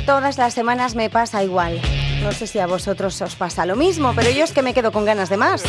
Todas 0.09 0.39
las 0.39 0.55
semanas 0.55 0.94
me 0.94 1.10
pasa 1.10 1.44
igual. 1.44 1.78
No 2.22 2.32
sé 2.32 2.47
si 2.47 2.59
a 2.59 2.66
vosotros 2.66 3.20
os 3.20 3.35
pasa 3.35 3.66
lo 3.66 3.76
mismo, 3.76 4.14
pero 4.16 4.30
yo 4.30 4.43
es 4.43 4.52
que 4.52 4.62
me 4.62 4.72
quedo 4.72 4.90
con 4.90 5.05
ganas 5.05 5.28
de 5.28 5.36
más. 5.36 5.62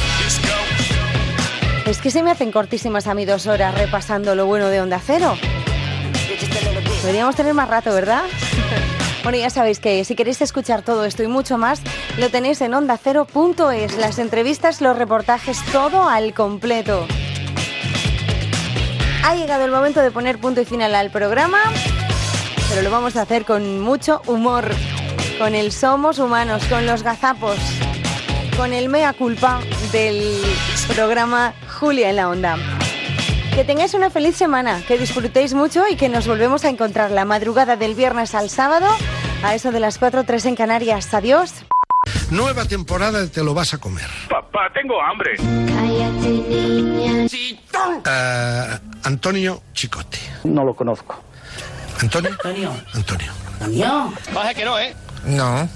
Es 1.86 2.00
que 2.00 2.10
se 2.10 2.24
me 2.24 2.32
hacen 2.32 2.54
cortísimas 2.54 3.08
a 3.08 3.14
mí 3.14 3.26
dos 3.26 3.48
horas 3.48 3.78
repasando 3.78 4.36
lo 4.36 4.46
bueno 4.46 4.70
de 4.70 4.80
Onda 4.80 5.02
Cero. 5.06 5.36
Deberíamos 7.02 7.36
tener 7.36 7.54
más 7.54 7.68
rato, 7.68 7.94
¿verdad? 7.94 8.24
Bueno, 9.24 9.38
ya 9.38 9.50
sabéis 9.50 9.82
que 9.82 10.06
si 10.06 10.16
queréis 10.16 10.42
escuchar 10.42 10.82
todo 10.82 11.04
esto 11.04 11.22
y 11.22 11.28
mucho 11.28 11.58
más, 11.58 11.82
lo 12.18 12.30
tenéis 12.30 12.62
en 12.62 12.74
ondacero.es. 12.74 13.98
Las 13.98 14.18
entrevistas, 14.18 14.80
los 14.80 14.98
reportajes, 14.98 15.60
todo 15.74 16.08
al 16.08 16.34
completo. 16.34 17.06
Ha 19.26 19.36
llegado 19.36 19.66
el 19.66 19.72
momento 19.72 20.00
de 20.00 20.10
poner 20.10 20.40
punto 20.40 20.62
y 20.62 20.66
final 20.66 20.96
al 20.96 21.12
programa, 21.12 21.60
pero 22.70 22.82
lo 22.84 22.92
vamos 22.92 23.16
a 23.16 23.24
hacer 23.24 23.46
con 23.46 23.80
mucho 23.80 24.22
humor, 24.28 24.70
con 25.38 25.56
el 25.56 25.72
Somos 25.72 26.20
Humanos, 26.20 26.64
con 26.66 26.86
los 26.86 27.04
gazapos, 27.04 27.58
con 28.56 28.74
el 28.74 28.90
mea 28.90 29.14
culpa 29.14 29.60
del 29.92 30.40
programa 30.96 31.54
Julia 31.80 32.10
en 32.10 32.16
la 32.16 32.30
Onda. 32.30 32.58
Que 33.56 33.64
tengáis 33.64 33.94
una 33.94 34.10
feliz 34.10 34.36
semana, 34.36 34.82
que 34.88 34.98
disfrutéis 34.98 35.54
mucho 35.54 35.84
y 35.90 35.96
que 35.96 36.08
nos 36.08 36.28
volvemos 36.28 36.64
a 36.64 36.70
encontrar 36.70 37.12
la 37.12 37.26
madrugada 37.26 37.76
del 37.76 37.96
viernes 37.96 38.36
al 38.36 38.50
sábado 38.50 38.88
a 39.44 39.56
eso 39.56 39.72
de 39.72 39.80
las 39.80 39.98
4 39.98 40.24
3 40.24 40.46
en 40.46 40.56
Canarias. 40.56 41.14
Adiós. 41.14 41.66
Nueva 42.30 42.66
temporada 42.66 43.22
de 43.22 43.28
Te 43.28 43.44
lo 43.44 43.54
vas 43.54 43.74
a 43.74 43.80
comer. 43.80 44.08
Papá, 44.30 44.70
tengo 44.74 45.02
hambre. 45.02 45.36
Eh, 48.06 48.80
Antonio 49.04 49.62
Chicote. 49.74 50.20
No 50.44 50.64
lo 50.64 50.76
conozco. 50.76 51.29
¿Antonio? 52.00 52.32
Antonio. 52.32 52.72
Antonio. 52.94 53.32
¿Antonio? 53.60 54.14
Baja 54.34 54.54
que 54.54 54.66
no, 54.66 54.80
¿eh? 54.80 54.96
No. 55.26 55.70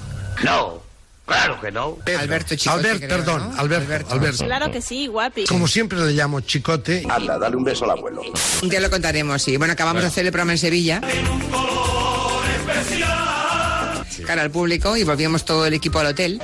No. 0.44 0.84
Claro 1.26 1.60
que 1.62 1.72
no. 1.72 1.98
Alberto 2.20 2.56
Chicote. 2.56 2.90
Albert, 2.90 3.10
perdón. 3.10 3.54
Alberto. 3.58 4.14
Alberto. 4.14 4.46
Claro 4.46 4.72
que 4.72 4.82
sí, 4.82 5.08
guapi. 5.08 5.46
Como 5.46 5.68
siempre 5.68 6.00
le 6.00 6.12
llamo 6.12 6.42
Chicote. 6.42 7.04
Anda, 7.10 7.38
dale 7.38 7.56
un 7.56 7.64
beso 7.64 7.86
al 7.86 7.92
abuelo. 7.92 8.22
Un 8.62 8.70
día 8.70 8.80
lo 8.80 8.90
contaremos, 8.90 9.42
sí. 9.42 9.56
Bueno, 9.58 9.74
acabamos 9.74 10.02
de 10.02 10.10
hacer 10.10 10.26
el 10.26 10.32
programa 10.32 10.52
en 10.54 10.58
Sevilla. 10.58 11.02
Cara 14.26 14.42
al 14.42 14.52
público 14.52 14.96
y 14.96 15.04
volvíamos 15.04 15.44
todo 15.46 15.66
el 15.66 15.74
equipo 15.74 16.00
al 16.00 16.08
hotel. 16.08 16.42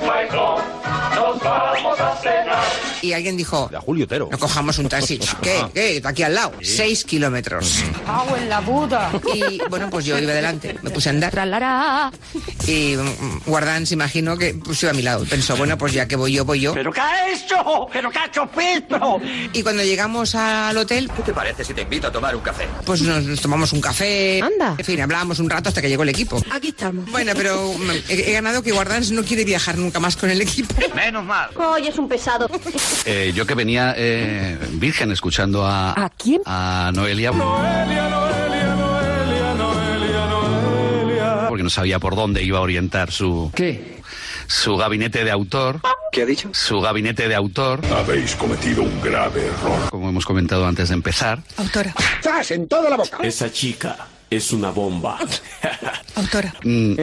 Y 3.02 3.12
alguien 3.12 3.36
dijo, 3.36 3.70
Julio 3.80 4.04
Otero. 4.04 4.28
no 4.30 4.38
cojamos 4.38 4.78
un 4.78 4.88
taxi. 4.88 5.18
¿Qué? 5.42 5.64
¿Qué? 5.72 5.96
Está 5.96 6.10
aquí 6.10 6.22
al 6.22 6.34
lado. 6.34 6.52
Seis 6.62 7.04
kilómetros. 7.04 7.82
Hago 8.06 8.36
en 8.36 8.48
la 8.48 8.60
Buda. 8.60 9.10
Y 9.34 9.58
bueno, 9.70 9.88
pues 9.90 10.04
yo 10.04 10.18
iba 10.18 10.32
adelante. 10.32 10.76
Me 10.82 10.90
puse 10.90 11.08
a 11.08 11.12
andar. 11.12 11.32
Y 12.66 12.96
mm, 12.96 13.40
Guardán 13.46 13.86
se 13.86 13.94
imaginó 13.94 14.36
que 14.36 14.54
pues, 14.54 14.82
iba 14.82 14.90
a 14.90 14.94
mi 14.94 15.02
lado. 15.02 15.24
Pensó, 15.24 15.56
bueno, 15.56 15.78
pues 15.78 15.92
ya 15.92 16.06
que 16.06 16.16
voy 16.16 16.32
yo, 16.32 16.44
voy 16.44 16.60
yo. 16.60 16.74
¿Pero 16.74 16.92
qué 16.92 17.00
ha 17.00 17.28
hecho? 17.32 17.88
¿Pero 17.92 18.10
qué 18.10 18.18
ha 18.18 18.26
hecho 18.26 18.46
Pedro? 18.46 19.18
Y 19.52 19.62
cuando 19.62 19.82
llegamos 19.82 20.34
al 20.34 20.76
hotel, 20.76 21.10
¿Qué 21.16 21.22
te 21.22 21.32
parece 21.32 21.64
si 21.64 21.72
te 21.74 21.82
invito 21.82 22.08
a 22.08 22.12
tomar 22.12 22.36
un 22.36 22.42
café? 22.42 22.66
pues 22.84 23.00
nos, 23.02 23.24
nos 23.24 23.40
tomamos 23.40 23.72
un 23.72 23.80
café. 23.80 24.40
Anda. 24.42 24.74
En 24.76 24.84
fin, 24.84 25.00
hablábamos 25.00 25.38
un 25.38 25.48
rato 25.48 25.68
hasta 25.70 25.80
que 25.80 25.88
llegó 25.88 26.02
el 26.02 26.10
equipo. 26.10 26.40
Aquí 26.50 26.68
estamos. 26.68 27.10
Bueno, 27.10 27.32
pero 27.34 27.72
mm, 27.72 27.90
he, 28.10 28.30
he 28.30 28.32
ganado 28.32 28.62
que 28.62 28.72
Guardans 28.72 29.10
no 29.10 29.22
quiere 29.24 29.44
viajar 29.44 29.78
nunca 29.78 30.00
más 30.00 30.16
con 30.16 30.30
el 30.30 30.40
equipo. 30.42 30.74
Menos 30.94 31.24
mal. 31.24 31.50
Hoy 31.56 31.86
es 31.86 31.98
un 31.98 32.08
pesado. 32.08 32.48
Eh, 33.04 33.32
yo 33.34 33.46
que 33.46 33.54
venía 33.54 33.94
eh, 33.96 34.58
virgen 34.72 35.10
escuchando 35.12 35.64
a... 35.64 35.92
¿A 35.92 36.10
quién? 36.10 36.42
A 36.46 36.90
Noelia. 36.94 37.32
Porque 41.48 41.62
no 41.62 41.70
sabía 41.70 41.98
por 41.98 42.14
dónde 42.14 42.42
iba 42.42 42.58
a 42.58 42.62
orientar 42.62 43.10
su... 43.10 43.50
¿Qué? 43.54 44.00
Su 44.46 44.76
gabinete 44.76 45.24
de 45.24 45.30
autor. 45.30 45.80
¿Qué 46.12 46.22
ha 46.22 46.26
dicho? 46.26 46.50
Su 46.52 46.80
gabinete 46.80 47.28
de 47.28 47.34
autor. 47.34 47.80
Habéis 47.86 48.34
cometido 48.34 48.82
un 48.82 49.00
grave 49.00 49.46
error. 49.46 49.90
Como 49.90 50.08
hemos 50.08 50.26
comentado 50.26 50.66
antes 50.66 50.88
de 50.88 50.94
empezar. 50.94 51.40
Autora. 51.56 51.94
¡Zas! 52.22 52.50
En 52.50 52.66
toda 52.66 52.90
la 52.90 52.96
boca. 52.96 53.18
Esa 53.22 53.50
chica 53.52 53.96
es 54.30 54.52
una 54.52 54.70
bomba. 54.70 55.18
Autora. 56.14 56.54
Mm, 56.64 56.94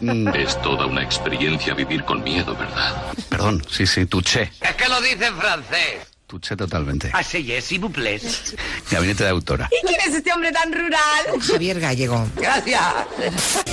mm, 0.00 0.28
Es 0.34 0.60
toda 0.62 0.86
una 0.86 1.02
experiencia 1.02 1.74
vivir 1.74 2.04
con 2.04 2.22
miedo, 2.22 2.56
¿verdad? 2.56 3.02
perdón, 3.28 3.62
sí, 3.70 3.86
sí, 3.86 4.06
tuché. 4.06 4.52
Es 4.60 4.74
que 4.76 4.88
lo 4.88 5.00
dice 5.00 5.26
en 5.26 5.36
francés. 5.36 6.13
Tuché 6.26 6.56
totalmente. 6.56 7.10
Así 7.12 7.52
es, 7.52 7.64
s'il 7.64 7.80
vous 7.80 7.92
plaît. 7.92 8.20
Gabinete 8.90 9.24
de 9.24 9.30
autora. 9.30 9.68
¿Y 9.70 9.86
quién 9.86 10.00
es 10.00 10.14
este 10.14 10.32
hombre 10.32 10.50
tan 10.52 10.72
rural? 10.72 11.40
Javier 11.40 11.78
Gallego. 11.78 12.26
Gracias. 12.36 12.82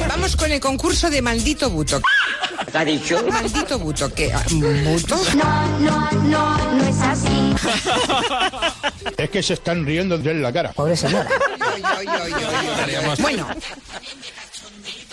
Vamos 0.10 0.36
con 0.36 0.52
el 0.52 0.60
concurso 0.60 1.10
de 1.10 1.22
maldito 1.22 1.70
buto. 1.70 2.02
¿Qué 2.72 2.78
ha 2.78 2.86
dicho? 2.86 3.24
Maldito 3.32 3.80
buto, 3.80 4.14
¿qué? 4.14 4.32
Ah, 4.34 4.44
¿Buto? 4.50 5.16
No, 5.36 5.80
no, 5.80 6.12
no, 6.12 6.74
no 6.74 6.84
es 6.88 7.02
así. 7.02 7.56
Es 9.18 9.30
que 9.30 9.42
se 9.42 9.54
están 9.54 9.86
riendo 9.86 10.18
de 10.18 10.34
la 10.34 10.52
cara. 10.52 10.74
Pobre 10.74 10.96
señora. 10.96 11.30
Bueno. 13.20 13.48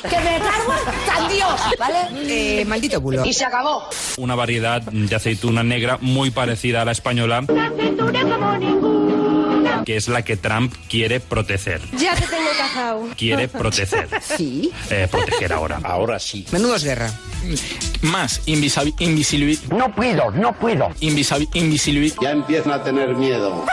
¡Que 0.02 0.16
me 0.20 0.38
cargo 0.38 0.74
San 1.06 1.28
Dios! 1.28 1.60
¿Vale? 1.78 2.60
Eh, 2.60 2.64
maldito 2.64 3.00
bulo. 3.00 3.24
Y 3.24 3.32
se 3.32 3.44
acabó. 3.44 3.88
Una 4.16 4.34
variedad 4.34 4.80
de 4.82 5.14
aceituna 5.14 5.62
negra 5.62 5.98
muy 6.00 6.30
parecida 6.30 6.82
a 6.82 6.84
la 6.84 6.92
española, 6.92 7.44
que 9.84 9.96
es 9.96 10.08
la 10.08 10.22
que 10.22 10.36
Trump 10.36 10.74
quiere 10.88 11.20
proteger. 11.20 11.80
Ya 11.98 12.14
te 12.14 12.26
tengo 12.26 12.50
cazao. 12.56 13.08
Quiere 13.16 13.48
proteger. 13.48 14.08
Sí. 14.22 14.70
Eh, 14.90 15.08
proteger 15.10 15.52
ahora. 15.52 15.80
Ahora 15.82 16.18
sí. 16.18 16.46
Menudos 16.52 16.84
guerra. 16.84 17.10
Más 18.02 18.42
invisibilidad. 18.46 19.62
No 19.70 19.94
puedo, 19.94 20.30
no 20.30 20.52
puedo. 20.52 20.88
Invisibilidad. 21.00 22.16
Ya 22.22 22.30
empiezan 22.30 22.72
a 22.72 22.82
tener 22.82 23.14
miedo. 23.14 23.64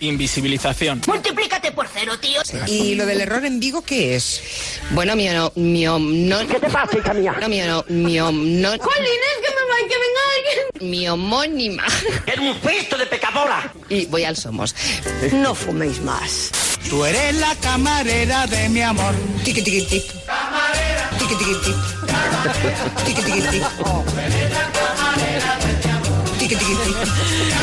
Invisibilización. 0.00 1.02
Multiplícate 1.06 1.72
por 1.72 1.86
cero, 1.92 2.18
tío. 2.20 2.40
¿Y 2.66 2.94
lo 2.94 3.06
del 3.06 3.20
error 3.20 3.44
en 3.44 3.60
Vigo 3.60 3.82
qué 3.82 4.16
es? 4.16 4.40
Bueno, 4.90 5.16
mi, 5.16 5.28
no, 5.28 5.52
mi, 5.56 5.84
no, 5.84 6.38
¿Qué 6.46 6.60
te 6.60 6.70
pasa, 6.70 6.96
hija 6.98 7.14
mía? 7.14 7.34
no, 7.40 7.48
mi, 7.48 7.60
no, 7.60 7.84
mi, 7.88 8.16
no, 8.16 8.68
Jolín, 8.70 9.20
es 9.30 9.38
que 9.46 9.54
me 9.54 9.62
va 9.68 9.76
que 9.88 9.96
venga 9.98 10.20
alguien. 10.36 10.90
mi 10.90 11.08
homónima. 11.08 11.84
¡Eres 12.26 12.38
un 12.38 12.56
pesto 12.58 12.96
de 12.96 13.06
pecadora! 13.06 13.72
Y 13.88 14.06
voy 14.06 14.24
al 14.24 14.36
Somos. 14.36 14.74
No 15.32 15.54
fuméis 15.54 16.00
más. 16.02 16.50
Tú 16.88 17.04
eres 17.04 17.34
la 17.36 17.54
camarera 17.56 18.46
de 18.46 18.68
mi 18.68 18.80
amor. 18.82 19.14
Tiqui, 19.44 19.62
tiqui, 19.62 19.82
tiqui. 19.82 20.10
Tiqui, 21.18 21.34
tiqui, 21.34 21.54
tiqui. 21.54 21.74
Tiqui, 23.04 23.22
tiqui, 23.22 23.40
tiqui. 23.42 23.60
Tiqui, 26.48 26.64
tiqui, 26.64 26.76
tiqui. 26.76 26.94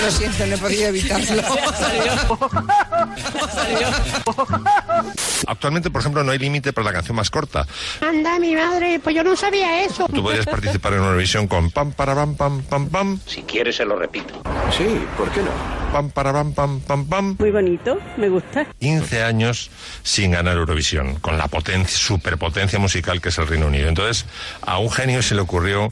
Lo 0.03 0.11
siento, 0.11 0.45
no 0.45 0.55
he 0.55 0.57
podido 0.59 0.87
evitarlo. 0.89 1.41
Actualmente, 5.47 5.89
por 5.89 6.01
ejemplo, 6.01 6.23
no 6.23 6.31
hay 6.31 6.37
límite 6.37 6.71
para 6.71 6.85
la 6.85 6.93
canción 6.93 7.15
más 7.15 7.31
corta. 7.31 7.65
Anda, 8.01 8.37
mi 8.37 8.55
madre, 8.55 8.99
pues 8.99 9.15
yo 9.15 9.23
no 9.23 9.35
sabía 9.35 9.83
eso. 9.83 10.05
Tú 10.13 10.21
podrías 10.21 10.45
participar 10.45 10.93
en 10.93 10.99
Eurovisión 10.99 11.47
con 11.47 11.71
pam 11.71 11.93
para 11.93 12.13
pam 12.13 12.35
pam 12.35 12.61
pam 12.61 12.89
pam 12.89 13.19
Si 13.25 13.41
quieres, 13.41 13.77
se 13.77 13.85
lo 13.85 13.95
repito. 13.95 14.35
Sí, 14.75 14.85
¿por 15.17 15.31
qué 15.31 15.41
no? 15.41 15.49
pam 15.91 16.09
para 16.09 16.33
pam 16.33 16.53
pam 16.53 16.79
pam 16.81 17.05
pam. 17.05 17.35
Muy 17.39 17.51
bonito, 17.51 17.97
me 18.17 18.27
gusta. 18.29 18.65
15 18.79 19.23
años 19.23 19.69
sin 20.03 20.31
ganar 20.31 20.57
Eurovisión, 20.57 21.15
con 21.21 21.37
la 21.37 21.47
potencia, 21.47 21.97
superpotencia 21.97 22.77
musical 22.79 23.21
que 23.21 23.29
es 23.29 23.37
el 23.37 23.47
Reino 23.47 23.67
Unido. 23.67 23.87
Entonces, 23.87 24.25
a 24.61 24.77
un 24.77 24.91
genio 24.91 25.21
se 25.21 25.35
le 25.35 25.41
ocurrió, 25.41 25.87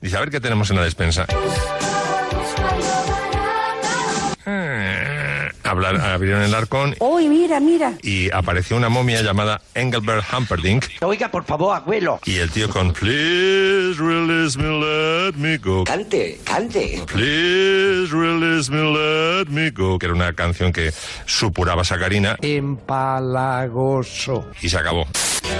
dice, 0.00 0.16
a 0.16 0.20
ver 0.20 0.30
qué 0.30 0.40
tenemos 0.40 0.70
en 0.70 0.76
la 0.76 0.84
despensa. 0.84 1.26
Hablar, 5.66 5.96
abrieron 6.00 6.42
el 6.42 6.54
arcón 6.54 6.94
Uy, 7.00 7.28
mira, 7.28 7.60
mira. 7.60 7.94
y 8.02 8.30
apareció 8.30 8.76
una 8.76 8.88
momia 8.88 9.22
llamada 9.22 9.60
Engelbert 9.74 10.24
Humperdinck 10.32 10.84
Oiga, 11.02 11.30
por 11.30 11.44
favor, 11.44 11.76
abuelo. 11.76 12.20
y 12.24 12.36
el 12.36 12.50
tío 12.50 12.68
con 12.70 12.92
Please 12.92 13.98
release 14.00 14.58
me, 14.58 14.68
let 14.68 15.34
me 15.36 15.58
go. 15.58 15.84
Cante, 15.84 16.40
cante. 16.44 17.02
Please 17.06 18.12
release 18.12 18.70
me, 18.70 18.82
let 18.82 19.46
me 19.50 19.70
go. 19.70 19.98
Que 19.98 20.06
era 20.06 20.14
una 20.14 20.32
canción 20.34 20.72
que 20.72 20.92
supuraba 21.26 21.84
Sacarina 21.84 22.36
Empalagoso. 22.42 24.46
y 24.62 24.68
se 24.68 24.78
acabó. 24.78 25.06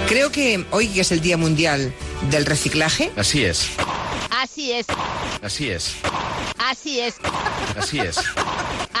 Creo 0.07 0.31
que 0.31 0.65
hoy 0.71 0.87
que 0.87 1.01
es 1.01 1.11
el 1.11 1.21
Día 1.21 1.37
Mundial 1.37 1.91
del 2.31 2.45
Reciclaje, 2.45 3.11
Así 3.17 3.43
es. 3.43 3.69
Así 4.31 4.71
es, 4.71 4.85
Así 5.41 5.69
es. 5.69 5.95
así 6.59 6.99
es, 6.99 7.15
Así 7.77 7.99
es. 7.99 8.17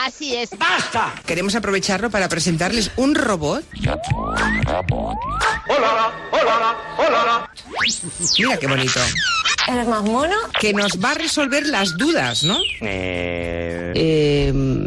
Así 0.05 0.35
es. 0.35 0.49
¡Basta! 0.57 1.13
queremos 1.25 1.55
aprovecharlo 1.55 2.09
para 2.09 2.29
presentarles 2.29 2.91
un 2.97 3.15
robot. 3.15 3.63
¡Hola, 5.69 6.11
hola, 6.31 6.75
hola! 6.97 7.49
Mira 8.37 8.57
qué 8.57 8.67
bonito. 8.67 8.99
¿Eres 9.67 9.87
más 9.87 10.01
mono? 10.03 10.35
Que 10.59 10.73
nos 10.73 10.93
va 11.03 11.11
a 11.11 11.15
resolver 11.15 11.65
las 11.67 11.97
dudas, 11.97 12.43
¿no? 12.43 12.57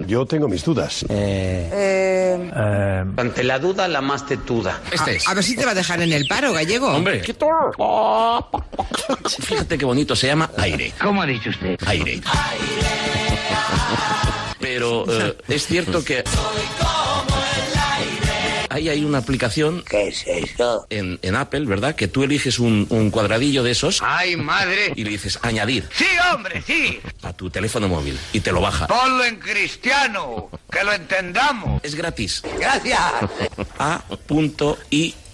Yo 0.07 0.27
tengo 0.27 0.49
mis 0.49 0.65
dudas. 0.65 1.05
Eh, 1.11 2.51
Ante 3.17 3.45
la 3.45 3.59
duda, 3.59 3.87
la 3.89 4.01
más 4.01 4.27
tetuda. 4.27 4.81
Este 4.91 5.17
es. 5.17 5.29
A 5.29 5.35
ver 5.35 5.45
si 5.45 5.55
te 5.55 5.67
va 5.67 5.73
a 5.73 5.75
dejar 5.75 6.01
en 6.01 6.13
el 6.13 6.27
paro, 6.27 6.55
gallego. 6.55 6.89
Hombre. 6.89 7.23
Fíjate 9.43 9.77
qué 9.77 9.85
bonito, 9.85 10.17
se 10.17 10.29
llama 10.29 10.51
aire. 10.57 10.95
¿Cómo 11.01 11.21
ha 11.21 11.27
dicho 11.27 11.51
usted? 11.51 11.77
Aire. 11.87 12.23
Pero 14.73 15.05
eh, 15.09 15.37
es 15.49 15.67
cierto 15.67 16.05
que 16.05 16.23
ahí 18.69 18.89
hay 18.89 19.05
una 19.05 19.19
aplicación 19.19 19.83
¿Qué 19.89 20.09
es 20.09 20.25
eso? 20.27 20.87
en, 20.91 21.19
en 21.23 21.35
Apple, 21.35 21.67
¿verdad? 21.67 21.97
Que 21.97 22.07
tú 22.07 22.23
eliges 22.23 22.61
un, 22.61 22.87
un 22.91 23.11
cuadradillo 23.11 23.65
de 23.65 23.73
esos 23.73 24.01
¡Ay, 24.01 24.37
madre! 24.37 24.93
y 24.95 25.03
le 25.03 25.11
dices 25.11 25.41
añadir 25.43 25.89
¡Sí, 25.93 26.07
hombre, 26.33 26.63
sí! 26.65 27.01
a 27.23 27.33
tu 27.33 27.51
teléfono 27.51 27.89
móvil 27.89 28.17
y 28.33 28.41
te 28.41 28.53
lo 28.53 28.61
baja. 28.61 28.87
Ponlo 28.87 29.25
en 29.25 29.37
cristiano, 29.41 30.51
que 30.71 30.85
lo 30.85 30.93
entendamos. 30.93 31.81
Es 31.83 31.95
gratis. 31.97 32.43
Gracias. 32.59 33.01
A 33.79 34.03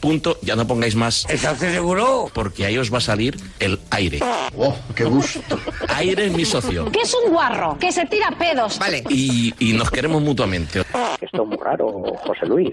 punto 0.00 0.38
ya 0.42 0.56
no 0.56 0.66
pongáis 0.66 0.94
más. 0.94 1.26
¿Estás 1.28 1.58
seguro? 1.58 2.30
Porque 2.32 2.66
ahí 2.66 2.78
os 2.78 2.92
va 2.92 2.98
a 2.98 3.00
salir 3.00 3.36
el 3.58 3.78
aire. 3.90 4.20
¡Oh, 4.56 4.74
qué 4.94 5.04
gusto! 5.04 5.58
Aire 5.88 6.26
es 6.26 6.32
mi 6.32 6.44
socio. 6.44 6.90
¿Qué 6.92 7.00
es 7.00 7.14
un 7.24 7.32
guarro? 7.32 7.76
Que 7.78 7.90
se 7.92 8.04
tira 8.06 8.30
pedos. 8.38 8.78
Vale. 8.78 9.04
Y, 9.08 9.54
y 9.58 9.72
nos 9.72 9.90
queremos 9.90 10.22
mutuamente. 10.22 10.80
Esto 11.20 11.42
es 11.42 11.48
muy 11.48 11.56
raro, 11.58 11.90
José 12.24 12.46
Luis. 12.46 12.70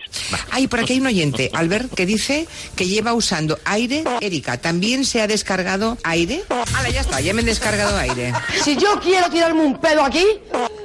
Ay, 0.51 0.67
por 0.67 0.79
aquí 0.79 0.93
hay 0.93 0.99
un 0.99 1.07
oyente, 1.07 1.49
Albert, 1.53 1.93
que 1.93 2.05
dice 2.05 2.47
que 2.75 2.87
lleva 2.87 3.13
usando 3.13 3.57
aire. 3.65 4.03
Erika, 4.21 4.57
¿también 4.57 5.05
se 5.05 5.21
ha 5.21 5.27
descargado 5.27 5.97
aire? 6.03 6.43
Hala, 6.75 6.89
ya 6.89 7.01
está, 7.01 7.21
ya 7.21 7.33
me 7.33 7.41
he 7.41 7.45
descargado 7.45 7.97
aire. 7.97 8.33
Si 8.63 8.75
yo 8.77 8.99
quiero 9.01 9.29
tirarme 9.29 9.61
un 9.61 9.79
pedo 9.79 10.03
aquí, 10.03 10.25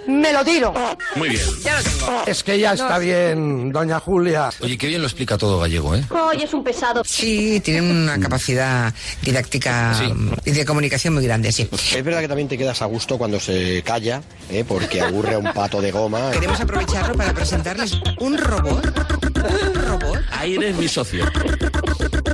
me 0.07 0.33
lo 0.33 0.45
tiro. 0.45 0.73
Muy 1.17 1.31
bien. 1.31 1.43
Ya 1.63 1.77
lo 1.77 1.83
tengo. 1.83 2.23
Es 2.27 2.43
que 2.43 2.59
ya 2.59 2.73
está 2.73 2.99
bien, 2.99 3.73
doña 3.73 4.01
Julia. 4.01 4.51
Oye, 4.61 4.79
qué 4.79 4.87
bien 4.87 5.01
lo 5.01 5.07
explica 5.07 5.37
todo 5.39 5.59
gallego, 5.59 5.95
¿eh? 5.95 6.05
Oye, 6.29 6.45
es 6.45 6.53
un 6.55 6.63
pesado. 6.65 7.03
Sí, 7.05 7.61
tienen 7.65 7.85
una 7.91 8.19
capacidad 8.19 8.93
didáctica 9.23 9.99
mm, 10.15 10.31
y 10.45 10.51
de 10.53 10.65
comunicación 10.65 11.15
muy 11.15 11.25
grande, 11.25 11.53
sí. 11.53 11.69
Es 11.95 12.05
verdad 12.05 12.21
que 12.21 12.29
también 12.29 12.49
te 12.49 12.59
quedas 12.59 12.83
a 12.83 12.87
gusto 12.87 13.19
cuando 13.19 13.41
se 13.41 13.83
calla, 13.83 14.23
¿eh? 14.51 14.65
porque 14.67 15.01
aburre 15.01 15.35
a 15.35 15.39
un 15.39 15.53
pato 15.53 15.81
de 15.81 15.91
goma. 15.91 16.31
Queremos 16.33 16.61
aprovecharlo 16.61 17.15
para 17.15 17.33
presentarles 17.33 17.93
un 18.21 18.37
robot. 18.39 18.87
Un 19.39 19.75
robot. 19.75 20.19
Aire 20.33 20.71
es 20.71 20.77
mi 20.77 20.89
socio. 20.89 21.25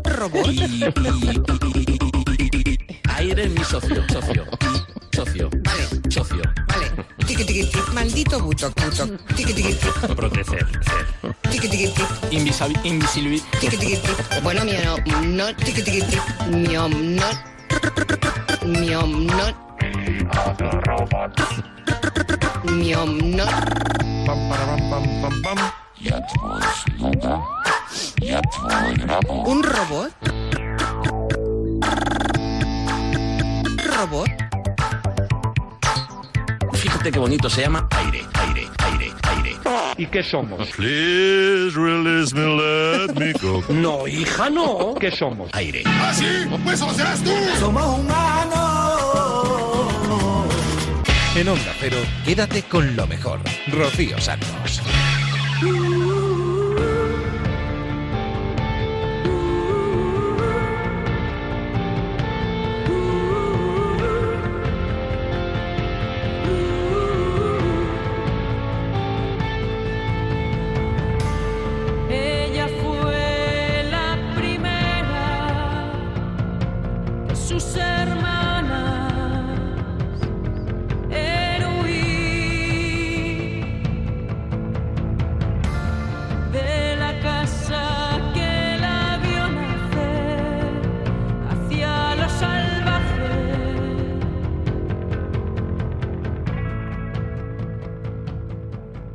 Robot. 0.05 0.47
Y, 0.51 0.65
y- 0.65 0.85
y- 0.85 2.71
y- 2.71 2.79
aire 3.16 3.45
es 3.45 3.51
mi 3.51 3.65
socio. 3.65 4.03
Socio. 4.12 4.45
Socio. 5.15 5.51
Vale, 5.62 5.85
Socio. 6.11 6.43
Maldito 7.95 8.39
buto, 8.39 8.69
buto. 8.69 9.07
Tiqui, 9.35 9.55
tiqui, 9.55 9.73
tiqui. 9.75 10.15
Proteger. 10.15 10.67
Tiqui, 11.51 11.69
tiqui, 11.69 11.89
tiqui. 11.89 12.05
Invisibilidad. 12.85 13.45
Tiqui, 13.61 13.77
tiqui, 13.79 13.97
tiqui. 13.97 14.41
Bueno, 14.43 14.65
mi, 14.65 14.73
no, 14.85 14.97
no, 15.23 15.55
Tiqui, 15.57 15.83
tiqui, 15.83 16.03
tiqui. 16.03 16.19
mi, 16.51 16.69
no, 16.69 16.89
mi, 16.89 17.17
no, 17.17 19.07
mi, 19.07 19.25
no, 23.33 23.47
Pam 24.27 24.41
para 24.49 24.65
pam 24.67 24.81
pam 24.91 25.05
pam 25.21 25.35
pam. 25.43 25.59
Un 29.47 29.63
robot. 29.63 30.13
Robot. 33.97 34.44
Fíjate 37.05 37.16
qué 37.16 37.20
bonito, 37.20 37.51
se 37.51 37.60
llama 37.60 37.86
aire. 37.90 38.24
Aire, 38.32 38.66
aire, 38.78 39.12
aire. 39.28 39.56
¿Y 39.98 40.06
qué 40.06 40.22
somos? 40.22 40.70
Please 40.70 41.76
release 41.76 42.35
me, 42.35 42.47
let 42.47 43.14
me 43.14 43.35
go. 43.43 43.62
No, 43.68 44.09
hija, 44.09 44.48
no. 44.48 44.94
¿Qué 44.98 45.10
somos? 45.10 45.51
Aire. 45.52 45.82
¿Ah, 45.85 46.14
sí? 46.14 46.24
Pues 46.64 46.81
eso 46.81 46.90
serás 46.94 47.22
tú. 47.22 47.31
Somos 47.60 47.98
humanos. 47.98 48.55
En 51.36 51.47
Onda 51.47 51.74
Cero, 51.78 51.98
quédate 52.24 52.62
con 52.62 52.97
lo 52.97 53.06
mejor. 53.06 53.39
Rocío 53.70 54.18
Santos. 54.18 54.81